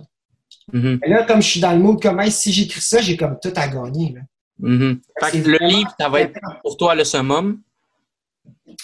Mm-hmm. 0.71 1.09
là, 1.09 1.23
comme 1.23 1.41
je 1.41 1.47
suis 1.47 1.59
dans 1.59 1.71
le 1.71 1.79
mood 1.79 2.01
comme 2.01 2.19
hey, 2.19 2.31
si 2.31 2.51
j'écris 2.53 2.81
ça, 2.81 3.01
j'ai 3.01 3.17
comme 3.17 3.37
tout 3.41 3.53
à 3.55 3.67
gagner. 3.67 4.15
Mm-hmm. 4.61 4.99
le 5.47 5.67
livre, 5.67 5.93
ça 5.99 6.09
va 6.09 6.21
être 6.21 6.39
pour 6.61 6.77
toi 6.77 6.95
le 6.95 7.03
summum. 7.03 7.59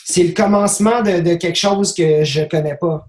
C'est 0.03 0.23
le 0.23 0.33
commencement 0.33 1.01
de, 1.01 1.19
de, 1.19 1.35
quelque 1.35 1.57
chose 1.57 1.93
que 1.93 2.23
je 2.23 2.41
ne 2.41 2.45
connais 2.45 2.75
pas. 2.75 3.07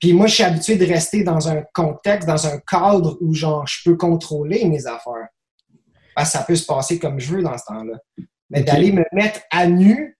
Puis 0.00 0.12
moi, 0.12 0.26
je 0.26 0.34
suis 0.34 0.44
habitué 0.44 0.76
de 0.76 0.86
rester 0.86 1.24
dans 1.24 1.48
un 1.48 1.62
contexte, 1.74 2.28
dans 2.28 2.46
un 2.46 2.58
cadre 2.58 3.18
où 3.20 3.34
genre 3.34 3.66
je 3.66 3.78
peux 3.84 3.96
contrôler 3.96 4.64
mes 4.66 4.86
affaires. 4.86 5.28
Parce 6.14 6.32
que 6.32 6.38
ça 6.38 6.44
peut 6.44 6.56
se 6.56 6.66
passer 6.66 6.98
comme 6.98 7.18
je 7.18 7.34
veux 7.34 7.42
dans 7.42 7.56
ce 7.56 7.64
temps-là. 7.66 7.98
Mais 8.50 8.62
d'aller 8.62 8.92
me 8.92 9.04
mettre 9.12 9.40
à 9.50 9.66
nu, 9.66 10.18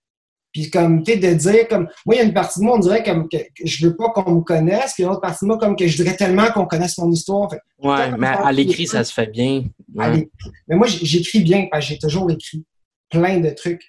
puis 0.53 0.71
comme, 0.71 1.03
tu 1.03 1.13
sais, 1.13 1.19
de 1.19 1.35
dire 1.35 1.69
comme. 1.69 1.89
Moi, 2.07 2.15
il 2.15 2.19
y 2.19 2.21
a 2.21 2.25
une 2.25 2.33
partie 2.35 2.61
de 2.61 2.65
moi, 2.65 2.77
on 2.77 2.79
dirait 2.81 3.03
comme 3.03 3.29
que, 3.29 3.37
je 3.65 3.87
veux 3.87 3.97
pas 3.97 4.11
qu'on 4.11 4.37
me 4.37 4.41
connaisse, 4.41 4.95
puis 4.95 5.05
une 5.05 5.11
autre 5.11 5.21
partie 5.21 5.45
de 5.45 5.49
moi, 5.49 5.59
comme 5.59 5.77
que 5.77 5.87
je 5.87 5.97
voudrais 5.99 6.17
tellement 6.17 6.51
qu'on 6.51 6.67
connaisse 6.67 6.99
mon 6.99 7.11
histoire. 7.11 7.51
ouais, 7.83 8.11
mais 8.19 8.27
à 8.27 8.51
l'écrit, 8.53 8.87
ça 8.87 9.05
se 9.05 9.13
fait 9.13 9.27
bien. 9.27 9.65
Mais 9.95 10.27
moi, 10.69 10.87
j'écris 10.87 11.41
bien, 11.41 11.67
parce 11.71 11.87
que 11.87 11.95
j'ai 11.95 11.99
toujours 11.99 12.31
écrit 12.31 12.65
plein 13.11 13.41
de 13.41 13.51
trucs. 13.51 13.85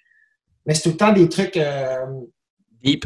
Mais 0.65 0.73
c'est 0.75 0.83
tout 0.83 0.89
le 0.89 0.97
temps 0.97 1.13
des 1.13 1.29
trucs. 1.29 1.57
Euh, 1.57 2.05
Deep. 2.83 3.05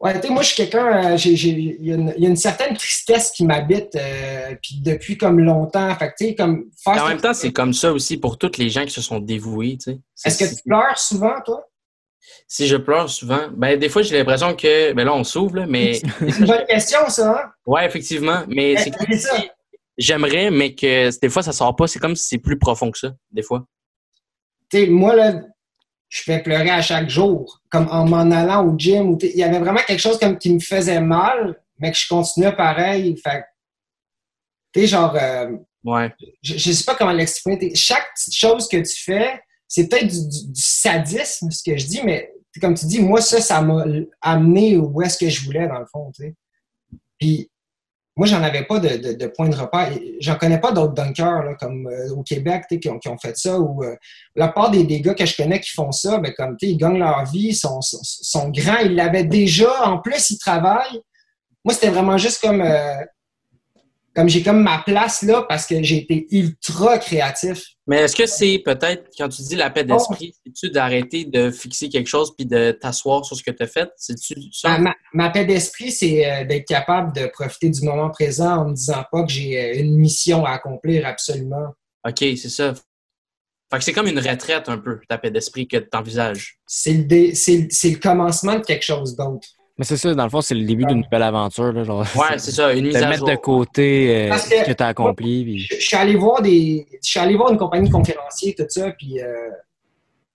Ouais, 0.00 0.18
tu 0.18 0.28
sais, 0.28 0.32
moi, 0.32 0.42
je 0.42 0.48
suis 0.48 0.56
quelqu'un, 0.56 1.12
euh, 1.12 1.16
il 1.16 1.86
y, 1.86 1.92
a 1.92 2.28
une 2.28 2.36
certaine 2.36 2.74
tristesse 2.74 3.30
qui 3.32 3.44
m'habite, 3.44 3.94
euh, 3.96 4.54
puis 4.62 4.80
depuis 4.80 5.18
comme 5.18 5.38
longtemps. 5.40 5.94
Fait 5.96 6.14
tu 6.18 6.28
sais, 6.28 6.34
comme. 6.34 6.70
en 6.86 7.08
même 7.08 7.20
temps, 7.20 7.34
c'est 7.34 7.52
comme 7.52 7.74
ça 7.74 7.92
aussi 7.92 8.16
pour 8.16 8.38
toutes 8.38 8.56
les 8.56 8.70
gens 8.70 8.86
qui 8.86 8.92
se 8.92 9.02
sont 9.02 9.20
dévoués, 9.20 9.76
tu 9.76 9.92
sais. 9.92 10.00
Est-ce 10.24 10.38
que 10.38 10.56
tu 10.56 10.62
pleures 10.62 10.98
souvent, 10.98 11.34
toi? 11.44 11.66
Si 12.48 12.66
je 12.66 12.76
pleure 12.76 13.10
souvent, 13.10 13.48
ben 13.54 13.78
des 13.78 13.88
fois 13.88 14.02
j'ai 14.02 14.16
l'impression 14.16 14.54
que, 14.54 14.92
ben 14.92 15.04
là 15.04 15.14
on 15.14 15.24
s'ouvre, 15.24 15.66
mais. 15.68 16.00
C'est 16.18 16.38
une 16.38 16.46
bonne 16.46 16.66
question, 16.66 17.00
ça. 17.08 17.30
Hein? 17.30 17.50
Ouais, 17.66 17.84
effectivement, 17.84 18.44
mais 18.48 18.76
c'est 18.76 18.90
comme 18.90 19.12
si 19.12 19.50
j'aimerais, 19.98 20.50
mais 20.50 20.74
que 20.74 21.10
des 21.20 21.28
fois 21.28 21.42
ça 21.42 21.52
sort 21.52 21.76
pas. 21.76 21.86
C'est 21.86 21.98
comme 21.98 22.16
si 22.16 22.26
c'est 22.26 22.38
plus 22.38 22.58
profond 22.58 22.90
que 22.90 22.98
ça, 22.98 23.12
des 23.30 23.42
fois. 23.42 23.66
Tu 24.70 24.78
sais, 24.78 24.86
moi 24.86 25.14
là, 25.14 25.42
je 26.10 26.22
fais 26.22 26.42
pleurer 26.42 26.70
à 26.70 26.82
chaque 26.82 27.08
jour, 27.08 27.62
comme 27.70 27.88
en 27.88 28.04
m'en 28.04 28.30
allant 28.32 28.66
au 28.66 28.76
gym. 28.76 29.16
il 29.22 29.36
y 29.36 29.44
avait 29.44 29.60
vraiment 29.60 29.80
quelque 29.86 30.00
chose 30.00 30.18
comme 30.18 30.36
qui 30.36 30.52
me 30.52 30.58
faisait 30.58 31.00
mal, 31.00 31.62
mais 31.78 31.92
que 31.92 31.96
je 31.96 32.08
continuais 32.08 32.54
pareil. 32.54 33.16
Fait 33.16 33.44
tu 34.72 34.80
sais, 34.80 34.86
genre, 34.88 35.16
euh, 35.16 35.52
ouais. 35.84 36.12
je, 36.42 36.54
ne 36.54 36.74
sais 36.74 36.84
pas 36.84 36.94
comment 36.96 37.12
l'exprimer. 37.12 37.74
Chaque 37.74 38.12
petite 38.14 38.34
chose 38.34 38.68
que 38.68 38.76
tu 38.76 39.02
fais, 39.02 39.40
c'est 39.66 39.88
peut-être 39.88 40.08
du, 40.08 40.60
sadisme, 40.60 41.50
ce 41.50 41.62
que 41.62 41.76
je 41.76 41.86
dis, 41.86 42.02
mais 42.04 42.32
comme 42.60 42.74
tu 42.74 42.86
dis, 42.86 43.00
moi, 43.00 43.20
ça, 43.20 43.40
ça 43.40 43.62
m'a 43.62 43.84
amené 44.20 44.76
où 44.76 45.00
est-ce 45.02 45.16
que 45.16 45.28
je 45.28 45.44
voulais, 45.44 45.68
dans 45.68 45.78
le 45.78 45.86
fond, 45.86 46.10
tu 46.12 46.24
sais. 46.24 46.34
Puis, 47.18 47.49
moi, 48.20 48.26
j'en 48.26 48.42
avais 48.42 48.64
pas 48.64 48.78
de, 48.78 49.14
de, 49.14 49.26
point 49.28 49.48
de 49.48 49.56
repère. 49.56 49.90
J'en 50.20 50.36
connais 50.36 50.60
pas 50.60 50.72
d'autres 50.72 50.92
dunkers 50.92 51.56
comme 51.58 51.86
euh, 51.86 52.12
au 52.14 52.22
Québec 52.22 52.64
qui 52.68 52.86
ont, 52.90 53.16
fait 53.16 53.34
ça. 53.34 53.58
Ou 53.58 53.82
euh, 53.82 53.96
la 54.36 54.48
part 54.48 54.70
des, 54.70 54.84
gars 55.00 55.14
que 55.14 55.24
je 55.24 55.34
connais 55.34 55.58
qui 55.58 55.70
font 55.70 55.90
ça, 55.90 56.18
ben, 56.18 56.30
comme 56.36 56.54
ils 56.60 56.76
gagnent 56.76 56.98
leur 56.98 57.24
vie, 57.24 57.48
ils 57.48 57.54
sont, 57.54 57.80
sont, 57.80 58.50
grands, 58.50 58.76
ils 58.84 58.94
l'avaient 58.94 59.24
déjà. 59.24 59.88
En 59.88 60.00
plus, 60.00 60.28
ils 60.28 60.36
travaillent. 60.36 61.00
Moi, 61.64 61.72
c'était 61.72 61.88
vraiment 61.88 62.18
juste 62.18 62.42
comme 62.42 62.60
euh, 62.60 62.96
comme 64.14 64.28
j'ai 64.28 64.42
comme 64.42 64.62
ma 64.62 64.78
place 64.78 65.22
là 65.22 65.44
parce 65.48 65.66
que 65.66 65.82
j'ai 65.82 65.98
été 65.98 66.26
ultra 66.30 66.98
créatif. 66.98 67.62
Mais 67.86 67.98
est-ce 67.98 68.16
que 68.16 68.26
c'est 68.26 68.58
peut-être, 68.64 69.10
quand 69.16 69.28
tu 69.28 69.42
dis 69.42 69.56
la 69.56 69.70
paix 69.70 69.84
d'esprit, 69.84 70.34
c'est-tu 70.44 70.70
d'arrêter 70.70 71.24
de 71.24 71.50
fixer 71.50 71.88
quelque 71.88 72.08
chose 72.08 72.34
puis 72.36 72.46
de 72.46 72.72
t'asseoir 72.72 73.24
sur 73.24 73.36
ce 73.36 73.42
que 73.42 73.50
tu 73.50 73.62
as 73.62 73.66
fait? 73.66 73.90
C'est-tu 73.96 74.34
ça? 74.52 74.78
Ma, 75.12 75.30
paix 75.30 75.44
d'esprit, 75.44 75.90
c'est 75.92 76.30
euh, 76.30 76.44
d'être 76.44 76.66
capable 76.66 77.14
de 77.14 77.26
profiter 77.26 77.70
du 77.70 77.82
moment 77.82 78.10
présent 78.10 78.58
en 78.58 78.68
me 78.68 78.74
disant 78.74 79.04
pas 79.10 79.24
que 79.24 79.32
j'ai 79.32 79.60
euh, 79.60 79.80
une 79.80 79.96
mission 79.96 80.44
à 80.44 80.52
accomplir 80.52 81.06
absolument. 81.06 81.74
OK, 82.06 82.18
c'est 82.18 82.48
ça. 82.48 82.74
Fait 83.72 83.78
que 83.78 83.84
c'est 83.84 83.92
comme 83.92 84.08
une 84.08 84.18
retraite 84.18 84.68
un 84.68 84.78
peu, 84.78 85.00
ta 85.08 85.18
paix 85.18 85.30
d'esprit 85.30 85.68
que 85.68 85.76
tu 85.76 85.88
envisages. 85.92 86.58
C'est 86.66 86.92
le, 86.94 87.88
le 87.88 87.96
commencement 87.98 88.56
de 88.56 88.64
quelque 88.64 88.84
chose 88.84 89.14
d'autre. 89.14 89.48
Mais 89.80 89.86
c'est 89.86 89.96
ça, 89.96 90.12
dans 90.12 90.24
le 90.24 90.28
fond, 90.28 90.42
c'est 90.42 90.54
le 90.54 90.66
début 90.66 90.84
d'une 90.84 91.00
nouvelle 91.00 91.22
aventure. 91.22 91.72
Là, 91.72 91.84
genre, 91.84 92.00
ouais, 92.14 92.36
c'est 92.36 92.50
ça, 92.50 92.70
une 92.74 92.88
mise 92.88 92.96
à 92.96 93.08
mettre 93.08 93.24
de 93.24 93.34
côté 93.36 94.28
euh, 94.30 94.36
ce 94.36 94.66
que 94.66 94.72
tu 94.72 94.82
as 94.82 94.88
accompli. 94.88 95.58
Je, 95.58 95.76
suis 95.76 95.96
allé 95.96 96.16
voir 96.16 96.42
des. 96.42 96.86
Je 97.02 97.08
suis 97.08 97.18
allé 97.18 97.34
voir 97.34 97.50
une 97.50 97.56
compagnie 97.56 97.88
de 97.88 97.92
conférenciers, 97.92 98.54
tout 98.54 98.66
ça, 98.68 98.90
puis 98.90 99.22
euh, 99.22 99.48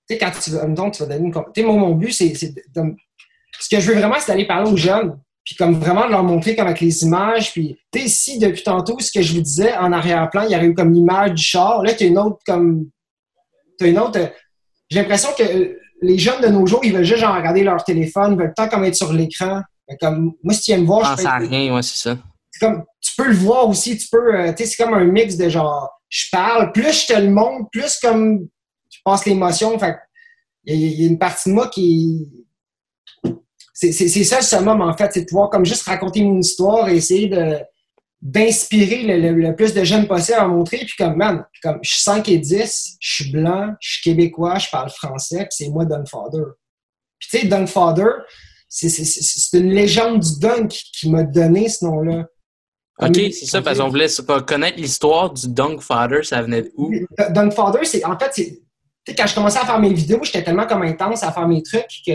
tu 0.10 0.16
sais, 0.16 0.18
quand 0.18 0.32
tu 0.32 0.50
vas, 0.50 0.90
tu 0.90 1.04
vas 1.04 1.10
donner 1.10 1.28
une. 1.28 1.32
Tu 1.32 1.62
sais, 1.62 1.64
mon, 1.64 1.92
but, 1.92 2.12
c'est. 2.12 2.34
Ce 2.34 3.70
que 3.70 3.80
je 3.80 3.92
veux 3.92 4.00
vraiment, 4.00 4.16
c'est 4.18 4.32
d'aller 4.32 4.48
parler 4.48 4.72
aux 4.72 4.78
jeunes, 4.78 5.16
puis 5.44 5.54
comme 5.54 5.76
vraiment 5.76 6.08
de 6.08 6.12
leur 6.12 6.24
montrer 6.24 6.56
comme 6.56 6.66
avec 6.66 6.82
les 6.82 7.04
images, 7.04 7.52
puis 7.52 7.78
tu 7.92 8.00
sais, 8.00 8.08
si 8.08 8.40
depuis 8.40 8.64
tantôt, 8.64 9.00
ce 9.00 9.12
que 9.12 9.22
je 9.22 9.32
vous 9.36 9.42
disais, 9.42 9.78
en 9.78 9.92
arrière-plan, 9.92 10.42
il 10.48 10.54
y 10.54 10.56
aurait 10.56 10.66
eu 10.66 10.74
comme 10.74 10.92
l'image 10.92 11.34
du 11.34 11.44
char, 11.44 11.84
là, 11.84 11.94
tu 11.94 12.06
as 12.06 12.08
une 12.08 12.18
autre 12.18 12.40
comme. 12.48 12.90
Tu 13.78 13.86
as 13.86 13.90
une 13.90 14.00
autre. 14.00 14.20
J'ai 14.90 15.02
l'impression 15.02 15.30
que 15.38 15.78
les 16.06 16.18
jeunes 16.18 16.42
de 16.42 16.48
nos 16.48 16.66
jours, 16.66 16.82
ils 16.84 16.94
veulent 16.94 17.04
juste 17.04 17.22
genre, 17.22 17.36
regarder 17.36 17.64
leur 17.64 17.84
téléphone, 17.84 18.34
ils 18.34 18.38
veulent 18.38 18.54
tant 18.56 18.68
comme 18.68 18.84
être 18.84 18.96
sur 18.96 19.12
l'écran. 19.12 19.62
Comme, 20.00 20.34
moi, 20.44 20.54
si 20.54 20.62
tu 20.62 20.72
aimes 20.72 20.86
voir, 20.86 21.04
je 21.04 21.24
pense 21.24 21.26
à 21.26 21.38
rien, 21.38 21.74
ouais, 21.74 21.82
c'est 21.84 21.98
ça. 21.98 22.18
Comme, 22.60 22.84
tu 23.02 23.14
peux 23.18 23.28
le 23.28 23.36
voir 23.36 23.68
aussi, 23.68 23.98
tu 23.98 24.08
peux, 24.10 24.34
euh, 24.34 24.54
tu 24.54 24.64
sais, 24.64 24.70
c'est 24.70 24.84
comme 24.84 24.94
un 24.94 25.04
mix 25.04 25.36
de 25.36 25.50
genre, 25.50 25.90
je 26.10 26.26
parle, 26.32 26.72
plus 26.72 27.04
je 27.04 27.14
te 27.14 27.20
le 27.20 27.30
montre, 27.30 27.70
plus 27.72 28.00
comme 28.00 28.48
je 28.90 29.00
passe 29.04 29.26
l'émotion. 29.26 29.78
Fait 29.78 29.96
il 30.64 31.02
y, 31.02 31.04
a 31.04 31.08
une 31.08 31.20
partie 31.20 31.50
de 31.50 31.54
moi 31.54 31.68
qui. 31.68 32.28
C'est 33.74 33.92
ça 33.92 34.38
le 34.38 34.44
summum, 34.44 34.82
en 34.82 34.96
fait, 34.96 35.12
c'est 35.14 35.22
de 35.22 35.26
pouvoir 35.26 35.50
comme 35.50 35.66
juste 35.66 35.84
raconter 35.84 36.20
une 36.22 36.40
histoire 36.40 36.88
et 36.90 36.96
essayer 36.96 37.28
de 37.28 37.60
d'inspirer 38.26 39.04
le, 39.04 39.56
plus 39.56 39.76
de 39.76 39.84
jeunes 39.84 40.08
possible 40.08 40.40
à 40.40 40.48
montrer. 40.48 40.80
Puis 40.80 40.96
comme, 40.98 41.16
man, 41.16 41.46
comme 41.62 41.78
je 41.84 41.92
suis 41.92 42.02
5 42.02 42.28
et 42.30 42.40
10, 42.40 42.98
je 43.00 43.14
suis 43.14 43.32
blanc, 43.32 43.76
je 43.80 43.92
suis 43.92 44.02
québécois, 44.02 44.58
je 44.58 44.68
parle 44.72 44.90
français, 44.90 45.42
puis 45.42 45.50
c'est 45.52 45.70
moi 45.70 45.86
Don 45.86 46.04
Father. 46.08 46.42
Puis 47.20 47.30
tu 47.30 47.38
sais, 47.38 47.46
Don 47.46 47.68
Father, 47.68 48.10
c'est 48.68 49.60
une 49.60 49.70
légende 49.70 50.22
du 50.22 50.40
dunk 50.40 50.70
qui 50.70 51.12
m'a 51.12 51.22
donné 51.22 51.70
ce 51.70 51.86
nom-là. 51.86 52.26
OK, 53.00 53.16
c'est 53.16 53.46
ça, 53.46 53.62
parce 53.62 53.78
qu'on 53.78 53.90
voulait 53.90 54.08
connaître 54.48 54.80
l'histoire 54.80 55.32
du 55.32 55.50
Dunk 55.50 55.82
Father, 55.82 56.24
ça 56.24 56.42
venait 56.42 56.64
de 56.64 56.72
où? 56.78 56.92
Dunk 57.30 57.52
Father, 57.52 57.84
c'est 57.84 58.04
en 58.06 58.18
fait, 58.18 58.32
c'est 58.34 59.16
quand 59.16 59.28
je 59.28 59.36
commençais 59.36 59.60
à 59.60 59.66
faire 59.66 59.80
mes 59.80 59.94
vidéos, 59.94 60.22
j'étais 60.24 60.44
tellement 60.44 60.66
comme 60.66 60.82
intense 60.82 61.22
à 61.22 61.32
faire 61.32 61.48
mes 61.48 61.62
trucs 61.62 61.92
que 62.08 62.14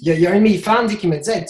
il 0.00 0.18
y, 0.18 0.26
a 0.26 0.32
un 0.32 0.36
de 0.36 0.40
mes 0.40 0.58
fans 0.58 0.88
qui 0.88 1.06
me 1.06 1.18
disait 1.18 1.44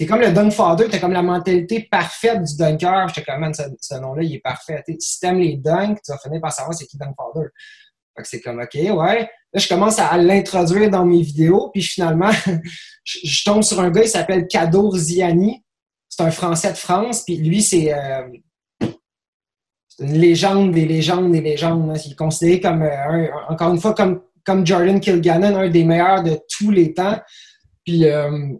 t'es 0.00 0.06
comme 0.06 0.20
le 0.22 0.32
dunk 0.32 0.50
father, 0.50 0.88
t'as 0.90 0.98
comme 0.98 1.12
la 1.12 1.20
mentalité 1.20 1.86
parfaite 1.90 2.42
du 2.42 2.56
dunker. 2.56 3.06
J'étais 3.08 3.22
comme, 3.22 3.40
man, 3.40 3.52
ce, 3.52 3.64
ce 3.78 3.96
nom-là, 3.96 4.22
il 4.22 4.34
est 4.36 4.40
parfait. 4.40 4.82
T'sais, 4.82 4.96
t'aimes 5.20 5.40
les 5.40 5.58
dunks, 5.58 6.00
tu 6.02 6.10
vas 6.10 6.16
finir 6.16 6.40
par 6.40 6.54
savoir 6.54 6.72
c'est 6.74 6.86
qui 6.86 6.96
dunk 6.96 7.14
father. 7.14 7.48
Fait 8.16 8.22
que 8.22 8.28
c'est 8.28 8.40
comme, 8.40 8.60
OK, 8.60 8.74
ouais. 8.74 9.28
Là, 9.52 9.60
je 9.60 9.68
commence 9.68 9.98
à, 9.98 10.16
l'introduire 10.16 10.88
dans 10.88 11.04
mes 11.04 11.20
vidéos, 11.20 11.68
puis 11.70 11.82
finalement, 11.82 12.30
je, 13.04 13.18
je, 13.24 13.44
tombe 13.44 13.62
sur 13.62 13.78
un 13.78 13.90
gars, 13.90 14.02
il 14.02 14.08
s'appelle 14.08 14.46
Kadour 14.46 14.96
Ziani. 14.96 15.62
C'est 16.08 16.22
un 16.22 16.30
Français 16.30 16.72
de 16.72 16.78
France, 16.78 17.22
puis 17.22 17.36
lui, 17.36 17.60
c'est 17.60 17.92
euh, 17.92 18.22
une 19.98 20.14
légende 20.14 20.72
des 20.72 20.86
légendes 20.86 21.30
des 21.30 21.42
légendes. 21.42 21.88
Là. 21.88 22.00
Il 22.06 22.12
est 22.12 22.16
considéré 22.16 22.58
comme, 22.58 22.80
euh, 22.80 22.88
un, 22.90 23.28
encore 23.50 23.74
une 23.74 23.80
fois, 23.80 23.92
comme, 23.92 24.22
comme 24.46 24.66
Jordan 24.66 24.98
Kilgannon, 24.98 25.56
un 25.58 25.68
des 25.68 25.84
meilleurs 25.84 26.22
de 26.22 26.38
tous 26.48 26.70
les 26.70 26.94
temps. 26.94 27.20
Puis 27.84 28.06
euh, 28.06 28.54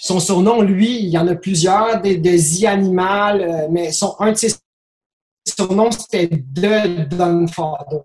son 0.00 0.20
surnom, 0.20 0.62
lui, 0.62 1.00
il 1.00 1.08
y 1.08 1.18
en 1.18 1.26
a 1.26 1.34
plusieurs, 1.34 2.00
des, 2.00 2.16
des 2.16 2.38
Z 2.38 2.64
Animal, 2.66 3.40
euh, 3.42 3.68
mais 3.70 3.90
son, 3.90 4.14
un 4.20 4.32
de 4.32 4.36
ses 4.36 4.54
surnoms, 5.46 5.90
c'était 5.90 6.28
The 6.28 7.08
Dunfather. 7.08 8.04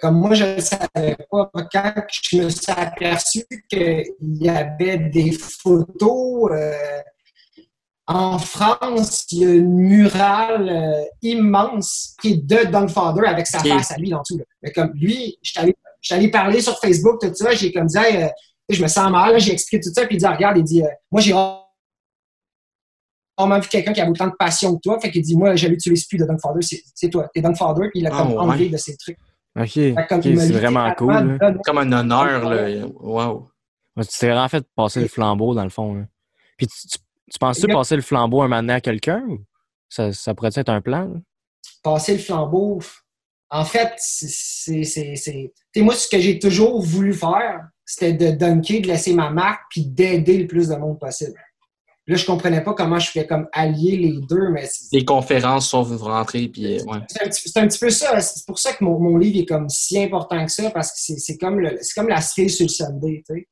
Comme 0.00 0.20
moi, 0.20 0.34
je 0.34 0.44
ne 0.44 0.60
savais 0.60 1.16
pas, 1.30 1.50
quand 1.52 1.92
je 2.10 2.36
me 2.38 2.48
suis 2.48 2.72
aperçu 2.72 3.44
qu'il 3.68 4.14
y 4.20 4.48
avait 4.48 4.98
des 4.98 5.32
photos 5.32 6.52
euh, 6.52 7.00
en 8.06 8.38
France, 8.38 9.26
il 9.32 9.38
y 9.38 9.44
a 9.44 9.54
une 9.54 9.74
murale 9.74 10.68
euh, 10.68 11.04
immense 11.22 12.16
qui 12.20 12.32
est 12.32 12.36
de 12.36 12.70
Dunfather 12.70 13.26
avec 13.26 13.46
sa 13.46 13.58
face 13.58 13.90
à 13.90 13.96
lui 13.96 14.10
dans 14.10 14.22
tout. 14.22 14.40
Mais 14.62 14.72
comme 14.72 14.92
lui, 14.94 15.36
je 15.42 15.50
suis 15.50 16.14
allé, 16.14 16.30
parler 16.30 16.60
sur 16.60 16.78
Facebook, 16.78 17.20
tout 17.20 17.34
ça, 17.34 17.52
j'ai 17.52 17.72
comme 17.72 17.86
dit, 17.86 17.98
hey, 17.98 18.30
je 18.74 18.82
me 18.82 18.88
sens 18.88 19.10
mal, 19.10 19.38
j'ai 19.40 19.52
expliqué 19.52 19.82
tout 19.82 19.92
ça, 19.94 20.06
puis 20.06 20.16
il 20.16 20.18
dit, 20.18 20.26
regarde, 20.26 20.58
il 20.58 20.64
dit, 20.64 20.82
euh, 20.82 20.88
moi, 21.10 21.20
j'ai 21.20 21.32
vraiment 23.38 23.58
vu 23.60 23.68
quelqu'un 23.68 23.92
qui 23.92 24.00
a 24.00 24.08
autant 24.08 24.26
de 24.28 24.34
passion 24.38 24.74
que 24.76 24.80
toi, 24.82 25.00
fait 25.00 25.10
qu'il 25.10 25.22
dit, 25.22 25.36
moi, 25.36 25.56
je 25.56 25.66
l'utilise 25.68 26.06
plus 26.06 26.18
de 26.18 26.24
Dunkfather, 26.24 26.60
c'est 26.94 27.08
toi, 27.10 27.28
t'es 27.34 27.40
Dunkfather, 27.40 27.88
puis 27.90 28.00
il 28.00 28.06
a 28.06 28.10
Ah, 28.12 28.18
comme 28.22 28.32
ouais. 28.32 28.38
enlevé 28.38 28.68
de 28.68 28.76
ses 28.76 28.96
trucs. 28.96 29.18
OK, 29.54 29.76
m'a 29.76 30.06
c'est 30.08 30.50
vraiment 30.52 30.92
cool. 30.94 31.38
là. 31.38 31.54
Comme 31.64 31.78
un 31.78 31.92
honneur, 31.92 32.48
là. 32.48 32.86
Wow. 33.00 33.48
Ouais, 33.96 34.04
Tu 34.04 34.18
t'es 34.18 34.28
vraiment 34.28 34.48
fait 34.48 34.64
passer 34.74 35.00
le 35.00 35.08
flambeau, 35.08 35.54
dans 35.54 35.64
le 35.64 35.68
fond. 35.70 35.94
là. 35.94 36.04
Puis 36.56 36.66
tu, 36.66 36.88
tu, 36.88 36.98
tu 37.30 37.38
penses-tu 37.38 37.66
passer 37.66 37.96
le 37.96 38.02
flambeau 38.02 38.40
un 38.40 38.48
moment 38.48 38.62
donné 38.62 38.72
à 38.74 38.80
quelqu'un? 38.80 39.22
ou 39.28 39.44
Ça, 39.90 40.12
ça 40.12 40.34
pourrait 40.34 40.50
être 40.54 40.70
un 40.70 40.80
plan? 40.80 41.04
là? 41.04 41.20
passer 41.82 42.12
le 42.12 42.18
flambeau. 42.20 42.80
En 43.50 43.64
fait, 43.66 43.92
c'est. 43.98 45.52
moi, 45.76 45.94
ce 45.94 46.08
que 46.08 46.18
j'ai 46.18 46.38
toujours 46.38 46.80
voulu 46.80 47.12
faire, 47.12 47.68
c'était 47.84 48.12
de 48.12 48.30
dunker, 48.30 48.80
de 48.82 48.86
laisser 48.88 49.14
ma 49.14 49.30
marque, 49.30 49.62
puis 49.70 49.86
d'aider 49.86 50.38
le 50.38 50.46
plus 50.46 50.68
de 50.68 50.76
monde 50.76 50.98
possible. 50.98 51.34
Là, 52.08 52.16
je 52.16 52.26
comprenais 52.26 52.62
pas 52.64 52.74
comment 52.74 52.98
je 52.98 53.12
pouvais 53.12 53.26
comme 53.28 53.46
allier 53.52 53.96
les 53.96 54.18
deux, 54.28 54.48
mais 54.50 54.66
c'est 54.66 54.88
Les 54.96 55.04
conférences 55.04 55.68
sont 55.70 55.84
rentrées, 55.84 56.48
puis 56.48 56.78
euh, 56.80 56.84
ouais. 56.84 56.98
c'est 57.08 57.22
un, 57.22 57.28
petit- 57.28 57.48
c'est 57.48 57.58
un 57.60 57.68
petit 57.68 57.78
peu 57.78 57.90
ça. 57.90 58.20
C'est 58.20 58.44
pour 58.44 58.58
ça 58.58 58.72
que 58.72 58.82
mon, 58.82 58.98
mon 58.98 59.16
livre 59.16 59.38
est 59.40 59.46
comme 59.46 59.68
si 59.68 60.02
important 60.02 60.44
que 60.44 60.50
ça, 60.50 60.70
parce 60.70 60.90
que 60.90 61.14
c'est 61.18 61.36
comme, 61.38 61.60
le- 61.60 61.78
comme 61.94 62.08
la 62.08 62.20
cerise 62.20 62.56
sur 62.56 62.64
le 62.66 62.70
Sunday, 62.70 63.22
tu 63.26 63.34
sais. 63.34 63.48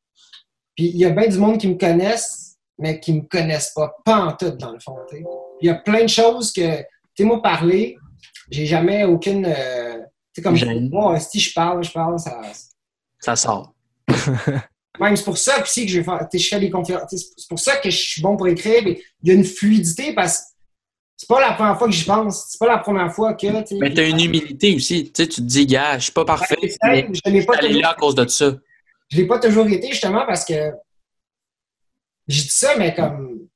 Puis 0.74 0.86
il 0.88 0.96
y 0.96 1.04
a 1.04 1.10
bien 1.10 1.28
du 1.28 1.38
monde 1.38 1.58
qui 1.58 1.68
me 1.68 1.74
connaissent, 1.78 2.56
mais 2.78 2.98
qui 2.98 3.12
me 3.12 3.20
connaissent 3.22 3.72
pas, 3.74 3.94
pas 4.04 4.16
en 4.24 4.32
tout, 4.32 4.50
dans 4.50 4.72
le 4.72 4.80
fond, 4.80 4.96
tu 5.08 5.18
sais. 5.18 5.24
Il 5.60 5.66
y 5.66 5.70
a 5.70 5.74
plein 5.76 6.02
de 6.02 6.08
choses 6.08 6.52
que, 6.52 6.82
tu 7.14 7.24
moi, 7.24 7.40
parler, 7.42 7.96
j'ai 8.50 8.66
jamais 8.66 9.04
aucune... 9.04 9.46
euh, 9.46 9.98
tu 10.34 10.36
sais, 10.36 10.42
comme 10.42 10.56
moi, 10.90 11.20
si 11.20 11.38
je 11.38 11.54
parle, 11.54 11.84
je 11.84 11.92
parle, 11.92 12.18
ça... 12.18 12.40
Ça 13.20 13.36
sort. 13.36 13.74
Même 15.00 15.16
c'est 15.16 15.24
pour 15.24 15.38
ça 15.38 15.62
aussi 15.62 15.86
que 15.86 15.92
je 15.92 16.00
tu 16.30 16.38
fais 16.48 16.60
des 16.60 16.68
conférences. 16.70 17.08
tu 17.10 17.16
C'est 17.18 17.48
pour 17.48 17.58
ça 17.58 17.76
que 17.76 17.88
je 17.90 17.96
suis 17.96 18.20
bon 18.22 18.36
pour 18.36 18.48
écrire. 18.48 18.82
Il 18.86 19.28
y 19.28 19.30
a 19.30 19.34
une 19.34 19.44
fluidité 19.44 20.12
parce 20.14 20.38
que 20.38 20.44
c'est 21.16 21.28
pas 21.28 21.40
la 21.40 21.52
première 21.54 21.78
fois 21.78 21.86
que 21.86 21.92
j'y 21.94 22.04
pense. 22.04 22.48
C'est 22.50 22.58
pas 22.58 22.66
la 22.66 22.78
première 22.78 23.14
fois 23.14 23.34
que. 23.34 23.62
tu 23.66 23.76
Mais 23.76 23.94
t'as 23.94 24.06
une 24.08 24.20
humilité 24.20 24.74
aussi. 24.74 25.10
Tu 25.12 25.26
tu 25.28 25.36
te 25.36 25.40
dis, 25.40 25.64
gars, 25.66 25.98
je 25.98 26.04
suis 26.04 26.12
pas 26.12 26.24
parfait, 26.24 26.56
mais 26.82 27.08
je 27.12 27.30
l'ai 27.30 27.44
pas, 27.44 27.54
allé 27.56 27.68
toujours- 27.68 27.82
là 27.82 27.90
à 27.90 27.94
cause 27.94 28.14
de 28.14 28.26
ça. 28.26 28.56
je 29.10 29.16
l'ai 29.16 29.26
pas 29.26 29.38
toujours 29.38 29.66
été 29.68 29.88
justement 29.88 30.26
parce 30.26 30.44
que 30.44 30.70
j'ai 32.28 32.42
dit 32.42 32.48
ça, 32.48 32.76
mais 32.76 32.94
comme. 32.94 33.48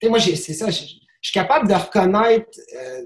Tu 0.00 0.06
sais, 0.06 0.08
moi, 0.10 0.20
c'est 0.20 0.54
ça. 0.54 0.70
Je 0.70 0.76
suis 1.22 1.32
capable 1.32 1.68
de 1.68 1.74
reconnaître. 1.74 2.46
euh, 2.76 3.04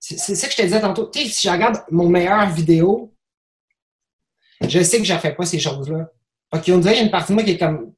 c'est 0.00 0.18
c'est 0.18 0.34
ça 0.34 0.46
que 0.48 0.52
je 0.52 0.58
te 0.58 0.62
disais 0.62 0.80
tantôt. 0.80 1.08
Tu 1.10 1.20
sais, 1.20 1.28
si 1.28 1.46
je 1.48 1.52
regarde 1.52 1.82
mon 1.90 2.08
meilleur 2.08 2.48
vidéo, 2.50 3.13
je 4.68 4.82
sais 4.82 4.98
que 4.98 5.04
je 5.04 5.12
ne 5.12 5.16
refais 5.18 5.34
pas 5.34 5.44
ces 5.46 5.58
choses-là. 5.58 6.10
Fait 6.54 6.64
qu'on 6.72 6.78
dirait 6.78 6.92
qu'il 6.94 7.00
y 7.00 7.04
a 7.04 7.06
une 7.06 7.10
partie 7.10 7.32
de 7.32 7.34
moi 7.34 7.44
qui 7.44 7.50
est 7.52 7.58
comme. 7.58 7.92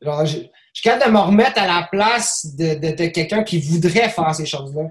Genre, 0.00 0.24
je, 0.26 0.36
je 0.38 0.42
suis 0.74 0.82
capable 0.82 1.06
de 1.12 1.16
me 1.16 1.22
remettre 1.22 1.60
à 1.60 1.66
la 1.66 1.88
place 1.90 2.46
de, 2.56 2.74
de, 2.74 2.94
de 2.96 3.06
quelqu'un 3.08 3.42
qui 3.42 3.60
voudrait 3.60 4.08
faire 4.08 4.34
ces 4.34 4.46
choses-là. 4.46 4.84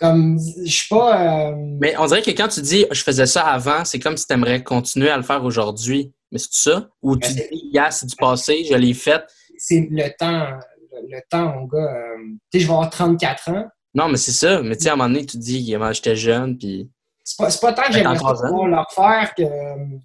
Comme, 0.00 0.38
je 0.64 0.70
suis 0.70 0.88
pas. 0.88 1.50
euh, 1.50 1.54
Mais 1.80 1.96
on 1.98 2.06
dirait 2.06 2.22
que 2.22 2.30
quand 2.30 2.48
tu 2.48 2.60
dis, 2.60 2.86
je 2.90 3.02
faisais 3.02 3.26
ça 3.26 3.42
avant, 3.46 3.84
c'est 3.84 3.98
comme 4.00 4.16
si 4.16 4.26
tu 4.26 4.32
aimerais 4.32 4.62
continuer 4.62 5.10
à 5.10 5.16
le 5.16 5.22
faire 5.22 5.44
aujourd'hui. 5.44 6.12
Mais 6.32 6.38
c'est 6.38 6.52
ça? 6.54 6.88
Ou 7.02 7.16
tu 7.16 7.28
Ben, 7.28 7.34
c'est- 7.36 7.48
dis, 7.52 7.70
gars, 7.72 7.90
c'est 7.90 8.06
du 8.06 8.16
passé, 8.16 8.64
je 8.68 8.74
l'ai 8.74 8.94
fait. 8.94 9.22
c'est 9.58 9.86
le 9.90 10.08
temps, 10.18 10.48
le, 10.92 11.08
le 11.16 11.20
temps, 11.30 11.54
mon 11.54 11.66
gars. 11.66 11.78
euh, 11.78 12.16
tu 12.50 12.58
sais, 12.58 12.60
je 12.60 12.66
vais 12.66 12.72
avoir 12.72 12.90
34 12.90 13.50
ans. 13.50 13.66
Non, 13.94 14.08
mais 14.08 14.16
c'est 14.16 14.32
ça. 14.32 14.62
Mais 14.62 14.74
tu 14.76 14.84
sais, 14.84 14.88
à 14.88 14.94
un 14.94 14.96
moment 14.96 15.10
donné, 15.10 15.26
tu 15.26 15.36
dis, 15.36 15.76
j'étais 15.92 16.16
jeune, 16.16 16.56
puis 16.56 16.90
C'est 17.24 17.38
pas, 17.38 17.48
pas 17.60 17.72
tant 17.72 17.82
que 17.82 17.92
Ben, 17.92 18.14
j'aimerais 18.14 18.18
pouvoir 18.18 18.68
le 18.68 18.78
refaire 18.78 19.34
que 19.34 19.42
euh, 19.42 19.98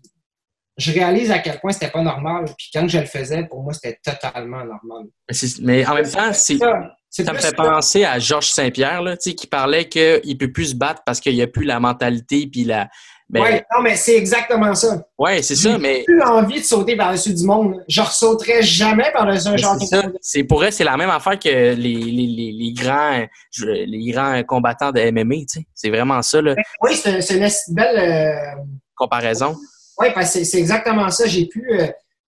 je 0.78 0.91
réalise 0.91 1.32
à 1.32 1.39
quel 1.39 1.59
point 1.59 1.72
c'était 1.72 1.89
pas 1.89 2.01
normal. 2.01 2.45
Puis 2.57 2.70
quand 2.74 2.88
je 2.88 2.99
le 2.99 3.05
faisais, 3.05 3.43
pour 3.45 3.63
moi, 3.63 3.74
c'était 3.74 3.99
totalement 4.03 4.63
normal. 4.63 5.05
mais, 5.61 5.86
en 5.86 5.95
même 5.95 6.09
temps, 6.09 6.34
c'est. 6.34 6.57
Ça, 7.09 7.34
me 7.34 7.39
fait 7.39 7.55
penser 7.55 8.05
à 8.05 8.20
Georges 8.20 8.49
Saint-Pierre, 8.49 9.01
qui 9.18 9.47
parlait 9.47 9.88
qu'il 9.88 10.22
ne 10.24 10.34
peut 10.36 10.51
plus 10.51 10.72
se 10.72 10.76
battre 10.76 11.01
parce 11.05 11.20
qu'il 11.20 11.34
n'y 11.34 11.41
a 11.41 11.47
plus 11.47 11.65
la 11.65 11.80
mentalité 11.80 12.47
puis 12.47 12.63
la. 12.63 12.89
Ben, 13.30 13.41
Ouais, 13.41 13.65
non, 13.75 13.82
mais 13.84 13.95
c'est 13.97 14.15
exactement 14.15 14.73
ça. 14.73 15.03
ouais, 15.17 15.41
c'est 15.41 15.55
ça, 15.57 15.78
mais, 15.78 15.97
J'ai 15.97 16.03
plus 16.05 16.21
envie 16.21 16.59
de 16.61 16.65
sauter 16.65 16.95
par-dessus 16.95 17.34
du 17.34 17.43
monde. 17.45 17.84
Je 17.89 17.99
ressauterais 18.01 18.61
jamais 18.63 19.11
par-dessus 19.11 19.47
un 19.49 19.51
mais 19.51 19.57
genre 19.57 19.75
c'est 20.21 20.43
pour 20.45 20.63
elle, 20.63 20.71
c'est 20.71 20.86
la 20.86 20.95
même 20.95 21.09
affaire 21.09 21.38
que 21.38 21.49
les, 21.49 21.73
les, 21.75 21.93
les, 22.28 22.51
les 22.53 22.71
grands 22.73 23.25
les 23.65 24.11
grands 24.11 24.41
combattants 24.43 24.91
de 24.93 25.01
MMA, 25.11 25.36
tu 25.41 25.45
sais. 25.59 25.65
C'est 25.75 25.89
vraiment 25.89 26.21
ça, 26.21 26.41
là, 26.41 26.55
Oui, 26.82 26.95
c'est 26.95 27.19
une 27.36 27.49
belle. 27.75 27.97
euh, 27.97 28.61
comparaison. 28.95 29.55
Oui, 29.99 30.07
parce 30.13 30.34
que 30.34 30.43
c'est- 30.45 30.57
exactement 30.59 31.09
ça. 31.09 31.25
J'ai 31.28 31.47
plus, 31.47 31.82
euh, 31.82 31.88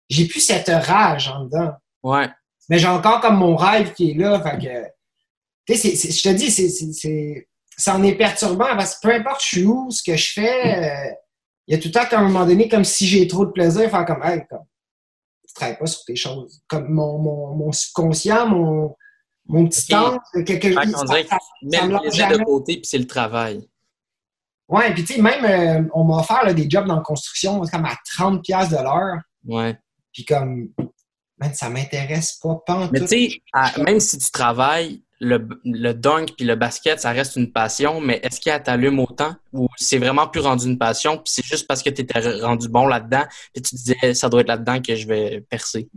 j'ai 0.09 0.26
plus 0.26 0.40
cette 0.40 0.68
rage 0.68 1.28
en 1.28 1.44
dedans. 1.44 1.72
Ouais. 2.03 2.26
Mais 2.68 2.78
j'ai 2.78 2.88
encore 2.88 3.20
comme 3.20 3.36
mon 3.36 3.55
rêve 3.57 3.92
qui 3.92 4.11
est 4.11 4.14
là. 4.14 4.40
Fait 4.40 4.59
que, 4.59 5.72
tu 5.74 5.78
sais, 5.78 6.11
je 6.11 6.22
te 6.22 6.28
dis, 6.34 6.51
c'est- 6.51 7.46
ça 7.79 7.97
en 7.97 8.03
est 8.03 8.16
perturbant 8.16 8.76
parce 8.76 8.97
que 8.97 9.09
peu 9.09 9.14
importe 9.14 9.41
je 9.43 9.47
suis 9.47 9.64
où, 9.64 9.91
ce 9.91 10.03
que 10.03 10.16
je 10.16 10.33
fais, 10.33 10.85
euh, 10.85 11.14
il 11.66 11.74
y 11.74 11.79
a 11.79 11.81
tout 11.81 11.89
le 11.89 11.93
temps 11.93 12.07
qu'à 12.07 12.18
un 12.18 12.24
moment 12.24 12.45
donné, 12.45 12.68
comme 12.68 12.85
si 12.85 13.07
j'ai 13.07 13.26
trop 13.29 13.47
de 13.47 13.53
plaisir, 13.53 13.89
faire 13.89 14.05
comme, 14.05 14.22
hey, 14.22 14.43
comme, 14.51 14.64
tu 15.47 15.55
travailles 15.55 15.79
pas 15.79 15.87
sur 15.87 16.05
tes 16.05 16.16
choses. 16.16 16.61
Comme 16.68 16.91
mon, 16.91 17.18
mon, 17.18 17.55
mon 17.55 17.72
subconscient, 17.72 18.49
mon, 18.49 18.97
mon 19.47 19.66
petit 19.68 19.87
temps, 19.87 20.18
quelque 20.45 20.68
Fait 20.68 20.93
qu'on 20.93 21.05
dirait 21.05 22.39
de 22.39 22.45
côté 22.45 22.76
puis 22.76 22.85
c'est 22.85 22.99
le 22.99 23.07
travail. 23.07 23.68
Ouais, 24.68 24.93
puis 24.93 25.05
tu 25.05 25.14
sais, 25.14 25.22
même, 25.22 25.45
euh, 25.45 25.89
on 25.95 26.05
m'a 26.05 26.18
offert 26.18 26.45
là, 26.45 26.53
des 26.53 26.68
jobs 26.68 26.87
dans 26.87 26.97
la 26.97 27.03
construction, 27.03 27.61
comme 27.61 27.87
à 27.87 27.97
30$ 28.18 28.43
piastres 28.43 28.76
de 28.76 28.83
l'heure. 28.83 29.18
Ouais. 29.47 29.79
Puis 30.12 30.26
comme, 30.26 30.68
man, 31.39 31.55
ça 31.55 31.70
m'intéresse 31.70 32.39
pas, 32.43 32.57
pas 32.66 32.74
en 32.74 32.91
Mais 32.91 33.01
tu 33.01 33.07
sais, 33.07 33.43
à- 33.53 33.79
même 33.79 34.01
si 34.01 34.18
tu 34.18 34.31
travailles, 34.31 35.03
le, 35.20 35.92
dunk 35.92 36.34
puis 36.36 36.46
le 36.46 36.54
basket, 36.54 37.00
ça 37.00 37.10
reste 37.10 37.36
une 37.36 37.52
passion, 37.52 38.00
mais 38.00 38.20
est-ce 38.22 38.40
qu'elle 38.40 38.62
t'allume 38.62 39.00
autant 39.00 39.34
ou 39.52 39.68
c'est 39.76 39.98
vraiment 39.98 40.28
plus 40.28 40.40
rendu 40.40 40.66
une 40.66 40.78
passion 40.78 41.16
puis 41.16 41.32
c'est 41.32 41.44
juste 41.44 41.66
parce 41.66 41.82
que 41.82 41.90
tu 41.90 42.02
étais 42.02 42.20
rendu 42.40 42.68
bon 42.68 42.86
là-dedans 42.86 43.24
et 43.54 43.60
tu 43.60 43.74
disais 43.74 44.14
ça 44.14 44.28
doit 44.28 44.42
être 44.42 44.48
là-dedans 44.48 44.80
que 44.80 44.94
je 44.94 45.06
vais 45.06 45.44
percer? 45.50 45.88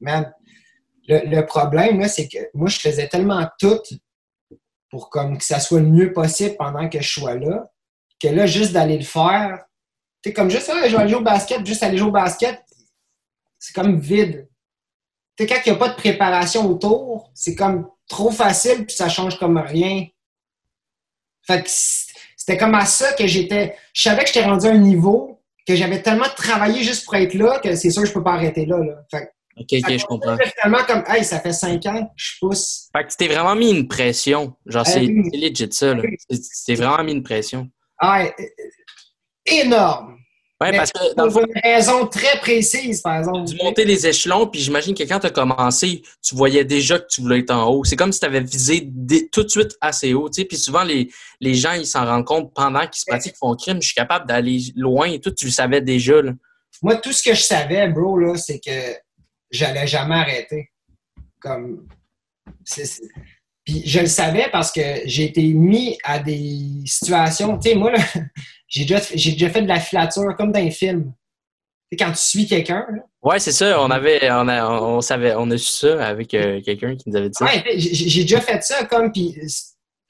Man, 0.00 0.32
le, 1.08 1.26
le 1.26 1.46
problème, 1.46 2.06
c'est 2.06 2.28
que 2.28 2.38
moi, 2.54 2.68
je 2.68 2.78
faisais 2.78 3.08
tellement 3.08 3.46
tout 3.58 3.80
pour 4.90 5.10
que 5.10 5.18
ça 5.40 5.60
soit 5.60 5.80
le 5.80 5.86
mieux 5.86 6.12
possible 6.12 6.56
pendant 6.56 6.88
que 6.88 7.00
je 7.00 7.08
sois 7.08 7.36
là, 7.36 7.70
que 8.20 8.28
là, 8.28 8.46
juste 8.46 8.72
d'aller 8.72 8.98
le 8.98 9.04
faire, 9.04 9.64
tu 10.22 10.32
comme 10.32 10.50
juste, 10.50 10.66
je 10.66 10.90
vais 10.90 10.96
aller 10.96 11.08
jouer 11.08 11.20
au 11.20 11.24
basket, 11.24 11.64
juste 11.64 11.82
aller 11.82 11.96
jouer 11.96 12.08
au 12.08 12.12
basket, 12.12 12.62
c'est 13.58 13.74
comme 13.74 13.98
vide. 13.98 14.48
Sais, 15.40 15.46
quand 15.46 15.56
il 15.64 15.70
n'y 15.72 15.76
a 15.76 15.78
pas 15.78 15.88
de 15.88 15.94
préparation 15.94 16.68
autour, 16.68 17.30
c'est 17.34 17.54
comme 17.54 17.88
trop 18.06 18.30
facile, 18.30 18.84
puis 18.84 18.94
ça 18.94 19.08
change 19.08 19.38
comme 19.38 19.56
rien. 19.56 20.06
Fait 21.46 21.62
que 21.62 21.68
c'était 21.70 22.58
comme 22.58 22.74
à 22.74 22.84
ça 22.84 23.14
que 23.14 23.26
j'étais. 23.26 23.74
Je 23.94 24.02
savais 24.02 24.20
que 24.22 24.26
j'étais 24.26 24.44
rendu 24.44 24.66
à 24.66 24.72
un 24.72 24.76
niveau 24.78 25.40
que 25.66 25.74
j'avais 25.74 26.02
tellement 26.02 26.28
travaillé 26.36 26.82
juste 26.82 27.06
pour 27.06 27.14
être 27.14 27.32
là 27.32 27.58
que 27.58 27.74
c'est 27.74 27.90
sûr 27.90 28.02
que 28.02 28.08
je 28.08 28.12
peux 28.12 28.22
pas 28.22 28.32
arrêter 28.34 28.66
là. 28.66 28.78
là. 28.80 29.02
Fait 29.10 29.20
que 29.26 29.30
OK, 29.62 29.82
OK, 29.82 29.98
je 29.98 30.04
comprends. 30.04 30.36
Finalement, 30.56 30.84
comme, 30.86 31.04
hey, 31.08 31.24
ça 31.24 31.40
fait 31.40 31.52
cinq 31.54 31.86
ans 31.86 32.04
que 32.04 32.10
je 32.16 32.32
pousse. 32.38 32.88
Fait 32.94 33.04
que 33.04 33.10
tu 33.10 33.16
t'es 33.16 33.28
vraiment 33.28 33.54
mis 33.56 33.70
une 33.70 33.88
pression. 33.88 34.54
Genre, 34.66 34.86
c'est 34.86 35.00
oui. 35.00 35.22
c'est 35.32 35.38
legit 35.38 35.68
ça. 35.72 35.94
là. 35.94 36.02
C'est- 36.28 36.40
Tu 36.42 36.64
t'es 36.66 36.74
vraiment 36.74 37.02
mis 37.02 37.12
une 37.12 37.22
pression. 37.22 37.66
Ah, 37.98 38.24
euh, 38.24 38.30
énorme. 39.46 40.18
Ouais, 40.60 40.72
Mais 40.72 40.76
parce 40.76 40.92
que 40.92 41.14
dans 41.14 41.30
Pour 41.30 41.40
une 41.40 41.60
raison 41.62 42.06
très 42.06 42.38
précise, 42.38 43.00
par 43.00 43.18
exemple. 43.18 43.48
tu 43.48 43.56
montais 43.64 43.84
les 43.84 44.06
échelons, 44.06 44.46
puis 44.46 44.60
j'imagine 44.60 44.94
que 44.94 45.04
quand 45.04 45.18
tu 45.18 45.26
as 45.26 45.30
commencé, 45.30 46.02
tu 46.22 46.34
voyais 46.34 46.66
déjà 46.66 46.98
que 46.98 47.06
tu 47.08 47.22
voulais 47.22 47.38
être 47.38 47.50
en 47.50 47.66
haut. 47.70 47.82
C'est 47.84 47.96
comme 47.96 48.12
si 48.12 48.20
tu 48.20 48.26
avais 48.26 48.42
visé 48.42 48.90
tout 49.32 49.42
de 49.42 49.48
suite 49.48 49.74
assez 49.80 50.12
haut. 50.12 50.28
tu 50.28 50.42
sais. 50.42 50.44
Puis 50.44 50.58
souvent, 50.58 50.82
les, 50.82 51.10
les 51.40 51.54
gens, 51.54 51.72
ils 51.72 51.86
s'en 51.86 52.04
rendent 52.04 52.26
compte 52.26 52.52
pendant 52.52 52.80
qu'ils 52.80 53.00
se 53.00 53.06
pratiquent, 53.06 53.36
font 53.36 53.54
crime. 53.56 53.80
Je 53.80 53.86
suis 53.86 53.94
capable 53.94 54.26
d'aller 54.26 54.60
loin 54.76 55.06
et 55.10 55.18
tout. 55.18 55.30
Tu 55.30 55.46
le 55.46 55.50
savais 55.50 55.80
déjà. 55.80 56.20
Là. 56.20 56.32
Moi, 56.82 56.96
tout 56.96 57.12
ce 57.12 57.22
que 57.22 57.34
je 57.34 57.42
savais, 57.42 57.88
bro, 57.88 58.18
là, 58.18 58.36
c'est 58.36 58.60
que 58.60 58.98
j'allais 59.50 59.86
jamais 59.86 60.16
arrêter. 60.16 60.70
Comme. 61.40 61.86
Puis 63.64 63.82
je 63.86 64.00
le 64.00 64.06
savais 64.06 64.48
parce 64.52 64.70
que 64.72 64.80
j'ai 65.06 65.24
été 65.24 65.42
mis 65.54 65.96
à 66.04 66.18
des 66.18 66.82
situations. 66.84 67.56
Tu 67.58 67.70
sais, 67.70 67.74
moi, 67.74 67.92
là, 67.92 67.98
j'ai 68.70 68.84
déjà, 68.84 69.00
j'ai 69.14 69.32
déjà 69.32 69.50
fait 69.50 69.62
de 69.62 69.68
la 69.68 69.80
filature 69.80 70.34
comme 70.38 70.52
dans 70.52 70.60
un 70.60 70.70
film. 70.70 71.12
Tu 71.90 71.98
sais, 71.98 72.04
quand 72.04 72.12
tu 72.12 72.18
suis 72.18 72.46
quelqu'un. 72.46 72.86
Ouais, 73.20 73.40
c'est 73.40 73.52
ça. 73.52 73.82
On 73.82 73.90
avait, 73.90 74.30
on, 74.30 74.46
a, 74.48 74.64
on 74.64 75.00
savait, 75.00 75.34
on 75.36 75.50
a 75.50 75.58
su 75.58 75.72
ça 75.72 76.06
avec 76.06 76.32
euh, 76.34 76.60
quelqu'un 76.64 76.96
qui 76.96 77.10
nous 77.10 77.16
avait 77.16 77.28
dit 77.28 77.36
ça. 77.36 77.44
Ouais, 77.44 77.64
j'ai 77.76 78.22
déjà 78.22 78.40
fait 78.40 78.62
ça 78.62 78.84
comme. 78.84 79.10
Puis, 79.10 79.36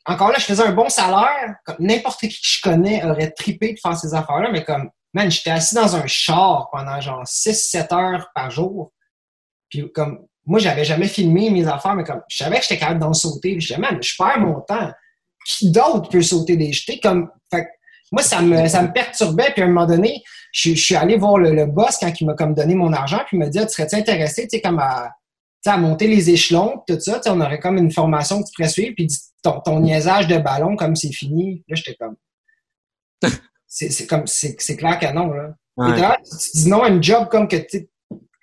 encore 0.04 0.30
là, 0.30 0.36
je 0.38 0.44
faisais 0.44 0.62
un 0.62 0.72
bon 0.72 0.90
salaire. 0.90 1.56
Comme 1.64 1.76
n'importe 1.80 2.20
qui 2.20 2.28
que 2.28 2.34
je 2.38 2.60
connais 2.62 3.02
aurait 3.04 3.30
tripé 3.30 3.72
de 3.72 3.80
faire 3.80 3.96
ces 3.96 4.12
affaires-là, 4.12 4.50
mais 4.52 4.62
comme, 4.62 4.90
man, 5.14 5.30
j'étais 5.30 5.50
assis 5.50 5.74
dans 5.74 5.96
un 5.96 6.06
char 6.06 6.68
pendant 6.70 7.00
genre 7.00 7.24
6-7 7.24 7.94
heures 7.94 8.28
par 8.34 8.50
jour. 8.50 8.92
Puis, 9.70 9.90
comme, 9.92 10.26
moi, 10.44 10.58
j'avais 10.58 10.84
jamais 10.84 11.08
filmé 11.08 11.48
mes 11.48 11.66
affaires, 11.66 11.94
mais 11.94 12.04
comme, 12.04 12.20
je 12.28 12.36
savais 12.36 12.58
que 12.58 12.62
j'étais 12.64 12.78
capable 12.78 13.00
d'en 13.00 13.14
sauter. 13.14 13.52
Puis, 13.52 13.62
je 13.62 13.68
disais, 13.68 13.80
man, 13.80 13.98
je 14.02 14.14
perds 14.18 14.40
mon 14.40 14.60
temps. 14.60 14.92
Qui 15.46 15.72
d'autre 15.72 16.10
peut 16.10 16.20
sauter 16.20 16.58
des 16.58 16.74
jetés? 16.74 17.00
Comme, 17.00 17.30
fait 17.50 17.66
moi, 18.10 18.22
ça 18.22 18.42
me, 18.42 18.66
ça 18.66 18.82
me 18.82 18.92
perturbait. 18.92 19.52
Puis, 19.52 19.62
à 19.62 19.66
un 19.66 19.68
moment 19.68 19.86
donné, 19.86 20.22
je, 20.52 20.70
je 20.70 20.80
suis 20.80 20.96
allé 20.96 21.16
voir 21.16 21.38
le, 21.38 21.52
le 21.52 21.66
boss 21.66 21.96
quand 21.98 22.12
il 22.20 22.26
m'a 22.26 22.34
comme 22.34 22.54
donné 22.54 22.74
mon 22.74 22.92
argent. 22.92 23.20
Puis, 23.26 23.36
il 23.36 23.40
m'a 23.40 23.48
dit, 23.48 23.58
Ah, 23.58 23.66
tu 23.66 23.72
serais-tu 23.72 23.96
intéressé, 23.96 24.42
tu 24.42 24.56
sais, 24.56 24.60
comme 24.60 24.78
à, 24.78 25.10
tu 25.62 25.70
sais, 25.70 25.74
à 25.74 25.78
monter 25.78 26.06
les 26.06 26.30
échelons, 26.30 26.82
tout 26.86 26.98
ça, 26.98 27.16
tu 27.16 27.24
sais, 27.24 27.30
on 27.30 27.40
aurait 27.40 27.60
comme 27.60 27.76
une 27.76 27.92
formation 27.92 28.42
que 28.42 28.48
tu 28.48 28.52
pourrais 28.56 28.68
suivre, 28.70 28.94
puis 28.94 29.04
il 29.04 29.08
dit, 29.08 29.18
ton, 29.42 29.60
ton 29.60 29.80
niaisage 29.80 30.26
de 30.26 30.38
ballon, 30.38 30.74
comme 30.74 30.96
c'est 30.96 31.12
fini, 31.12 31.62
là, 31.68 31.76
j'étais 31.76 31.96
comme... 31.96 32.16
c'est 33.66 33.90
c'est 33.90 34.06
comme, 34.06 34.26
c'est 34.26 34.56
c'est 34.58 34.76
clair 34.76 34.98
que 34.98 35.12
non, 35.12 35.30
là. 35.32 35.50
Ouais. 35.76 35.96
Et 35.96 36.00
là, 36.00 36.18
tu 36.24 36.58
dis 36.58 36.68
non 36.68 36.82
à 36.82 36.88
une 36.88 37.02
job 37.02 37.28
comme 37.28 37.46
que, 37.46 37.56
tu 37.56 37.66
sais, 37.68 37.90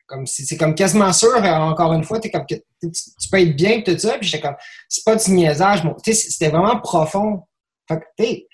comme, 0.06 0.28
c'est 0.28 0.44
c'est 0.44 0.58
comme 0.58 0.76
quasiment 0.76 1.12
sûr, 1.12 1.36
euh, 1.36 1.56
encore 1.56 1.94
une 1.94 2.04
fois, 2.04 2.20
t'es 2.20 2.30
comme 2.30 2.46
que, 2.46 2.56
tu, 2.56 2.92
tu 2.92 3.30
peux 3.30 3.42
être 3.42 3.56
bien, 3.56 3.82
tout 3.82 3.98
ça, 3.98 4.18
puis 4.20 4.28
j'étais 4.28 4.42
comme, 4.42 4.56
c'est 4.88 5.04
pas 5.04 5.16
du 5.16 5.32
niaisage, 5.32 5.84
bon, 5.84 5.96
tu 6.04 6.14
sais, 6.14 6.30
c'était 6.30 6.50
vraiment 6.50 6.80
profond. 6.80 7.44
Fait 7.88 7.98
que, 7.98 8.06
tu 8.18 8.26
sais, 8.26 8.47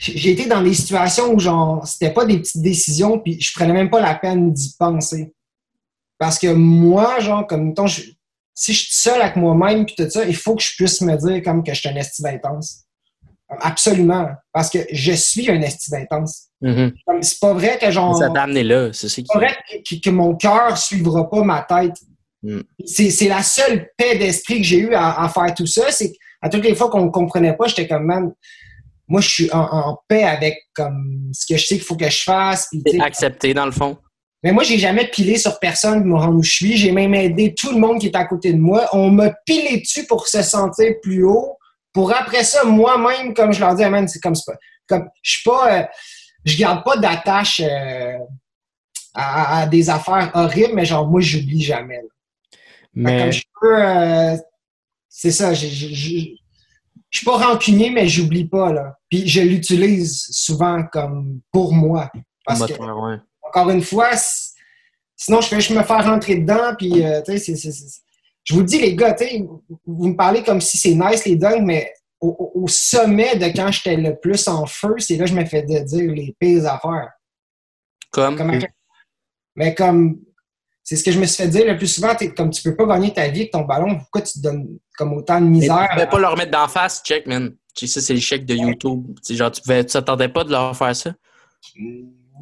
j'ai 0.00 0.30
été 0.32 0.46
dans 0.46 0.62
des 0.62 0.72
situations 0.74 1.32
où, 1.34 1.38
genre, 1.38 1.86
c'était 1.86 2.10
pas 2.12 2.24
des 2.24 2.38
petites 2.38 2.62
décisions, 2.62 3.18
puis 3.18 3.38
je 3.40 3.52
prenais 3.54 3.72
même 3.74 3.90
pas 3.90 4.00
la 4.00 4.14
peine 4.14 4.52
d'y 4.52 4.74
penser. 4.78 5.34
Parce 6.18 6.38
que 6.38 6.48
moi, 6.48 7.20
genre, 7.20 7.46
comme, 7.46 7.68
mettons, 7.68 7.86
je- 7.86 8.10
si 8.54 8.72
je 8.72 8.78
suis 8.84 8.92
seul 8.92 9.20
avec 9.20 9.36
moi-même 9.36 9.84
puis 9.86 9.94
tout 9.96 10.08
ça, 10.10 10.24
il 10.24 10.34
faut 10.36 10.54
que 10.56 10.62
je 10.62 10.74
puisse 10.76 11.00
me 11.02 11.16
dire 11.16 11.42
comme 11.42 11.62
que 11.62 11.72
je 11.74 11.80
suis 11.80 11.88
un 11.88 11.96
esti 11.96 12.22
d'intense. 12.22 12.84
Absolument. 13.60 14.28
Parce 14.52 14.70
que 14.70 14.78
je 14.92 15.12
suis 15.12 15.50
un 15.50 15.60
esti 15.60 15.90
d'intense. 15.90 16.48
Mhm. 16.60 16.92
Comme, 17.06 17.22
C'est 17.22 17.40
pas 17.40 17.52
vrai 17.52 17.78
que 17.80 17.90
genre. 17.90 18.16
Ça 18.16 18.30
t'a 18.30 18.42
amené 18.42 18.62
là. 18.62 18.90
C'est 18.92 19.26
pas 19.26 19.38
vrai 19.38 19.56
que, 19.88 19.94
que- 19.96 20.10
mon 20.10 20.34
cœur 20.36 20.76
suivra 20.78 21.28
pas 21.28 21.42
ma 21.42 21.62
tête. 21.62 21.96
Mm. 22.42 22.60
C'est 22.86 23.28
la 23.28 23.42
seule 23.42 23.88
paix 23.98 24.16
d'esprit 24.16 24.58
que 24.58 24.66
j'ai 24.66 24.78
eue 24.78 24.94
à, 24.94 25.22
à 25.22 25.28
faire 25.28 25.52
tout 25.54 25.66
ça. 25.66 25.90
C'est 25.90 26.12
à 26.40 26.48
toutes 26.48 26.64
les 26.64 26.74
fois 26.74 26.88
qu'on 26.90 27.04
ne 27.06 27.10
comprenait 27.10 27.54
pas, 27.56 27.66
j'étais 27.66 27.86
comme, 27.88 28.04
man, 28.06 28.32
moi, 29.10 29.20
je 29.20 29.28
suis 29.28 29.50
en, 29.52 29.58
en 29.60 29.98
paix 30.08 30.22
avec 30.24 30.56
comme 30.74 31.30
ce 31.34 31.44
que 31.44 31.58
je 31.58 31.66
sais 31.66 31.74
qu'il 31.74 31.84
faut 31.84 31.96
que 31.96 32.08
je 32.08 32.22
fasse. 32.22 32.68
puis, 32.70 33.00
Accepté, 33.00 33.52
dans 33.52 33.66
le 33.66 33.72
fond. 33.72 33.98
mais 34.42 34.52
moi, 34.52 34.62
j'ai 34.64 34.78
jamais 34.78 35.06
pilé 35.08 35.36
sur 35.36 35.58
personne 35.58 35.98
pour 36.00 36.06
me 36.06 36.16
rendre 36.16 36.36
où 36.38 36.42
je 36.42 36.50
suis. 36.52 36.76
J'ai 36.78 36.92
même 36.92 37.14
aidé 37.14 37.54
tout 37.54 37.72
le 37.72 37.78
monde 37.78 38.00
qui 38.00 38.06
est 38.06 38.16
à 38.16 38.24
côté 38.24 38.52
de 38.54 38.58
moi. 38.58 38.88
On 38.92 39.10
m'a 39.10 39.30
pilé 39.44 39.80
dessus 39.80 40.06
pour 40.06 40.26
se 40.28 40.40
sentir 40.42 40.94
plus 41.02 41.24
haut. 41.24 41.56
Pour 41.92 42.14
après 42.14 42.44
ça, 42.44 42.64
moi-même, 42.64 43.34
comme 43.34 43.52
je 43.52 43.60
leur 43.60 43.74
dis, 43.74 43.84
man, 43.84 44.06
c'est 44.06 44.20
comme 44.20 44.36
ça. 44.36 44.52
Comme, 44.88 45.08
je 45.22 45.30
suis 45.32 45.42
pas, 45.44 45.80
euh, 45.80 45.84
je 46.44 46.56
garde 46.56 46.84
pas 46.84 46.96
d'attache 46.96 47.60
euh, 47.64 48.16
à, 49.12 49.60
à 49.62 49.66
des 49.66 49.90
affaires 49.90 50.30
horribles, 50.34 50.74
mais 50.74 50.84
genre, 50.84 51.06
moi, 51.08 51.20
j'oublie 51.20 51.60
jamais. 51.62 51.96
là. 51.96 52.58
Mais 52.94 53.18
comme 53.22 53.32
je 53.32 53.42
peux, 53.60 53.82
euh, 53.84 54.36
c'est 55.08 55.30
ça, 55.32 55.52
j'ai- 55.52 55.68
j'ai- 55.68 55.94
j'ai- 55.94 56.36
je 57.10 57.18
suis 57.18 57.24
pas 57.24 57.36
rancunier, 57.36 57.90
mais 57.90 58.08
j'oublie 58.08 58.46
pas, 58.46 58.72
là. 58.72 58.96
Puis 59.10 59.26
je 59.28 59.40
l'utilise 59.40 60.26
souvent 60.30 60.84
comme 60.92 61.40
pour 61.52 61.72
moi. 61.72 62.10
Parce 62.44 62.64
que, 62.64 62.72
Moteur, 62.72 62.98
ouais. 63.02 63.16
encore 63.42 63.70
une 63.70 63.82
fois, 63.82 64.10
sinon 65.16 65.40
je 65.40 65.48
fais 65.48 65.60
je 65.60 65.74
me 65.74 65.82
faire 65.82 66.04
rentrer 66.04 66.36
dedans, 66.36 66.74
puis 66.78 67.04
euh, 67.04 67.20
tu 67.22 67.36
sais, 67.38 67.54
je 68.44 68.54
vous 68.54 68.60
le 68.60 68.66
dis, 68.66 68.80
les 68.80 68.94
gars, 68.94 69.12
tu 69.12 69.24
sais, 69.24 69.44
vous 69.86 70.08
me 70.08 70.16
parlez 70.16 70.42
comme 70.42 70.60
si 70.60 70.78
c'est 70.78 70.94
nice 70.94 71.24
les 71.24 71.36
dunks, 71.36 71.62
mais 71.62 71.92
au, 72.20 72.66
sommet 72.68 73.36
de 73.36 73.46
quand 73.46 73.72
j'étais 73.72 73.96
le 73.96 74.18
plus 74.18 74.46
en 74.46 74.66
feu, 74.66 74.94
c'est 74.98 75.16
là 75.16 75.24
que 75.24 75.30
je 75.30 75.34
me 75.34 75.44
fais 75.44 75.62
dire 75.62 75.82
les 76.12 76.36
pires 76.38 76.66
affaires. 76.66 77.10
Comme? 78.10 78.36
Comme 78.36 78.50
à- 78.50 78.58
Mais 79.56 79.74
comme, 79.74 80.20
c'est 80.90 80.96
ce 80.96 81.04
que 81.04 81.12
je 81.12 81.20
me 81.20 81.24
suis 81.24 81.40
fait 81.44 81.48
dire 81.48 81.64
le 81.66 81.76
plus 81.76 81.86
souvent, 81.86 82.16
t'es- 82.16 82.34
comme 82.34 82.50
tu 82.50 82.64
peux 82.64 82.74
pas 82.74 82.84
gagner 82.84 83.12
ta 83.12 83.28
vie 83.28 83.42
avec 83.42 83.52
ton 83.52 83.60
ballon, 83.60 83.96
pourquoi 83.96 84.22
tu 84.22 84.32
te 84.32 84.38
donnes 84.40 84.66
comme 84.98 85.12
autant 85.12 85.40
de 85.40 85.44
Mais 85.44 85.50
misère? 85.52 85.86
tu 85.88 85.94
pouvais 85.94 86.08
pas 86.08 86.18
leur 86.18 86.36
mettre 86.36 86.50
d'en 86.50 86.66
face, 86.66 87.00
check, 87.04 87.28
man. 87.28 87.54
Tu 87.76 87.86
sais, 87.86 88.00
ça, 88.00 88.06
c'est 88.08 88.12
l'échec 88.12 88.44
de 88.44 88.56
YouTube. 88.56 89.04
Genre, 89.30 89.52
tu 89.52 89.60
tu 89.62 89.84
t'attendais 89.84 90.28
pas 90.28 90.42
de 90.42 90.50
leur 90.50 90.76
faire 90.76 90.96
ça. 90.96 91.12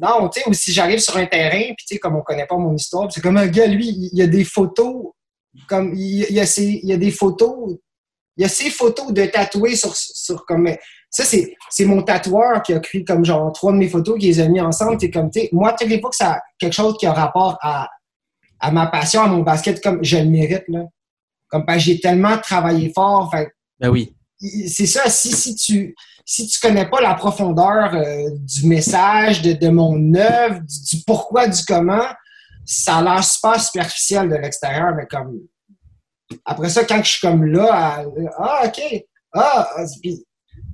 Non, 0.01 0.29
tu 0.29 0.41
sais, 0.41 0.49
ou 0.49 0.53
si 0.53 0.71
j'arrive 0.73 0.97
sur 0.97 1.15
un 1.15 1.27
terrain, 1.27 1.61
puis 1.77 1.85
tu 1.87 1.93
sais, 1.93 1.99
comme 1.99 2.15
on 2.15 2.21
connaît 2.23 2.47
pas 2.47 2.57
mon 2.57 2.73
histoire, 2.73 3.11
c'est 3.11 3.21
comme 3.21 3.37
un 3.37 3.45
gars, 3.45 3.67
lui, 3.67 3.87
il 3.87 4.17
y 4.17 4.23
a 4.23 4.27
des 4.27 4.43
photos, 4.43 5.11
comme, 5.67 5.93
il 5.93 6.31
y 6.33 6.39
a, 6.39 6.45
ses- 6.47 6.79
il 6.81 6.89
y 6.89 6.93
a 6.93 6.97
des 6.97 7.11
photos, 7.11 7.75
il 8.35 8.41
y 8.41 8.45
a 8.45 8.49
ses 8.49 8.71
photos 8.71 9.13
de 9.13 9.27
tatoués 9.27 9.75
sur, 9.75 9.95
sur 9.95 10.43
comme, 10.47 10.67
ça, 11.11 11.23
c'est, 11.23 11.53
mon 11.85 12.01
tatoueur 12.01 12.63
qui 12.63 12.73
a 12.73 12.79
pris 12.79 13.05
comme 13.05 13.23
genre 13.23 13.53
trois 13.53 13.73
de 13.73 13.77
mes 13.77 13.89
photos, 13.89 14.17
qui 14.17 14.25
les 14.25 14.39
a 14.39 14.47
mis 14.47 14.59
ensemble, 14.59 14.97
c'est 14.99 15.11
comme, 15.11 15.29
tu 15.29 15.41
sais, 15.41 15.49
moi, 15.51 15.73
toutes 15.73 15.87
les 15.87 16.01
fois 16.01 16.09
que 16.09 16.15
ça 16.15 16.31
a 16.31 16.41
quelque 16.57 16.73
chose 16.73 16.97
qui 16.97 17.05
a 17.05 17.13
rapport 17.13 17.55
à, 17.61 17.87
à 18.59 18.71
ma 18.71 18.87
passion, 18.87 19.21
à 19.21 19.27
mon 19.27 19.41
basket, 19.41 19.81
comme 19.81 20.03
je 20.03 20.17
le 20.17 20.25
mérite, 20.25 20.65
là. 20.67 20.83
Comme, 21.47 21.65
parce 21.65 21.79
que 21.79 21.83
j'ai 21.85 21.99
tellement 21.99 22.37
travaillé 22.37 22.91
fort, 22.93 23.31
fait 23.31 23.49
Ben 23.79 23.89
oui. 23.89 24.15
c'est 24.67 24.85
ça, 24.85 25.09
si, 25.09 25.31
si 25.31 25.55
tu 25.55 25.95
si 26.25 26.45
tu 26.45 26.59
connais 26.59 26.87
pas 26.87 27.01
la 27.01 27.15
profondeur 27.15 27.95
euh, 27.95 28.29
du 28.35 28.67
message, 28.67 29.41
de, 29.41 29.53
de 29.53 29.69
mon 29.69 30.13
œuvre, 30.13 30.59
du, 30.59 30.97
du 30.97 31.03
pourquoi, 31.03 31.47
du 31.47 31.59
comment, 31.65 32.05
ça 32.63 32.97
a 32.97 33.01
l'air 33.01 33.23
super 33.23 33.59
superficiel 33.59 34.29
de 34.29 34.35
l'extérieur, 34.35 34.93
mais 34.95 35.07
comme 35.07 35.39
après 36.45 36.69
ça, 36.69 36.83
quand 36.83 37.01
je 37.03 37.09
suis 37.09 37.21
comme 37.27 37.45
là, 37.45 37.73
à- 37.73 38.03
ah 38.37 38.61
ok, 38.67 39.05
ah, 39.33 39.69
ah, 39.75 39.85
puis- 40.03 40.23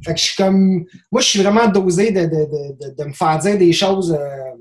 fait 0.04 0.14
que 0.14 0.20
je 0.20 0.26
suis 0.26 0.36
comme 0.36 0.84
moi 1.12 1.22
je 1.22 1.28
suis 1.28 1.42
vraiment 1.42 1.68
dosé 1.70 2.12
de, 2.12 2.22
de, 2.22 2.28
de, 2.28 2.90
de, 2.90 2.96
de 2.98 3.04
me 3.06 3.14
faire 3.14 3.38
dire 3.40 3.58
des 3.58 3.72
choses 3.72 4.12
euh, 4.12 4.52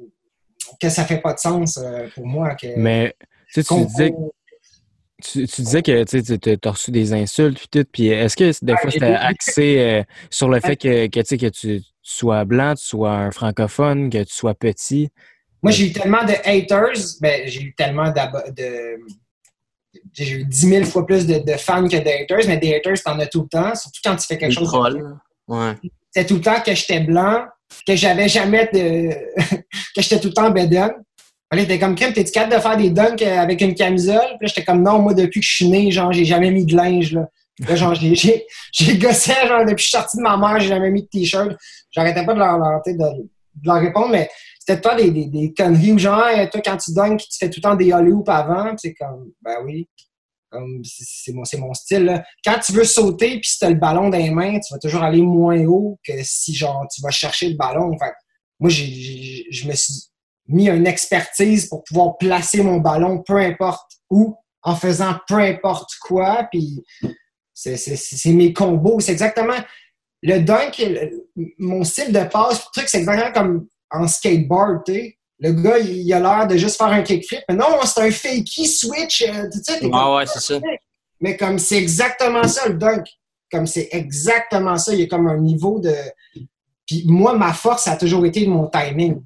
que 0.88 0.92
ça 0.94 1.04
fait 1.04 1.20
pas 1.20 1.32
de 1.34 1.38
sens 1.38 1.78
euh, 1.78 2.06
pour 2.14 2.26
moi. 2.26 2.54
Que, 2.54 2.68
mais 2.76 3.14
tu 3.52 3.54
sais, 3.54 3.62
tu 3.62 3.68
qu'on- 3.68 3.84
disais, 3.84 4.12
tu, 5.22 5.46
tu 5.46 5.62
disais 5.62 5.82
que 5.82 6.04
tu 6.04 6.22
sais, 6.24 6.38
tu 6.38 6.58
as 6.68 6.70
reçu 6.70 6.90
des 6.90 7.12
insultes 7.12 7.58
puis 7.58 7.68
tout. 7.70 7.88
Puis 7.92 8.08
est-ce 8.08 8.36
que 8.36 8.52
des 8.64 8.76
fois 8.76 8.90
c'était 8.90 9.06
axé 9.14 9.78
euh, 9.78 10.02
sur 10.30 10.48
le 10.48 10.60
fait 10.60 10.76
que, 10.76 11.06
que, 11.06 11.20
tu 11.20 11.26
sais, 11.26 11.38
que 11.38 11.46
tu, 11.46 11.80
tu 11.80 11.86
sois 12.02 12.44
blanc, 12.44 12.74
tu 12.74 12.84
sois 12.84 13.12
un 13.12 13.30
francophone, 13.30 14.10
que 14.10 14.22
tu 14.24 14.34
sois 14.34 14.54
petit? 14.54 15.10
Moi, 15.62 15.70
j'ai 15.72 15.86
eu 15.86 15.92
tellement 15.92 16.24
de 16.24 16.34
haters, 16.44 16.98
ben, 17.22 17.42
j'ai 17.46 17.62
eu 17.62 17.74
tellement 17.74 18.10
de. 18.10 18.98
J'ai 20.12 20.30
eu 20.40 20.44
10 20.44 20.68
000 20.68 20.84
fois 20.84 21.06
plus 21.06 21.26
de, 21.26 21.38
de 21.38 21.52
fans 21.56 21.88
que 21.88 21.96
de 21.96 22.08
haters, 22.08 22.46
mais 22.48 22.58
des 22.58 22.74
haters, 22.74 23.02
t'en 23.02 23.18
as 23.18 23.26
tout 23.26 23.42
le 23.42 23.48
temps, 23.48 23.74
surtout 23.74 24.00
quand 24.04 24.16
tu 24.16 24.26
fais 24.26 24.36
quelque 24.36 24.52
chose. 24.52 24.68
trolls. 24.68 25.16
Ouais. 25.48 25.72
C'était 26.10 26.26
tout 26.26 26.34
le 26.34 26.40
temps 26.40 26.60
que 26.60 26.74
j'étais 26.74 27.00
blanc, 27.00 27.46
que 27.86 27.96
j'avais 27.96 28.28
jamais 28.28 28.68
de. 28.72 29.08
que 29.94 30.02
j'étais 30.02 30.20
tout 30.20 30.28
le 30.28 30.34
temps 30.34 30.50
bedaine. 30.50 30.92
Allez, 31.50 31.66
t'es 31.66 31.78
comme, 31.78 31.94
Kim, 31.94 32.12
t'es-tu 32.12 32.32
capable 32.32 32.56
de 32.56 32.60
faire 32.60 32.76
des 32.76 32.90
dunks 32.90 33.22
euh, 33.22 33.38
avec 33.38 33.60
une 33.60 33.74
camisole? 33.74 34.36
Puis 34.40 34.48
j'étais 34.48 34.64
comme, 34.64 34.82
non, 34.82 34.98
moi, 34.98 35.14
depuis 35.14 35.40
que 35.40 35.46
je 35.46 35.54
suis 35.54 35.68
né, 35.68 35.90
genre, 35.90 36.12
j'ai 36.12 36.24
jamais 36.24 36.50
mis 36.50 36.64
de 36.64 36.74
linge, 36.74 37.12
là. 37.12 37.28
Là, 37.60 37.76
genre, 37.76 37.94
j'ai, 37.94 38.44
gossé, 38.98 39.32
genre, 39.46 39.60
depuis 39.60 39.76
que 39.76 39.80
je 39.80 39.86
suis 39.86 39.90
sorti 39.96 40.16
de 40.16 40.22
ma 40.22 40.36
mère, 40.36 40.58
j'ai 40.58 40.68
jamais 40.68 40.90
mis 40.90 41.02
de 41.02 41.06
t-shirt. 41.06 41.52
J'arrêtais 41.92 42.24
pas 42.24 42.34
de 42.34 42.40
leur, 42.40 42.58
de, 42.58 43.28
leur 43.64 43.76
répondre, 43.76 44.08
mais 44.08 44.28
c'était 44.58 44.80
pas 44.80 44.96
des, 44.96 45.54
conneries 45.56 45.92
ou 45.92 45.98
genre, 45.98 46.24
toi, 46.50 46.60
quand 46.64 46.76
tu 46.78 46.92
dunks, 46.92 47.20
tu 47.20 47.38
fais 47.38 47.48
tout 47.48 47.60
le 47.62 47.62
temps 47.62 47.76
des 47.76 47.92
holly 47.92 48.12
avant. 48.26 48.74
C'est 48.76 48.94
comme, 48.94 49.30
ben 49.40 49.58
oui. 49.64 49.88
C'est, 50.84 51.32
mon, 51.32 51.42
mon 51.58 51.74
style. 51.74 52.22
Quand 52.44 52.58
tu 52.58 52.72
veux 52.72 52.84
sauter, 52.84 53.40
puis 53.40 53.48
si 53.48 53.58
t'as 53.58 53.70
le 53.70 53.76
ballon 53.76 54.08
dans 54.08 54.18
les 54.18 54.30
mains, 54.30 54.58
tu 54.60 54.72
vas 54.72 54.78
toujours 54.78 55.02
aller 55.02 55.22
moins 55.22 55.64
haut 55.64 55.98
que 56.06 56.12
si, 56.22 56.54
genre, 56.54 56.86
tu 56.92 57.00
vas 57.02 57.10
chercher 57.10 57.48
le 57.50 57.56
ballon. 57.56 57.90
Moi, 58.60 58.70
je 58.70 59.68
me 59.68 59.74
suis 59.74 60.04
mis 60.46 60.68
une 60.68 60.86
expertise 60.86 61.66
pour 61.66 61.84
pouvoir 61.84 62.18
placer 62.18 62.62
mon 62.62 62.78
ballon 62.78 63.22
peu 63.26 63.38
importe 63.38 63.90
où, 64.10 64.36
en 64.62 64.76
faisant 64.76 65.18
peu 65.26 65.38
importe 65.38 65.90
quoi. 66.00 66.48
C'est, 67.52 68.32
mes 68.32 68.52
combos. 68.52 69.00
C'est 69.00 69.12
exactement 69.12 69.56
le 70.22 70.38
dunk, 70.40 70.82
mon 71.58 71.84
style 71.84 72.12
de 72.12 72.24
passe, 72.24 72.64
le 72.64 72.80
truc, 72.80 72.88
c'est 72.88 73.00
exactement 73.00 73.32
comme 73.32 73.68
en 73.90 74.08
skateboard, 74.08 74.84
tu. 74.86 75.18
Le 75.46 75.52
gars, 75.52 75.78
il, 75.78 76.10
a 76.12 76.20
l'air 76.20 76.46
de 76.46 76.56
juste 76.56 76.76
faire 76.78 76.86
un 76.86 77.02
kickflip. 77.02 77.40
Mais 77.48 77.54
non, 77.56 77.66
c'est 77.84 78.00
un 78.00 78.10
fakey 78.10 78.64
switch. 78.66 79.22
euh, 79.22 79.48
tu 79.52 79.58
sais, 79.62 79.74
Ah 79.76 79.80
comme- 79.80 80.14
ouais, 80.16 80.26
c'est 80.26 80.40
ça. 80.40 80.58
mais 81.20 81.36
comme 81.36 81.58
c'est 81.58 81.76
exactement 81.76 82.44
ça 82.48 82.66
le 82.68 82.74
dunk. 82.74 83.04
Comme 83.52 83.66
c'est 83.66 83.88
exactement 83.92 84.76
ça. 84.78 84.94
Il 84.94 85.00
y 85.00 85.02
a 85.02 85.06
comme 85.06 85.26
un 85.28 85.36
niveau 85.38 85.78
de. 85.80 85.94
Puis 86.86 87.04
moi, 87.06 87.34
ma 87.36 87.52
force, 87.52 87.84
ça 87.84 87.92
a 87.92 87.96
toujours 87.96 88.24
été 88.26 88.46
mon 88.46 88.68
timing. 88.68 89.22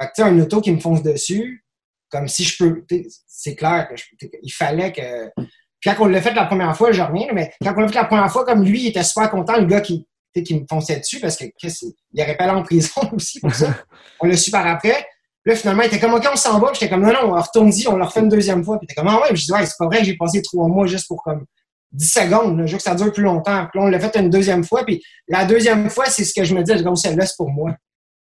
Fait 0.00 0.06
que 0.08 0.12
tu 0.14 0.22
sais, 0.22 0.28
un 0.28 0.38
auto 0.40 0.60
qui 0.60 0.72
me 0.72 0.80
fonce 0.80 1.02
dessus, 1.02 1.64
comme 2.10 2.28
si 2.28 2.44
je 2.44 2.56
peux. 2.58 2.84
C'est 3.26 3.54
clair 3.54 3.88
que 3.88 3.96
je- 3.96 4.26
il 4.42 4.50
fallait 4.52 4.90
que. 4.92 5.30
Puis 5.36 5.90
quand 5.90 5.96
on 6.00 6.06
l'a 6.06 6.22
fait 6.22 6.32
la 6.34 6.46
première 6.46 6.76
fois, 6.76 6.92
je 6.92 7.02
reviens, 7.02 7.28
mais 7.34 7.52
quand 7.62 7.74
on 7.76 7.80
l'a 7.80 7.88
fait 7.88 7.94
la 7.94 8.04
première 8.04 8.32
fois, 8.32 8.44
comme 8.44 8.64
lui, 8.64 8.82
il 8.84 8.86
était 8.88 9.02
super 9.02 9.30
content, 9.30 9.58
le 9.58 9.66
gars 9.66 9.80
qui, 9.80 10.06
qui 10.44 10.54
me 10.58 10.64
fonçait 10.68 10.98
dessus, 11.00 11.20
parce 11.20 11.36
que 11.36 11.44
que- 11.44 11.68
il 12.14 12.22
aurait 12.22 12.36
pas 12.36 12.44
allé 12.44 12.52
en 12.58 12.62
prison 12.62 13.00
aussi 13.12 13.38
pour 13.40 13.54
ça. 13.54 13.74
on 14.20 14.26
l'a 14.26 14.36
su 14.36 14.50
par 14.50 14.66
après. 14.66 15.06
Là, 15.44 15.56
finalement, 15.56 15.82
il 15.82 15.86
était 15.86 15.98
comme, 15.98 16.14
OK, 16.14 16.24
on 16.32 16.36
s'en 16.36 16.58
va. 16.60 16.68
Puis 16.70 16.78
j'étais 16.80 16.90
comme, 16.90 17.02
non, 17.02 17.12
non, 17.12 17.34
on 17.34 17.40
retourne-y, 17.40 17.88
on 17.88 17.96
le 17.96 18.04
refait 18.04 18.20
une 18.20 18.28
deuxième 18.28 18.64
fois. 18.64 18.78
Puis 18.78 18.86
il 18.88 18.92
était 18.92 19.00
comme, 19.00 19.08
ah 19.08 19.20
ouais. 19.22 19.34
Je 19.34 19.44
dis, 19.44 19.52
ouais, 19.52 19.66
c'est 19.66 19.76
pas 19.78 19.86
vrai 19.86 19.98
que 19.98 20.04
j'ai 20.04 20.16
passé 20.16 20.40
trois 20.42 20.68
mois 20.68 20.86
juste 20.86 21.08
pour 21.08 21.22
comme 21.22 21.44
10 21.92 22.08
secondes. 22.12 22.58
là. 22.58 22.66
Je 22.66 22.72
veux 22.72 22.76
que 22.78 22.82
ça 22.82 22.94
dure 22.94 23.12
plus 23.12 23.24
longtemps. 23.24 23.66
Puis 23.70 23.80
là, 23.80 23.86
on 23.86 23.88
l'a 23.88 23.98
fait 23.98 24.16
une 24.18 24.30
deuxième 24.30 24.62
fois. 24.64 24.84
Puis 24.84 25.02
la 25.28 25.44
deuxième 25.44 25.90
fois, 25.90 26.06
c'est 26.06 26.24
ce 26.24 26.32
que 26.32 26.44
je 26.44 26.54
me 26.54 26.62
dis, 26.62 26.72
gros, 26.82 26.94
celle-là, 26.96 27.26
c'est 27.26 27.36
pour 27.36 27.50
moi. 27.50 27.74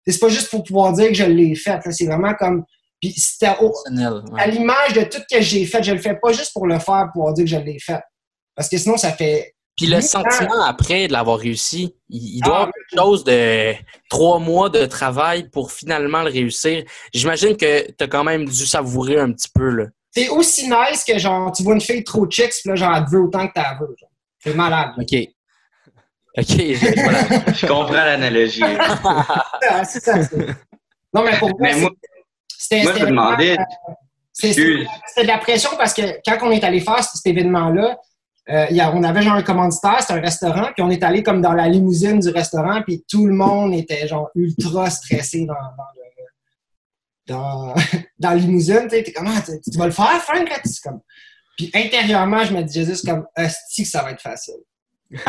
C'est 0.07 0.19
pas 0.19 0.29
juste 0.29 0.51
pour 0.51 0.65
pouvoir 0.65 0.93
dire 0.95 1.09
que 1.09 1.15
je 1.15 1.25
l'ai 1.25 1.55
faite. 1.55 1.83
C'est 1.91 2.07
vraiment 2.07 2.33
comme. 2.35 2.65
Puis 3.01 3.13
c'était 3.17 3.55
au- 3.61 3.73
ouais. 4.33 4.41
à 4.43 4.47
l'image 4.47 4.93
de 4.95 5.03
tout 5.03 5.19
ce 5.29 5.37
que 5.37 5.43
j'ai 5.43 5.67
fait. 5.67 5.83
Je 5.83 5.93
le 5.93 5.99
fais 5.99 6.15
pas 6.15 6.33
juste 6.33 6.53
pour 6.55 6.67
le 6.67 6.79
faire, 6.79 7.05
pour 7.05 7.13
pouvoir 7.13 7.35
dire 7.35 7.45
que 7.45 7.51
je 7.51 7.57
l'ai 7.57 7.79
fait. 7.79 8.01
Parce 8.57 8.69
que 8.69 8.79
sinon, 8.79 8.97
ça 8.97 9.13
fait. 9.13 9.55
Puis 9.81 9.87
le 9.91 10.01
sentiment 10.01 10.65
après 10.67 11.09
de 11.09 11.13
l'avoir 11.13 11.39
réussi, 11.39 11.95
il, 12.09 12.37
il 12.37 12.41
doit 12.43 12.53
y 12.53 12.57
Ah, 12.57 12.61
avoir 12.63 12.73
quelque 12.73 12.99
chose 13.01 13.25
de 13.25 13.75
trois 14.11 14.39
mois 14.39 14.69
de 14.69 14.85
travail 14.87 15.49
pour 15.49 15.73
finalement 15.73 16.23
le 16.23 16.31
réussir. 16.31 16.85
J'imagine 17.15 17.57
que 17.57 17.87
tu 17.91 18.05
as 18.05 18.07
quand 18.09 18.25
même 18.25 18.45
dû 18.47 18.67
savourer 18.67 19.19
un 19.19 19.33
petit 19.33 19.49
peu. 19.55 19.69
Là. 19.71 19.85
C'est 20.11 20.29
aussi 20.29 20.69
nice 20.69 21.05
que 21.07 21.19
genre, 21.19 21.51
tu 21.53 21.63
vois 21.63 21.75
une 21.75 21.81
fille 21.81 22.05
trop 22.05 22.29
chicks, 22.29 22.53
puis 22.61 22.69
là, 22.71 22.75
genre, 22.77 22.95
elle 22.97 23.05
te 23.05 23.11
veut 23.11 23.21
autant 23.23 23.47
que 23.49 23.53
t'as 23.55 23.75
veux. 23.81 23.95
genre. 23.99 24.11
C'est 24.43 24.55
malade. 24.55 24.91
OK. 24.99 25.29
OK, 26.39 26.47
je- 26.47 27.03
voilà. 27.03 27.23
Je 27.55 27.67
comprends 27.67 27.93
l'analogie. 27.93 28.63
Ah, 29.05 29.85
c'est 29.85 30.01
ça. 30.03 30.23
c'est- 30.23 30.37
Non, 31.13 31.23
mais 31.25 31.39
pour 31.39 31.49
moi, 31.51 31.59
Mais 31.61 31.73
c'est- 31.75 31.81
moi, 31.81 31.91
c'était 32.59 32.83
moi, 32.83 32.93
je 32.97 33.03
me 33.05 33.07
demandais, 33.09 33.57
C'est-. 34.33 34.53
C'était 34.53 35.23
de 35.23 35.27
la 35.27 35.39
pression 35.39 35.71
parce 35.77 35.93
que 35.93 36.03
quand 36.25 36.39
on 36.43 36.51
est 36.51 36.63
allé 36.65 36.81
faire 36.81 37.03
cet 37.03 37.27
événement-là, 37.27 37.99
euh, 38.51 38.91
on 38.95 39.03
avait 39.03 39.23
genre 39.23 39.35
un 39.35 39.43
commanditaire, 39.43 40.01
c'était 40.01 40.15
un 40.15 40.21
restaurant, 40.21 40.71
puis 40.75 40.83
on 40.83 40.91
est 40.91 41.03
allé 41.03 41.23
comme 41.23 41.41
dans 41.41 41.53
la 41.53 41.69
limousine 41.69 42.19
du 42.19 42.31
restaurant, 42.31 42.83
puis 42.83 43.05
tout 43.09 43.27
le 43.27 43.35
monde 43.35 43.75
était 43.75 44.09
genre 44.09 44.31
ultra 44.35 44.91
stressé 44.91 45.45
dans, 45.47 45.55
dans, 45.55 45.85
le- 45.97 47.33
dans, 47.35 47.75
dans 48.19 48.31
la 48.31 48.37
limousine. 48.37 48.89
Tu 48.89 48.97
sais, 48.97 49.03
t'es 49.05 49.13
comme, 49.13 49.29
Ah, 49.29 49.41
tu, 49.43 49.79
vas 49.79 49.87
le 49.87 49.93
faire, 49.93 50.21
Frank? 50.23 50.49
comme... 50.83 51.01
Puis 51.57 51.71
intérieurement, 51.75 52.43
je 52.45 52.55
me 52.55 52.63
disais 52.63 52.85
juste 52.85 53.07
comme, 53.07 53.27
hostie 53.37 53.83
que 53.83 53.89
ça 53.89 54.03
va 54.03 54.13
être 54.13 54.23
facile. 54.23 54.55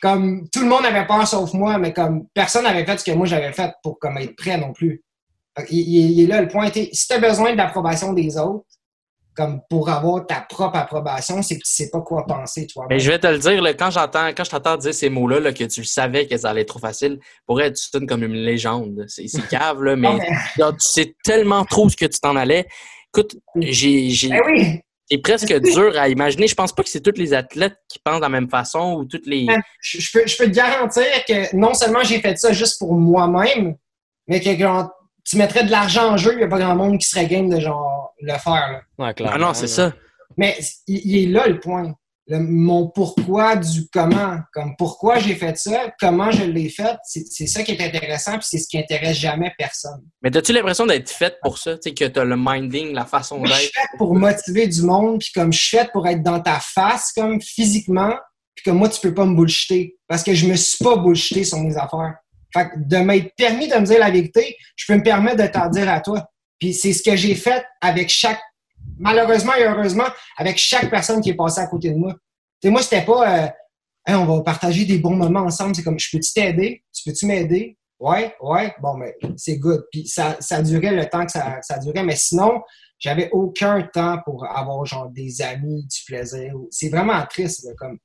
comme 0.00 0.48
tout 0.48 0.60
le 0.60 0.66
monde 0.68 0.84
avait 0.86 1.06
peur 1.06 1.26
sauf 1.26 1.52
moi, 1.52 1.78
mais 1.78 1.92
comme 1.92 2.26
personne 2.32 2.64
n'avait 2.64 2.86
fait 2.86 2.98
ce 2.98 3.04
que 3.04 3.10
moi 3.12 3.26
j'avais 3.26 3.52
fait 3.52 3.72
pour 3.82 3.98
comme 3.98 4.16
être 4.18 4.34
prêt 4.36 4.56
non 4.56 4.72
plus. 4.72 5.02
Il, 5.68 5.78
il 5.78 6.22
est 6.22 6.26
là 6.26 6.40
le 6.40 6.48
point. 6.48 6.70
Si 6.72 7.06
tu 7.06 7.12
as 7.12 7.18
besoin 7.18 7.52
de 7.52 7.56
l'approbation 7.56 8.12
des 8.12 8.38
autres, 8.38 8.64
comme 9.34 9.60
pour 9.70 9.88
avoir 9.88 10.26
ta 10.26 10.40
propre 10.40 10.76
approbation, 10.76 11.40
c'est 11.42 11.54
que 11.56 11.62
tu 11.64 11.72
sais 11.72 11.90
pas 11.90 12.00
quoi 12.00 12.26
penser 12.26 12.66
toi. 12.66 12.86
Mais 12.90 12.98
je 12.98 13.10
vais 13.10 13.18
te 13.18 13.26
le 13.26 13.38
dire, 13.38 13.62
là, 13.62 13.74
quand 13.74 13.90
j'entends, 13.90 14.28
quand 14.28 14.44
je 14.44 14.50
t'entends 14.50 14.76
dire 14.76 14.92
ces 14.92 15.08
mots-là, 15.08 15.40
là, 15.40 15.52
que 15.52 15.64
tu 15.64 15.84
savais 15.84 16.26
que 16.26 16.36
ça 16.36 16.50
allait 16.50 16.62
être 16.62 16.68
trop 16.68 16.78
facile, 16.78 17.18
pour 17.46 17.60
être 17.60 17.76
tu 17.76 17.84
sonnes 17.88 18.06
comme 18.06 18.22
une 18.24 18.34
légende. 18.34 19.04
C'est 19.08 19.26
cave, 19.48 19.82
là, 19.82 19.96
mais, 19.96 20.08
genre, 20.58 20.72
tu 20.72 20.80
sais 20.80 21.14
tellement 21.24 21.64
trop 21.64 21.88
ce 21.88 21.96
que 21.96 22.06
tu 22.06 22.18
t'en 22.20 22.36
allais. 22.36 22.66
Écoute, 23.14 23.36
j'ai 23.60 24.10
j'ai- 24.10 24.28
Ben 24.28 24.40
oui, 24.46 24.80
c'est 25.10 25.18
presque 25.18 25.52
dur 25.60 25.92
à 25.98 26.08
imaginer. 26.08 26.46
Je 26.46 26.54
pense 26.54 26.72
pas 26.72 26.82
que 26.82 26.88
c'est 26.88 27.00
tous 27.00 27.18
les 27.18 27.34
athlètes 27.34 27.76
qui 27.88 27.98
pensent 27.98 28.16
de 28.18 28.22
la 28.22 28.28
même 28.28 28.48
façon 28.48 28.94
ou 28.98 29.04
toutes 29.04 29.26
les. 29.26 29.44
man, 29.44 29.60
je, 29.80 30.00
je 30.00 30.12
peux, 30.12 30.26
je 30.26 30.36
peux 30.36 30.44
te 30.44 30.54
garantir 30.54 31.02
que 31.26 31.56
non 31.56 31.74
seulement 31.74 32.02
j'ai 32.04 32.20
fait 32.20 32.36
ça 32.38 32.52
juste 32.52 32.78
pour 32.78 32.94
moi-même, 32.94 33.74
mais 34.28 34.40
que 34.40 34.56
genre, 34.56 34.90
tu 35.24 35.36
mettrais 35.36 35.64
de 35.64 35.70
l'argent 35.70 36.12
en 36.12 36.16
jeu, 36.16 36.32
il 36.32 36.38
n'y 36.38 36.44
a 36.44 36.48
pas 36.48 36.58
grand 36.58 36.76
monde 36.76 36.98
qui 36.98 37.06
serait 37.08 37.26
game 37.26 37.48
de 37.48 37.58
genre 37.58 37.89
le 38.20 38.32
faire. 38.38 38.82
là. 38.98 39.06
Ouais, 39.06 39.14
Ah 39.26 39.38
non, 39.38 39.54
c'est 39.54 39.66
ça. 39.66 39.92
Mais 40.36 40.56
il, 40.86 41.00
il 41.04 41.24
est 41.24 41.32
là 41.32 41.46
le 41.48 41.58
point. 41.60 41.92
Le- 42.28 42.38
mon 42.38 42.88
pourquoi 42.88 43.56
du 43.56 43.88
comment. 43.92 44.38
Comme 44.52 44.76
pourquoi 44.78 45.18
j'ai 45.18 45.34
fait 45.34 45.56
ça, 45.58 45.92
comment 45.98 46.30
je 46.30 46.44
l'ai 46.44 46.68
fait, 46.68 46.96
c'est 47.02 47.24
c'est 47.28 47.48
ça 47.48 47.62
qui 47.64 47.72
est 47.72 47.80
intéressant, 47.84 48.32
puis 48.38 48.46
c'est 48.48 48.58
ce 48.58 48.68
qui 48.68 48.78
intéresse 48.78 49.16
jamais 49.16 49.52
personne. 49.58 50.00
Mais 50.22 50.34
as-tu 50.36 50.52
l'impression 50.52 50.86
d'être 50.86 51.10
faite 51.10 51.38
pour 51.42 51.58
ça? 51.58 51.74
Tu 51.76 51.88
sais, 51.88 51.94
que 51.94 52.04
t'as 52.04 52.22
le 52.24 52.36
minding, 52.38 52.92
la 52.92 53.04
façon 53.04 53.38
Moi, 53.38 53.48
je 53.48 53.52
suis 53.54 53.64
d'être. 53.66 53.74
faite 53.74 53.90
pour 53.98 54.14
motiver 54.14 54.68
du 54.68 54.82
monde, 54.82 55.18
puis 55.18 55.30
comme 55.34 55.52
je 55.52 55.58
suis 55.58 55.76
faite 55.76 55.90
pour 55.92 56.06
être 56.06 56.22
dans 56.22 56.40
ta 56.40 56.60
face, 56.60 57.12
comme 57.12 57.40
physiquement, 57.40 58.14
puis 58.54 58.64
que 58.64 58.70
moi, 58.70 58.88
tu 58.88 59.00
peux 59.00 59.14
pas 59.14 59.24
me 59.26 59.34
bullshiter. 59.34 59.96
Parce 60.06 60.22
que 60.22 60.32
je 60.34 60.46
me 60.46 60.54
suis 60.54 60.84
pas 60.84 60.96
bullshité 60.98 61.42
sur 61.44 61.58
mes 61.58 61.76
affaires. 61.76 62.14
Fait 62.52 62.66
que 62.68 62.70
de 62.76 62.96
m'être 62.98 63.34
permis 63.36 63.66
de 63.66 63.74
me 63.76 63.86
dire 63.86 63.98
la 63.98 64.10
vérité, 64.10 64.56
je 64.76 64.84
peux 64.86 64.96
me 64.98 65.02
permettre 65.02 65.42
de 65.42 65.46
t'en 65.48 65.68
dire 65.68 65.88
à 65.88 66.00
toi. 66.00 66.24
Puis 66.60 66.74
c'est 66.74 66.92
ce 66.92 67.02
que 67.02 67.16
j'ai 67.16 67.34
fait 67.34 67.64
avec 67.80 68.08
chaque, 68.10 68.40
malheureusement 68.98 69.54
et 69.54 69.64
heureusement, 69.64 70.06
avec 70.36 70.58
chaque 70.58 70.90
personne 70.90 71.20
qui 71.20 71.30
est 71.30 71.34
passée 71.34 71.60
à 71.60 71.66
côté 71.66 71.90
de 71.90 71.96
moi. 71.96 72.12
Tu 72.60 72.68
sais, 72.68 72.70
moi, 72.70 72.82
c'était 72.82 73.04
pas, 73.04 73.46
euh, 73.46 73.48
on 74.08 74.26
va 74.26 74.42
partager 74.42 74.84
des 74.84 74.98
bons 74.98 75.16
moments 75.16 75.40
ensemble. 75.40 75.74
C'est 75.74 75.82
comme, 75.82 75.98
je 75.98 76.08
peux-tu 76.12 76.32
t'aider? 76.32 76.84
Tu 76.94 77.10
peux-tu 77.10 77.26
m'aider? 77.26 77.78
Ouais, 77.98 78.34
ouais. 78.40 78.74
Bon, 78.80 78.94
mais 78.94 79.16
c'est 79.36 79.56
good. 79.56 79.84
Puis 79.90 80.06
ça, 80.06 80.36
ça 80.40 80.62
durait 80.62 80.94
le 80.94 81.06
temps 81.06 81.24
que 81.24 81.32
ça, 81.32 81.58
ça 81.62 81.78
durait. 81.78 82.04
Mais 82.04 82.16
sinon, 82.16 82.60
j'avais 82.98 83.30
aucun 83.32 83.82
temps 83.82 84.18
pour 84.24 84.46
avoir 84.46 84.84
genre 84.84 85.08
des 85.08 85.40
amis, 85.40 85.86
du 85.86 86.04
plaisir. 86.06 86.52
C'est 86.70 86.90
vraiment 86.90 87.24
triste. 87.28 87.66
comme, 87.78 87.98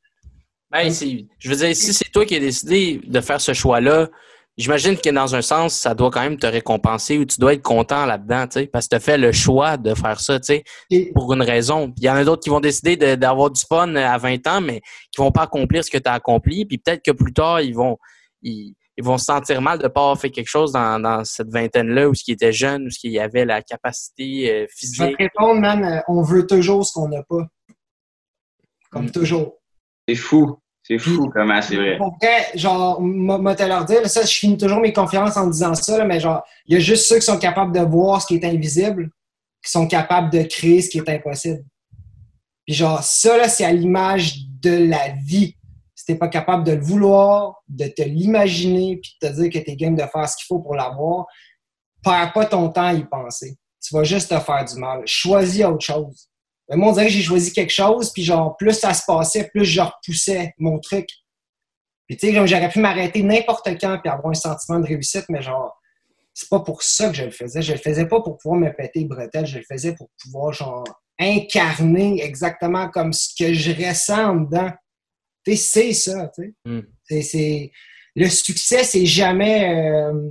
Ben, 0.71 0.89
je 0.91 1.49
veux 1.49 1.55
dire, 1.55 1.75
si 1.75 1.93
c'est 1.93 2.09
toi 2.11 2.25
qui 2.25 2.35
as 2.35 2.39
décidé 2.39 3.01
de 3.05 3.21
faire 3.21 3.41
ce 3.41 3.53
choix-là, 3.53 4.09
j'imagine 4.57 4.97
que 4.97 5.09
dans 5.09 5.35
un 5.35 5.41
sens, 5.41 5.73
ça 5.75 5.93
doit 5.93 6.09
quand 6.11 6.21
même 6.21 6.37
te 6.37 6.47
récompenser 6.47 7.17
ou 7.17 7.25
tu 7.25 7.39
dois 7.39 7.53
être 7.53 7.61
content 7.61 8.05
là-dedans, 8.05 8.47
tu 8.47 8.59
sais, 8.61 8.67
parce 8.67 8.85
que 8.85 8.89
tu 8.91 8.95
as 8.95 8.99
fait 8.99 9.17
le 9.17 9.31
choix 9.31 9.77
de 9.77 9.93
faire 9.93 10.19
ça, 10.19 10.39
tu 10.39 10.45
sais, 10.47 10.63
Et- 10.89 11.11
pour 11.13 11.31
une 11.33 11.41
raison. 11.41 11.87
Puis 11.87 11.95
il 12.01 12.05
y 12.05 12.09
en 12.09 12.15
a 12.15 12.23
d'autres 12.23 12.43
qui 12.43 12.49
vont 12.49 12.59
décider 12.61 12.95
de- 12.97 13.15
d'avoir 13.15 13.51
du 13.51 13.61
fun 13.67 13.95
à 13.95 14.17
20 14.17 14.45
ans, 14.47 14.61
mais 14.61 14.81
qui 15.11 15.19
vont 15.21 15.31
pas 15.31 15.43
accomplir 15.43 15.83
ce 15.83 15.91
que 15.91 15.97
tu 15.97 16.09
as 16.09 16.13
accompli. 16.13 16.65
Puis 16.65 16.77
peut-être 16.77 17.03
que 17.03 17.11
plus 17.11 17.33
tard, 17.33 17.61
ils 17.61 17.75
vont, 17.75 17.97
ils, 18.41 18.73
ils 18.97 19.03
vont 19.03 19.17
se 19.17 19.25
sentir 19.25 19.61
mal 19.61 19.77
de 19.77 19.83
ne 19.83 19.87
pas 19.89 19.99
avoir 20.01 20.19
fait 20.19 20.29
quelque 20.29 20.47
chose 20.47 20.71
dans, 20.71 21.01
dans 21.01 21.23
cette 21.25 21.49
vingtaine-là 21.51 22.07
où 22.07 22.13
ce 22.13 22.23
qui 22.23 22.31
était 22.31 22.53
jeune, 22.53 22.87
où 22.87 22.89
ce 22.89 22.99
qui 22.99 23.19
avait 23.19 23.43
la 23.43 23.61
capacité 23.61 24.49
euh, 24.49 24.53
je 24.53 24.61
vais 24.61 24.67
physique. 24.69 25.17
te 25.17 25.23
répondre, 25.23 25.59
man, 25.59 25.83
euh, 25.83 25.99
on 26.07 26.21
veut 26.21 26.47
toujours 26.47 26.85
ce 26.85 26.93
qu'on 26.93 27.09
n'a 27.09 27.23
pas. 27.23 27.45
Comme 28.91 29.07
Mm. 29.07 29.11
toujours. 29.11 29.57
C'est 30.07 30.15
fou. 30.15 30.57
C'est 30.87 30.99
fou 30.99 31.31
comment 31.33 31.59
c'est 31.63 31.77
vrai. 31.77 31.97
Pour 31.97 32.15
vrai, 32.21 32.45
genre, 32.53 33.01
moi, 33.01 33.55
leur 33.55 33.85
dire, 33.85 34.07
ça, 34.07 34.21
je 34.21 34.31
finis 34.31 34.55
toujours 34.55 34.79
mes 34.79 34.93
conférences 34.93 35.35
en 35.35 35.47
disant 35.47 35.73
ça, 35.73 35.97
là, 35.97 36.05
mais 36.05 36.19
genre, 36.19 36.43
il 36.67 36.75
y 36.75 36.77
a 36.77 36.79
juste 36.79 37.07
ceux 37.07 37.15
qui 37.15 37.25
sont 37.25 37.39
capables 37.39 37.71
de 37.71 37.79
voir 37.79 38.21
ce 38.21 38.27
qui 38.27 38.35
est 38.35 38.45
invisible, 38.45 39.09
qui 39.63 39.71
sont 39.71 39.87
capables 39.87 40.29
de 40.29 40.43
créer 40.43 40.83
ce 40.83 40.91
qui 40.91 40.99
est 40.99 41.09
impossible. 41.09 41.63
Puis 42.67 42.75
genre, 42.75 43.01
ça, 43.01 43.35
là, 43.35 43.49
c'est 43.49 43.65
à 43.65 43.71
l'image 43.71 44.41
de 44.61 44.89
la 44.89 45.09
vie. 45.25 45.55
Si 45.95 46.05
t'es 46.05 46.15
pas 46.15 46.27
capable 46.27 46.63
de 46.63 46.73
le 46.73 46.81
vouloir, 46.81 47.63
de 47.67 47.87
te 47.87 48.03
l'imaginer, 48.03 48.99
puis 49.01 49.17
de 49.19 49.27
te 49.27 49.33
dire 49.33 49.49
que 49.49 49.65
t'es 49.65 49.75
game 49.75 49.95
de 49.95 50.03
faire 50.03 50.29
ce 50.29 50.37
qu'il 50.37 50.45
faut 50.45 50.59
pour 50.59 50.75
l'avoir, 50.75 51.25
perds 52.03 52.31
pas 52.31 52.45
ton 52.45 52.69
temps 52.69 52.85
à 52.85 52.93
y 52.93 53.03
penser. 53.05 53.57
Tu 53.81 53.95
vas 53.95 54.03
juste 54.03 54.29
te 54.29 54.39
faire 54.39 54.63
du 54.63 54.79
mal. 54.79 55.01
Choisis 55.05 55.65
autre 55.65 55.83
chose. 55.83 56.29
Mais 56.69 56.75
moi, 56.75 56.89
on 56.89 56.93
dirait 56.93 57.05
que 57.05 57.11
j'ai 57.11 57.21
choisi 57.21 57.53
quelque 57.53 57.73
chose, 57.73 58.11
puis 58.11 58.23
genre, 58.23 58.57
plus 58.57 58.73
ça 58.73 58.93
se 58.93 59.03
passait, 59.05 59.49
plus 59.53 59.65
je 59.65 59.81
repoussais 59.81 60.53
mon 60.57 60.79
truc. 60.79 61.07
Puis 62.07 62.17
tu 62.17 62.27
sais, 62.31 62.47
j'aurais 62.47 62.69
pu 62.69 62.79
m'arrêter 62.79 63.23
n'importe 63.23 63.67
quand 63.79 63.99
puis 63.99 64.11
avoir 64.11 64.31
un 64.31 64.35
sentiment 64.35 64.79
de 64.79 64.87
réussite, 64.87 65.25
mais 65.29 65.41
genre, 65.41 65.79
c'est 66.33 66.49
pas 66.49 66.59
pour 66.59 66.83
ça 66.83 67.09
que 67.09 67.15
je 67.15 67.23
le 67.23 67.31
faisais. 67.31 67.61
Je 67.61 67.71
le 67.71 67.77
faisais 67.77 68.07
pas 68.07 68.21
pour 68.21 68.37
pouvoir 68.37 68.59
me 68.59 68.69
péter 68.69 68.99
les 68.99 69.05
bretelles, 69.05 69.45
je 69.45 69.57
le 69.57 69.63
faisais 69.69 69.95
pour 69.95 70.09
pouvoir, 70.21 70.53
genre, 70.53 70.83
incarner 71.19 72.21
exactement 72.23 72.89
comme 72.89 73.13
ce 73.13 73.29
que 73.37 73.53
je 73.53 73.71
ressens 73.71 74.31
en 74.31 74.35
dedans. 74.35 74.71
Tu 75.45 75.55
sais, 75.55 75.93
c'est 75.93 75.93
ça, 75.93 76.31
tu 76.35 76.55
sais. 76.65 76.71
Mm. 76.71 77.21
C'est... 77.21 77.71
Le 78.17 78.29
succès, 78.29 78.83
c'est 78.85 79.05
jamais 79.05 79.75
euh, 79.75 80.29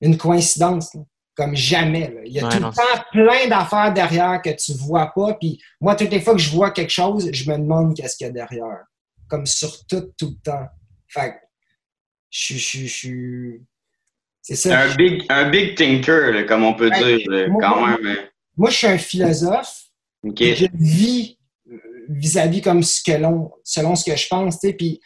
une 0.00 0.16
coïncidence. 0.16 0.94
là. 0.94 1.00
Comme 1.38 1.54
jamais. 1.54 2.10
là. 2.12 2.20
Il 2.26 2.32
y 2.32 2.40
a 2.40 2.48
Ouais, 2.48 2.56
tout 2.56 2.58
non, 2.60 2.70
le 2.70 2.74
temps 2.74 3.04
plein 3.12 3.46
d'affaires 3.46 3.94
derrière 3.94 4.42
que 4.42 4.50
tu 4.50 4.72
vois 4.72 5.12
pas. 5.14 5.34
Puis 5.34 5.62
moi, 5.80 5.94
toutes 5.94 6.10
les 6.10 6.20
fois 6.20 6.34
que 6.34 6.40
je 6.40 6.50
vois 6.50 6.72
quelque 6.72 6.90
chose, 6.90 7.30
je 7.32 7.48
me 7.48 7.56
demande 7.56 7.94
qu'est-ce 7.96 8.16
qu'il 8.16 8.26
y 8.26 8.30
a 8.30 8.32
derrière. 8.32 8.78
Comme 9.28 9.46
sur 9.46 9.86
tout, 9.86 10.10
tout 10.18 10.30
le 10.36 10.42
temps. 10.42 10.66
Fait 11.06 11.30
que 11.30 11.36
je 12.28 12.56
suis-. 12.58 13.62
C'est 14.42 14.56
ça. 14.56 14.80
Un 14.80 14.94
big, 14.96 15.22
un 15.28 15.48
big 15.48 15.76
thinker, 15.76 16.32
là, 16.32 16.42
comme 16.42 16.64
on 16.64 16.74
peut 16.74 16.90
Ouais. 16.90 17.18
dire, 17.18 17.30
là, 17.30 17.48
Moi, 17.48 17.62
quand 17.62 17.78
moi, 17.78 17.88
même. 17.98 18.06
hein. 18.06 18.28
Moi, 18.56 18.70
je 18.70 18.76
suis 18.76 18.86
un 18.88 18.98
philosophe. 18.98 19.84
Je 20.24 20.66
vis 20.74 21.38
euh, 21.70 21.76
vis-à-vis 22.08 22.62
comme 22.62 22.82
ce 22.82 23.00
que 23.00 23.12
l'on, 23.16 23.52
selon 23.62 23.94
ce 23.94 24.10
que 24.10 24.16
je 24.16 24.26
pense. 24.26 24.58
Puis, 24.76 25.00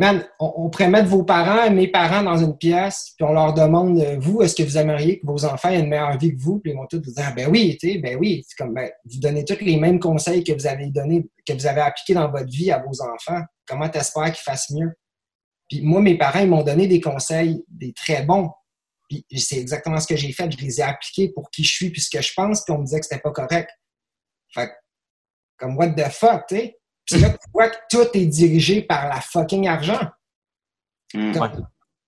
man, 0.00 0.26
on, 0.38 0.70
pourrait 0.70 0.88
mettre 0.88 1.08
vos 1.08 1.24
parents, 1.24 1.70
mes 1.70 1.86
parents 1.86 2.22
dans 2.22 2.38
une 2.38 2.56
pièce, 2.56 3.12
puis 3.18 3.24
on 3.28 3.34
leur 3.34 3.52
demande, 3.52 4.00
euh, 4.00 4.16
vous, 4.18 4.40
est-ce 4.40 4.54
que 4.54 4.62
vous 4.62 4.78
aimeriez 4.78 5.20
que 5.20 5.26
vos 5.26 5.44
enfants 5.44 5.68
aient 5.68 5.80
une 5.80 5.90
meilleure 5.90 6.16
vie 6.16 6.34
que 6.34 6.40
vous? 6.40 6.58
Puis 6.58 6.72
ils 6.72 6.74
vont 6.74 6.86
tous 6.86 7.02
vous 7.04 7.12
dire, 7.12 7.34
ben 7.36 7.50
oui, 7.50 7.76
tu 7.78 7.92
sais, 7.92 7.98
ben 7.98 8.16
oui. 8.18 8.42
C'est 8.48 8.56
comme, 8.56 8.72
ben, 8.72 8.90
vous 9.04 9.20
donnez 9.20 9.44
tous 9.44 9.62
les 9.62 9.76
mêmes 9.76 10.00
conseils 10.00 10.42
que 10.42 10.52
vous 10.52 10.66
avez 10.66 10.86
donné, 10.86 11.28
que 11.46 11.52
vous 11.52 11.66
avez 11.66 11.82
appliqués 11.82 12.14
dans 12.14 12.30
votre 12.30 12.50
vie 12.50 12.70
à 12.70 12.78
vos 12.78 13.02
enfants. 13.02 13.42
Comment 13.66 13.90
t'espères 13.90 14.32
qu'ils 14.32 14.42
fassent 14.42 14.70
mieux? 14.70 14.90
Puis 15.68 15.82
moi, 15.82 16.00
mes 16.00 16.16
parents, 16.16 16.40
ils 16.40 16.48
m'ont 16.48 16.64
donné 16.64 16.86
des 16.86 17.02
conseils, 17.02 17.62
des 17.68 17.92
très 17.92 18.22
bons. 18.22 18.50
Puis 19.06 19.26
c'est 19.36 19.58
exactement 19.58 20.00
ce 20.00 20.06
que 20.06 20.16
j'ai 20.16 20.32
fait. 20.32 20.50
Je 20.50 20.64
les 20.64 20.80
ai 20.80 20.84
appliqués 20.84 21.28
pour 21.28 21.50
qui 21.50 21.62
je 21.62 21.74
suis, 21.74 21.90
puis 21.90 22.00
ce 22.00 22.08
que 22.08 22.22
je 22.22 22.32
pense, 22.34 22.64
puis 22.64 22.72
on 22.72 22.78
me 22.78 22.84
disait 22.84 23.00
que 23.00 23.06
c'était 23.06 23.20
pas 23.20 23.32
correct. 23.32 23.68
Fait 24.54 24.70
comme, 25.58 25.76
what 25.76 25.90
the 25.90 26.08
fuck, 26.08 26.46
tu 26.48 26.56
sais? 26.56 26.79
C'est 27.10 27.18
là 27.18 27.30
que 27.30 27.34
tu 27.38 27.50
vois 27.52 27.68
que 27.70 27.76
tout 27.90 28.06
est 28.14 28.26
dirigé 28.26 28.82
par 28.82 29.08
la 29.08 29.20
fucking 29.20 29.66
argent. 29.68 30.00
Mm. 31.14 31.36
Ouais. 31.38 31.48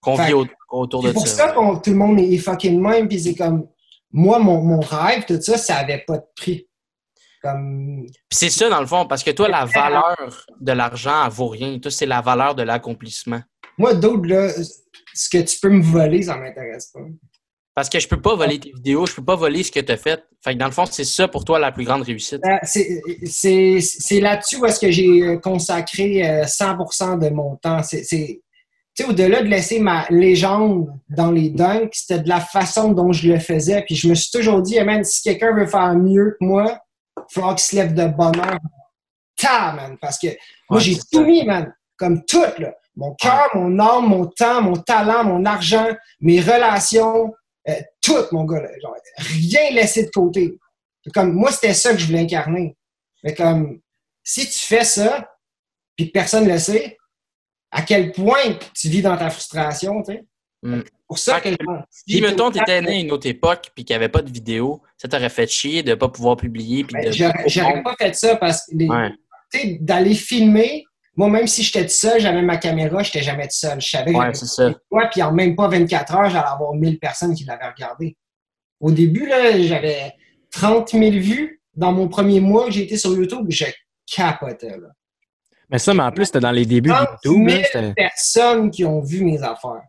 Qu'on 0.01 0.15
vit 0.16 0.33
au- 0.33 0.47
autour 0.70 1.03
C'est 1.03 1.09
de 1.09 1.12
pour 1.12 1.27
ça. 1.27 1.49
ça 1.49 1.53
que 1.53 1.83
tout 1.83 1.91
le 1.91 1.97
monde 1.97 2.19
est 2.20 2.39
fucking 2.39 2.81
même, 2.81 3.09
puis 3.09 3.20
c'est 3.20 3.35
comme, 3.35 3.66
moi, 4.12 4.39
mon, 4.39 4.61
mon 4.62 4.81
rêve, 4.81 5.24
tout 5.27 5.41
ça, 5.41 5.57
ça 5.59 5.77
avait 5.77 6.05
pas 6.07 6.19
de 6.19 6.24
prix. 6.37 6.69
Comme, 7.43 8.05
Puis 8.07 8.39
c'est 8.39 8.51
ça, 8.51 8.69
dans 8.69 8.81
le 8.81 8.87
fond, 8.87 9.07
parce 9.07 9.24
que 9.24 9.33
toi, 9.33 9.49
la 9.49 9.65
valeur 9.65 10.47
de 10.61 10.73
l'argent, 10.73 11.24
elle 11.24 11.33
vaut 11.33 11.49
rien. 11.49 11.79
Toi, 11.81 11.91
c'est 11.91 12.07
la 12.07 12.20
valeur 12.20 12.55
de 12.55 12.62
l'accomplissement. 12.62 13.43
moi, 13.79 13.95
d'autres, 13.95 14.27
là, 14.29 14.49
ce 15.15 15.29
que 15.29 15.39
tu 15.43 15.59
peux 15.61 15.70
me 15.70 15.83
voler, 15.83 16.23
ça 16.23 16.37
m'intéresse 16.37 16.87
pas. 16.93 17.01
Parce 17.74 17.89
que 17.89 17.99
je 17.99 18.07
peux 18.07 18.20
pas 18.20 18.35
voler 18.35 18.61
tes 18.61 18.70
vidéos, 18.73 19.07
je 19.07 19.15
peux 19.15 19.24
pas 19.24 19.35
voler 19.36 19.62
ce 19.62 19.73
que 19.73 19.81
tu 19.81 19.90
as 19.93 19.97
fait. 19.97 20.23
Fait 20.44 20.53
que 20.53 20.59
dans 20.59 20.66
le 20.66 20.73
fond, 20.73 20.85
c'est 20.90 21.05
ça 21.05 21.27
pour 21.27 21.44
toi 21.44 21.59
la 21.59 21.73
plus 21.73 21.85
grande 21.85 22.03
réussite. 22.03 22.43
Euh, 22.44 22.59
c'est- 22.62 24.20
là-dessus 24.20 24.57
où 24.59 24.66
est-ce 24.66 24.78
que 24.81 24.90
j'ai 24.90 25.23
euh, 25.23 25.39
consacré 25.39 26.28
euh, 26.28 26.44
100% 26.47 27.16
de 27.19 27.31
mon 27.31 27.57
temps. 27.57 27.82
C'est, 27.82 28.05
c'est- 28.05 28.43
tu 28.94 29.05
sais, 29.05 29.09
au-delà 29.09 29.43
de 29.43 29.49
laisser 29.49 29.78
ma 29.78 30.05
légende 30.11 30.89
dans 31.09 31.31
les 31.31 31.49
dunks, 31.49 31.94
c'était 31.94 32.20
de 32.20 32.28
la 32.28 32.40
façon 32.40 32.93
dont 32.93 33.11
je 33.11 33.27
le 33.32 33.39
faisais. 33.39 33.82
Puis 33.86 33.94
je 33.94 34.07
me 34.07 34.15
suis 34.15 34.31
toujours 34.31 34.61
dit, 34.61 34.77
hey, 34.77 34.85
man, 34.85 35.03
si 35.03 35.23
quelqu'un 35.23 35.55
veut 35.57 35.66
faire 35.66 35.94
mieux 35.94 36.36
que 36.39 36.44
moi, 36.44 36.78
il 37.16 37.23
faut 37.40 37.49
qu'il 37.55 37.59
se 37.61 37.77
lève 37.77 37.94
de 37.94 38.07
bonheur. 38.07 38.59
Ta, 39.36 39.73
man, 39.73 39.97
parce 39.99 40.19
que 40.19 40.27
moi, 40.69 40.78
Ouais, 40.78 40.81
j'ai 40.81 40.99
tout 41.11 41.24
mis, 41.24 41.43
man, 41.47 41.73
comme 41.97 42.23
tout, 42.27 42.44
là. 42.59 42.74
Mon 42.97 43.15
cœur, 43.15 43.49
mon 43.55 43.78
âme, 43.78 44.07
mon 44.09 44.27
temps, 44.27 44.61
mon 44.61 44.77
talent, 44.77 45.24
mon 45.24 45.47
argent, 45.47 45.86
mes 46.20 46.40
relations, 46.43 47.32
euh, 47.69 47.81
tout, 48.01 48.25
mon 48.33 48.45
gars. 48.45 48.61
là. 48.63 48.69
Genre, 48.81 48.95
rien 49.19 49.71
laissé 49.73 50.05
de 50.05 50.11
côté. 50.11 50.59
Comme 51.15 51.33
moi, 51.33 51.51
c'était 51.53 51.75
ça 51.75 51.93
que 51.93 51.99
je 51.99 52.07
voulais 52.07 52.21
incarner. 52.21 52.77
Mais 53.25 53.35
comme 53.35 53.81
si 54.23 54.47
tu 54.49 54.59
fais 54.59 54.85
ça, 54.85 55.29
puis 55.97 56.07
que 56.09 56.13
personne 56.13 56.45
ne 56.47 56.53
le 56.53 56.59
sait, 56.59 56.97
à 57.71 57.83
quel 57.83 58.13
point 58.13 58.59
tu 58.75 58.89
vis 58.89 59.03
dans 59.03 59.17
ta 59.17 59.31
frustration, 59.31 60.03
tu 60.03 60.13
sais? 60.13 60.25
Mm. 60.63 60.81
Pour 61.09 61.19
ça 61.19 61.41
que. 61.41 61.49
Si, 61.91 62.21
mettons, 62.23 62.51
tu 62.51 62.61
étais 62.61 62.81
né 62.81 62.89
à 62.97 62.99
une 63.01 63.11
autre 63.13 63.27
époque 63.27 63.71
puis 63.75 63.85
qu'il 63.85 63.93
n'y 63.95 63.97
avait 63.97 64.09
pas 64.09 64.23
de 64.23 64.31
vidéo, 64.31 64.81
ça 64.97 65.09
t'aurait 65.09 65.29
fait 65.29 65.49
chier 65.51 65.83
de 65.83 65.91
ne 65.91 65.95
pas 65.97 66.09
pouvoir 66.09 66.37
publier. 66.37 66.85
Puis 66.85 66.95
Ben, 66.95 67.07
de... 67.07 67.49
J'aurais 67.49 67.83
pas 67.83 67.95
fait 67.99 68.15
ça 68.15 68.37
parce 68.37 68.67
que 68.67 68.77
les- 68.77 68.89
Ouais. 68.89 69.11
tu 69.53 69.59
sais, 69.59 69.79
d'aller 69.81 70.15
filmer, 70.15 70.85
moi, 71.17 71.29
même 71.29 71.47
si 71.47 71.63
j'étais 71.63 71.83
tout 71.85 71.93
seul, 71.93 72.21
j'avais 72.21 72.43
ma 72.43 72.57
caméra, 72.57 73.03
j'étais 73.03 73.23
jamais 73.23 73.45
tout 73.45 73.55
seul. 73.57 73.81
Je 73.81 73.89
savais 73.89 74.13
que 74.13 74.17
Ouais, 74.19 74.25
j'avais 74.25 75.09
puis 75.11 75.23
en 75.23 75.33
même 75.33 75.55
pas 75.55 75.69
24 75.69 76.15
heures, 76.15 76.31
j'allais 76.31 76.47
avoir 76.49 76.73
1000 76.75 76.99
personnes 76.99 77.35
qui 77.35 77.45
l'avaient 77.45 77.69
regardé. 77.69 78.17
Au 78.81 78.91
début, 78.91 79.27
là, 79.27 79.61
j'avais 79.61 80.13
30 80.53 80.91
000 80.91 81.03
vues 81.13 81.61
dans 81.75 81.93
mon 81.93 82.09
premier 82.09 82.41
mois 82.41 82.67
que 82.67 82.73
j'ai 82.73 82.83
été 82.85 82.97
sur 82.97 83.15
YouTube. 83.15 83.47
Je 83.49 83.67
capotais. 84.15 84.71
Là. 84.71 84.89
Mais 85.71 85.79
ça, 85.79 85.95
mais 85.95 86.03
en 86.03 86.13
plus, 86.13 86.27
c'était 86.27 86.41
dans 86.41 86.51
les 86.51 86.67
débuts 86.67 86.91
de 86.91 86.95
30 86.95 87.09
YouTube. 87.25 87.47
là, 87.47 87.53
000 87.55 87.65
c'était- 87.73 87.95
personnes 87.95 88.71
qui 88.71 88.85
ont 88.85 89.01
vu 89.01 89.25
mes 89.25 89.43
affaires. 89.43 89.83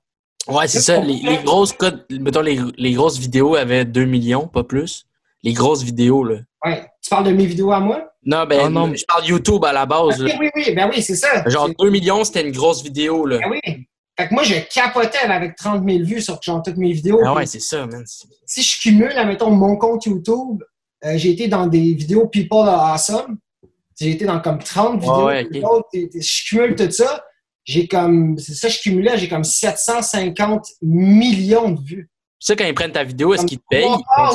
Ouais, 0.47 0.67
c'est 0.67 0.81
ça. 0.81 0.99
Les, 0.99 1.15
les 1.21 1.37
grosses 1.43 1.71
codes, 1.73 2.05
mettons, 2.09 2.41
les, 2.41 2.59
les 2.77 2.91
grosses 2.93 3.17
vidéos 3.17 3.55
avaient 3.55 3.85
2 3.85 4.03
millions, 4.05 4.47
pas 4.47 4.63
plus. 4.65 5.05
Les 5.41 5.53
grosses 5.53 5.83
vidéos, 5.83 6.23
là. 6.25 6.39
Ouais. 6.65 6.85
Tu 7.01 7.09
parles 7.09 7.25
de 7.25 7.31
mes 7.31 7.45
vidéos 7.45 7.71
à 7.71 7.79
moi? 7.79 8.09
Non, 8.25 8.45
ben, 8.45 8.61
Oh, 8.65 8.69
non, 8.69 8.87
mais- 8.87 8.97
je 8.97 9.03
parle 9.05 9.25
YouTube 9.25 9.63
à 9.65 9.73
la 9.73 9.85
base. 9.85 10.21
Oui, 10.21 10.31
oui, 10.39 10.49
oui, 10.55 10.73
ben 10.73 10.89
oui, 10.89 11.01
c'est 11.01 11.15
ça. 11.15 11.47
Genre 11.49 11.67
C'est- 11.67 11.75
2 11.77 11.89
millions, 11.89 12.23
c'était 12.23 12.41
une 12.47 12.53
grosse 12.53 12.81
vidéo, 12.81 13.25
là. 13.25 13.39
Ben 13.39 13.49
oui. 13.51 13.85
Fait 14.17 14.27
que 14.27 14.33
moi, 14.33 14.43
je 14.43 14.55
capotais 14.73 15.17
avec 15.17 15.55
30 15.55 15.83
000 15.89 16.05
vues 16.05 16.21
sur 16.21 16.39
genre, 16.41 16.61
toutes 16.61 16.77
mes 16.77 16.93
vidéos. 16.93 17.19
Ah 17.25 17.33
ouais, 17.33 17.45
c'est 17.47 17.59
ça, 17.59 17.85
man. 17.87 18.03
C'est- 18.05 18.27
si 18.45 18.61
je 18.61 18.79
cumule, 18.81 19.11
admettons, 19.17 19.49
mon 19.49 19.75
compte 19.75 20.05
YouTube, 20.05 20.61
euh, 21.03 21.13
j'ai 21.17 21.31
été 21.31 21.47
dans 21.47 21.65
des 21.67 21.93
vidéos 21.95 22.27
People 22.27 22.59
are 22.69 22.93
Awesome. 22.93 23.37
J'ai 23.99 24.11
été 24.11 24.25
dans 24.25 24.39
comme 24.39 24.59
30 24.59 24.99
vidéos. 25.01 25.25
ouais, 25.25 25.47
je 25.51 26.47
cumule 26.47 26.75
tout 26.75 26.91
ça. 26.91 27.23
J'ai 27.65 27.87
comme, 27.87 28.37
c'est 28.37 28.53
ça, 28.53 28.67
je 28.69 28.79
cumulais, 28.79 29.17
j'ai 29.17 29.27
comme 29.29 29.43
750 29.43 30.65
millions 30.81 31.71
de 31.71 31.81
vues. 31.81 32.09
Ça, 32.39 32.55
quand 32.55 32.65
ils 32.65 32.73
prennent 32.73 32.91
ta 32.91 33.03
vidéo, 33.03 33.33
est-ce 33.33 33.45
qu'ils 33.45 33.59
te 33.59 33.63
payent? 33.69 33.85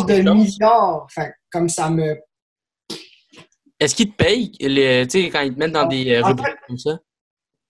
de 0.06 0.30
milliards. 0.32 1.06
Fait 1.10 1.32
comme 1.50 1.68
ça 1.68 1.90
me. 1.90 2.16
Est-ce 3.80 3.94
qu'ils 3.94 4.10
te 4.10 4.16
payent, 4.16 4.50
quand 5.30 5.40
ils 5.40 5.54
te 5.54 5.58
mettent 5.58 5.72
dans 5.72 5.86
des 5.86 6.12
euh, 6.14 6.22
En 6.22 6.28
rubriques 6.28 6.56
comme 6.66 6.78
ça? 6.78 6.98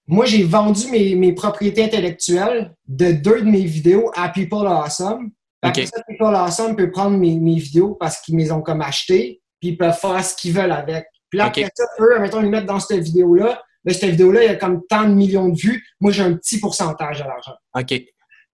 Moi, 0.06 0.24
j'ai 0.24 0.42
vendu 0.42 0.90
mes, 0.90 1.14
mes 1.14 1.34
propriétés 1.34 1.84
intellectuelles 1.84 2.74
de 2.86 3.12
deux 3.12 3.42
de 3.42 3.50
mes 3.50 3.64
vidéos 3.64 4.10
à 4.16 4.30
People 4.30 4.66
Awesome. 4.66 5.30
Fait 5.62 5.72
que 5.72 5.80
Ok. 5.82 5.86
ça, 5.86 6.02
People 6.08 6.34
Awesome 6.34 6.76
peut 6.76 6.90
prendre 6.90 7.18
mes, 7.18 7.38
mes 7.38 7.56
vidéos 7.56 7.94
parce 7.94 8.20
qu'ils 8.20 8.36
me 8.36 8.40
les 8.40 8.50
ont 8.50 8.62
comme 8.62 8.80
achetées, 8.80 9.42
puis 9.60 9.70
ils 9.70 9.76
peuvent 9.76 9.98
faire 9.98 10.24
ce 10.24 10.34
qu'ils 10.34 10.54
veulent 10.54 10.72
avec. 10.72 11.06
Puis 11.28 11.38
là, 11.38 11.46
après 11.46 11.68
ça, 11.74 11.84
eux, 12.00 12.18
mettons, 12.20 12.40
ils 12.40 12.44
le 12.44 12.50
mettent 12.50 12.64
dans 12.66 12.80
cette 12.80 13.02
vidéo-là. 13.02 13.62
Là, 13.84 13.92
cette 13.92 14.10
vidéo-là, 14.10 14.44
il 14.44 14.46
y 14.46 14.50
a 14.50 14.56
comme 14.56 14.80
tant 14.88 15.06
de 15.06 15.14
millions 15.14 15.48
de 15.50 15.58
vues. 15.58 15.84
Moi, 16.00 16.10
j'ai 16.10 16.22
un 16.22 16.34
petit 16.34 16.58
pourcentage 16.58 17.18
de 17.18 17.24
l'argent. 17.24 17.54
OK. 17.78 18.02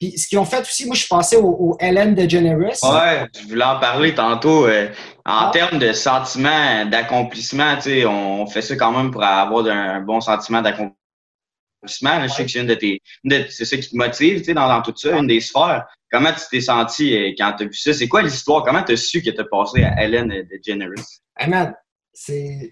Puis 0.01 0.19
ce 0.19 0.27
qu'ils 0.29 0.39
ont 0.39 0.45
fait 0.45 0.61
aussi, 0.61 0.87
moi, 0.87 0.95
je 0.95 1.01
suis 1.01 1.09
passé 1.09 1.37
au, 1.37 1.47
au 1.47 1.77
Ellen 1.81 2.15
DeGeneres. 2.15 2.59
Ouais, 2.83 3.27
je 3.41 3.47
voulais 3.49 3.65
en 3.65 3.79
parler 3.79 4.15
tantôt. 4.15 4.67
euh, 4.67 4.89
en 5.25 5.47
Ah. 5.47 5.51
termes 5.53 5.79
de 5.79 5.93
sentiment 5.93 6.85
d'accomplissement, 6.87 7.77
tu 7.77 7.83
sais, 7.83 8.05
on 8.07 8.47
fait 8.47 8.61
ça 8.63 8.77
quand 8.77 8.93
même 8.93 9.11
pour 9.11 9.23
avoir 9.23 9.65
un 9.67 10.01
bon 10.01 10.21
sentiment 10.21 10.61
d'accomplissement. 10.61 10.95
Je 11.87 12.29
sais 12.29 12.45
que 12.45 12.51
c'est 12.51 12.61
une 12.61 12.67
de 12.67 12.75
tes, 12.75 13.01
c'est 13.51 13.65
ça 13.65 13.77
qui 13.77 13.89
te 13.91 13.97
motive, 13.97 14.39
tu 14.41 14.45
sais, 14.47 14.55
dans, 14.55 14.69
dans 14.69 14.83
tout 14.83 14.95
ça, 14.97 15.17
une 15.19 15.27
des 15.27 15.41
sphères. 15.41 15.87
Comment 16.11 16.33
tu 16.33 16.41
t'es 16.51 16.61
senti 16.61 17.17
euh, 17.17 17.33
quand 17.39 17.55
tu 17.57 17.65
as 17.65 17.67
vu 17.67 17.75
ça? 17.75 17.93
C'est 17.93 18.09
quoi 18.09 18.23
l'histoire? 18.23 18.63
Comment 18.65 18.83
tu 18.83 18.93
as 18.93 18.97
su 18.97 19.23
que 19.23 19.31
tu 19.31 19.41
as 19.41 19.45
passé 19.45 19.83
à 19.85 20.03
Ellen 20.03 20.29
DeGeneres? 20.51 20.93
Hey 21.39 21.49
man, 21.49 21.75
c'est. 22.13 22.71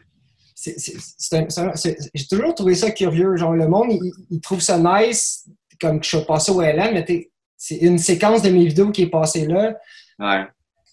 J'ai 2.15 2.27
toujours 2.31 2.55
trouvé 2.55 2.75
ça 2.75 2.91
curieux. 2.91 3.37
Genre, 3.37 3.53
le 3.53 3.67
monde, 3.67 3.89
il, 3.91 4.13
il 4.31 4.41
trouve 4.41 4.61
ça 4.61 4.79
nice, 4.79 5.49
comme 5.83 6.01
que 6.01 6.07
je 6.07 6.17
suis 6.17 6.27
passé 6.27 6.51
au 6.53 6.63
LN, 6.63 6.95
mais 6.95 7.05
t'es- 7.05 7.31
c'est 7.59 7.77
une 7.77 7.99
séquence 7.99 8.41
de 8.43 8.49
mes 8.51 8.65
vidéos 8.65 8.91
qui 8.91 9.03
est 9.03 9.11
passée 9.11 9.47
là. 9.47 9.75
Ouais. 10.19 10.45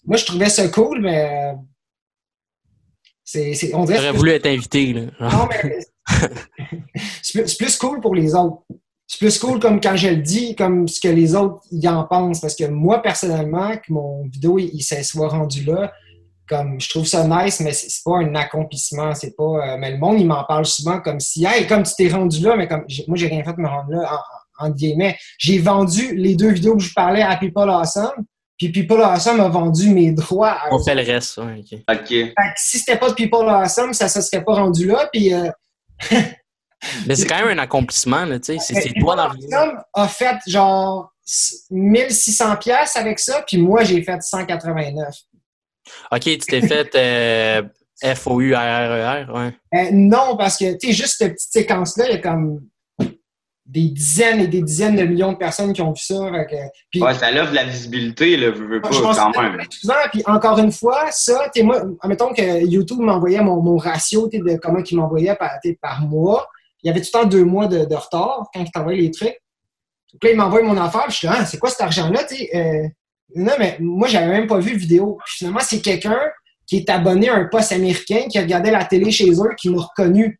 Moi, 0.06 0.16
je 0.16 0.24
trouvais 0.26 0.48
ça 0.50 0.68
cool, 0.68 1.00
mais. 1.00 1.52
euh, 1.52 1.54
C'est, 3.24 3.74
on 3.74 3.84
dirait 3.84 3.98
J'aurais 3.98 4.12
voulu 4.12 4.30
être 4.32 4.46
invité, 4.46 4.92
là. 4.92 5.02
non, 5.20 5.48
mais- 5.48 5.78
c'est 7.22 7.56
plus, 7.58 7.76
cool 7.78 8.00
pour 8.00 8.14
les 8.14 8.34
autres. 8.34 8.62
C'est 9.06 9.18
plus 9.18 9.38
cool 9.38 9.60
comme 9.60 9.80
quand 9.80 9.96
je 9.96 10.08
le 10.08 10.16
dis, 10.16 10.54
comme 10.56 10.88
ce 10.88 11.00
que 11.00 11.08
les 11.08 11.34
autres 11.34 11.60
y 11.70 11.86
en 11.88 12.04
pensent. 12.04 12.40
Parce 12.40 12.54
que 12.56 12.64
moi, 12.64 13.00
personnellement, 13.02 13.76
que 13.76 13.92
mon 13.92 14.24
vidéo 14.28 14.58
il, 14.58 14.70
il 14.74 14.82
s'est 14.82 15.02
soit 15.04 15.28
rendu 15.28 15.64
là, 15.64 15.92
comme 16.48 16.80
je 16.80 16.88
trouve 16.88 17.06
ça 17.06 17.24
nice, 17.26 17.60
mais 17.60 17.72
c'est 17.72 18.02
pas 18.04 18.18
un 18.18 18.34
accomplissement. 18.34 19.14
C'est 19.14 19.36
pas. 19.36 19.44
euh, 19.74 19.76
mais 19.78 19.92
le 19.92 19.98
monde, 19.98 20.18
il 20.20 20.26
m'en 20.26 20.42
parle 20.44 20.64
souvent 20.66 21.00
comme 21.00 21.20
si 21.20 21.44
Hey, 21.44 21.66
comme 21.68 21.84
tu 21.84 21.92
t'es 21.96 22.08
rendu 22.08 22.40
là, 22.40 22.56
mais 22.56 22.66
comme 22.66 22.84
moi, 23.06 23.16
j'ai 23.16 23.28
rien 23.28 23.44
fait 23.44 23.52
de 23.52 23.60
me 23.60 23.68
rendre 23.68 23.90
là, 23.90 23.98
en, 24.12 24.14
en, 24.16 24.39
entre 24.60 24.76
guillemets. 24.76 25.18
J'ai 25.38 25.58
vendu 25.58 26.14
les 26.14 26.34
deux 26.34 26.50
vidéos 26.50 26.76
que 26.76 26.82
je 26.82 26.92
parlais 26.94 27.22
à 27.22 27.36
People 27.36 27.68
Awesome, 27.68 28.24
puis 28.58 28.70
People 28.70 29.02
Awesome 29.02 29.40
a 29.40 29.48
vendu 29.48 29.90
mes 29.90 30.12
droits 30.12 30.52
à 30.52 30.72
On 30.72 30.82
fait 30.82 30.94
le 30.94 31.02
reste, 31.02 31.38
ouais, 31.38 31.60
OK. 31.60 31.78
OK. 31.90 32.08
fait 32.08 32.34
que 32.34 32.52
si 32.56 32.78
c'était 32.78 32.98
pas 32.98 33.08
de 33.08 33.14
People 33.14 33.48
Awesome, 33.48 33.94
ça 33.94 34.08
se 34.08 34.20
serait 34.20 34.44
pas 34.44 34.54
rendu 34.54 34.86
là. 34.86 35.08
Puis 35.12 35.32
euh, 35.32 35.50
Mais 37.06 37.14
c'est 37.14 37.26
quand 37.26 37.38
même 37.44 37.58
un 37.58 37.62
accomplissement, 37.62 38.24
là, 38.24 38.38
tu 38.38 38.58
sais. 38.58 38.74
C'est 38.74 38.92
toi 39.00 39.16
dans 39.16 39.28
le 39.28 39.38
People 39.38 39.54
Awesome 39.54 39.82
a 39.94 40.08
fait 40.08 40.36
genre 40.46 41.12
1600 41.70 42.56
pièces 42.56 42.96
avec 42.96 43.18
ça, 43.18 43.42
puis 43.46 43.58
moi 43.58 43.84
j'ai 43.84 44.02
fait 44.02 44.20
189. 44.20 45.14
OK, 46.12 46.20
tu 46.20 46.38
t'es 46.38 46.60
fait 46.60 46.94
euh, 46.94 47.62
F-O-U-R-R-E-R, 48.14 49.34
ouais. 49.34 49.54
Euh, 49.74 49.90
non, 49.92 50.36
parce 50.36 50.56
que 50.56 50.76
tu 50.76 50.88
sais, 50.88 50.92
juste 50.92 51.18
cette 51.18 51.34
petite 51.34 51.52
séquence-là, 51.52 52.06
il 52.08 52.12
y 52.12 52.14
a 52.14 52.18
comme 52.18 52.60
des 53.70 53.88
dizaines 53.88 54.40
et 54.40 54.48
des 54.48 54.62
dizaines 54.62 54.96
de 54.96 55.04
millions 55.04 55.32
de 55.32 55.38
personnes 55.38 55.72
qui 55.72 55.80
ont 55.80 55.92
vu 55.92 56.00
ça. 56.00 56.28
Fait 56.32 56.46
que- 56.46 56.78
puis, 56.90 57.00
Ouais, 57.00 57.14
ça 57.14 57.28
offre 57.30 57.50
de 57.50 57.54
la 57.54 57.64
visibilité, 57.64 58.36
là, 58.36 58.50
veux, 58.50 58.66
veux 58.66 58.80
pas, 58.80 58.90
je 58.90 59.00
pense 59.00 59.16
quand 59.16 59.30
que 59.30 59.38
même. 59.40 59.60
souvent, 59.70 59.94
puis 60.12 60.22
encore 60.26 60.58
une 60.58 60.72
fois, 60.72 61.06
ça, 61.12 61.48
sais, 61.54 61.62
moi, 61.62 61.82
admettons 62.00 62.32
que 62.32 62.64
YouTube 62.66 62.98
m'envoyait 62.98 63.40
mon, 63.40 63.62
mon 63.62 63.76
ratio 63.76 64.28
de 64.28 64.56
comment 64.56 64.80
il 64.80 64.96
m'envoyait 64.96 65.36
par, 65.80 66.02
mois. 66.02 66.48
Il 66.82 66.88
y 66.88 66.90
avait 66.90 67.00
tout 67.00 67.10
le 67.14 67.20
temps 67.20 67.26
deux 67.26 67.44
mois 67.44 67.68
de, 67.68 67.84
de 67.84 67.94
retard 67.94 68.48
quand 68.52 68.60
il 68.60 68.70
t'envoyait 68.72 69.02
les 69.02 69.10
trucs. 69.10 69.36
Donc 70.12 70.24
là, 70.24 70.30
il 70.30 70.36
m'envoie 70.36 70.62
mon 70.62 70.76
affaire, 70.76 71.04
puis 71.04 71.12
je 71.12 71.16
suis 71.18 71.28
ah, 71.28 71.44
c'est 71.46 71.58
quoi 71.58 71.70
cet 71.70 71.82
argent-là? 71.82 72.22
euh, 72.54 72.88
non, 73.36 73.52
mais 73.58 73.76
moi, 73.78 74.08
j'avais 74.08 74.26
même 74.26 74.48
pas 74.48 74.58
vu 74.58 74.72
le 74.72 74.78
vidéo. 74.78 75.18
Puis 75.24 75.34
finalement, 75.38 75.60
c'est 75.62 75.80
quelqu'un 75.80 76.18
qui 76.66 76.78
est 76.78 76.90
abonné 76.90 77.28
à 77.28 77.36
un 77.36 77.44
poste 77.44 77.70
américain, 77.70 78.22
qui 78.28 78.40
regardait 78.40 78.72
la 78.72 78.84
télé 78.84 79.12
chez 79.12 79.30
eux, 79.30 79.54
qui 79.56 79.70
m'a 79.70 79.82
reconnu. 79.82 80.38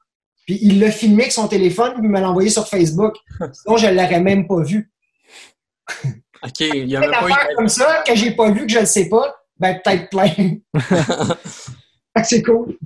Puis 0.51 0.59
il 0.63 0.81
l'a 0.81 0.91
filmé 0.91 1.23
avec 1.23 1.33
son 1.33 1.47
téléphone, 1.47 1.93
puis 1.93 2.03
il 2.03 2.09
me 2.09 2.19
l'a 2.19 2.29
envoyé 2.29 2.51
sur 2.51 2.67
Facebook. 2.67 3.15
Sinon, 3.53 3.77
je 3.77 3.87
ne 3.87 3.93
l'aurais 3.93 4.21
même 4.21 4.49
pas 4.49 4.61
vu. 4.65 4.91
OK, 6.43 6.61
il 6.61 6.89
y 6.89 6.97
a 6.97 6.99
Une 6.99 7.09
même 7.09 7.11
pas 7.13 7.19
affaire 7.19 7.49
eu... 7.53 7.55
comme 7.55 7.69
ça, 7.69 8.03
que 8.05 8.17
j'ai 8.17 8.33
pas 8.33 8.51
vu, 8.51 8.67
que 8.67 8.73
je 8.73 8.81
ne 8.81 8.85
sais 8.85 9.09
pas, 9.09 9.33
ben 9.61 9.79
peut-être 9.85 10.11
plein. 10.11 10.57
C'est 12.25 12.43
cool. 12.43 12.77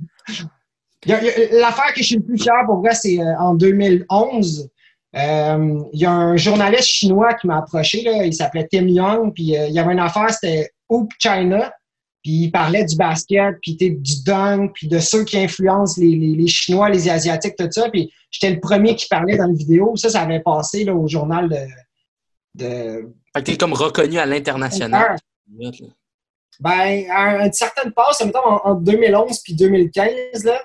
L'affaire 1.07 1.95
que 1.95 2.01
je 2.01 2.05
suis 2.05 2.17
le 2.17 2.23
plus 2.23 2.37
fier 2.37 2.53
pour 2.67 2.81
vrai, 2.81 2.95
c'est 2.95 3.19
euh, 3.19 3.39
en 3.39 3.55
2011. 3.55 4.69
euh, 5.17 5.81
il 5.95 6.01
y 6.01 6.05
a 6.05 6.11
un 6.11 6.37
journaliste 6.37 6.89
chinois 6.89 7.33
qui 7.33 7.47
m'a 7.47 7.61
approché, 7.61 8.03
là, 8.03 8.27
il 8.27 8.35
s'appelait 8.35 8.69
Tim 8.71 8.89
Young, 8.89 9.33
puis 9.33 9.57
euh, 9.57 9.69
il 9.69 9.73
y 9.73 9.79
avait 9.79 9.95
une 9.95 10.01
affaire, 10.01 10.29
c'était 10.31 10.71
Hoop 10.91 11.11
China, 11.19 11.73
puis 12.25 12.33
il 12.33 12.51
parlait 12.51 12.85
du 12.87 12.97
basket, 12.97 13.57
puis 13.61 13.77
du 13.77 14.23
dunk, 14.25 14.73
puis 14.75 14.89
de 14.89 14.99
ceux 14.99 15.25
qui 15.25 15.37
influencent 15.39 16.01
les, 16.01 16.17
les- 16.17 16.35
les 16.35 16.47
Chinois, 16.49 16.89
les 16.89 17.09
Asiatiques, 17.09 17.55
tout 17.57 17.69
ça, 17.71 17.91
puis 17.91 18.11
j'étais 18.31 18.53
le 18.55 18.61
premier 18.61 18.97
qui 18.97 19.07
parlait 19.07 19.37
dans 19.37 19.47
la 19.47 19.53
vidéo. 19.53 19.95
Ça, 19.97 20.09
ça 20.09 20.23
avait 20.23 20.41
passé 20.41 20.85
là, 20.85 20.95
au 20.95 21.07
journal 21.07 21.49
de... 21.51 21.57
de 22.55 23.13
Fait 23.37 23.41
que 23.43 23.51
t'es 23.51 23.57
comme 23.59 23.75
reconnu 23.75 24.19
à 24.19 24.25
l'international. 24.27 25.17
ben, 26.61 27.05
à 27.11 27.45
une 27.45 27.53
certaine 27.53 27.93
passe, 27.93 28.25
mettons, 28.25 28.39
en, 28.47 28.71
en 28.71 28.75
2011 28.77 29.41
puis 29.43 29.55
2015, 29.55 30.45
là, 30.45 30.63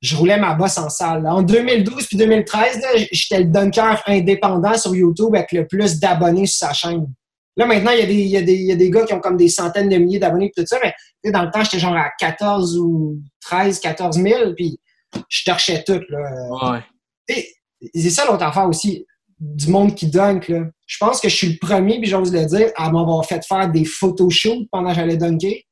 je 0.00 0.16
roulais 0.16 0.38
ma 0.38 0.54
bosse 0.54 0.78
en 0.78 0.88
salle. 0.88 1.22
là. 1.24 1.34
En 1.34 1.42
2012 1.42 2.06
puis 2.06 2.16
2013, 2.16 2.80
là, 2.80 2.88
j'étais 3.12 3.38
le 3.40 3.46
dunker 3.46 4.02
indépendant 4.06 4.74
sur 4.78 4.94
YouTube 4.94 5.34
avec 5.34 5.52
le 5.52 5.66
plus 5.66 5.98
d'abonnés 6.00 6.46
sur 6.46 6.66
sa 6.68 6.72
chaîne. 6.72 7.06
Là, 7.58 7.66
maintenant, 7.66 7.90
il 7.90 7.98
y, 7.98 8.02
a 8.02 8.06
des, 8.06 8.14
il, 8.14 8.28
y 8.28 8.36
a 8.36 8.42
des, 8.42 8.54
il 8.54 8.66
y 8.66 8.72
a 8.72 8.76
des 8.76 8.88
gars 8.88 9.04
qui 9.04 9.12
ont 9.12 9.20
comme 9.20 9.36
des 9.36 9.48
centaines 9.48 9.88
de 9.88 9.96
milliers 9.96 10.20
d'abonnés 10.20 10.46
et 10.46 10.52
tout 10.56 10.64
ça, 10.64 10.78
mais 10.80 11.32
dans 11.32 11.42
le 11.42 11.50
temps, 11.50 11.64
j'étais 11.64 11.80
genre 11.80 11.96
à 11.96 12.10
14 12.16 12.78
ou 12.78 13.18
13, 13.40 13.80
14 13.80 14.16
000, 14.16 14.54
puis 14.54 14.78
je 15.28 15.44
torchais 15.44 15.82
tout. 15.82 16.00
Là. 16.08 16.78
Ouais. 17.28 17.44
C'est 17.94 18.10
ça 18.10 18.26
l'autre 18.26 18.44
affaire 18.44 18.68
aussi, 18.68 19.04
du 19.40 19.68
monde 19.68 19.96
qui 19.96 20.06
dunk. 20.06 20.48
Là. 20.48 20.66
Je 20.86 20.98
pense 20.98 21.20
que 21.20 21.28
je 21.28 21.34
suis 21.34 21.52
le 21.52 21.58
premier, 21.58 21.98
puis 21.98 22.08
j'ose 22.08 22.32
le 22.32 22.46
dire, 22.46 22.70
à 22.76 22.92
m'avoir 22.92 23.26
fait 23.26 23.44
faire 23.44 23.68
des 23.68 23.84
photoshoots 23.84 24.68
pendant 24.70 24.90
que 24.90 24.96
j'allais 24.96 25.16
dunker. 25.16 25.64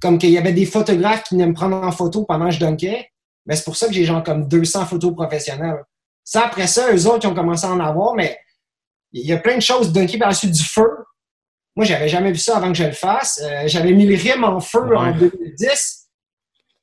Comme 0.00 0.18
qu'il 0.18 0.30
y 0.30 0.38
avait 0.38 0.52
des 0.52 0.66
photographes 0.66 1.22
qui 1.22 1.36
venaient 1.36 1.46
me 1.46 1.54
prendre 1.54 1.76
en 1.76 1.92
photo 1.92 2.24
pendant 2.24 2.46
que 2.46 2.54
je 2.54 2.58
dunkais. 2.58 3.08
Mais 3.46 3.54
c'est 3.54 3.64
pour 3.64 3.76
ça 3.76 3.86
que 3.86 3.92
j'ai 3.92 4.04
genre 4.04 4.24
comme 4.24 4.48
200 4.48 4.86
photos 4.86 5.14
professionnelles. 5.14 5.84
Ça, 6.24 6.46
après 6.46 6.66
ça, 6.66 6.92
eux 6.92 7.06
autres, 7.06 7.24
ils 7.24 7.28
ont 7.28 7.34
commencé 7.34 7.66
à 7.66 7.70
en 7.70 7.78
avoir, 7.78 8.14
mais 8.14 8.36
il 9.12 9.26
y 9.26 9.32
a 9.32 9.38
plein 9.38 9.56
de 9.56 9.62
choses 9.62 9.92
dunker 9.92 10.18
par 10.18 10.28
la 10.28 10.34
suite 10.34 10.52
du 10.52 10.62
feu. 10.64 10.88
Moi, 11.76 11.86
j'avais 11.86 12.08
jamais 12.08 12.32
vu 12.32 12.38
ça 12.38 12.56
avant 12.58 12.68
que 12.68 12.78
je 12.78 12.84
le 12.84 12.92
fasse. 12.92 13.40
Euh, 13.42 13.62
j'avais 13.66 13.92
mis 13.92 14.06
le 14.06 14.14
rime 14.14 14.44
en 14.44 14.60
feu 14.60 14.96
en 14.96 15.12
Ouais. 15.12 15.18
2010. 15.18 16.08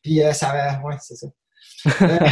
Puis 0.02 0.24
euh, 0.24 0.34
ça 0.34 0.50
avait... 0.50 0.84
Ouais, 0.84 0.96
c'est 1.02 1.16
ça. 1.16 1.28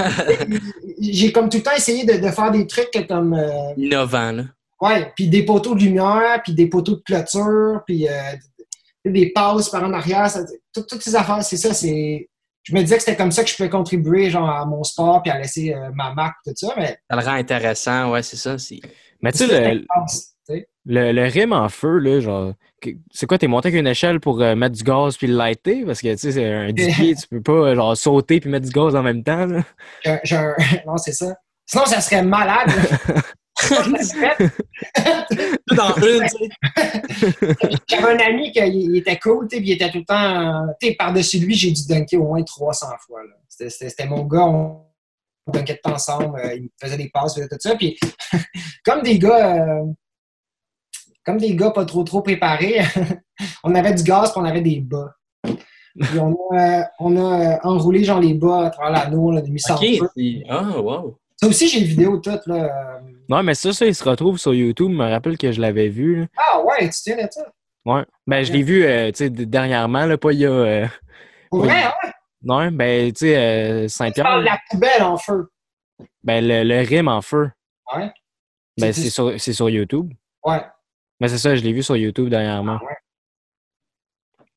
Euh, 0.00 0.58
j'ai 1.00 1.32
comme 1.32 1.48
tout 1.48 1.58
le 1.58 1.62
temps 1.62 1.74
essayé 1.74 2.04
de, 2.04 2.14
de 2.18 2.30
faire 2.30 2.50
des 2.50 2.66
trucs 2.66 2.90
comme 3.08 3.40
Innovant, 3.76 4.32
là. 4.32 4.42
ouais 4.82 5.12
puis 5.16 5.28
des 5.28 5.44
poteaux 5.44 5.74
de 5.74 5.80
lumière 5.80 6.42
puis 6.42 6.52
des 6.52 6.66
poteaux 6.66 6.96
de 6.96 7.02
clôture 7.02 7.80
puis 7.86 8.06
des 9.04 9.30
passes 9.32 9.70
par 9.70 9.84
en 9.84 9.92
arrière 9.92 10.28
ça- 10.28 10.44
tout- 10.74 10.82
toutes 10.82 11.02
ces 11.02 11.14
affaires 11.16 11.42
c'est 11.42 11.56
ça 11.56 11.72
c'est 11.72 12.28
je 12.64 12.74
me 12.74 12.80
disais 12.82 12.96
que 12.96 13.02
c'était 13.02 13.16
comme 13.16 13.32
ça 13.32 13.42
que 13.44 13.48
je 13.50 13.56
pouvais 13.56 13.70
contribuer 13.70 14.28
genre 14.30 14.50
à 14.50 14.66
mon 14.66 14.82
sport 14.84 15.22
puis 15.22 15.30
à 15.30 15.38
laisser 15.38 15.72
euh, 15.72 15.90
ma 15.94 16.12
marque 16.12 16.36
tout 16.44 16.52
ça 16.54 16.74
mais 16.76 16.98
Ça 17.08 17.16
le 17.16 17.22
rend 17.24 17.32
intéressant, 17.34 18.10
ouais, 18.10 18.22
c'est 18.22 18.36
ça. 18.36 18.58
Mais 19.22 19.32
tu 19.32 19.46
sais, 19.46 19.74
le, 19.74 20.62
le, 20.86 21.12
le 21.12 21.22
rime 21.24 21.52
en 21.52 21.68
feu, 21.68 21.98
là, 21.98 22.20
genre, 22.20 22.52
c'est 23.10 23.26
quoi, 23.26 23.36
t'es 23.38 23.46
monté 23.48 23.68
avec 23.68 23.80
une 23.80 23.86
échelle 23.86 24.20
pour 24.20 24.40
euh, 24.40 24.54
mettre 24.54 24.76
du 24.76 24.82
gaz 24.84 25.16
puis 25.16 25.26
le 25.26 25.34
lighter? 25.36 25.84
Parce 25.84 26.00
que, 26.00 26.10
tu 26.12 26.16
sais, 26.18 26.32
c'est 26.32 26.46
un 26.52 26.72
10 26.72 26.94
pieds, 26.94 27.14
tu 27.20 27.28
peux 27.28 27.42
pas, 27.42 27.52
euh, 27.52 27.74
genre, 27.74 27.96
sauter 27.96 28.40
puis 28.40 28.48
mettre 28.48 28.66
du 28.66 28.72
gaz 28.72 28.94
en 28.96 29.02
même 29.02 29.22
temps, 29.22 29.44
là. 29.46 29.62
J'ai 30.04 30.10
un- 30.10 30.20
j'ai 30.24 30.36
un- 30.36 30.54
non 30.86 30.96
c'est 30.96 31.12
ça 31.12 31.34
sinon 31.66 31.84
ça 31.84 32.00
serait 32.00 32.22
malade 32.22 32.70
dans 35.76 35.94
une, 35.96 36.24
tu 36.24 36.28
sais. 36.28 37.76
J'avais 37.88 38.14
un 38.14 38.18
ami 38.26 38.52
qui 38.52 38.60
il 38.60 38.96
était 38.96 39.18
cool, 39.18 39.48
tu 39.48 39.56
sais, 39.56 39.60
puis 39.62 39.70
il 39.70 39.72
était 39.74 39.90
tout 39.90 39.98
le 39.98 40.04
temps. 40.04 40.66
Tu 40.80 40.88
sais, 40.88 40.94
par-dessus 40.94 41.38
lui, 41.40 41.54
j'ai 41.54 41.70
dû 41.72 41.82
dunker 41.88 42.20
au 42.22 42.28
moins 42.28 42.42
300 42.42 42.86
fois. 43.06 43.20
là. 43.22 43.34
C'était- 43.48 44.06
mon 44.06 44.24
gars, 44.24 44.44
on 44.46 44.82
dunkait 45.52 45.80
tout 45.82 45.90
ensemble, 45.90 46.38
euh, 46.38 46.54
il 46.54 46.62
me 46.64 46.68
faisait 46.80 46.96
des 46.96 47.08
passes, 47.10 47.34
faisait 47.34 47.48
tout 47.48 47.56
ça. 47.60 47.74
Puis, 47.76 47.98
comme 48.84 49.02
des 49.02 49.18
gars. 49.18 49.56
euh, 49.66 49.84
comme 51.24 51.38
des 51.38 51.54
gars 51.54 51.70
pas 51.70 51.84
trop 51.84 52.04
trop 52.04 52.22
préparés, 52.22 52.80
on 53.64 53.74
avait 53.74 53.92
du 53.94 54.02
gaz 54.02 54.32
puis 54.32 54.40
on 54.40 54.44
avait 54.46 54.62
des 54.62 54.80
bas. 54.80 55.14
Puis 55.44 56.18
on 56.18 56.34
a, 56.52 56.80
euh, 56.80 56.82
on 57.00 57.16
a 57.16 57.58
enroulé 57.66 58.04
genre 58.04 58.20
les 58.20 58.34
bas 58.34 58.66
à 58.66 58.70
travers 58.70 58.92
l'anneau, 58.92 59.30
on 59.32 59.36
a 59.36 59.42
mis 59.42 59.60
ça 59.60 59.76
Ah, 60.48 60.80
wow. 60.80 61.18
Ça 61.40 61.46
aussi, 61.46 61.68
j'ai 61.68 61.80
une 61.80 61.86
vidéo 61.86 62.16
toute. 62.18 62.46
Là. 62.46 63.00
Non, 63.28 63.42
mais 63.42 63.54
ça, 63.54 63.72
ça, 63.72 63.86
il 63.86 63.94
se 63.94 64.02
retrouve 64.02 64.38
sur 64.38 64.54
YouTube. 64.54 64.90
Je 64.90 64.96
me 64.96 65.08
rappelle 65.08 65.36
que 65.38 65.52
je 65.52 65.60
l'avais 65.60 65.88
vu, 65.88 66.20
là. 66.20 66.26
Ah 66.36 66.60
ouais, 66.64 66.88
tu 66.88 67.00
tiens 67.02 67.16
de 67.16 67.28
ça? 67.30 67.42
Ouais. 67.84 68.04
Ben, 68.26 68.42
je 68.44 68.52
l'ai 68.52 68.62
vu, 68.62 68.84
euh, 68.84 69.08
tu 69.12 69.18
sais, 69.18 69.30
dernièrement, 69.30 70.04
là, 70.06 70.18
pas 70.18 70.32
il 70.32 70.40
y 70.40 70.46
a. 70.46 70.50
euh, 70.50 70.86
vrai, 71.52 71.68
ouais. 71.68 72.10
Non, 72.48 72.70
ben, 72.72 73.12
tu 73.12 73.26
sais, 73.26 73.36
euh, 73.36 73.82
Tu 73.82 73.88
Saint-Pierre, 73.90 74.24
parles 74.24 74.40
de 74.40 74.46
la 74.46 74.58
poubelle 74.70 75.02
en 75.02 75.16
feu. 75.18 75.48
ben, 76.24 76.42
le, 76.46 76.64
le 76.64 76.80
rime 76.80 77.08
en 77.08 77.20
feu. 77.20 77.50
Ouais. 77.94 78.10
Ben, 78.80 78.92
C'est- 78.92 79.10
sur, 79.10 79.38
sur 79.38 79.68
YouTube. 79.70 80.10
Ouais. 80.44 80.62
Mais 81.20 81.28
c'est 81.28 81.38
ça, 81.38 81.54
je 81.54 81.62
l'ai 81.62 81.72
vu 81.72 81.82
sur 81.82 81.96
YouTube 81.96 82.28
dernièrement. 82.30 82.78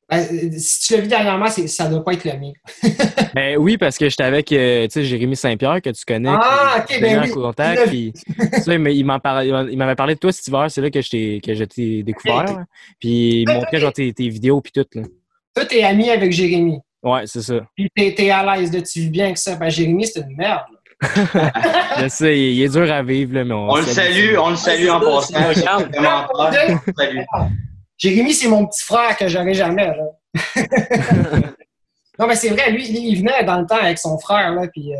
Ben, 0.08 0.18
euh, 0.30 0.50
si 0.58 0.80
tu 0.86 0.94
l'as 0.94 1.00
vu 1.00 1.08
dernièrement, 1.08 1.46
ça 1.48 1.88
doit 1.88 2.04
pas 2.04 2.12
être 2.12 2.24
le 2.24 2.38
mien. 2.38 2.52
Ben 3.34 3.56
oui, 3.56 3.78
parce 3.78 3.96
que 3.96 4.08
j'étais 4.10 4.24
avec, 4.24 4.52
euh, 4.52 4.84
tu 4.86 4.90
sais, 4.92 5.04
Jérémy 5.04 5.36
Saint-Pierre, 5.36 5.80
que 5.80 5.88
tu 5.88 6.04
connais. 6.04 6.28
Ah, 6.30 6.84
qui- 6.86 6.96
ok, 6.96 7.00
ben 7.00 7.18
en 7.20 7.22
oui. 7.24 7.30
contact, 7.30 7.82
Il 7.92 8.12
puis 8.12 8.78
mais 8.78 9.02
m'avait 9.76 9.94
parlé 9.94 10.14
de 10.14 10.18
toi 10.20 10.32
cet 10.32 10.46
hiver, 10.48 10.70
c'est 10.70 10.82
là 10.82 10.90
que 10.90 11.00
je 11.00 11.08
t'ai, 11.10 11.40
que 11.42 11.54
je 11.54 11.64
t'ai 11.64 12.02
découvert. 12.02 12.44
Puis 13.00 13.40
il 13.42 13.48
me 13.48 13.54
montrait 13.54 13.80
genre 13.80 13.92
tes, 13.92 14.12
tes 14.12 14.28
vidéos 14.28 14.60
puis 14.60 14.72
tout. 14.72 14.84
Là. 14.94 15.02
Toi, 15.54 15.64
t'es 15.64 15.82
ami 15.82 16.10
avec 16.10 16.30
Jérémy. 16.32 16.78
Ouais, 17.02 17.22
c'est 17.26 17.42
ça. 17.42 17.54
Puis 17.76 17.88
t'es, 17.96 18.14
t'es 18.14 18.30
à 18.30 18.56
l'aise, 18.56 18.72
là, 18.72 18.80
tu 18.82 19.00
vis 19.00 19.10
bien 19.10 19.24
avec 19.26 19.38
ça. 19.38 19.56
Ben, 19.56 19.68
Jérémy, 19.68 20.06
c'est 20.06 20.20
une 20.20 20.36
merde. 20.36 20.62
Je 21.98 22.06
sais, 22.08 22.38
il, 22.38 22.54
il 22.58 22.62
est 22.62 22.68
dur 22.68 22.90
à 22.92 23.02
vivre, 23.02 23.34
là, 23.34 23.44
mais 23.44 23.54
on, 23.54 23.70
On 23.70 23.76
le 23.76 23.82
salue, 23.84 24.36
on 24.38 24.50
le 24.50 24.56
salue 24.56 24.88
en 24.88 25.00
passant. 25.00 25.34
Jérémy, 27.98 28.32
c'est 28.32 28.48
mon 28.48 28.66
petit 28.66 28.84
frère 28.84 29.16
que 29.16 29.26
j'aurais 29.28 29.54
jamais. 29.54 29.86
Là. 29.88 30.04
non, 32.18 32.26
mais 32.26 32.36
c'est 32.36 32.50
vrai, 32.50 32.70
lui, 32.70 32.86
il 32.88 33.18
venait 33.18 33.44
dans 33.44 33.60
le 33.60 33.66
temps 33.66 33.76
avec 33.80 33.98
son 33.98 34.18
frère, 34.18 34.52
là, 34.54 34.68
puis 34.68 34.94
euh, 34.94 34.98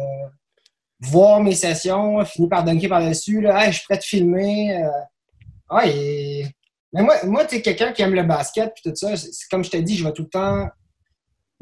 voir 1.01 1.41
mes 1.41 1.55
sessions, 1.55 2.25
finit 2.25 2.49
par 2.49 2.65
dunker 2.65 2.89
par-dessus. 2.89 3.41
Là, 3.41 3.65
Hey, 3.65 3.73
je 3.73 3.79
suis 3.79 3.85
prêt 3.89 3.99
de 3.99 4.03
filmer. 4.03 4.77
euh. 4.83 5.75
Ouais, 5.77 5.89
et- 5.97 6.47
Mais 6.93 7.03
moi, 7.03 7.15
moi 7.25 7.45
tu 7.45 7.57
es 7.57 7.63
quelqu'un 7.63 7.93
qui 7.93 8.03
aime 8.03 8.15
le 8.15 8.23
basket, 8.25 8.73
puis 8.75 8.91
tout 8.91 8.97
ça. 8.97 9.17
C'est, 9.17 9.33
c'est 9.33 9.49
comme 9.51 9.65
je 9.65 9.71
te 9.71 9.77
dis, 9.79 9.97
je 9.97 10.05
vais 10.05 10.13
tout 10.13 10.23
le 10.23 10.29
temps. 10.29 10.69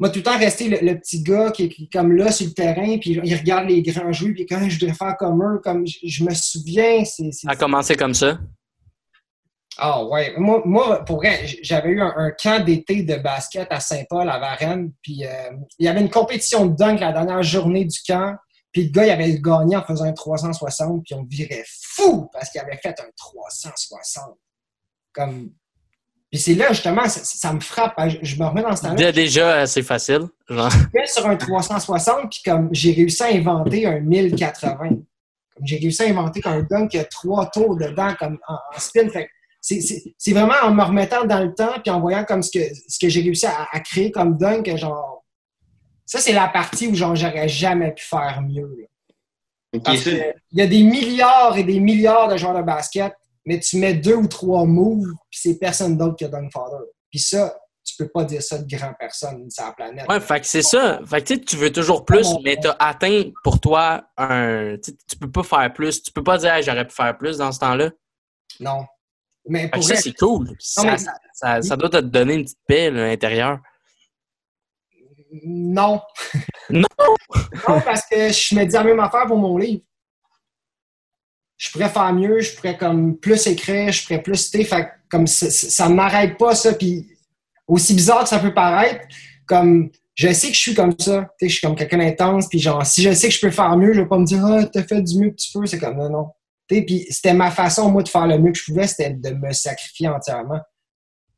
Moi, 0.01 0.09
tout 0.09 0.19
le 0.19 0.23
temps 0.23 0.37
rester 0.37 0.67
le, 0.67 0.79
le 0.81 0.99
petit 0.99 1.23
gars 1.23 1.51
qui 1.51 1.63
est 1.63 1.69
qui 1.69 1.83
est 1.83 1.93
comme 1.93 2.11
là 2.11 2.31
sur 2.31 2.47
le 2.47 2.53
terrain, 2.53 2.97
puis 2.97 3.11
il 3.23 3.35
regarde 3.35 3.69
les 3.69 3.81
grands 3.81 4.11
jouer, 4.11 4.33
puis 4.33 4.45
quand 4.45 4.67
je 4.67 4.77
voudrais 4.77 4.95
faire 4.95 5.15
comme 5.17 5.41
eux, 5.41 5.61
comme 5.63 5.87
je, 5.87 5.99
je 6.03 6.23
me 6.23 6.33
souviens, 6.33 7.05
c'est, 7.05 7.29
a 7.47 7.55
commencé 7.55 7.95
comme 7.95 8.13
ça? 8.13 8.37
ah 9.77 10.03
ouais. 10.03 10.33
Moi, 10.37 10.61
moi, 10.65 11.03
pour 11.05 11.17
vrai, 11.17 11.45
j'avais 11.63 11.89
eu 11.89 12.01
un, 12.01 12.13
un 12.15 12.31
camp 12.31 12.63
d'été 12.63 13.03
de 13.03 13.15
basket 13.15 13.67
à 13.71 13.79
Saint-Paul, 13.79 14.29
à 14.29 14.37
Varennes. 14.37 14.91
Puis 15.01 15.25
euh, 15.25 15.51
il 15.79 15.85
y 15.85 15.89
avait 15.89 16.01
une 16.01 16.09
compétition 16.09 16.65
de 16.65 16.75
dunk 16.75 16.99
la 16.99 17.11
dernière 17.11 17.41
journée 17.41 17.85
du 17.85 17.99
camp. 18.05 18.35
Puis 18.71 18.85
le 18.85 18.91
gars, 18.91 19.05
il 19.05 19.09
avait 19.09 19.39
gagné 19.39 19.75
en 19.75 19.83
faisant 19.83 20.05
un 20.05 20.13
360, 20.13 21.03
puis 21.03 21.15
on 21.15 21.23
virait 21.23 21.63
fou 21.67 22.29
parce 22.31 22.49
qu'il 22.49 22.61
avait 22.61 22.77
fait 22.77 22.99
un 22.99 23.09
360. 23.17 24.37
Comme... 25.13 25.51
Puis 26.31 26.39
c'est 26.39 26.53
là, 26.55 26.69
justement, 26.69 27.05
ça, 27.09 27.19
ça 27.23 27.51
me 27.53 27.59
frappe. 27.59 27.93
hein. 27.97 28.07
Je, 28.07 28.17
je 28.21 28.39
me 28.39 28.45
remets 28.45 28.61
dans 28.61 28.73
ce 28.75 28.83
temps-là. 28.83 28.95
Dé- 28.95 29.11
Déjà, 29.11 29.59
assez 29.59 29.83
facile. 29.83 30.21
Genre. 30.49 30.69
Je 30.71 31.11
sur 31.11 31.27
un 31.27 31.35
360, 31.35 32.29
puis 32.31 32.39
comme 32.45 32.69
j'ai 32.71 32.93
réussi 32.93 33.21
à 33.23 33.27
inventer 33.27 33.85
un 33.85 33.99
1080. 33.99 34.77
Comme 34.77 34.99
j'ai 35.65 35.77
réussi 35.77 36.03
à 36.03 36.05
inventer 36.07 36.41
un 36.45 36.61
dunk 36.61 36.87
qui 36.91 36.97
a 36.99 37.03
trois 37.03 37.47
tours 37.47 37.75
dedans, 37.75 38.13
comme 38.17 38.39
en, 38.47 38.53
en 38.53 38.79
spin. 38.79 39.09
Fait 39.09 39.27
c'est- 39.59 39.81
c'est 39.81 40.01
c'est 40.17 40.31
vraiment 40.31 40.55
en 40.63 40.71
me 40.73 40.81
remettant 40.83 41.25
dans 41.25 41.43
le 41.43 41.53
temps, 41.53 41.73
puis 41.83 41.91
en 41.91 41.99
voyant 41.99 42.23
comme 42.23 42.41
ce 42.41 42.49
que, 42.51 42.63
ce 42.87 42.97
que 42.97 43.09
j'ai 43.09 43.21
réussi 43.21 43.45
à, 43.45 43.67
à 43.71 43.79
créer 43.81 44.09
comme 44.11 44.37
dunk, 44.37 44.63
que 44.65 44.77
genre. 44.77 45.25
Ça, 46.05 46.19
c'est 46.19 46.33
la 46.33 46.47
partie 46.47 46.87
où 46.87 46.95
genre 46.95 47.15
j'aurais 47.15 47.49
jamais 47.49 47.91
pu 47.91 48.05
faire 48.05 48.41
mieux. 48.41 48.87
Parce 49.83 50.03
que 50.03 50.09
il 50.51 50.59
y 50.59 50.61
a 50.61 50.67
des 50.67 50.83
milliards 50.83 51.57
et 51.57 51.63
des 51.63 51.79
milliards 51.79 52.27
de 52.29 52.37
joueurs 52.37 52.55
de 52.55 52.61
basket, 52.61 53.13
mais 53.45 53.59
tu 53.59 53.77
mets 53.77 53.93
deux 53.93 54.15
ou 54.15 54.27
trois 54.27 54.65
moves, 54.65 55.07
puis 55.29 55.39
c'est 55.41 55.57
personne 55.59 55.97
d'autre 55.97 56.15
que 56.19 56.25
Dunk 56.25 56.51
Father. 56.51 56.79
Puis 57.09 57.19
ça, 57.19 57.57
tu 57.83 57.95
peux 57.97 58.07
pas 58.09 58.23
dire 58.23 58.41
ça 58.43 58.59
de 58.59 58.67
grand 58.75 58.93
personne 58.99 59.49
sur 59.49 59.65
la 59.65 59.71
planète. 59.73 60.07
Ouais, 60.07 60.19
fait 60.19 60.39
que 60.39 60.45
c'est 60.45 60.61
ça. 60.61 60.99
Fait 61.05 61.21
que 61.23 61.33
tu 61.33 61.55
veux 61.57 61.71
toujours 61.71 62.05
plus, 62.05 62.27
mais 62.43 62.55
tu 62.61 62.67
as 62.67 62.75
atteint 62.79 63.23
pour 63.43 63.59
toi 63.59 64.03
un. 64.17 64.77
Tu 64.77 64.91
sais, 64.91 64.97
tu 65.09 65.15
peux 65.17 65.31
pas 65.31 65.43
faire 65.43 65.73
plus. 65.73 66.03
Tu 66.03 66.11
peux 66.11 66.23
pas 66.23 66.37
dire, 66.37 66.53
Hey, 66.53 66.63
j'aurais 66.63 66.85
pu 66.87 66.93
faire 66.93 67.17
plus 67.17 67.37
dans 67.37 67.51
ce 67.51 67.59
temps-là. 67.59 67.89
Non. 68.59 68.85
Mais 69.47 69.69
pour 69.69 69.83
ça, 69.83 69.95
c'est 69.95 70.13
cool. 70.13 70.55
Ça, 70.59 70.83
mais- 70.83 70.97
ça, 70.99 71.13
ça- 71.33 71.61
ça 71.63 71.75
doit 71.75 71.89
te 71.89 71.97
donner 71.97 72.35
une 72.35 72.43
petite 72.43 72.59
paix 72.67 72.91
là, 72.91 73.05
à 73.05 73.07
l'intérieur. 73.07 73.59
non. 75.43 76.01
Non? 76.69 76.87
non, 77.67 77.81
parce 77.81 78.05
que 78.05 78.29
je 78.29 78.55
me 78.55 78.65
dis 78.65 78.73
la 78.73 78.83
même 78.83 78.99
affaire 78.99 79.25
pour 79.27 79.37
mon 79.37 79.57
livre. 79.57 79.83
Je 81.61 81.69
pourrais 81.69 81.89
faire 81.89 82.11
mieux, 82.11 82.39
je 82.39 82.55
pourrais 82.55 82.75
comme 82.75 83.15
plus 83.17 83.45
écrire, 83.45 83.91
je 83.91 84.01
pourrais 84.01 84.23
plus 84.23 84.35
citer. 84.35 84.63
Fait 84.63 84.87
comme 85.11 85.27
ça, 85.27 85.47
ça 85.51 85.89
m'arrête 85.89 86.35
pas, 86.35 86.55
ça. 86.55 86.73
Puis 86.73 87.07
aussi 87.67 87.93
bizarre 87.93 88.23
que 88.23 88.29
ça 88.29 88.39
peut 88.39 88.53
paraître, 88.53 89.05
comme 89.45 89.91
je 90.15 90.33
sais 90.33 90.47
que 90.47 90.55
je 90.55 90.59
suis 90.59 90.73
comme 90.73 90.95
ça. 90.97 91.29
Je 91.39 91.47
suis 91.49 91.61
comme 91.61 91.75
quelqu'un 91.75 91.99
d'intense. 91.99 92.49
Puis 92.49 92.57
genre, 92.57 92.83
si 92.83 93.03
je 93.03 93.11
sais 93.11 93.29
que 93.29 93.35
je 93.35 93.39
peux 93.39 93.51
faire 93.51 93.77
mieux, 93.77 93.93
je 93.93 94.01
vais 94.01 94.07
pas 94.07 94.17
me 94.17 94.25
dire 94.25 94.43
Ah, 94.43 94.65
t'as 94.65 94.81
fait 94.81 95.03
du 95.03 95.19
mieux 95.19 95.29
que 95.29 95.35
tu 95.35 95.51
peux. 95.53 95.67
C'est 95.67 95.77
comme 95.77 95.97
non, 95.97 96.09
non. 96.09 96.27
Puis 96.67 97.05
c'était 97.11 97.35
ma 97.35 97.51
façon, 97.51 97.91
moi, 97.91 98.01
de 98.01 98.09
faire 98.09 98.25
le 98.25 98.39
mieux 98.39 98.51
que 98.51 98.57
je 98.57 98.65
pouvais, 98.65 98.87
c'était 98.87 99.11
de 99.11 99.29
me 99.29 99.53
sacrifier 99.53 100.07
entièrement. 100.07 100.61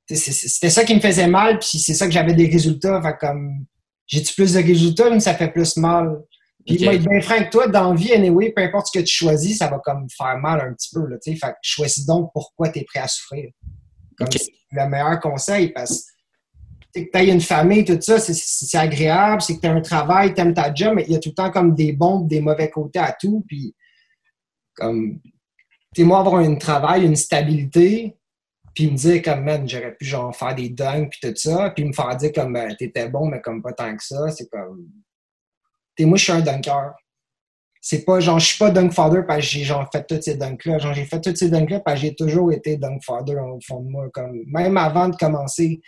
C'était 0.07 0.69
ça 0.69 0.85
qui 0.85 0.95
me 0.95 1.01
faisait 1.01 1.27
mal, 1.27 1.59
puis 1.59 1.79
c'est 1.79 1.95
ça 1.95 2.05
que 2.05 2.13
j'avais 2.13 2.33
des 2.33 2.47
résultats. 2.47 3.01
Fait 3.01 3.17
comme 3.19 3.65
j'ai-tu 4.07 4.33
plus 4.35 4.53
de 4.53 4.59
résultats, 4.59 5.09
mais 5.09 5.19
ça 5.19 5.33
fait 5.33 5.49
plus 5.49 5.75
mal. 5.75 6.21
Puis 6.65 6.75
Ok. 6.77 6.83
moi, 6.83 6.93
être 6.93 7.07
bien 7.09 7.21
franc 7.21 7.49
toi, 7.51 7.67
dans 7.67 7.89
la 7.91 7.95
vie, 7.95 8.13
anyway, 8.13 8.51
peu 8.55 8.61
importe 8.63 8.87
ce 8.87 8.99
que 8.99 9.03
tu 9.03 9.13
choisis, 9.13 9.57
ça 9.57 9.67
va 9.67 9.79
comme 9.79 10.07
faire 10.09 10.37
mal 10.37 10.61
un 10.61 10.73
petit 10.73 10.89
peu. 10.93 11.05
Là, 11.07 11.17
tu 11.21 11.31
sais. 11.31 11.37
fait 11.37 11.51
que 11.51 11.57
choisis 11.61 12.05
donc 12.05 12.31
pourquoi 12.33 12.69
tu 12.69 12.79
es 12.79 12.83
prêt 12.85 12.99
à 13.01 13.07
souffrir. 13.07 13.49
Comme 14.17 14.27
Ok. 14.27 14.37
c'est 14.37 14.51
le 14.71 14.87
meilleur 14.89 15.19
conseil, 15.19 15.69
parce 15.73 16.05
que 16.95 16.99
tu 17.01 17.09
as 17.13 17.23
une 17.23 17.41
famille, 17.41 17.83
tout 17.83 17.99
ça, 17.99 18.19
c'est- 18.19 18.77
agréable, 18.77 19.41
c'est 19.41 19.55
que 19.55 19.61
tu 19.61 19.67
as 19.67 19.71
un 19.73 19.81
travail, 19.81 20.33
tu 20.33 20.41
aimes 20.41 20.53
ta 20.53 20.73
job, 20.73 20.93
mais 20.95 21.03
il 21.07 21.13
y 21.13 21.15
a 21.15 21.19
tout 21.19 21.29
le 21.29 21.35
temps 21.35 21.51
comme 21.51 21.73
des 21.75 21.91
bons 21.91 22.21
des 22.21 22.39
mauvais 22.39 22.69
côtés 22.69 22.99
à 22.99 23.15
tout. 23.19 23.43
Puis, 23.47 23.75
comme, 24.75 25.19
tu 25.21 25.31
sais, 26.01 26.03
moi, 26.03 26.19
avoir 26.19 26.35
un 26.35 26.55
travail, 26.55 27.05
une 27.05 27.15
stabilité, 27.15 28.15
puis 28.73 28.89
me 28.89 28.95
dire 28.97 29.21
comme, 29.21 29.43
man, 29.43 29.67
j'aurais 29.69 29.95
pu 29.95 30.05
genre 30.05 30.35
faire 30.35 30.55
des 30.55 30.69
dunks, 30.69 31.09
puis 31.11 31.19
tout 31.21 31.35
ça, 31.35 31.69
puis 31.71 31.83
me 31.85 31.93
faire 31.93 32.15
dire 32.15 32.31
comme, 32.33 32.53
ben, 32.53 32.75
t'étais 32.75 33.09
bon, 33.09 33.27
mais 33.27 33.41
comme 33.41 33.61
pas 33.61 33.73
tant 33.73 33.95
que 33.95 34.03
ça, 34.03 34.29
c'est 34.31 34.47
comme. 34.49 34.87
Sais, 35.97 36.05
moi, 36.05 36.17
je 36.17 36.23
suis 36.23 36.33
un 36.33 36.41
dunker. 36.41 36.93
C'est 37.81 38.05
pas 38.05 38.21
genre, 38.21 38.39
je 38.39 38.45
suis 38.45 38.57
pas 38.57 38.71
dunk 38.71 38.91
father 38.93 39.23
parce 39.27 39.41
que 39.41 39.45
j'ai 39.45 39.63
genre 39.65 39.89
fait 39.91 40.05
tous 40.07 40.21
ces 40.21 40.35
dunks-là. 40.35 40.77
Genre, 40.77 40.93
j'ai 40.93 41.05
fait 41.05 41.19
tous 41.19 41.35
ces 41.35 41.49
dunks-là 41.49 41.81
parce 41.81 41.99
que 41.99 42.07
j'ai 42.07 42.15
toujours 42.15 42.51
été 42.53 42.77
dunk 42.77 43.03
father 43.03 43.35
au 43.35 43.59
fond 43.65 43.81
de 43.81 43.89
moi. 43.89 44.09
Comme, 44.13 44.41
même 44.47 44.77
avant 44.77 45.09
de 45.09 45.15
commencer, 45.17 45.81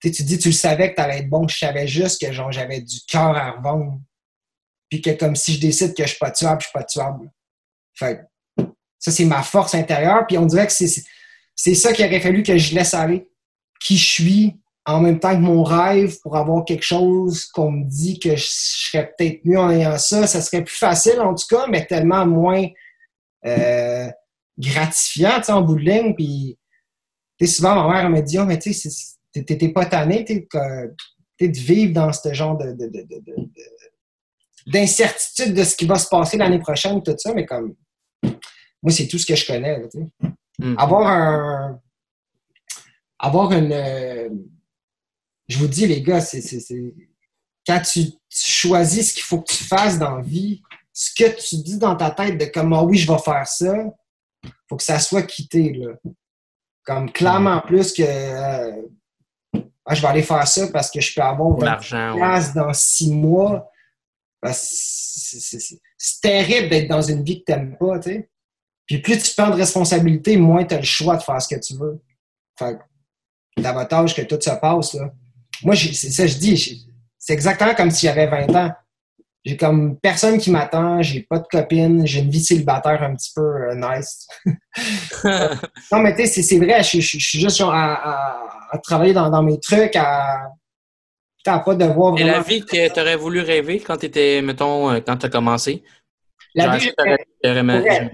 tu 0.00 0.10
dis, 0.10 0.38
tu 0.38 0.48
le 0.48 0.54
savais 0.54 0.90
que 0.90 0.96
t'allais 0.96 1.18
être 1.20 1.28
bon, 1.28 1.46
je 1.46 1.56
savais 1.56 1.86
juste 1.86 2.20
que 2.20 2.32
genre, 2.32 2.50
j'avais 2.50 2.80
du 2.80 2.98
cœur 3.08 3.36
à 3.36 3.52
revendre. 3.52 4.00
Puis 4.88 5.00
que 5.00 5.10
comme 5.10 5.36
si 5.36 5.54
je 5.54 5.60
décide 5.60 5.94
que 5.94 6.02
je 6.02 6.08
suis 6.08 6.18
pas 6.18 6.30
tuable, 6.30 6.60
je 6.60 6.66
suis 6.66 6.72
pas 6.72 6.84
tuable. 6.84 7.30
Fait 7.94 8.22
ça, 8.98 9.10
c'est 9.12 9.24
ma 9.24 9.42
force 9.42 9.74
intérieure. 9.74 10.26
Puis 10.26 10.38
on 10.38 10.46
dirait 10.46 10.66
que 10.66 10.72
c'est 10.72 11.74
ça 11.74 11.92
qu'il 11.92 12.04
aurait 12.04 12.20
fallu 12.20 12.42
que 12.42 12.58
je 12.58 12.74
laisse 12.74 12.94
aller. 12.94 13.28
Qui 13.80 13.96
je 13.96 14.04
suis 14.04 14.56
en 14.86 15.00
même 15.00 15.18
temps 15.18 15.34
que 15.34 15.40
mon 15.40 15.62
rêve 15.64 16.18
pour 16.22 16.36
avoir 16.36 16.64
quelque 16.64 16.84
chose 16.84 17.46
qu'on 17.46 17.70
me 17.72 17.84
dit 17.84 18.18
que 18.20 18.36
je 18.36 18.46
serais 18.48 19.12
peut-être 19.18 19.44
mieux 19.44 19.58
en 19.58 19.70
ayant 19.70 19.98
ça. 19.98 20.26
Ça 20.26 20.40
serait 20.40 20.62
plus 20.64 20.76
facile 20.76 21.20
en 21.20 21.34
tout 21.34 21.46
cas, 21.50 21.66
mais 21.68 21.84
tellement 21.86 22.24
moins 22.24 22.66
euh, 23.44 24.08
gratifiant 24.58 25.36
tu 25.38 25.44
sais, 25.44 25.52
en 25.52 25.62
bout 25.62 25.74
de 25.74 25.80
ligne. 25.80 26.14
Puis 26.14 26.56
souvent, 27.48 27.74
ma 27.74 27.92
mère 27.94 28.06
elle 28.06 28.12
me 28.12 28.22
dit, 28.22 28.38
oh, 28.38 28.44
mais 28.44 28.58
tu 28.58 28.72
t'es- 29.32 29.68
pas 29.68 29.86
tanné 29.86 30.22
de 30.24 31.58
vivre 31.58 31.92
dans 31.92 32.12
ce 32.12 32.32
genre 32.32 32.56
de, 32.56 32.72
de- 32.72 32.86
de- 32.86 33.02
de- 33.02 33.20
de- 33.20 33.34
de- 33.36 34.70
d'incertitude 34.72 35.52
de 35.54 35.62
ce 35.64 35.76
qui 35.76 35.84
va 35.86 35.96
se 35.96 36.08
passer 36.08 36.36
l'année 36.36 36.58
prochaine, 36.58 37.02
tout 37.02 37.14
ça, 37.18 37.34
mais 37.34 37.44
comme 37.44 37.74
moi, 38.82 38.90
c'est 38.92 39.06
tout 39.08 39.18
ce 39.18 39.26
que 39.26 39.34
je 39.34 39.46
connais. 39.46 39.78
là, 39.80 39.88
tu 39.88 39.98
sais. 39.98 40.28
Mm. 40.58 40.74
Avoir 40.78 41.06
un. 41.08 41.80
Avoir 43.18 43.52
une. 43.52 43.72
Je 45.48 45.58
vous 45.58 45.68
dis, 45.68 45.86
les 45.86 46.02
gars, 46.02 46.20
c'est. 46.20 46.40
c'est- 46.40 46.60
c'est- 46.60 46.94
Quand 47.66 47.80
tu, 47.80 48.04
tu 48.10 48.16
choisis 48.30 49.08
ce 49.08 49.14
qu'il 49.14 49.22
faut 49.24 49.40
que 49.40 49.52
tu 49.52 49.64
fasses 49.64 49.98
dans 49.98 50.16
la 50.16 50.22
vie, 50.22 50.62
ce 50.92 51.10
que 51.12 51.28
tu 51.36 51.56
dis 51.62 51.78
dans 51.78 51.96
ta 51.96 52.10
tête 52.12 52.38
de 52.38 52.44
comme 52.46 52.72
ah 52.72 52.84
oui, 52.84 52.96
je 52.96 53.10
vais 53.10 53.18
faire 53.18 53.46
ça, 53.46 53.74
faut 54.68 54.76
que 54.76 54.82
ça 54.84 54.98
soit 55.00 55.22
quitté. 55.24 55.72
Là. 55.72 55.94
Comme 56.84 57.10
clairement 57.10 57.60
plus 57.60 57.92
que 57.92 58.02
euh, 58.06 58.82
Ah, 59.88 59.94
je 59.94 60.02
vais 60.02 60.08
aller 60.08 60.22
faire 60.22 60.46
ça 60.48 60.66
parce 60.68 60.90
que 60.90 61.00
je 61.00 61.14
peux 61.14 61.20
avoir 61.22 61.48
Pour 61.50 61.60
20 61.60 61.66
l'argent, 61.66 62.12
ouais. 62.14 62.18
place 62.18 62.52
dans 62.54 62.72
six 62.72 63.10
mois. 63.12 63.70
Que 64.42 64.50
c'est- 64.52 65.40
c'est 65.40 65.58
c'est- 65.60 65.80
c'est 65.96 66.20
terrible 66.20 66.68
d'être 66.70 66.88
dans 66.88 67.02
une 67.02 67.22
vie 67.24 67.40
que 67.44 67.52
tu 67.52 67.58
n'aimes 67.58 67.76
pas, 67.78 67.98
tu 68.00 68.10
sais. 68.10 68.30
Puis 68.86 68.98
plus 69.02 69.20
tu 69.22 69.34
prends 69.36 69.50
de 69.50 69.54
responsabilité, 69.56 70.36
moins 70.36 70.64
tu 70.64 70.74
as 70.74 70.78
le 70.78 70.84
choix 70.84 71.16
de 71.16 71.22
faire 71.22 71.40
ce 71.42 71.48
que 71.54 71.60
tu 71.60 71.74
veux. 71.76 72.00
Fait 72.58 72.76
que 73.56 73.62
davantage 73.62 74.14
que 74.14 74.22
tout 74.22 74.40
se 74.40 74.50
passe, 74.50 74.94
là. 74.94 75.12
Moi, 75.62 75.74
c'est 75.76 76.10
ça 76.10 76.24
que 76.24 76.28
je 76.28 76.38
dis. 76.38 76.86
C'est 77.18 77.32
exactement 77.32 77.74
comme 77.74 77.90
si 77.90 78.06
j'avais 78.06 78.26
20 78.26 78.54
ans. 78.54 78.72
J'ai 79.44 79.56
comme 79.56 79.96
personne 80.00 80.38
qui 80.38 80.50
m'attend, 80.50 81.02
j'ai 81.02 81.20
pas 81.22 81.38
de 81.38 81.46
copine, 81.48 82.04
j'ai 82.04 82.18
une 82.20 82.30
vie 82.30 82.42
célibataire 82.42 83.00
un 83.02 83.14
petit 83.14 83.30
peu 83.34 83.42
euh, 83.42 83.74
nice. 83.76 84.26
Non, 85.92 86.00
mais 86.00 86.14
tu 86.16 86.26
sais, 86.26 86.42
c'est- 86.42 86.58
vrai, 86.58 86.82
je, 86.82 87.00
je- 87.00 87.18
je 87.18 87.26
suis 87.28 87.40
juste 87.40 87.58
genre 87.58 87.72
à, 87.72 87.94
à- 87.94 88.50
à 88.72 88.78
travailler 88.78 89.12
dans, 89.12 89.30
dans 89.30 89.42
mes 89.44 89.60
trucs, 89.60 89.94
à, 89.94 90.50
putain, 91.38 91.54
à 91.54 91.58
pas 91.60 91.74
devoir 91.76 92.18
Et 92.18 92.24
la 92.24 92.40
vraiment... 92.40 92.44
vie 92.46 92.64
que 92.64 92.92
tu 92.92 93.00
aurais 93.00 93.14
voulu 93.16 93.40
rêver 93.40 93.78
quand 93.78 93.96
tu 93.98 94.06
étais, 94.06 94.42
mettons, 94.42 94.90
euh, 94.90 95.00
quand 95.00 95.16
tu 95.16 95.26
as 95.26 95.28
commencé? 95.28 95.84
La 96.54 96.76
vie, 96.76 96.88
que 96.88 98.06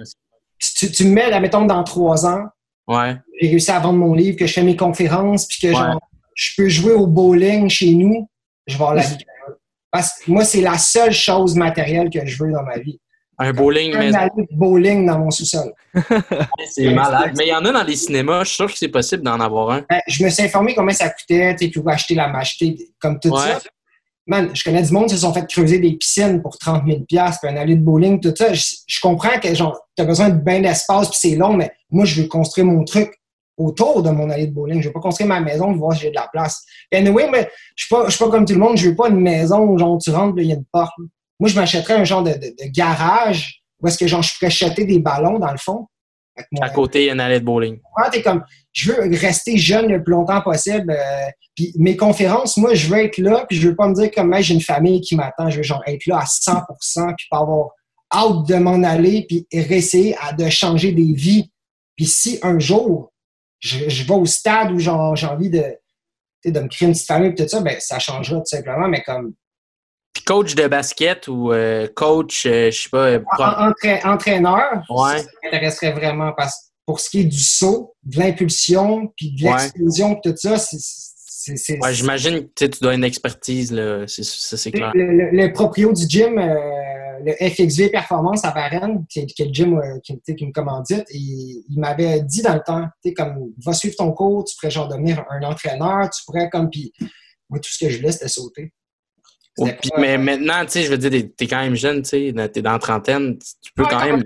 tu, 0.58 0.90
tu 0.90 1.04
me 1.04 1.12
mets, 1.12 1.30
là, 1.30 1.40
mettons, 1.40 1.64
dans 1.64 1.82
trois 1.84 2.26
ans, 2.26 2.44
Ouais. 2.86 3.16
j'ai 3.40 3.48
réussi 3.48 3.70
à 3.70 3.78
vendre 3.78 3.98
mon 3.98 4.12
livre, 4.14 4.36
que 4.36 4.46
je 4.46 4.52
fais 4.52 4.62
mes 4.62 4.76
conférences, 4.76 5.46
puis 5.46 5.60
que 5.62 5.68
Ouais. 5.68 5.74
genre, 5.74 6.00
je 6.34 6.52
peux 6.56 6.68
jouer 6.68 6.92
au 6.92 7.06
bowling 7.06 7.68
chez 7.68 7.92
nous, 7.94 8.28
je 8.66 8.72
vais 8.76 8.82
avoir 8.82 8.94
la 8.94 9.02
vie 9.02 9.16
que 9.16 9.22
je 9.22 9.50
veux. 9.50 9.58
Parce 9.90 10.18
que 10.20 10.30
moi, 10.30 10.44
c'est 10.44 10.60
la 10.62 10.78
seule 10.78 11.12
chose 11.12 11.54
matérielle 11.54 12.08
que 12.10 12.24
je 12.26 12.42
veux 12.42 12.50
dans 12.52 12.62
ma 12.62 12.78
vie. 12.78 12.98
Un 13.38 13.52
bowling 13.52 13.94
Un 13.94 13.98
maison. 13.98 14.18
allée 14.18 14.30
de 14.50 14.56
bowling 14.56 15.06
dans 15.06 15.18
mon 15.18 15.30
sous-sol. 15.30 15.72
C'est 16.70 16.92
malade. 16.94 17.32
Mais 17.36 17.46
il 17.46 17.48
y 17.48 17.54
en 17.54 17.64
a 17.64 17.72
dans 17.72 17.82
les 17.82 17.96
cinémas. 17.96 18.44
Je 18.44 18.48
suis 18.48 18.56
sûr 18.56 18.66
que 18.70 18.78
c'est 18.78 18.88
possible 18.88 19.22
d'en 19.22 19.40
avoir 19.40 19.70
un. 19.70 19.84
Ben, 19.88 20.00
je 20.06 20.22
me 20.22 20.30
suis 20.30 20.44
informé 20.44 20.74
combien 20.74 20.94
ça 20.94 21.08
coûtait, 21.10 21.56
tu 21.56 21.78
où 21.78 21.88
acheter 21.88 22.14
la 22.14 22.28
m'acheter, 22.28 22.76
comme 23.00 23.18
tout 23.18 23.30
Ouais. 23.30 23.38
ça. 23.40 23.60
Man, 24.26 24.50
je 24.54 24.62
connais 24.62 24.82
du 24.82 24.92
monde 24.92 25.06
qui 25.08 25.14
se 25.14 25.22
sont 25.22 25.34
fait 25.34 25.44
creuser 25.48 25.80
des 25.80 25.94
piscines 25.94 26.40
pour 26.40 26.56
30 26.56 26.84
000 26.86 27.00
puis 27.08 27.18
un 27.18 27.56
allée 27.56 27.74
de 27.74 27.80
bowling, 27.82 28.20
tout 28.20 28.32
ça. 28.36 28.52
Je, 28.52 28.62
je 28.86 29.00
comprends 29.00 29.40
que 29.40 29.52
genre, 29.54 29.76
tu 29.96 30.02
as 30.02 30.06
besoin 30.06 30.28
de 30.28 30.36
bien 30.38 30.60
d'espace 30.60 31.08
puis 31.08 31.18
c'est 31.20 31.36
long, 31.36 31.54
mais 31.54 31.72
moi, 31.90 32.04
je 32.04 32.22
veux 32.22 32.28
construire 32.28 32.66
mon 32.66 32.84
truc 32.84 33.12
autour 33.64 34.02
de 34.02 34.10
mon 34.10 34.28
allée 34.30 34.46
de 34.46 34.52
bowling. 34.52 34.80
Je 34.82 34.88
veux 34.88 34.92
pas 34.92 35.00
construire 35.00 35.28
ma 35.28 35.40
maison 35.40 35.66
pour 35.72 35.76
voir 35.86 35.92
si 35.94 36.00
j'ai 36.02 36.10
de 36.10 36.14
la 36.14 36.28
place. 36.32 36.64
Et 36.90 36.96
anyway, 36.98 37.28
mais 37.30 37.50
je 37.76 37.84
suis 37.84 37.94
pas, 37.94 38.04
je 38.06 38.10
suis 38.16 38.24
pas 38.24 38.30
comme 38.30 38.44
tout 38.44 38.54
le 38.54 38.60
monde. 38.60 38.76
Je 38.76 38.88
veux 38.90 38.96
pas 38.96 39.08
une 39.08 39.20
maison 39.20 39.60
où 39.60 39.78
genre, 39.78 39.98
tu 39.98 40.10
rentres, 40.10 40.38
il 40.38 40.46
y 40.46 40.52
a 40.52 40.56
une 40.56 40.64
porte. 40.72 40.92
Moi, 41.40 41.48
je 41.48 41.56
m'achèterais 41.56 41.94
un 41.94 42.04
genre 42.04 42.22
de, 42.22 42.32
de- 42.32 42.54
de 42.58 42.70
garage 42.72 43.62
où 43.80 43.88
est-ce 43.88 43.98
que 43.98 44.06
genre, 44.06 44.22
je 44.22 44.32
pourrais 44.38 44.50
jeter 44.50 44.84
des 44.84 44.98
ballons 45.00 45.38
dans 45.38 45.50
le 45.50 45.58
fond. 45.58 45.86
Mon- 46.52 46.62
À 46.62 46.70
côté, 46.70 47.02
il 47.02 47.06
y 47.06 47.10
a 47.10 47.12
une 47.14 47.20
allée 47.20 47.40
de 47.40 47.44
bowling. 47.44 47.74
Ouais, 47.96 48.08
t'es 48.10 48.22
comme, 48.22 48.42
je 48.72 48.92
veux 48.92 49.00
rester 49.18 49.58
jeune 49.58 49.88
le 49.88 50.02
plus 50.02 50.12
longtemps 50.12 50.40
possible. 50.40 50.90
euh, 50.90 51.26
puis 51.54 51.74
mes 51.76 51.96
conférences, 51.96 52.56
moi, 52.56 52.72
je 52.74 52.86
veux 52.88 52.98
être 53.04 53.18
là, 53.18 53.44
puis 53.46 53.58
je 53.58 53.68
veux 53.68 53.76
pas 53.76 53.86
me 53.88 53.94
dire 53.94 54.10
comme, 54.10 54.34
j'ai 54.40 54.54
une 54.54 54.60
famille 54.62 55.00
qui 55.02 55.14
m'attend, 55.16 55.50
je 55.50 55.58
veux 55.58 55.62
genre 55.62 55.82
être 55.86 56.06
là 56.06 56.20
à 56.20 56.24
100%, 56.24 57.14
puis 57.16 57.26
pas 57.30 57.38
avoir 57.40 57.68
hâte 58.14 58.46
de 58.48 58.54
m'en 58.54 58.82
aller, 58.82 59.26
puis 59.28 59.46
réessayer 59.52 60.16
à, 60.20 60.32
de 60.32 60.48
changer 60.48 60.92
des 60.92 61.12
vies. 61.12 61.50
Puis 61.96 62.06
si 62.06 62.38
un 62.42 62.58
jour, 62.58 63.11
je, 63.62 63.88
je 63.88 64.04
vais 64.04 64.14
au 64.14 64.26
stade 64.26 64.70
où 64.72 64.78
j'ai 64.78 64.90
envie 64.90 65.48
de, 65.50 65.64
de 66.44 66.60
me 66.60 66.68
créer 66.68 66.88
une 66.88 66.92
petite 66.94 67.06
famille, 67.06 67.32
puis 67.32 67.44
tout 67.44 67.48
ça, 67.48 67.60
ben, 67.60 67.76
ça 67.80 67.98
changera 67.98 68.38
tout 68.40 68.46
simplement, 68.46 68.88
mais 68.88 69.02
comme, 69.02 69.32
Puis 70.12 70.24
coach 70.24 70.54
de 70.54 70.66
basket 70.66 71.28
ou 71.28 71.52
euh, 71.52 71.86
coach, 71.94 72.44
euh, 72.46 72.70
je 72.70 72.82
sais 72.82 72.88
pas, 72.90 73.06
euh, 73.06 73.20
pro- 73.20 73.44
en- 73.44 73.70
entra- 73.70 74.04
entraîneur, 74.12 74.82
Ouais. 74.90 75.20
ça 75.20 75.24
m'intéresserait 75.44 75.92
vraiment 75.92 76.32
parce 76.36 76.54
que 76.56 76.60
pour 76.84 76.98
ce 77.00 77.08
qui 77.08 77.20
est 77.20 77.24
du 77.24 77.38
saut, 77.38 77.94
de 78.02 78.18
l'impulsion, 78.18 79.12
puis 79.16 79.30
de 79.32 79.44
l'explosion, 79.44 80.18
tout 80.22 80.34
ça, 80.36 80.58
c'est- 80.58 81.78
ouais, 81.80 81.94
j'imagine 81.94 82.48
que 82.54 82.64
tu 82.66 82.80
dois 82.80 82.94
une 82.94 83.04
expertise, 83.04 83.72
là. 83.72 84.04
C'est- 84.08 84.70
clair. 84.72 84.90
Le, 84.94 85.06
le- 85.06 85.30
le 85.30 85.52
proprio 85.52 85.92
du 85.92 86.04
gym, 86.08 86.38
euh, 86.38 86.54
le 87.24 87.32
FXV 87.34 87.90
Performance 87.90 88.44
à 88.44 88.50
Varennes, 88.50 89.04
qui 89.08 89.20
est, 89.20 89.26
qui 89.26 89.42
est 89.42 89.46
le 89.46 89.52
gym 89.54 89.78
euh, 89.78 89.98
qui, 90.00 90.14
me 90.14 90.52
commandite, 90.52 91.04
il, 91.10 91.64
il 91.68 91.78
m'avait 91.78 92.20
dit 92.22 92.42
dans 92.42 92.54
le 92.54 92.62
temps, 92.64 92.84
tu 93.02 93.10
sais, 93.10 93.14
comme, 93.14 93.52
va 93.64 93.72
suivre 93.72 93.94
ton 93.96 94.12
cours, 94.12 94.44
tu 94.44 94.54
pourrais 94.56 94.70
genre 94.70 94.88
devenir 94.88 95.24
un 95.30 95.42
entraîneur, 95.42 96.08
tu 96.10 96.24
pourrais 96.24 96.48
comme, 96.50 96.70
puis 96.70 96.92
moi, 97.48 97.58
tout 97.60 97.70
ce 97.70 97.84
que 97.84 97.90
je 97.90 97.98
voulais, 97.98 98.12
c'était 98.12 98.28
sauter. 98.28 98.72
Mais 99.98 100.16
maintenant, 100.18 100.64
tu 100.64 100.72
sais, 100.72 100.82
je 100.84 100.90
veux 100.90 100.98
dire, 100.98 101.10
t'es- 101.36 101.46
quand 101.46 101.60
même 101.60 101.74
jeune, 101.74 102.02
tu 102.02 102.08
sais, 102.10 102.32
dans- 102.32 102.48
t'es 102.48 102.62
dans 102.62 102.72
la 102.72 102.78
trentaine, 102.78 103.38
tu 103.38 103.72
peux 103.74 103.82
Ouais, 103.82 103.88
quand 103.90 104.04
même 104.04 104.24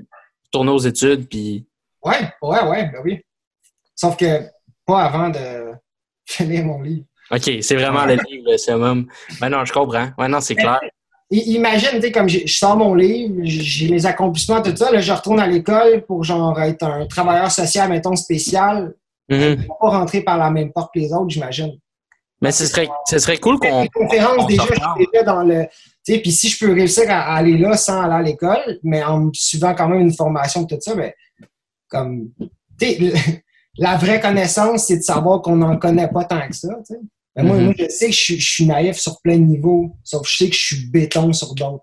tourner 0.53 0.71
aux 0.71 0.79
études, 0.79 1.29
puis 1.29 1.67
Ouais, 2.03 2.31
ouais, 2.41 2.63
ouais, 2.63 2.85
ben 2.93 3.01
oui. 3.05 3.21
Sauf 3.95 4.17
que 4.17 4.43
pas 4.87 5.05
avant 5.05 5.31
de 5.31 5.73
finir 6.27 6.65
mon 6.65 6.81
livre. 6.83 7.05
OK, 7.33 7.51
c'est 7.61 7.75
vraiment 7.75 8.05
le 8.07 8.15
livre, 8.15 8.53
le 8.53 8.57
summum. 8.57 9.09
Ben 9.41 9.49
non, 9.49 9.65
je 9.65 9.73
comprends. 9.73 10.11
Ouais, 10.17 10.29
non, 10.29 10.41
c'est 10.41 10.55
clair. 10.55 10.79
Imagine, 11.31 11.91
tu 11.95 12.03
sais, 12.03 12.13
comme 12.13 12.29
je 12.29 12.47
sors 12.47 12.77
mon 12.77 12.95
livre, 12.95 13.35
j'ai 13.43 13.89
les 13.89 14.07
accomplissements, 14.07 14.63
tout 14.63 14.77
ça, 14.77 14.93
là, 14.93 15.01
je 15.01 15.13
retourne 15.13 15.41
à 15.41 15.47
l'école 15.49 16.05
pour 16.07 16.23
genre 16.23 16.61
être 16.63 16.85
un 16.85 17.07
travailleur 17.07 17.51
social, 17.51 17.89
mettons, 17.89 18.15
spécial. 18.15 18.95
Mhm. 19.29 19.41
Je 19.41 19.45
vais 19.57 19.57
pas 19.67 19.89
rentrer 19.91 20.21
par 20.21 20.39
la 20.39 20.51
même 20.51 20.73
porte 20.73 20.95
que 20.95 21.01
les 21.01 21.13
autres, 21.13 21.31
j'imagine. 21.31 21.73
Mais 22.41 22.53
ce 22.53 22.67
serait, 22.67 22.89
ce 23.07 23.19
serait 23.19 23.39
cool 23.39 23.59
qu'on. 23.59 23.83
Les 23.83 23.89
conférences, 23.89 24.37
on 24.39 24.47
déjà, 24.47 24.65
déjà 24.99 25.23
dans 25.25 25.43
le. 25.43 25.65
Tu 26.07 26.15
sais, 26.15 26.19
puis 26.21 26.31
si 26.31 26.49
je 26.49 26.65
peux 26.65 26.73
réussir 26.73 27.05
à, 27.09 27.33
à 27.33 27.37
aller 27.37 27.57
là 27.59 27.77
sans 27.77 28.03
aller 28.03 28.15
à 28.15 28.23
l'école, 28.23 28.79
mais 28.85 29.03
en 29.03 29.19
me 29.21 29.31
suivant 29.33 29.75
quand 29.75 29.89
même 29.89 30.03
une 30.03 30.15
formation 30.15 30.63
et 30.63 30.67
tout 30.69 30.77
ça, 30.81 30.95
ben, 30.95 31.11
comme. 31.89 32.29
Tu 32.79 32.87
sais, 32.87 32.99
le- 33.01 33.13
la 33.79 33.97
vraie 33.97 34.21
connaissance, 34.21 34.85
c'est 34.85 34.99
de 34.99 35.03
savoir 35.03 35.43
qu'on 35.43 35.57
n'en 35.57 35.77
connaît 35.77 36.09
pas 36.09 36.25
tant 36.25 36.47
que 36.47 36.55
ça, 36.55 36.69
tu 36.87 36.95
Mais 37.37 37.43
moi, 37.43 37.57
Mhm. 37.57 37.65
moi, 37.67 37.75
je 37.79 37.89
sais 37.89 38.07
que 38.07 38.13
je, 38.13 38.19
suis- 38.19 38.41
je 38.41 38.51
suis 38.55 38.67
naïf 38.67 38.97
sur 38.97 39.21
plein 39.21 39.37
de 39.37 39.45
niveaux, 39.45 39.93
sauf 40.03 40.23
que 40.23 40.29
je 40.29 40.37
sais 40.37 40.49
que 40.49 40.57
je 40.57 40.61
suis 40.65 40.87
béton 40.91 41.33
sur 41.33 41.55
d'autres. 41.55 41.83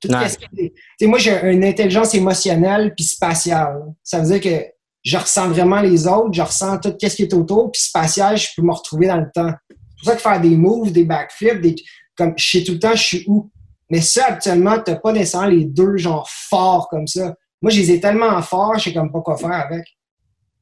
Tout 0.00 0.08
Ouais. 0.08 1.06
moi, 1.06 1.18
j'ai 1.18 1.38
une 1.50 1.64
intelligence 1.64 2.14
émotionnelle 2.14 2.92
puis 2.96 3.04
spatiale. 3.04 3.80
Ça 4.02 4.20
veut 4.20 4.38
dire 4.38 4.40
que 4.40 4.64
je 5.02 5.16
ressens 5.18 5.48
vraiment 5.50 5.80
les 5.80 6.06
autres, 6.06 6.32
je 6.32 6.42
ressens 6.42 6.78
tout 6.78 6.94
ce 7.00 7.06
qui 7.14 7.22
est 7.22 7.34
autour, 7.34 7.70
puis 7.70 7.80
spatial, 7.82 8.36
je 8.38 8.48
peux 8.56 8.62
me 8.62 8.72
retrouver 8.72 9.06
dans 9.08 9.18
le 9.18 9.30
temps. 9.34 9.52
C'est 9.68 9.76
pour 9.98 10.08
ça 10.08 10.16
que 10.16 10.22
faire 10.22 10.40
des 10.40 10.56
moves, 10.56 10.92
des 10.92 11.04
backflips, 11.04 11.60
des, 11.60 11.74
comme 12.16 12.32
je 12.36 12.44
sais 12.58 12.64
tout 12.64 12.72
le 12.72 12.78
temps, 12.78 12.94
je 12.94 13.02
suis 13.02 13.24
où. 13.26 13.50
Mais 13.90 14.00
ça, 14.00 14.26
actuellement, 14.28 14.78
t'as 14.84 14.96
pas 14.96 15.12
nécessairement 15.12 15.48
les 15.48 15.64
deux 15.66 15.96
genre 15.98 16.28
forts 16.48 16.88
comme 16.88 17.06
ça. 17.06 17.34
Moi, 17.62 17.70
je 17.70 17.80
les 17.80 17.92
ai 17.92 18.00
tellement 18.00 18.40
forts, 18.42 18.78
je 18.78 18.84
sais 18.84 18.92
comme 18.94 19.12
pas 19.12 19.20
quoi 19.20 19.36
faire 19.36 19.52
avec. 19.52 19.84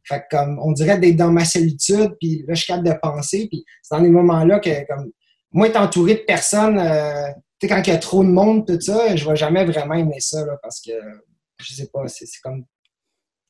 Fait 0.04 0.20
que 0.20 0.36
comme 0.36 0.58
on 0.62 0.72
dirait 0.72 0.98
d'être 0.98 1.16
dans 1.16 1.30
ma 1.30 1.44
solitude, 1.44 2.16
puis 2.20 2.44
là, 2.46 2.54
je 2.54 2.62
suis 2.62 2.66
capable 2.66 2.88
de 2.88 2.94
penser, 3.00 3.46
puis 3.50 3.64
c'est 3.82 3.94
dans 3.96 4.02
des 4.02 4.10
moments-là 4.10 4.58
que 4.60 4.86
comme 4.86 5.10
moi, 5.52 5.68
être 5.68 5.76
entouré 5.76 6.14
de 6.14 6.20
personnes, 6.20 6.78
euh, 6.78 7.28
tu 7.60 7.68
sais, 7.68 7.74
quand 7.74 7.82
il 7.86 7.90
y 7.90 7.92
a 7.92 7.98
trop 7.98 8.24
de 8.24 8.28
monde, 8.28 8.66
tout 8.66 8.80
ça, 8.80 9.14
je 9.14 9.28
vais 9.28 9.36
jamais 9.36 9.64
vraiment 9.64 9.94
aimer 9.94 10.20
ça, 10.20 10.44
là, 10.44 10.56
parce 10.62 10.80
que 10.80 10.92
je 11.60 11.74
sais 11.74 11.88
pas, 11.92 12.06
c'est 12.08 12.26
comme. 12.42 12.64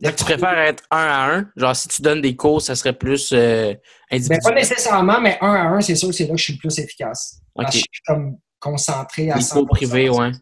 Donc, 0.01 0.17
tu 0.17 0.25
préfères 0.25 0.59
être 0.59 0.83
un 0.91 0.97
à 0.97 1.33
un? 1.37 1.51
Genre, 1.57 1.77
si 1.77 1.87
tu 1.87 2.03
donnes 2.03 2.21
des 2.21 2.35
cours, 2.35 2.61
ça 2.61 2.75
serait 2.75 2.93
plus 2.93 3.31
euh, 3.33 3.73
Ben, 4.11 4.39
pas 4.43 4.53
nécessairement, 4.53 5.21
mais 5.21 5.39
un 5.41 5.53
à 5.53 5.63
un, 5.69 5.81
c'est 5.81 5.95
sûr 5.95 6.09
que 6.09 6.15
c'est 6.15 6.27
là 6.27 6.33
que 6.33 6.39
je 6.39 6.43
suis 6.45 6.53
le 6.55 6.59
plus 6.59 6.77
efficace. 6.81 7.41
Ok. 7.55 7.65
Parce 7.65 7.75
que 7.77 7.79
je 7.79 7.85
suis 7.93 8.03
comme 8.05 8.37
concentré 8.59 9.31
à 9.31 9.37
Les 9.37 9.43
100%. 9.43 9.53
cours 9.53 9.69
privés, 9.69 10.11
ouais. 10.11 10.33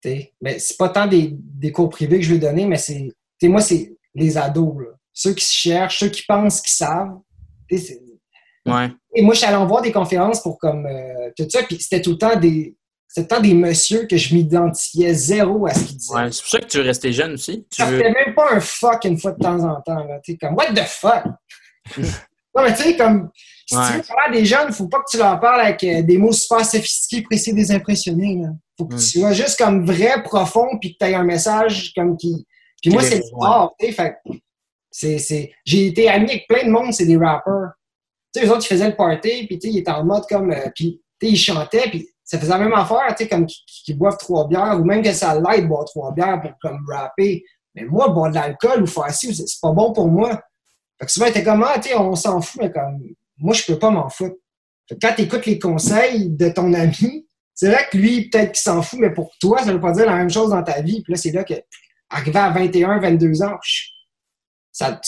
T'sais. 0.00 0.32
Mais 0.40 0.60
c'est 0.60 0.76
pas 0.76 0.88
tant 0.88 1.06
des, 1.08 1.30
des 1.32 1.72
cours 1.72 1.88
privés 1.88 2.18
que 2.18 2.24
je 2.24 2.32
vais 2.32 2.38
donner, 2.38 2.64
mais 2.66 2.76
c'est. 2.76 3.08
Moi, 3.42 3.60
c'est 3.60 3.92
les 4.14 4.36
ados, 4.38 4.74
là. 4.80 4.90
Ceux 5.12 5.32
qui 5.34 5.44
se 5.44 5.52
cherchent, 5.52 6.00
ceux 6.00 6.08
qui 6.08 6.22
pensent 6.26 6.60
qu'ils 6.60 6.72
savent. 6.72 7.16
Ouais. 8.66 8.90
Et 9.14 9.22
moi, 9.22 9.34
je 9.34 9.38
suis 9.40 9.46
allé 9.46 9.56
en 9.56 9.66
voir 9.66 9.82
des 9.82 9.92
conférences 9.92 10.42
pour 10.42 10.58
comme 10.58 10.86
euh, 10.86 11.30
tout 11.36 11.46
ça, 11.48 11.62
puis 11.62 11.78
c'était 11.80 12.00
tout 12.02 12.12
le 12.12 12.18
temps 12.18 12.36
des. 12.36 12.76
C'était 13.06 13.28
tout 13.28 13.34
le 13.34 13.36
temps 13.42 13.48
des 13.48 13.54
messieurs 13.54 14.06
que 14.10 14.16
je 14.16 14.34
m'identifiais 14.34 15.14
zéro 15.14 15.66
à 15.68 15.74
ce 15.74 15.84
qu'ils 15.84 15.96
disaient. 15.98 16.14
ouais. 16.14 16.32
C'est 16.32 16.40
pour 16.42 16.50
ça 16.50 16.58
que 16.60 16.66
tu 16.66 16.80
rester 16.80 17.12
jeune 17.12 17.34
aussi. 17.34 17.64
Tu 17.70 17.76
Ça 17.82 17.86
veux... 17.86 17.98
fait 17.98 18.10
même 18.10 18.34
pas 18.34 18.52
un 18.52 18.60
fuck 18.60 19.04
une 19.04 19.18
fois 19.18 19.32
de 19.32 19.38
temps 19.38 19.62
en 19.62 19.80
temps. 19.82 20.02
Là. 20.04 20.18
T'sais, 20.20 20.36
comme, 20.36 20.54
what 20.54 20.72
the 20.74 20.80
fuck? 20.84 21.22
non, 21.98 22.62
mais 22.64 22.74
tu 22.74 22.82
sais, 22.82 22.96
comme, 22.96 23.30
si 23.66 23.76
Ouais. 23.76 23.82
tu 23.88 23.96
veux 23.98 24.02
parler 24.02 24.36
à 24.38 24.40
des 24.40 24.44
jeunes, 24.44 24.72
faut 24.72 24.88
pas 24.88 24.98
que 24.98 25.10
tu 25.10 25.16
leur 25.18 25.38
parles 25.38 25.60
avec 25.60 25.84
euh, 25.84 26.02
des 26.02 26.18
mots 26.18 26.32
super 26.32 26.64
sophistiqués, 26.66 27.22
précis, 27.22 27.52
désimpressionnés. 27.54 28.40
Là. 28.42 28.48
Faut 28.78 28.86
que 28.86 28.94
Mm. 28.94 28.98
tu 28.98 29.04
sois 29.20 29.32
juste 29.32 29.58
comme 29.58 29.86
vrai, 29.86 30.22
profond, 30.24 30.66
puis 30.80 30.94
que 30.94 31.04
tu 31.04 31.08
aies 31.10 31.14
un 31.14 31.22
message 31.24 31.92
comme 31.94 32.16
qui. 32.16 32.44
Puis 32.84 32.92
moi, 32.92 33.02
c'est 33.02 33.22
sport, 33.22 33.74
tu 33.78 35.18
sais. 35.18 35.52
J'ai 35.64 35.86
été 35.86 36.08
ami 36.10 36.30
avec 36.30 36.46
plein 36.46 36.66
de 36.66 36.70
monde, 36.70 36.92
c'est 36.92 37.06
des 37.06 37.16
rappers. 37.16 37.70
Tu 38.34 38.40
sais, 38.40 38.46
eux 38.46 38.50
autres, 38.50 38.64
ils 38.66 38.68
faisaient 38.68 38.90
le 38.90 38.96
party, 38.96 39.46
puis 39.46 39.58
tu 39.58 39.68
sais, 39.68 39.74
ils 39.74 39.78
étaient 39.78 39.90
en 39.90 40.04
mode 40.04 40.24
comme. 40.28 40.50
euh, 40.50 40.68
puis, 40.74 41.00
tu 41.18 41.26
sais, 41.26 41.32
ils 41.32 41.36
chantaient, 41.36 41.88
puis 41.88 42.06
ça 42.22 42.38
faisait 42.38 42.50
la 42.50 42.58
même 42.58 42.74
affaire, 42.74 43.06
tu 43.16 43.22
sais, 43.24 43.28
comme 43.28 43.46
qui, 43.46 43.64
qui 43.66 43.94
boivent 43.94 44.18
trois 44.18 44.46
bières, 44.46 44.78
ou 44.78 44.84
même 44.84 45.02
que 45.02 45.12
ça 45.14 45.34
l'aide 45.34 45.62
de 45.62 45.66
boire 45.68 45.86
trois 45.86 46.12
bières 46.12 46.42
pour 46.42 46.52
comme 46.60 46.84
rapper. 46.90 47.42
Mais 47.74 47.84
moi, 47.84 48.08
boire 48.08 48.30
de 48.30 48.34
l'alcool 48.34 48.82
ou 48.82 48.86
faire 48.86 49.10
ci, 49.10 49.34
c'est 49.34 49.60
pas 49.62 49.72
bon 49.72 49.92
pour 49.92 50.08
moi. 50.08 50.42
Fait 51.00 51.06
que 51.06 51.12
souvent, 51.12 51.30
t'es 51.32 51.42
comme, 51.42 51.64
ah, 51.66 51.78
tu 51.78 51.88
sais, 51.88 51.96
on 51.96 52.14
s'en 52.14 52.42
fout, 52.42 52.60
mais 52.60 52.70
comme, 52.70 53.00
moi, 53.38 53.54
je 53.54 53.64
peux 53.64 53.78
pas 53.78 53.90
m'en 53.90 54.10
foutre. 54.10 54.36
Fait 54.88 54.96
que 54.96 55.06
quand 55.06 55.14
t'écoutes 55.14 55.46
les 55.46 55.58
conseils 55.58 56.28
de 56.28 56.50
ton 56.50 56.74
ami, 56.74 57.26
c'est 57.54 57.70
vrai 57.70 57.86
que 57.90 57.96
lui, 57.96 58.28
peut-être 58.28 58.52
qu'il 58.52 58.62
s'en 58.62 58.82
fout, 58.82 58.98
mais 59.00 59.10
pour 59.10 59.32
toi, 59.40 59.62
ça 59.62 59.72
veut 59.72 59.80
pas 59.80 59.92
dire 59.92 60.06
la 60.06 60.16
même 60.16 60.30
chose 60.30 60.50
dans 60.50 60.62
ta 60.62 60.82
vie. 60.82 61.02
Puis 61.02 61.12
là, 61.12 61.16
c'est 61.16 61.30
là 61.30 61.44
que, 61.44 61.54
arrivé 62.14 62.38
à 62.38 62.50
21, 62.50 63.00
22 63.00 63.42
ans, 63.42 63.56
ça, 64.72 65.00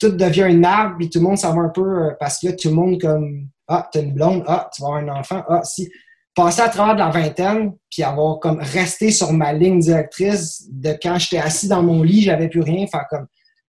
tout 0.00 0.10
devient 0.10 0.42
un 0.42 0.64
arbre, 0.64 0.96
puis 0.98 1.10
tout 1.10 1.18
le 1.18 1.24
monde 1.24 1.38
s'en 1.38 1.54
va 1.54 1.62
un 1.62 1.68
peu, 1.68 1.82
euh, 1.82 2.10
parce 2.18 2.38
que 2.38 2.48
tout 2.50 2.68
le 2.68 2.74
monde 2.74 3.00
comme, 3.00 3.48
ah, 3.68 3.88
t'as 3.92 4.02
une 4.02 4.12
blonde, 4.12 4.44
ah, 4.46 4.68
tu 4.74 4.82
vas 4.82 4.88
avoir 4.88 5.02
un 5.02 5.20
enfant, 5.20 5.42
ah, 5.48 5.62
si. 5.62 5.90
Passer 6.34 6.62
à 6.62 6.68
travers 6.68 6.94
de 6.94 6.98
la 6.98 7.10
vingtaine, 7.10 7.74
puis 7.88 8.02
avoir 8.02 8.40
comme 8.40 8.58
resté 8.58 9.12
sur 9.12 9.32
ma 9.32 9.52
ligne 9.52 9.78
directrice 9.78 10.64
de 10.68 10.98
quand 11.00 11.16
j'étais 11.16 11.38
assis 11.38 11.68
dans 11.68 11.80
mon 11.80 12.02
lit, 12.02 12.22
j'avais 12.22 12.48
plus 12.48 12.62
rien, 12.62 12.88
faire 12.88 13.06
comme, 13.08 13.28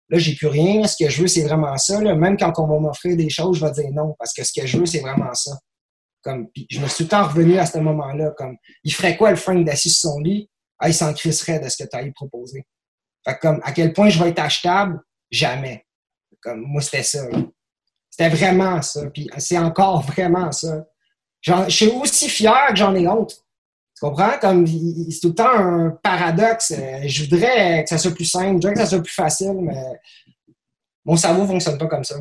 là, 0.08 0.18
j'ai 0.18 0.34
plus 0.34 0.48
rien, 0.48 0.88
ce 0.88 0.96
que 0.96 1.10
je 1.10 1.24
veux, 1.24 1.28
c'est 1.28 1.44
vraiment 1.44 1.76
ça. 1.76 2.00
Même 2.00 2.38
quand 2.38 2.54
on 2.60 2.68
va 2.68 2.80
m'offrir 2.80 3.18
des 3.18 3.30
choses, 3.30 3.58
je 3.58 3.66
vais 3.66 3.72
dire 3.74 3.92
non, 3.92 4.16
parce 4.18 4.32
que 4.32 4.46
ce 4.46 4.54
que 4.58 4.66
je 4.66 4.78
veux, 4.78 4.86
c'est 4.86 5.02
vraiment 5.02 5.34
ça. 5.34 5.52
Comme, 6.22 6.48
puis 6.52 6.66
je 6.72 6.80
me 6.80 6.88
suis 6.88 7.00
tout 7.00 7.04
le 7.04 7.10
temps 7.10 7.28
revenu 7.28 7.58
à 7.58 7.66
ce 7.66 7.80
moment-là, 7.80 8.32
comme, 8.38 8.56
il 8.86 8.94
ferait 8.94 9.18
quoi 9.18 9.32
le 9.32 9.36
Frank 9.36 9.66
d'assis 9.66 9.90
sur 9.90 10.12
son 10.12 10.20
lit? 10.22 10.50
Ah, 10.80 10.88
il 10.88 10.94
s'en 10.94 11.14
crisserait 11.14 11.60
de 11.60 11.68
ce 11.68 11.84
que 11.84 11.90
tu 11.90 12.02
lui 12.02 12.14
proposer. 12.14 12.66
Fait 13.26 13.36
que 13.36 13.40
comme, 13.40 13.62
à 13.64 13.72
quel 13.72 13.94
point 13.94 14.10
je 14.10 14.22
vais 14.22 14.30
être 14.30 14.40
achetable? 14.40 15.02
Jamais. 15.32 15.86
Comme, 16.42 16.62
moi, 16.62 16.82
c'était 16.82 17.04
ça. 17.04 17.26
C'était 18.10 18.30
vraiment 18.30 18.82
ça. 18.82 19.10
Puis 19.10 19.30
c'est 19.38 19.58
encore 19.58 20.02
vraiment 20.06 20.52
ça. 20.52 20.86
Je 21.42 21.70
suis 21.70 21.88
aussi 21.88 22.30
fier 22.30 22.68
que 22.70 22.76
j'en 22.76 22.96
ai 22.96 23.08
honte. 23.08 23.36
Tu 23.96 24.06
comprends? 24.06 24.38
Comme, 24.40 24.66
c'est 24.66 25.20
tout 25.22 25.30
le 25.30 25.36
temps 25.36 25.50
un 25.50 25.90
paradoxe. 26.02 26.72
Euh, 26.72 27.02
Je 27.06 27.24
voudrais 27.24 27.84
que 27.84 27.90
ça 27.90 27.98
soit 27.98 28.14
plus 28.14 28.26
simple, 28.26 28.48
je 28.48 28.54
voudrais 28.54 28.74
que 28.74 28.80
ça 28.80 28.86
soit 28.86 29.02
plus 29.02 29.14
facile, 29.14 29.54
mais 29.62 29.76
mon 31.06 31.16
cerveau 31.16 31.46
fonctionne 31.46 31.78
pas 31.78 31.88
comme 31.88 32.04
ça. 32.04 32.16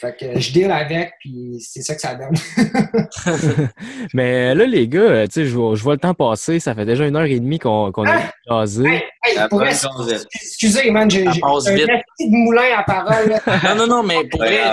Fait 0.00 0.16
que 0.16 0.38
je 0.38 0.52
deal 0.52 0.70
avec, 0.70 1.12
puis 1.18 1.56
c'est 1.60 1.82
ça 1.82 1.94
que 1.96 2.00
ça 2.00 2.14
donne. 2.14 2.36
Mais 4.14 4.54
là, 4.54 4.64
les 4.64 4.86
gars, 4.86 5.26
tu 5.26 5.32
sais, 5.32 5.44
je 5.46 5.56
vois, 5.56 5.74
je 5.74 5.82
vois 5.82 5.94
le 5.94 5.98
temps 5.98 6.14
passer. 6.14 6.60
Ça 6.60 6.72
fait 6.72 6.84
déjà 6.84 7.04
une 7.04 7.16
heure 7.16 7.24
et 7.24 7.40
demie 7.40 7.58
qu'on 7.58 7.90
qu'on 7.90 8.06
a 8.06 8.20
jasé. 8.48 8.86
Hey, 8.86 9.02
hey, 9.24 9.38
une 9.50 9.74
chance. 9.74 10.26
excusez, 10.34 10.90
man, 10.92 11.10
j'ai 11.10 11.26
un 11.26 11.32
petit 11.32 12.30
de 12.30 12.36
moulin 12.36 12.78
à 12.78 12.84
parole. 12.84 13.28
là. 13.28 13.40
Non, 13.74 13.74
non, 13.74 13.86
non, 13.88 14.02
mais 14.04 14.24
pour 14.28 14.40
vrai, 14.40 14.70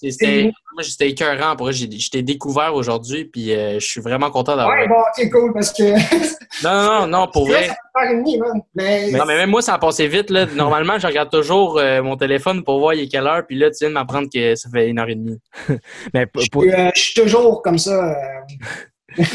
c'était. 0.00 0.52
Moi, 0.78 0.84
j'étais 0.84 1.08
écœurant. 1.10 1.56
Pour 1.56 1.66
vrai, 1.66 1.72
j'ai- 1.72 1.90
je 1.90 2.08
t'ai 2.08 2.22
découvert 2.22 2.72
aujourd'hui, 2.72 3.24
puis 3.24 3.52
euh, 3.52 3.80
je 3.80 3.84
suis 3.84 4.00
vraiment 4.00 4.30
content 4.30 4.54
d'avoir. 4.56 4.76
Ouais, 4.78 4.86
bon, 4.86 4.94
ok, 4.94 5.28
cool, 5.32 5.52
parce 5.52 5.72
que. 5.72 5.82
Non, 6.62 6.70
non, 6.72 7.00
non, 7.00 7.06
non, 7.18 7.26
pour 7.32 7.48
vrai. 7.48 7.66
ça 7.66 7.74
demie. 8.14 8.40
Mais, 8.76 9.10
Non, 9.10 9.24
mais 9.26 9.36
même 9.36 9.50
moi, 9.50 9.60
ça 9.60 9.74
a 9.74 9.78
passé 9.78 10.06
vite. 10.06 10.30
Là. 10.30 10.46
Normalement, 10.54 10.96
je 11.00 11.06
regarde 11.08 11.30
toujours 11.30 11.78
euh, 11.80 12.00
mon 12.00 12.16
téléphone 12.16 12.62
pour 12.62 12.78
voir 12.78 12.94
il 12.94 13.00
est 13.00 13.08
quelle 13.08 13.26
heure, 13.26 13.42
puis 13.44 13.58
là, 13.58 13.72
tu 13.72 13.78
viens 13.80 13.88
de 13.88 13.94
m'apprendre 13.94 14.28
que 14.32 14.54
ça 14.54 14.70
fait 14.72 14.86
une 14.88 15.00
heure 15.00 15.08
et 15.08 15.16
demie. 15.16 15.40
Mais 16.14 16.26
pour, 16.26 16.42
je, 16.42 16.48
pour- 16.48 16.62
suis, 16.62 16.72
euh, 16.72 16.90
je 16.94 17.00
suis 17.00 17.14
toujours 17.14 17.60
comme 17.60 17.78
ça. 17.78 18.14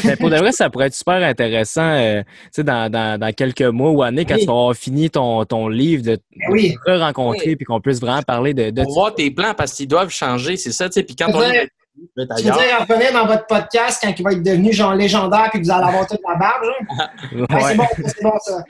Mais 0.04 0.16
pour 0.16 0.30
de 0.30 0.36
vrai, 0.36 0.52
ça 0.52 0.70
pourrait 0.70 0.86
être 0.86 0.94
super 0.94 1.22
intéressant, 1.22 1.82
euh, 1.90 2.22
tu 2.22 2.28
sais, 2.52 2.64
dans, 2.64 2.90
dans, 2.90 3.18
dans 3.20 3.32
quelques 3.32 3.62
mois 3.62 3.90
ou 3.90 4.02
années, 4.02 4.24
quand 4.24 4.34
Oui. 4.34 4.40
tu 4.40 4.46
vas 4.46 4.52
avoir 4.52 4.74
fini 4.74 5.10
ton, 5.10 5.44
ton 5.44 5.68
livre, 5.68 6.02
de, 6.02 6.16
Ben 6.36 6.46
oui. 6.52 6.74
te 6.86 6.90
rencontrer 6.92 7.48
Oui. 7.50 7.56
puis 7.56 7.64
qu'on 7.64 7.80
puisse 7.80 8.00
vraiment 8.00 8.22
parler 8.22 8.54
de, 8.54 8.70
de 8.70 8.82
Pour 8.82 8.94
voir 8.94 9.14
tes 9.14 9.30
plans, 9.30 9.54
parce 9.54 9.72
qu'ils 9.72 9.88
doivent 9.88 10.10
changer, 10.10 10.56
c'est 10.56 10.72
ça, 10.72 10.88
tu 10.88 10.94
sais. 10.94 11.02
Puis 11.02 11.16
quand 11.16 11.30
Je 11.30 11.36
on 11.36 11.42
est 11.42 11.68
Tu 12.16 12.42
veux 12.44 12.50
dire, 12.52 12.86
revenir 12.88 13.12
dans 13.12 13.26
votre 13.26 13.46
podcast 13.46 14.00
quand 14.02 14.12
il 14.18 14.22
va 14.24 14.32
être 14.32 14.42
devenu 14.42 14.72
genre 14.72 14.94
légendaire 14.94 15.48
puis 15.52 15.60
que 15.60 15.66
vous 15.66 15.70
allez 15.72 15.86
avoir 15.86 16.06
toute 16.06 16.20
la 16.28 16.34
barbe, 16.36 16.64
genre? 16.64 17.08
Ouais, 17.32 17.40
Ouais. 17.40 17.62
c'est 17.68 17.76
bon, 17.76 17.84
ça, 17.84 18.08
c'est 18.16 18.22
bon, 18.22 18.38
ça. 18.40 18.64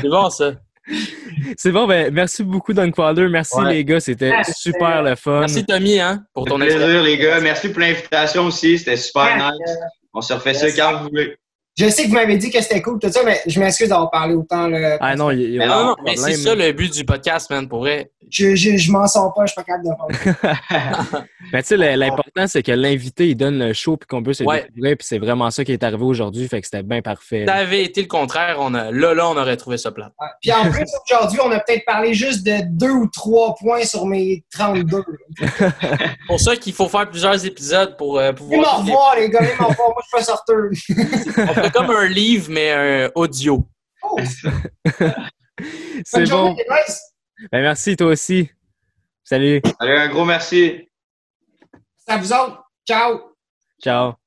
C'est 0.00 0.08
bon, 0.08 0.30
ça. 0.30 0.52
C'est 1.56 1.72
bon, 1.72 1.86
ben, 1.86 2.12
merci 2.12 2.42
beaucoup, 2.42 2.72
Don 2.72 2.90
Wilder. 2.96 3.28
Merci, 3.28 3.58
Ouais. 3.58 3.74
les 3.74 3.84
gars. 3.84 4.00
C'était 4.00 4.32
super 4.56 5.02
le 5.02 5.14
fun. 5.16 5.40
Merci, 5.40 5.64
Tommy, 5.64 5.98
hein, 6.00 6.24
pour 6.34 6.44
ton 6.44 6.56
plaisir, 6.56 7.02
les 7.02 7.18
gars. 7.18 7.40
Merci 7.40 7.68
pour 7.70 7.80
l'invitation 7.80 8.46
aussi. 8.46 8.78
C'était 8.78 8.96
super 8.96 9.36
nice. 9.36 9.76
On 10.12 10.20
se 10.20 10.32
refait 10.32 10.54
ça 10.54 10.70
quand 10.72 11.02
vous 11.02 11.08
voulez. 11.08 11.36
Je 11.80 11.88
sais 11.88 12.02
que 12.04 12.08
vous 12.08 12.14
m'avez 12.14 12.36
dit 12.36 12.50
que 12.50 12.60
c'était 12.60 12.82
cool, 12.82 12.98
tout 12.98 13.10
ça, 13.10 13.20
mais 13.24 13.40
je 13.46 13.58
m'excuse 13.58 13.88
d'avoir 13.88 14.10
parlé 14.10 14.34
autant. 14.34 14.68
Là, 14.68 14.98
Ah 15.00 15.16
non, 15.16 15.30
il 15.30 15.52
y 15.52 15.56
a 15.56 15.58
Mais 15.60 15.66
Non, 15.66 15.96
mais 16.04 16.16
c'est 16.16 16.34
ça 16.34 16.54
le 16.54 16.72
but 16.72 16.92
du 16.92 17.04
podcast, 17.04 17.48
man, 17.50 17.66
pour 17.68 17.78
vrai. 17.80 18.10
Je, 18.28 18.54
je, 18.54 18.76
je 18.76 18.92
m'en 18.92 19.08
sors 19.08 19.34
pas, 19.34 19.44
je 19.46 19.52
suis 19.52 19.56
pas 19.56 19.64
capable 19.64 19.88
de 19.88 19.90
faire. 20.28 21.24
Mais 21.52 21.62
tu 21.62 21.68
sais, 21.76 21.96
l'important, 21.96 22.46
c'est 22.46 22.62
que 22.62 22.70
l'invité, 22.70 23.28
il 23.30 23.34
donne 23.34 23.58
le 23.58 23.72
show 23.72 23.96
puis 23.96 24.06
qu'on 24.06 24.22
peut 24.22 24.34
se 24.34 24.44
Ouais. 24.44 24.66
découvrir. 24.68 24.96
Puis 24.98 25.06
c'est 25.08 25.18
vraiment 25.18 25.50
ça 25.50 25.64
qui 25.64 25.72
est 25.72 25.82
arrivé 25.82 26.04
aujourd'hui. 26.04 26.46
Fait 26.46 26.60
que 26.60 26.66
c'était 26.68 26.84
bien 26.84 27.02
parfait. 27.02 27.40
Si 27.40 27.46
ça 27.46 27.54
avait 27.54 27.82
été 27.82 28.02
le 28.02 28.06
contraire, 28.06 28.58
on 28.60 28.72
a, 28.74 28.92
là, 28.92 29.14
là, 29.14 29.28
on 29.28 29.36
aurait 29.36 29.56
trouvé 29.56 29.78
ça 29.78 29.90
plat. 29.90 30.12
Ouais. 30.20 30.28
Puis 30.40 30.52
en 30.52 30.70
plus, 30.70 30.84
aujourd'hui, 31.10 31.40
on 31.44 31.50
a 31.50 31.58
peut-être 31.58 31.84
parlé 31.84 32.14
juste 32.14 32.46
de 32.46 32.58
deux 32.70 32.90
ou 32.92 33.08
trois 33.08 33.56
points 33.56 33.82
sur 33.84 34.06
mes 34.06 34.44
32. 34.54 35.02
C'est 35.36 35.48
pour 36.28 36.38
ça 36.38 36.54
qu'il 36.54 36.72
faut 36.72 36.88
faire 36.88 37.10
plusieurs 37.10 37.44
épisodes 37.44 37.96
pour 37.96 38.20
euh, 38.20 38.30
Venez 38.30 38.58
m'en 38.58 38.62
pouvoir. 38.62 38.78
revoir, 38.78 39.16
les 39.18 39.28
gars, 39.28 39.40
venez 39.40 39.54
m'en 39.58 39.68
revoir. 39.68 39.88
Moi, 39.88 40.02
je 40.04 40.18
suis 40.18 40.18
pas 40.18 40.22
sorteur. 40.22 41.64
On 41.70 41.80
fait 41.80 41.86
comme 41.86 41.96
un 41.96 42.06
livre, 42.06 42.50
mais 42.50 42.70
un 42.70 43.10
audio. 43.14 43.66
Oh, 44.02 44.18
C'est 46.04 46.18
bonne 46.20 46.26
journée, 46.26 46.64
bon. 46.68 46.84
Ben, 47.52 47.62
merci, 47.62 47.96
toi 47.96 48.08
aussi. 48.08 48.50
Salut. 49.24 49.60
Allez, 49.78 49.96
un 49.96 50.08
gros 50.08 50.24
merci. 50.24 50.88
C'est 51.96 52.12
à 52.12 52.16
vous 52.18 52.32
autres. 52.32 52.64
Ciao. 52.86 53.34
Ciao. 53.82 54.19